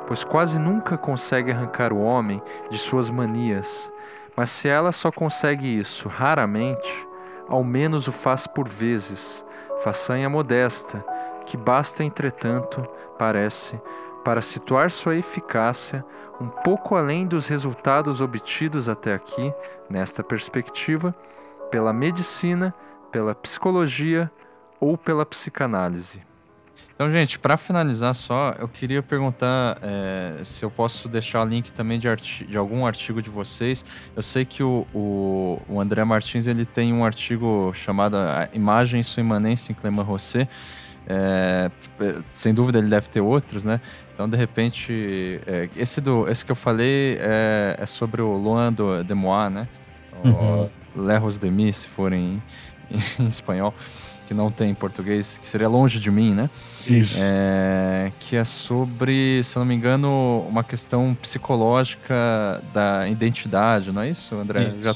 pois 0.06 0.22
quase 0.22 0.56
nunca 0.56 0.96
consegue 0.96 1.50
arrancar 1.50 1.92
o 1.92 2.00
homem 2.00 2.40
de 2.70 2.78
suas 2.78 3.10
manias. 3.10 3.92
Mas 4.36 4.50
se 4.50 4.68
ela 4.68 4.92
só 4.92 5.10
consegue 5.10 5.66
isso 5.66 6.08
raramente, 6.08 7.08
ao 7.48 7.64
menos 7.64 8.06
o 8.06 8.12
faz 8.12 8.46
por 8.46 8.68
vezes, 8.68 9.44
façanha 9.82 10.30
modesta, 10.30 11.04
que 11.42 11.56
basta, 11.56 12.04
entretanto, 12.04 12.86
parece, 13.18 13.80
para 14.24 14.42
situar 14.42 14.90
sua 14.90 15.16
eficácia 15.16 16.04
um 16.40 16.48
pouco 16.48 16.96
além 16.96 17.26
dos 17.26 17.46
resultados 17.46 18.20
obtidos 18.20 18.88
até 18.88 19.14
aqui, 19.14 19.52
nesta 19.88 20.22
perspectiva, 20.22 21.14
pela 21.70 21.92
medicina, 21.92 22.74
pela 23.10 23.34
psicologia 23.34 24.30
ou 24.80 24.98
pela 24.98 25.24
psicanálise. 25.24 26.20
Então, 26.94 27.10
gente, 27.10 27.38
para 27.38 27.56
finalizar 27.56 28.14
só, 28.14 28.54
eu 28.58 28.68
queria 28.68 29.02
perguntar 29.02 29.78
é, 29.82 30.42
se 30.44 30.64
eu 30.64 30.70
posso 30.70 31.08
deixar 31.08 31.44
link 31.44 31.72
também 31.72 31.98
de, 31.98 32.08
de, 32.46 32.56
algum 32.56 32.86
artigo 32.86 33.20
de 33.22 33.30
vocês. 33.30 33.84
Eu 34.14 34.22
sei 34.22 34.44
que 34.44 34.62
o, 34.62 34.86
o, 34.94 35.60
o, 35.68 35.80
André 35.80 36.04
Martins 36.04 36.46
ele 36.46 36.64
tem 36.64 36.92
um 36.92 37.04
artigo 37.04 37.72
chamado 37.74 38.16
Imagem 38.52 39.02
sua 39.02 39.20
imanência 39.20 39.72
em 39.72 39.74
Clément 39.74 40.02
Rosset. 40.02 40.48
É, 41.06 41.70
sem 42.32 42.54
dúvida 42.54 42.78
ele 42.78 42.88
deve 42.88 43.08
ter 43.08 43.20
outros, 43.20 43.64
né? 43.64 43.80
Então, 44.14 44.28
de 44.28 44.36
repente, 44.36 45.40
é, 45.46 45.68
esse, 45.76 46.00
do, 46.00 46.28
esse 46.28 46.44
que 46.44 46.52
eu 46.52 46.56
falei 46.56 47.18
é, 47.20 47.76
é 47.78 47.86
sobre 47.86 48.22
o 48.22 48.36
Loin 48.36 48.72
de 48.72 49.04
Demois, 49.04 49.52
né? 49.52 49.68
Uhum. 50.24 50.68
Lerros 50.94 51.38
de 51.38 51.50
Mi, 51.50 51.72
se 51.72 51.88
for 51.88 52.12
em, 52.12 52.40
em 53.18 53.26
espanhol 53.26 53.74
que 54.32 54.34
não 54.34 54.50
tem 54.50 54.70
em 54.70 54.74
português, 54.74 55.38
que 55.40 55.48
seria 55.48 55.68
Longe 55.68 56.00
de 56.00 56.10
Mim, 56.10 56.34
né? 56.34 56.48
Isso. 56.86 57.16
É, 57.18 58.10
que 58.18 58.34
é 58.34 58.44
sobre, 58.44 59.42
se 59.44 59.56
eu 59.56 59.60
não 59.60 59.66
me 59.66 59.74
engano, 59.74 60.46
uma 60.48 60.64
questão 60.64 61.14
psicológica 61.20 62.62
da 62.72 63.06
identidade, 63.08 63.92
não 63.92 64.02
é 64.02 64.10
isso, 64.10 64.34
André? 64.34 64.68
Isso. 64.68 64.80
Já, 64.80 64.94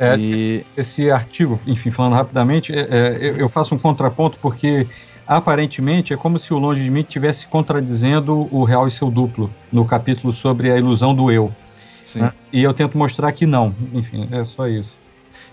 é. 0.00 0.16
E... 0.16 0.32
esse, 0.32 0.66
esse, 0.76 1.10
artigo, 1.10 1.60
enfim, 1.66 1.90
falando 1.90 2.14
rapidamente, 2.14 2.72
é, 2.72 2.80
é 2.80 3.34
eu 3.36 3.48
faço 3.48 3.74
um 3.74 3.78
contraponto 3.78 4.38
porque 4.40 4.86
aparentemente 5.26 6.12
é 6.12 6.16
como 6.16 6.38
se 6.38 6.52
o 6.52 6.58
Longe 6.58 6.82
de 6.82 6.90
Mim 6.90 7.00
estivesse 7.00 7.46
contradizendo 7.46 8.48
o 8.50 8.64
Real 8.64 8.88
e 8.88 8.90
seu 8.90 9.10
duplo 9.10 9.48
no 9.70 9.84
capítulo 9.84 10.32
sobre 10.32 10.72
a 10.72 10.76
ilusão 10.76 11.14
do 11.14 11.30
eu. 11.30 11.52
Né? 12.16 12.32
E 12.52 12.62
eu 12.62 12.72
tento 12.72 12.98
mostrar 12.98 13.30
que 13.30 13.46
não. 13.46 13.74
Enfim, 13.92 14.28
é 14.32 14.44
só 14.44 14.66
isso. 14.66 14.98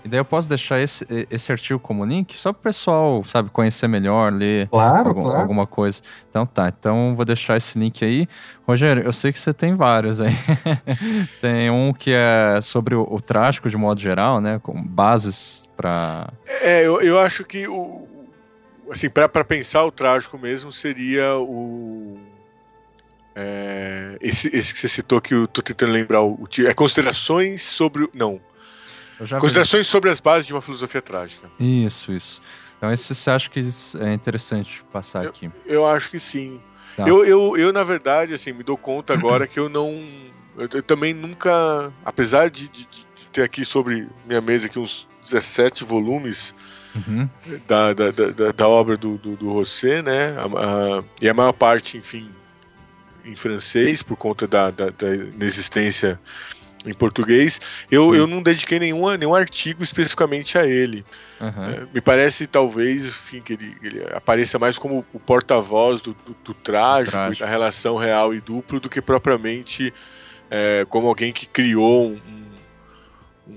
E 0.04 0.08
daí 0.08 0.20
eu 0.20 0.24
posso 0.24 0.48
deixar 0.48 0.80
esse, 0.80 1.06
esse 1.30 1.50
artigo 1.50 1.78
como 1.78 2.04
link 2.04 2.34
só 2.38 2.52
para 2.52 2.60
o 2.60 2.62
pessoal, 2.62 3.22
sabe, 3.24 3.50
conhecer 3.50 3.88
melhor, 3.88 4.32
ler 4.32 4.68
claro, 4.68 5.08
algum, 5.08 5.22
claro. 5.22 5.40
alguma 5.40 5.66
coisa. 5.66 6.00
Então 6.30 6.46
tá, 6.46 6.68
então 6.68 7.14
vou 7.16 7.24
deixar 7.24 7.56
esse 7.56 7.78
link 7.78 8.04
aí. 8.04 8.26
Rogério, 8.66 9.02
eu 9.02 9.12
sei 9.12 9.32
que 9.32 9.38
você 9.38 9.52
tem 9.52 9.74
vários 9.74 10.20
aí. 10.20 10.32
tem 11.40 11.70
um 11.70 11.92
que 11.92 12.12
é 12.12 12.60
sobre 12.62 12.94
o, 12.94 13.06
o, 13.10 13.20
trágico 13.20 13.68
de 13.68 13.76
modo 13.76 14.00
geral, 14.00 14.40
né, 14.40 14.60
com 14.62 14.82
bases 14.82 15.68
para... 15.76 16.32
É, 16.46 16.86
eu, 16.86 17.00
eu 17.00 17.18
acho 17.18 17.44
que 17.44 17.66
o... 17.66 18.06
Assim, 18.90 19.10
para 19.10 19.44
pensar 19.44 19.84
o 19.84 19.92
trágico 19.92 20.38
mesmo 20.38 20.72
seria 20.72 21.36
o... 21.36 22.18
É, 23.34 24.16
esse, 24.20 24.48
esse 24.52 24.72
que 24.74 24.80
você 24.80 24.88
citou 24.88 25.20
que 25.20 25.32
eu 25.32 25.46
tô 25.46 25.62
tentando 25.62 25.92
lembrar 25.92 26.22
o, 26.22 26.34
o 26.34 26.66
é 26.66 26.74
considerações 26.74 27.62
sobre 27.62 28.08
não 28.12 28.40
Considerações 29.18 29.86
vi. 29.86 29.90
sobre 29.90 30.10
as 30.10 30.20
bases 30.20 30.46
de 30.46 30.54
uma 30.54 30.60
filosofia 30.62 31.02
trágica. 31.02 31.50
Isso, 31.58 32.12
isso. 32.12 32.40
Então, 32.76 32.92
esse 32.92 33.14
você 33.14 33.30
acha 33.30 33.50
que 33.50 33.60
é 34.00 34.12
interessante 34.12 34.84
passar 34.92 35.24
eu, 35.24 35.30
aqui? 35.30 35.50
Eu 35.66 35.86
acho 35.86 36.10
que 36.10 36.20
sim. 36.20 36.60
Tá. 36.96 37.06
Eu, 37.06 37.24
eu, 37.24 37.56
eu, 37.56 37.72
na 37.72 37.82
verdade, 37.84 38.34
assim, 38.34 38.52
me 38.52 38.62
dou 38.62 38.76
conta 38.76 39.14
agora 39.14 39.46
que 39.46 39.58
eu 39.58 39.68
não. 39.68 39.90
Eu, 40.56 40.68
eu 40.72 40.82
também 40.82 41.12
nunca. 41.12 41.92
Apesar 42.04 42.48
de, 42.50 42.68
de, 42.68 42.86
de, 42.86 43.28
ter 43.32 43.42
aqui 43.42 43.64
sobre 43.64 44.08
minha 44.26 44.40
mesa 44.40 44.66
aqui 44.66 44.78
uns 44.78 45.08
17 45.22 45.84
volumes 45.84 46.54
uhum. 46.94 47.28
da, 47.66 47.92
da, 47.92 48.10
da, 48.10 48.52
da, 48.52 48.68
obra 48.68 48.96
do, 48.96 49.18
do, 49.18 49.36
do 49.36 49.52
Rosset, 49.52 50.02
né? 50.02 50.34
A, 50.38 50.44
a, 50.98 51.04
e 51.20 51.28
a 51.28 51.34
maior 51.34 51.52
parte, 51.52 51.98
enfim, 51.98 52.30
em 53.24 53.36
francês, 53.36 54.02
por 54.02 54.16
conta 54.16 54.46
da, 54.46 54.70
da, 54.70 54.90
da 54.90 55.14
inexistência 55.14 56.18
em 56.84 56.94
português. 56.94 57.60
Eu, 57.90 58.14
eu 58.14 58.26
não 58.26 58.42
dediquei 58.42 58.78
nenhum, 58.78 59.08
nenhum 59.16 59.34
artigo 59.34 59.82
especificamente 59.82 60.56
a 60.56 60.66
ele. 60.66 61.04
Uhum. 61.40 61.64
É, 61.64 61.86
me 61.92 62.00
parece, 62.00 62.46
talvez, 62.46 63.06
enfim, 63.06 63.40
que 63.40 63.54
ele, 63.54 63.76
ele 63.82 64.04
apareça 64.12 64.58
mais 64.58 64.78
como 64.78 65.04
o 65.12 65.20
porta-voz 65.20 66.00
do, 66.00 66.14
do, 66.14 66.36
do, 66.44 66.54
trágico, 66.54 67.12
trágico, 67.12 67.44
da 67.44 67.50
relação 67.50 67.96
real 67.96 68.34
e 68.34 68.40
duplo, 68.40 68.80
do 68.80 68.88
que 68.88 69.00
propriamente 69.00 69.92
é, 70.50 70.86
como 70.88 71.08
alguém 71.08 71.32
que 71.32 71.46
criou 71.46 72.10
um, 72.10 72.20
um, 73.48 73.54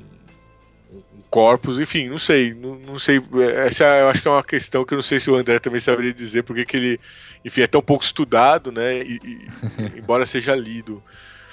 um 0.94 1.22
corpus, 1.30 1.80
enfim, 1.80 2.10
não 2.10 2.18
sei, 2.18 2.54
não, 2.54 2.76
não, 2.76 3.00
sei, 3.00 3.22
essa 3.56 3.84
eu 3.84 4.10
acho 4.10 4.22
que 4.22 4.28
é 4.28 4.32
uma 4.32 4.44
questão 4.44 4.84
que 4.84 4.94
eu 4.94 4.98
não 4.98 5.04
sei 5.04 5.20
se 5.20 5.30
o 5.30 5.36
André 5.36 5.60
também 5.60 5.80
saberia 5.80 6.14
dizer, 6.14 6.44
porque 6.44 6.66
que 6.66 6.76
ele, 6.76 7.00
enfim, 7.46 7.62
é 7.62 7.68
tão 7.68 7.82
pouco 7.82 8.04
estudado, 8.04 8.72
né, 8.72 9.02
e, 9.02 9.20
e 9.24 9.48
embora 9.98 10.26
seja 10.26 10.56
lido. 10.56 11.02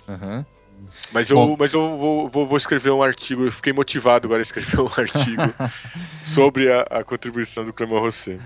Uhum. 0.09 0.45
Mas 1.13 1.31
eu, 1.31 1.57
mas 1.59 1.73
eu 1.73 1.97
vou, 1.97 2.29
vou, 2.29 2.47
vou, 2.47 2.57
escrever 2.57 2.91
um 2.91 3.03
artigo, 3.03 3.45
eu 3.45 3.53
fiquei 3.53 3.73
motivado 3.73 4.27
agora 4.27 4.41
a 4.41 4.43
escrever 4.43 4.81
um 4.81 4.87
artigo 4.97 5.43
sobre 6.23 6.71
a, 6.71 6.81
a, 6.91 7.05
contribuição 7.05 7.65
do 7.65 7.73
Clément 7.73 8.01
Rosset. 8.01 8.41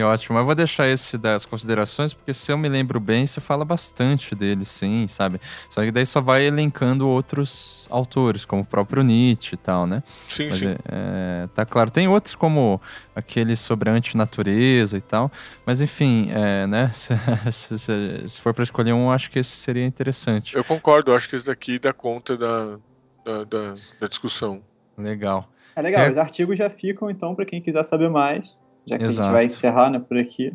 Que 0.00 0.04
ótimo, 0.04 0.38
eu 0.38 0.44
vou 0.46 0.54
deixar 0.54 0.88
esse 0.88 1.18
das 1.18 1.44
considerações, 1.44 2.14
porque 2.14 2.32
se 2.32 2.50
eu 2.50 2.56
me 2.56 2.70
lembro 2.70 2.98
bem, 2.98 3.26
você 3.26 3.38
fala 3.38 3.66
bastante 3.66 4.34
dele, 4.34 4.64
sim, 4.64 5.06
sabe? 5.06 5.38
Só 5.68 5.82
que 5.82 5.90
daí 5.90 6.06
só 6.06 6.22
vai 6.22 6.42
elencando 6.42 7.06
outros 7.06 7.86
autores, 7.90 8.46
como 8.46 8.62
o 8.62 8.64
próprio 8.64 9.02
Nietzsche 9.02 9.56
e 9.56 9.58
tal, 9.58 9.86
né? 9.86 10.02
Sim, 10.06 10.48
Mas, 10.48 10.58
sim. 10.58 10.68
É, 10.68 10.76
é, 10.86 11.46
tá 11.48 11.66
claro. 11.66 11.90
Tem 11.90 12.08
outros 12.08 12.34
como 12.34 12.80
aquele 13.14 13.54
sobre 13.56 13.90
a 13.90 13.92
antinatureza 13.92 14.96
e 14.96 15.02
tal, 15.02 15.30
mas 15.66 15.82
enfim, 15.82 16.30
é, 16.32 16.66
né? 16.66 16.90
Se, 17.52 17.78
se, 17.78 18.24
se 18.26 18.40
for 18.40 18.54
para 18.54 18.64
escolher 18.64 18.94
um, 18.94 19.10
acho 19.10 19.30
que 19.30 19.38
esse 19.38 19.50
seria 19.50 19.84
interessante. 19.84 20.56
Eu 20.56 20.64
concordo, 20.64 21.12
acho 21.14 21.28
que 21.28 21.36
esse 21.36 21.44
daqui 21.44 21.78
dá 21.78 21.92
conta 21.92 22.38
da, 22.38 22.78
da, 23.22 23.44
da, 23.44 23.74
da 24.00 24.06
discussão. 24.08 24.62
Legal. 24.96 25.46
É 25.76 25.82
legal, 25.82 26.04
Quer... 26.04 26.10
os 26.10 26.16
artigos 26.16 26.56
já 26.56 26.70
ficam, 26.70 27.10
então, 27.10 27.34
para 27.34 27.44
quem 27.44 27.60
quiser 27.60 27.84
saber 27.84 28.08
mais 28.08 28.58
já 28.90 28.98
que 28.98 29.04
Exato. 29.04 29.22
a 29.22 29.24
gente 29.24 29.36
vai 29.36 29.44
encerrar 29.46 29.90
né, 29.90 29.98
por 29.98 30.18
aqui. 30.18 30.52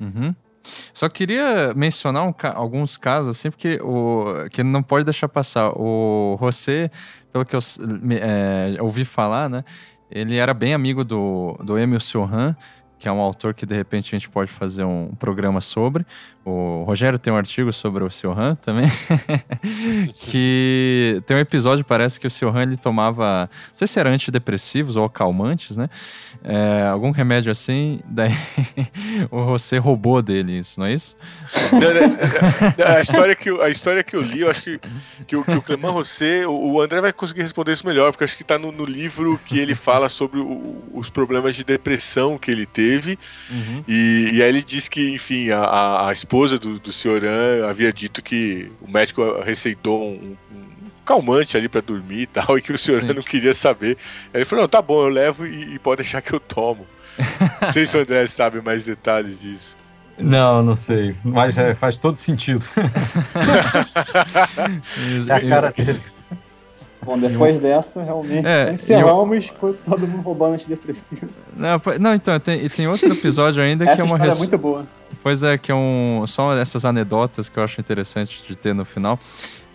Uhum. 0.00 0.34
Só 0.92 1.08
queria 1.08 1.72
mencionar 1.74 2.26
um, 2.26 2.34
alguns 2.54 2.96
casos, 2.96 3.28
assim, 3.28 3.50
porque 3.50 3.78
o 3.80 4.48
que 4.50 4.64
não 4.64 4.82
pode 4.82 5.04
deixar 5.04 5.28
passar. 5.28 5.70
O 5.76 6.36
José, 6.40 6.90
pelo 7.32 7.44
que 7.44 7.54
eu 7.54 7.60
é, 8.20 8.82
ouvi 8.82 9.04
falar, 9.04 9.48
né? 9.48 9.64
Ele 10.10 10.36
era 10.36 10.52
bem 10.52 10.74
amigo 10.74 11.04
do, 11.04 11.56
do 11.62 11.78
Emil 11.78 12.00
Sioran, 12.00 12.56
que 13.06 13.08
é 13.08 13.12
um 13.12 13.20
autor 13.20 13.54
que 13.54 13.64
de 13.64 13.72
repente 13.72 14.12
a 14.12 14.18
gente 14.18 14.28
pode 14.28 14.50
fazer 14.50 14.82
um 14.82 15.14
programa 15.16 15.60
sobre. 15.60 16.04
O 16.48 16.84
Rogério 16.84 17.18
tem 17.18 17.32
um 17.32 17.36
artigo 17.36 17.72
sobre 17.72 18.04
o 18.04 18.10
Sioran 18.10 18.54
também, 18.54 18.88
que 20.14 21.20
tem 21.26 21.36
um 21.36 21.40
episódio, 21.40 21.84
parece 21.84 22.20
que 22.20 22.26
o 22.26 22.30
Sioran 22.30 22.62
ele 22.62 22.76
tomava, 22.76 23.50
não 23.50 23.76
sei 23.76 23.88
se 23.88 23.98
era 23.98 24.10
antidepressivos 24.10 24.94
ou 24.94 25.08
calmantes, 25.10 25.76
né? 25.76 25.90
É, 26.44 26.86
algum 26.86 27.10
remédio 27.10 27.50
assim, 27.50 27.98
daí 28.04 28.30
o 29.28 29.44
José 29.46 29.78
roubou 29.78 30.22
dele 30.22 30.60
isso, 30.60 30.78
não 30.78 30.86
é 30.86 30.92
isso? 30.92 31.16
a, 32.96 33.00
história 33.00 33.34
que, 33.34 33.50
eu, 33.50 33.60
a 33.60 33.68
história 33.68 34.04
que 34.04 34.14
eu 34.14 34.22
li, 34.22 34.42
eu 34.42 34.50
acho 34.50 34.62
que, 34.62 34.80
que, 35.26 35.34
o, 35.34 35.44
que 35.44 35.50
o 35.50 35.62
Clemão 35.62 35.96
José, 35.96 36.46
o 36.46 36.80
André 36.80 37.00
vai 37.00 37.12
conseguir 37.12 37.42
responder 37.42 37.72
isso 37.72 37.84
melhor, 37.84 38.12
porque 38.12 38.22
acho 38.22 38.36
que 38.36 38.42
está 38.42 38.56
no, 38.56 38.70
no, 38.70 38.84
livro 38.84 39.36
que 39.46 39.58
ele 39.58 39.74
fala 39.74 40.08
sobre 40.08 40.38
o, 40.38 40.80
os 40.94 41.10
problemas 41.10 41.56
de 41.56 41.64
depressão 41.64 42.38
que 42.38 42.52
ele 42.52 42.66
teve, 42.66 42.95
uhum. 43.50 43.84
e, 43.86 44.30
e, 44.32 44.42
aí 44.42 44.48
ele 44.48 44.62
diz 44.62 44.88
que, 44.88 45.14
enfim, 45.14 45.50
a, 45.50 46.08
a 46.08 46.12
esposa 46.12 46.58
do, 46.58 46.78
do 46.78 46.92
Senhoran 46.92 47.68
havia 47.68 47.92
dito 47.92 48.22
que 48.22 48.70
o 48.80 48.90
médico 48.90 49.40
receitou 49.40 50.10
um, 50.10 50.36
um 50.52 50.66
calmante 51.04 51.56
ali 51.56 51.68
para 51.68 51.80
dormir 51.80 52.22
e 52.22 52.26
tal, 52.26 52.56
e 52.58 52.62
que 52.62 52.72
o 52.72 52.78
Senhoran 52.78 53.14
não 53.14 53.22
queria 53.22 53.54
saber. 53.54 53.96
Aí 54.34 54.40
ele 54.40 54.44
falou: 54.44 54.64
não, 54.64 54.68
tá 54.68 54.82
bom, 54.82 55.02
eu 55.02 55.08
levo 55.08 55.46
e, 55.46 55.74
e 55.74 55.78
pode 55.78 56.02
deixar 56.02 56.20
que 56.20 56.32
eu 56.32 56.40
tomo. 56.40 56.86
não 57.62 57.72
sei 57.72 57.86
se 57.86 57.96
o 57.96 58.00
André 58.00 58.26
sabe 58.26 58.60
mais 58.60 58.82
detalhes 58.82 59.40
disso. 59.40 59.76
Não, 60.18 60.62
não 60.62 60.76
sei. 60.76 61.14
Mas 61.24 61.56
é, 61.58 61.74
faz 61.74 61.98
todo 61.98 62.16
sentido. 62.16 62.64
é 65.28 65.34
a 65.34 65.48
cara 65.48 65.72
dele. 65.72 66.00
Bom, 67.06 67.16
depois 67.18 67.60
dessa, 67.60 68.02
realmente, 68.02 68.44
é, 68.44 68.72
encerramos 68.72 69.46
eu... 69.46 69.54
com 69.54 69.72
todo 69.72 70.08
mundo 70.08 70.22
roubando 70.22 70.54
antidepressivo. 70.54 71.28
Não, 71.56 71.80
não 72.00 72.12
então, 72.12 72.38
tem, 72.40 72.68
tem 72.68 72.88
outro 72.88 73.12
episódio 73.12 73.62
ainda 73.62 73.86
que 73.86 74.00
é 74.00 74.04
uma... 74.04 74.16
Essa 74.26 74.36
é 74.36 74.38
muito 74.40 74.58
boa. 74.58 74.84
Pois 75.22 75.44
é, 75.44 75.56
que 75.56 75.70
é 75.70 75.74
um... 75.74 76.24
Só 76.26 76.52
essas 76.54 76.84
anedotas 76.84 77.48
que 77.48 77.58
eu 77.58 77.62
acho 77.62 77.80
interessante 77.80 78.42
de 78.46 78.56
ter 78.56 78.74
no 78.74 78.84
final. 78.84 79.18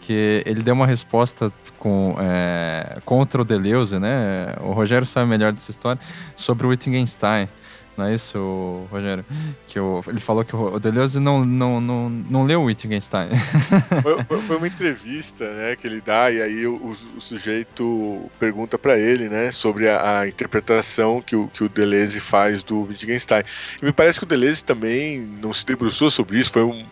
Que 0.02 0.44
ele 0.45 0.62
deu 0.62 0.74
uma 0.74 0.86
resposta 0.86 1.49
com, 1.80 2.16
é, 2.20 2.98
contra 3.06 3.41
o 3.41 3.45
Deleuze, 3.45 3.98
né? 3.98 4.53
O 4.60 4.74
Rogério 4.74 5.08
sabe 5.08 5.30
melhor 5.30 5.53
dessa 5.53 5.72
história, 5.72 6.02
sobre 6.36 6.68
o 6.68 6.70
Wittgenstein. 6.70 7.48
Não 7.97 8.05
é 8.05 8.13
isso, 8.13 8.85
Rogério? 8.89 9.26
Que 9.68 9.80
o, 9.80 10.01
ele 10.07 10.19
falou 10.19 10.45
que 10.45 10.55
o 10.55 10.80
Deleuze 10.80 11.19
não, 11.19 11.43
não, 11.43 11.81
não, 11.81 12.09
não 12.09 12.45
leu 12.45 12.61
o 12.61 12.65
Wittgenstein. 12.65 13.30
Foi, 14.01 14.41
foi, 14.41 14.57
uma 14.57 14.68
entrevista 14.68 15.45
né, 15.53 15.76
que 15.76 15.85
ele 15.85 16.01
dá, 16.01 16.31
e 16.31 16.41
aí 16.41 16.65
o, 16.65 16.95
o 17.15 17.22
sujeito 17.22 18.30
pergunta 18.39 18.77
para 18.77 18.97
ele 18.97 19.27
né, 19.30 19.51
sobre 19.51 19.89
a, 19.89 20.19
a, 20.19 20.27
interpretação 20.27 21.22
que 21.22 21.35
o, 21.35 21.47
que 21.47 21.63
o 21.63 21.69
Deleuze 21.69 22.19
faz 22.19 22.63
do 22.63 22.81
Wittgenstein. 22.84 23.43
E 23.81 23.85
me 23.85 23.91
parece 23.91 24.19
que 24.19 24.23
o 24.23 24.27
Deleuze 24.27 24.63
também 24.63 25.19
não 25.19 25.51
se 25.53 25.65
debruçou 25.65 26.09
sobre 26.09 26.39
isso, 26.39 26.51
foi 26.51 26.63
um, 26.63 26.85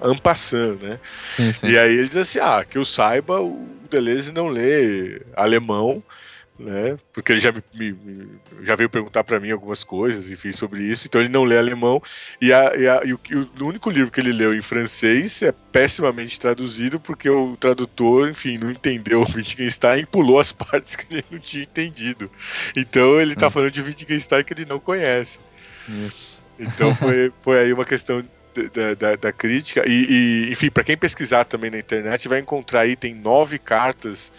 ampassando, 0.00 0.86
né? 0.86 0.98
Sim, 1.26 1.52
sim. 1.52 1.68
E 1.68 1.78
aí 1.78 1.96
ele 1.96 2.08
diz 2.08 2.16
assim: 2.16 2.38
ah, 2.38 2.64
que 2.64 2.78
eu 2.78 2.84
saiba, 2.84 3.40
o 3.40 3.68
Deleuze 3.90 4.32
não 4.32 4.48
lê 4.48 5.22
alemão 5.34 6.02
né? 6.58 6.96
Porque 7.12 7.32
ele 7.32 7.40
já, 7.40 7.52
me, 7.52 7.62
me, 7.74 8.28
já 8.62 8.74
veio 8.74 8.88
perguntar 8.88 9.22
para 9.24 9.38
mim 9.38 9.50
algumas 9.50 9.84
coisas, 9.84 10.30
enfim, 10.30 10.52
sobre 10.52 10.82
isso. 10.82 11.06
Então 11.06 11.20
ele 11.20 11.28
não 11.28 11.44
lê 11.44 11.58
alemão. 11.58 12.02
E, 12.40 12.52
a, 12.52 12.74
e, 12.76 12.88
a, 12.88 13.02
e 13.04 13.12
o, 13.12 13.20
o, 13.60 13.64
único 13.64 13.90
livro 13.90 14.10
que 14.10 14.20
ele 14.20 14.32
leu 14.32 14.54
em 14.54 14.62
francês 14.62 15.42
é 15.42 15.52
pessimamente 15.52 16.40
traduzido, 16.40 16.98
porque 16.98 17.28
o 17.28 17.56
tradutor, 17.56 18.30
enfim, 18.30 18.58
não 18.58 18.70
entendeu 18.70 19.20
o 19.22 19.36
Wittgenstein 19.36 20.02
e 20.02 20.06
pulou 20.06 20.38
as 20.40 20.52
partes 20.52 20.96
que 20.96 21.12
ele 21.12 21.24
não 21.30 21.38
tinha 21.38 21.64
entendido. 21.64 22.30
Então 22.74 23.20
ele 23.20 23.34
tá 23.34 23.48
hum. 23.48 23.50
falando 23.50 23.70
de 23.70 23.82
Wittgenstein 23.82 24.44
que 24.44 24.52
ele 24.54 24.64
não 24.64 24.80
conhece. 24.80 25.38
Isso. 26.06 26.44
Então 26.58 26.94
foi, 26.96 27.32
foi 27.42 27.58
aí 27.58 27.72
uma 27.72 27.84
questão 27.84 28.24
da, 28.72 28.94
da, 28.94 29.16
da 29.16 29.32
crítica. 29.32 29.84
E, 29.86 30.46
e 30.48 30.52
enfim, 30.52 30.70
para 30.70 30.84
quem 30.84 30.96
pesquisar 30.96 31.44
também 31.44 31.70
na 31.70 31.78
internet, 31.78 32.28
vai 32.28 32.38
encontrar 32.38 32.80
aí, 32.80 32.96
tem 32.96 33.14
nove 33.14 33.58
cartas 33.58 34.32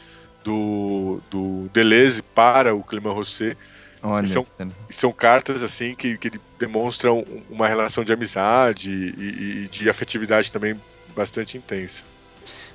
do, 0.48 1.20
do 1.30 1.70
Deleuze 1.74 2.22
para 2.22 2.74
o 2.74 2.82
Clément 2.82 3.12
Rosset. 3.12 3.58
Olha, 4.02 4.26
são, 4.26 4.46
são 4.90 5.12
cartas 5.12 5.62
assim 5.62 5.94
que, 5.94 6.18
que 6.18 6.32
demonstram 6.58 7.26
uma 7.50 7.68
relação 7.68 8.04
de 8.04 8.14
amizade 8.14 8.90
e, 8.90 9.66
e 9.66 9.68
de 9.68 9.90
afetividade 9.90 10.50
também 10.50 10.80
bastante 11.14 11.58
intensa. 11.58 12.04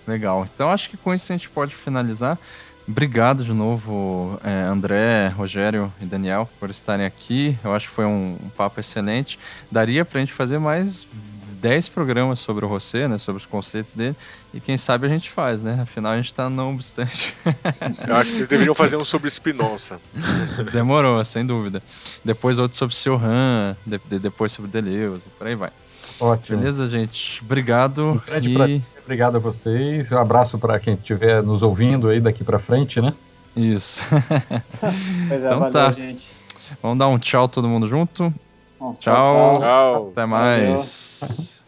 Legal. 0.07 0.47
Então 0.53 0.71
acho 0.71 0.91
que 0.91 0.99
com 0.99 1.15
isso 1.15 1.33
a 1.33 1.37
gente 1.37 1.49
pode 1.49 1.75
finalizar. 1.75 2.39
Obrigado 2.87 3.45
de 3.45 3.53
novo, 3.53 4.39
é, 4.43 4.65
André, 4.65 5.29
Rogério 5.29 5.91
e 6.01 6.05
Daniel, 6.05 6.51
por 6.59 6.69
estarem 6.69 7.07
aqui. 7.07 7.57
Eu 7.65 7.73
acho 7.73 7.89
que 7.89 7.95
foi 7.95 8.05
um, 8.05 8.37
um 8.45 8.49
papo 8.51 8.81
excelente. 8.81 9.39
Daria 9.71 10.05
para 10.05 10.19
a 10.19 10.21
gente 10.21 10.33
fazer 10.33 10.59
mais 10.59 11.07
10 11.63 11.89
programas 11.91 12.41
sobre 12.41 12.65
o 12.65 12.69
Rosé, 12.69 13.07
né? 13.07 13.19
Sobre 13.19 13.41
os 13.41 13.47
conceitos 13.47 13.95
dele. 13.95 14.17
E 14.53 14.59
quem 14.59 14.77
sabe 14.77 15.07
a 15.07 15.09
gente 15.09 15.31
faz, 15.31 15.63
né? 15.63 15.79
Afinal, 15.81 16.13
a 16.13 16.17
gente 16.17 16.27
está 16.27 16.51
não 16.51 16.75
obstante. 16.75 17.37
Eu 18.07 18.17
acho 18.17 18.31
que 18.31 18.37
vocês 18.39 18.49
deveriam 18.49 18.75
fazer 18.75 18.97
um 18.97 19.05
sobre 19.05 19.31
Spinoza. 19.31 20.01
Demorou, 20.73 21.25
sem 21.25 21.47
dúvida. 21.47 21.81
Depois 22.25 22.59
outro 22.59 22.77
sobre 22.77 22.97
Siohan, 22.97 23.77
de, 23.87 24.01
de, 24.11 24.19
depois 24.19 24.51
sobre 24.51 24.73
Deleuze, 24.73 25.29
por 25.39 25.47
aí 25.47 25.55
vai. 25.55 25.71
Ótimo. 26.19 26.59
Beleza, 26.59 26.89
gente? 26.89 27.41
Obrigado. 27.45 28.11
Um 28.11 28.19
grande 28.19 28.51
e... 28.51 28.55
prazer. 28.55 28.83
Obrigado 29.05 29.37
a 29.37 29.39
vocês. 29.39 30.11
Um 30.11 30.19
abraço 30.19 30.59
para 30.59 30.81
quem 30.81 30.95
estiver 30.95 31.45
nos 31.45 31.63
ouvindo 31.63 32.09
aí 32.09 32.21
daqui 32.21 32.43
para 32.43 32.59
frente, 32.59 33.01
né? 33.01 33.15
Isso. 33.55 34.01
pois 35.29 35.45
é, 35.45 35.47
então 35.47 35.59
valeu, 35.61 35.73
tá. 35.73 35.93
gente. 35.93 36.27
Vamos 36.83 36.99
dar 36.99 37.07
um 37.07 37.19
tchau 37.21 37.47
todo 37.47 37.69
mundo 37.69 37.87
junto. 37.87 38.35
Bom, 38.83 38.97
tchau, 38.99 39.15
tchau, 39.15 39.61
tchau. 39.61 40.11
Até 40.11 40.27
mais. 40.27 41.63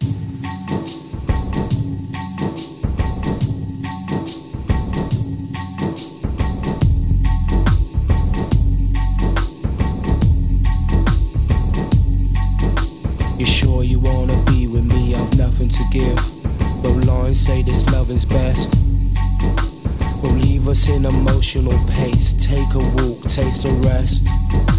You 13.38 13.46
sure 13.46 13.84
you 13.84 14.00
wanna 14.00 14.34
be 14.50 14.66
with 14.66 14.82
me? 14.82 15.14
I've 15.14 15.38
nothing 15.38 15.68
to 15.68 15.84
give. 15.92 16.18
But 16.82 17.06
lines 17.06 17.38
say 17.38 17.62
this 17.62 17.88
love 17.92 18.10
is 18.10 18.26
best. 18.26 18.74
Will 20.20 20.32
leave 20.32 20.66
us 20.66 20.88
in 20.88 21.04
emotional 21.04 21.78
pace. 21.88 22.32
Take 22.44 22.74
a 22.74 22.80
walk, 22.80 23.22
taste 23.28 23.64
a 23.66 23.72
rest. 23.86 24.26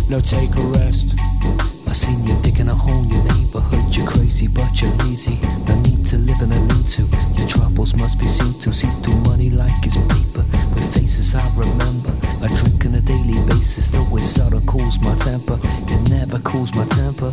No, 0.09 0.19
take 0.19 0.53
a 0.57 0.65
rest. 0.77 1.14
Seen 1.95 2.25
you 2.27 2.35
digging 2.41 2.67
a 2.67 2.75
hole 2.75 3.03
in 3.03 3.09
your 3.09 3.23
neighborhood. 3.23 3.95
You're 3.95 4.05
crazy, 4.05 4.47
but 4.47 4.81
you're 4.81 4.91
lazy. 5.07 5.39
No 5.65 5.79
need 5.81 6.05
to 6.07 6.17
live 6.17 6.41
in 6.41 6.51
a 6.51 6.59
need 6.67 6.87
to. 6.99 7.03
Your 7.39 7.47
troubles 7.47 7.95
must 7.95 8.19
be 8.19 8.25
seen 8.25 8.59
to. 8.59 8.73
See 8.73 8.87
through 9.01 9.15
money 9.21 9.49
like 9.49 9.71
it's 9.85 9.95
paper. 10.11 10.43
With 10.75 10.93
faces 10.93 11.33
I 11.35 11.45
remember. 11.55 12.11
I 12.43 12.47
drink 12.59 12.85
on 12.85 12.95
a 12.95 13.01
daily 13.01 13.39
basis, 13.47 13.91
though 13.91 14.17
it 14.17 14.23
seldom 14.23 14.65
cools 14.65 14.99
my 14.99 15.15
temper. 15.15 15.57
It 15.87 16.09
never 16.09 16.39
cools 16.39 16.75
my 16.75 16.83
temper. 16.85 17.31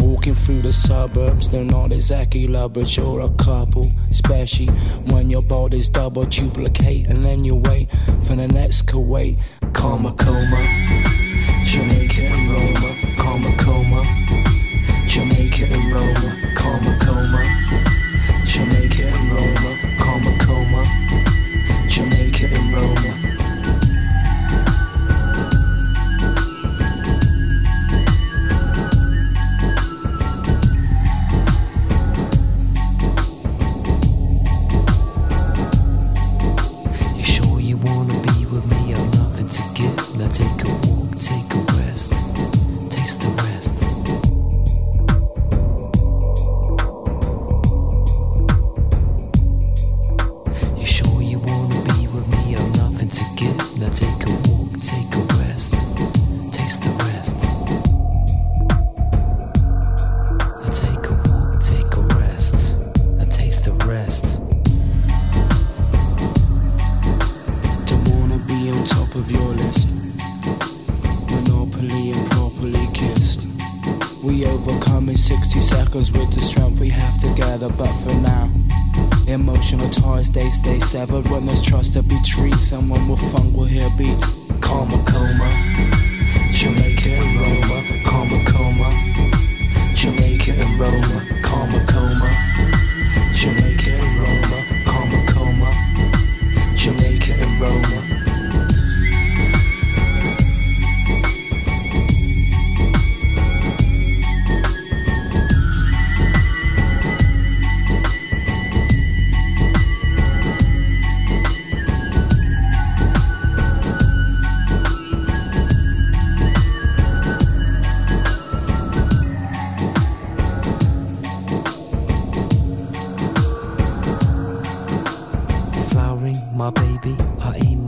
Walking 0.00 0.34
through 0.34 0.62
the 0.62 0.72
suburbs, 0.72 1.50
they're 1.50 1.64
not 1.64 1.92
exactly 1.92 2.46
lovers, 2.46 2.96
you're 2.96 3.20
a 3.20 3.30
couple. 3.36 3.90
Especially 4.10 4.68
when 5.12 5.28
your 5.28 5.42
body's 5.42 5.88
double 5.88 6.24
duplicate, 6.24 7.08
and 7.08 7.22
then 7.22 7.44
you 7.44 7.56
wait 7.56 7.90
for 8.24 8.36
the 8.36 8.48
next 8.48 8.86
Kuwait. 8.86 9.36
Karma 9.74 10.12
coma. 10.14 10.64
Jamaica 11.68 12.07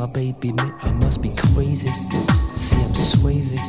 my 0.00 0.06
baby, 0.06 0.50
me. 0.52 0.62
I 0.80 0.92
must 0.92 1.20
be 1.20 1.28
crazy. 1.28 1.90
See, 2.54 2.76
I'm 2.76 2.94
swayzy. 2.94 3.60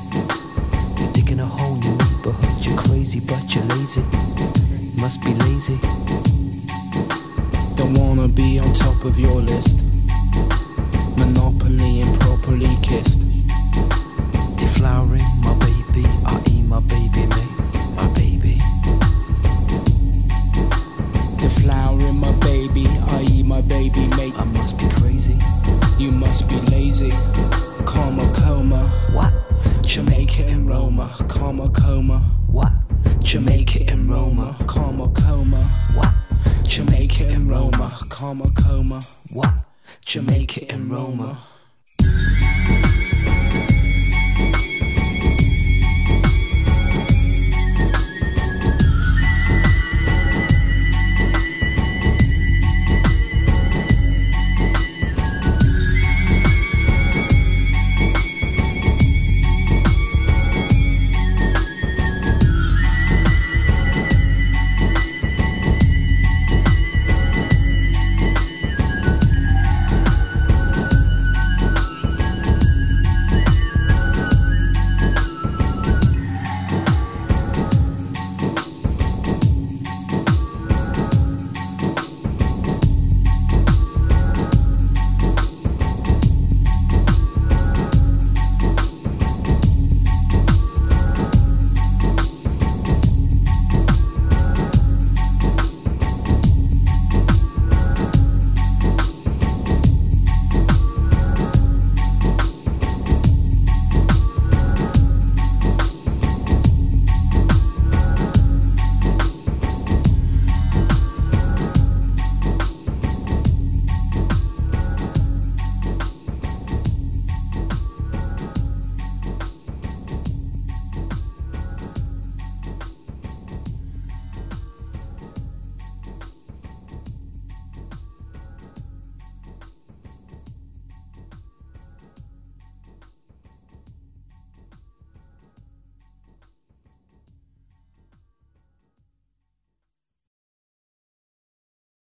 You're 0.97 1.11
digging 1.11 1.41
a 1.41 1.45
hole 1.45 1.75
in 1.75 1.81
your 1.81 1.97
neighborhood. 1.97 2.65
You're 2.65 2.77
crazy, 2.77 3.19
but 3.19 3.53
you're 3.53 3.65
lazy. 3.65 4.01
Must 4.95 5.21
be 5.25 5.33
lazy. 5.43 5.77
Don't 7.75 7.95
wanna 7.99 8.29
be 8.29 8.59
on 8.59 8.71
top 8.71 9.03
of 9.03 9.19
your 9.19 9.41
list. 9.41 9.80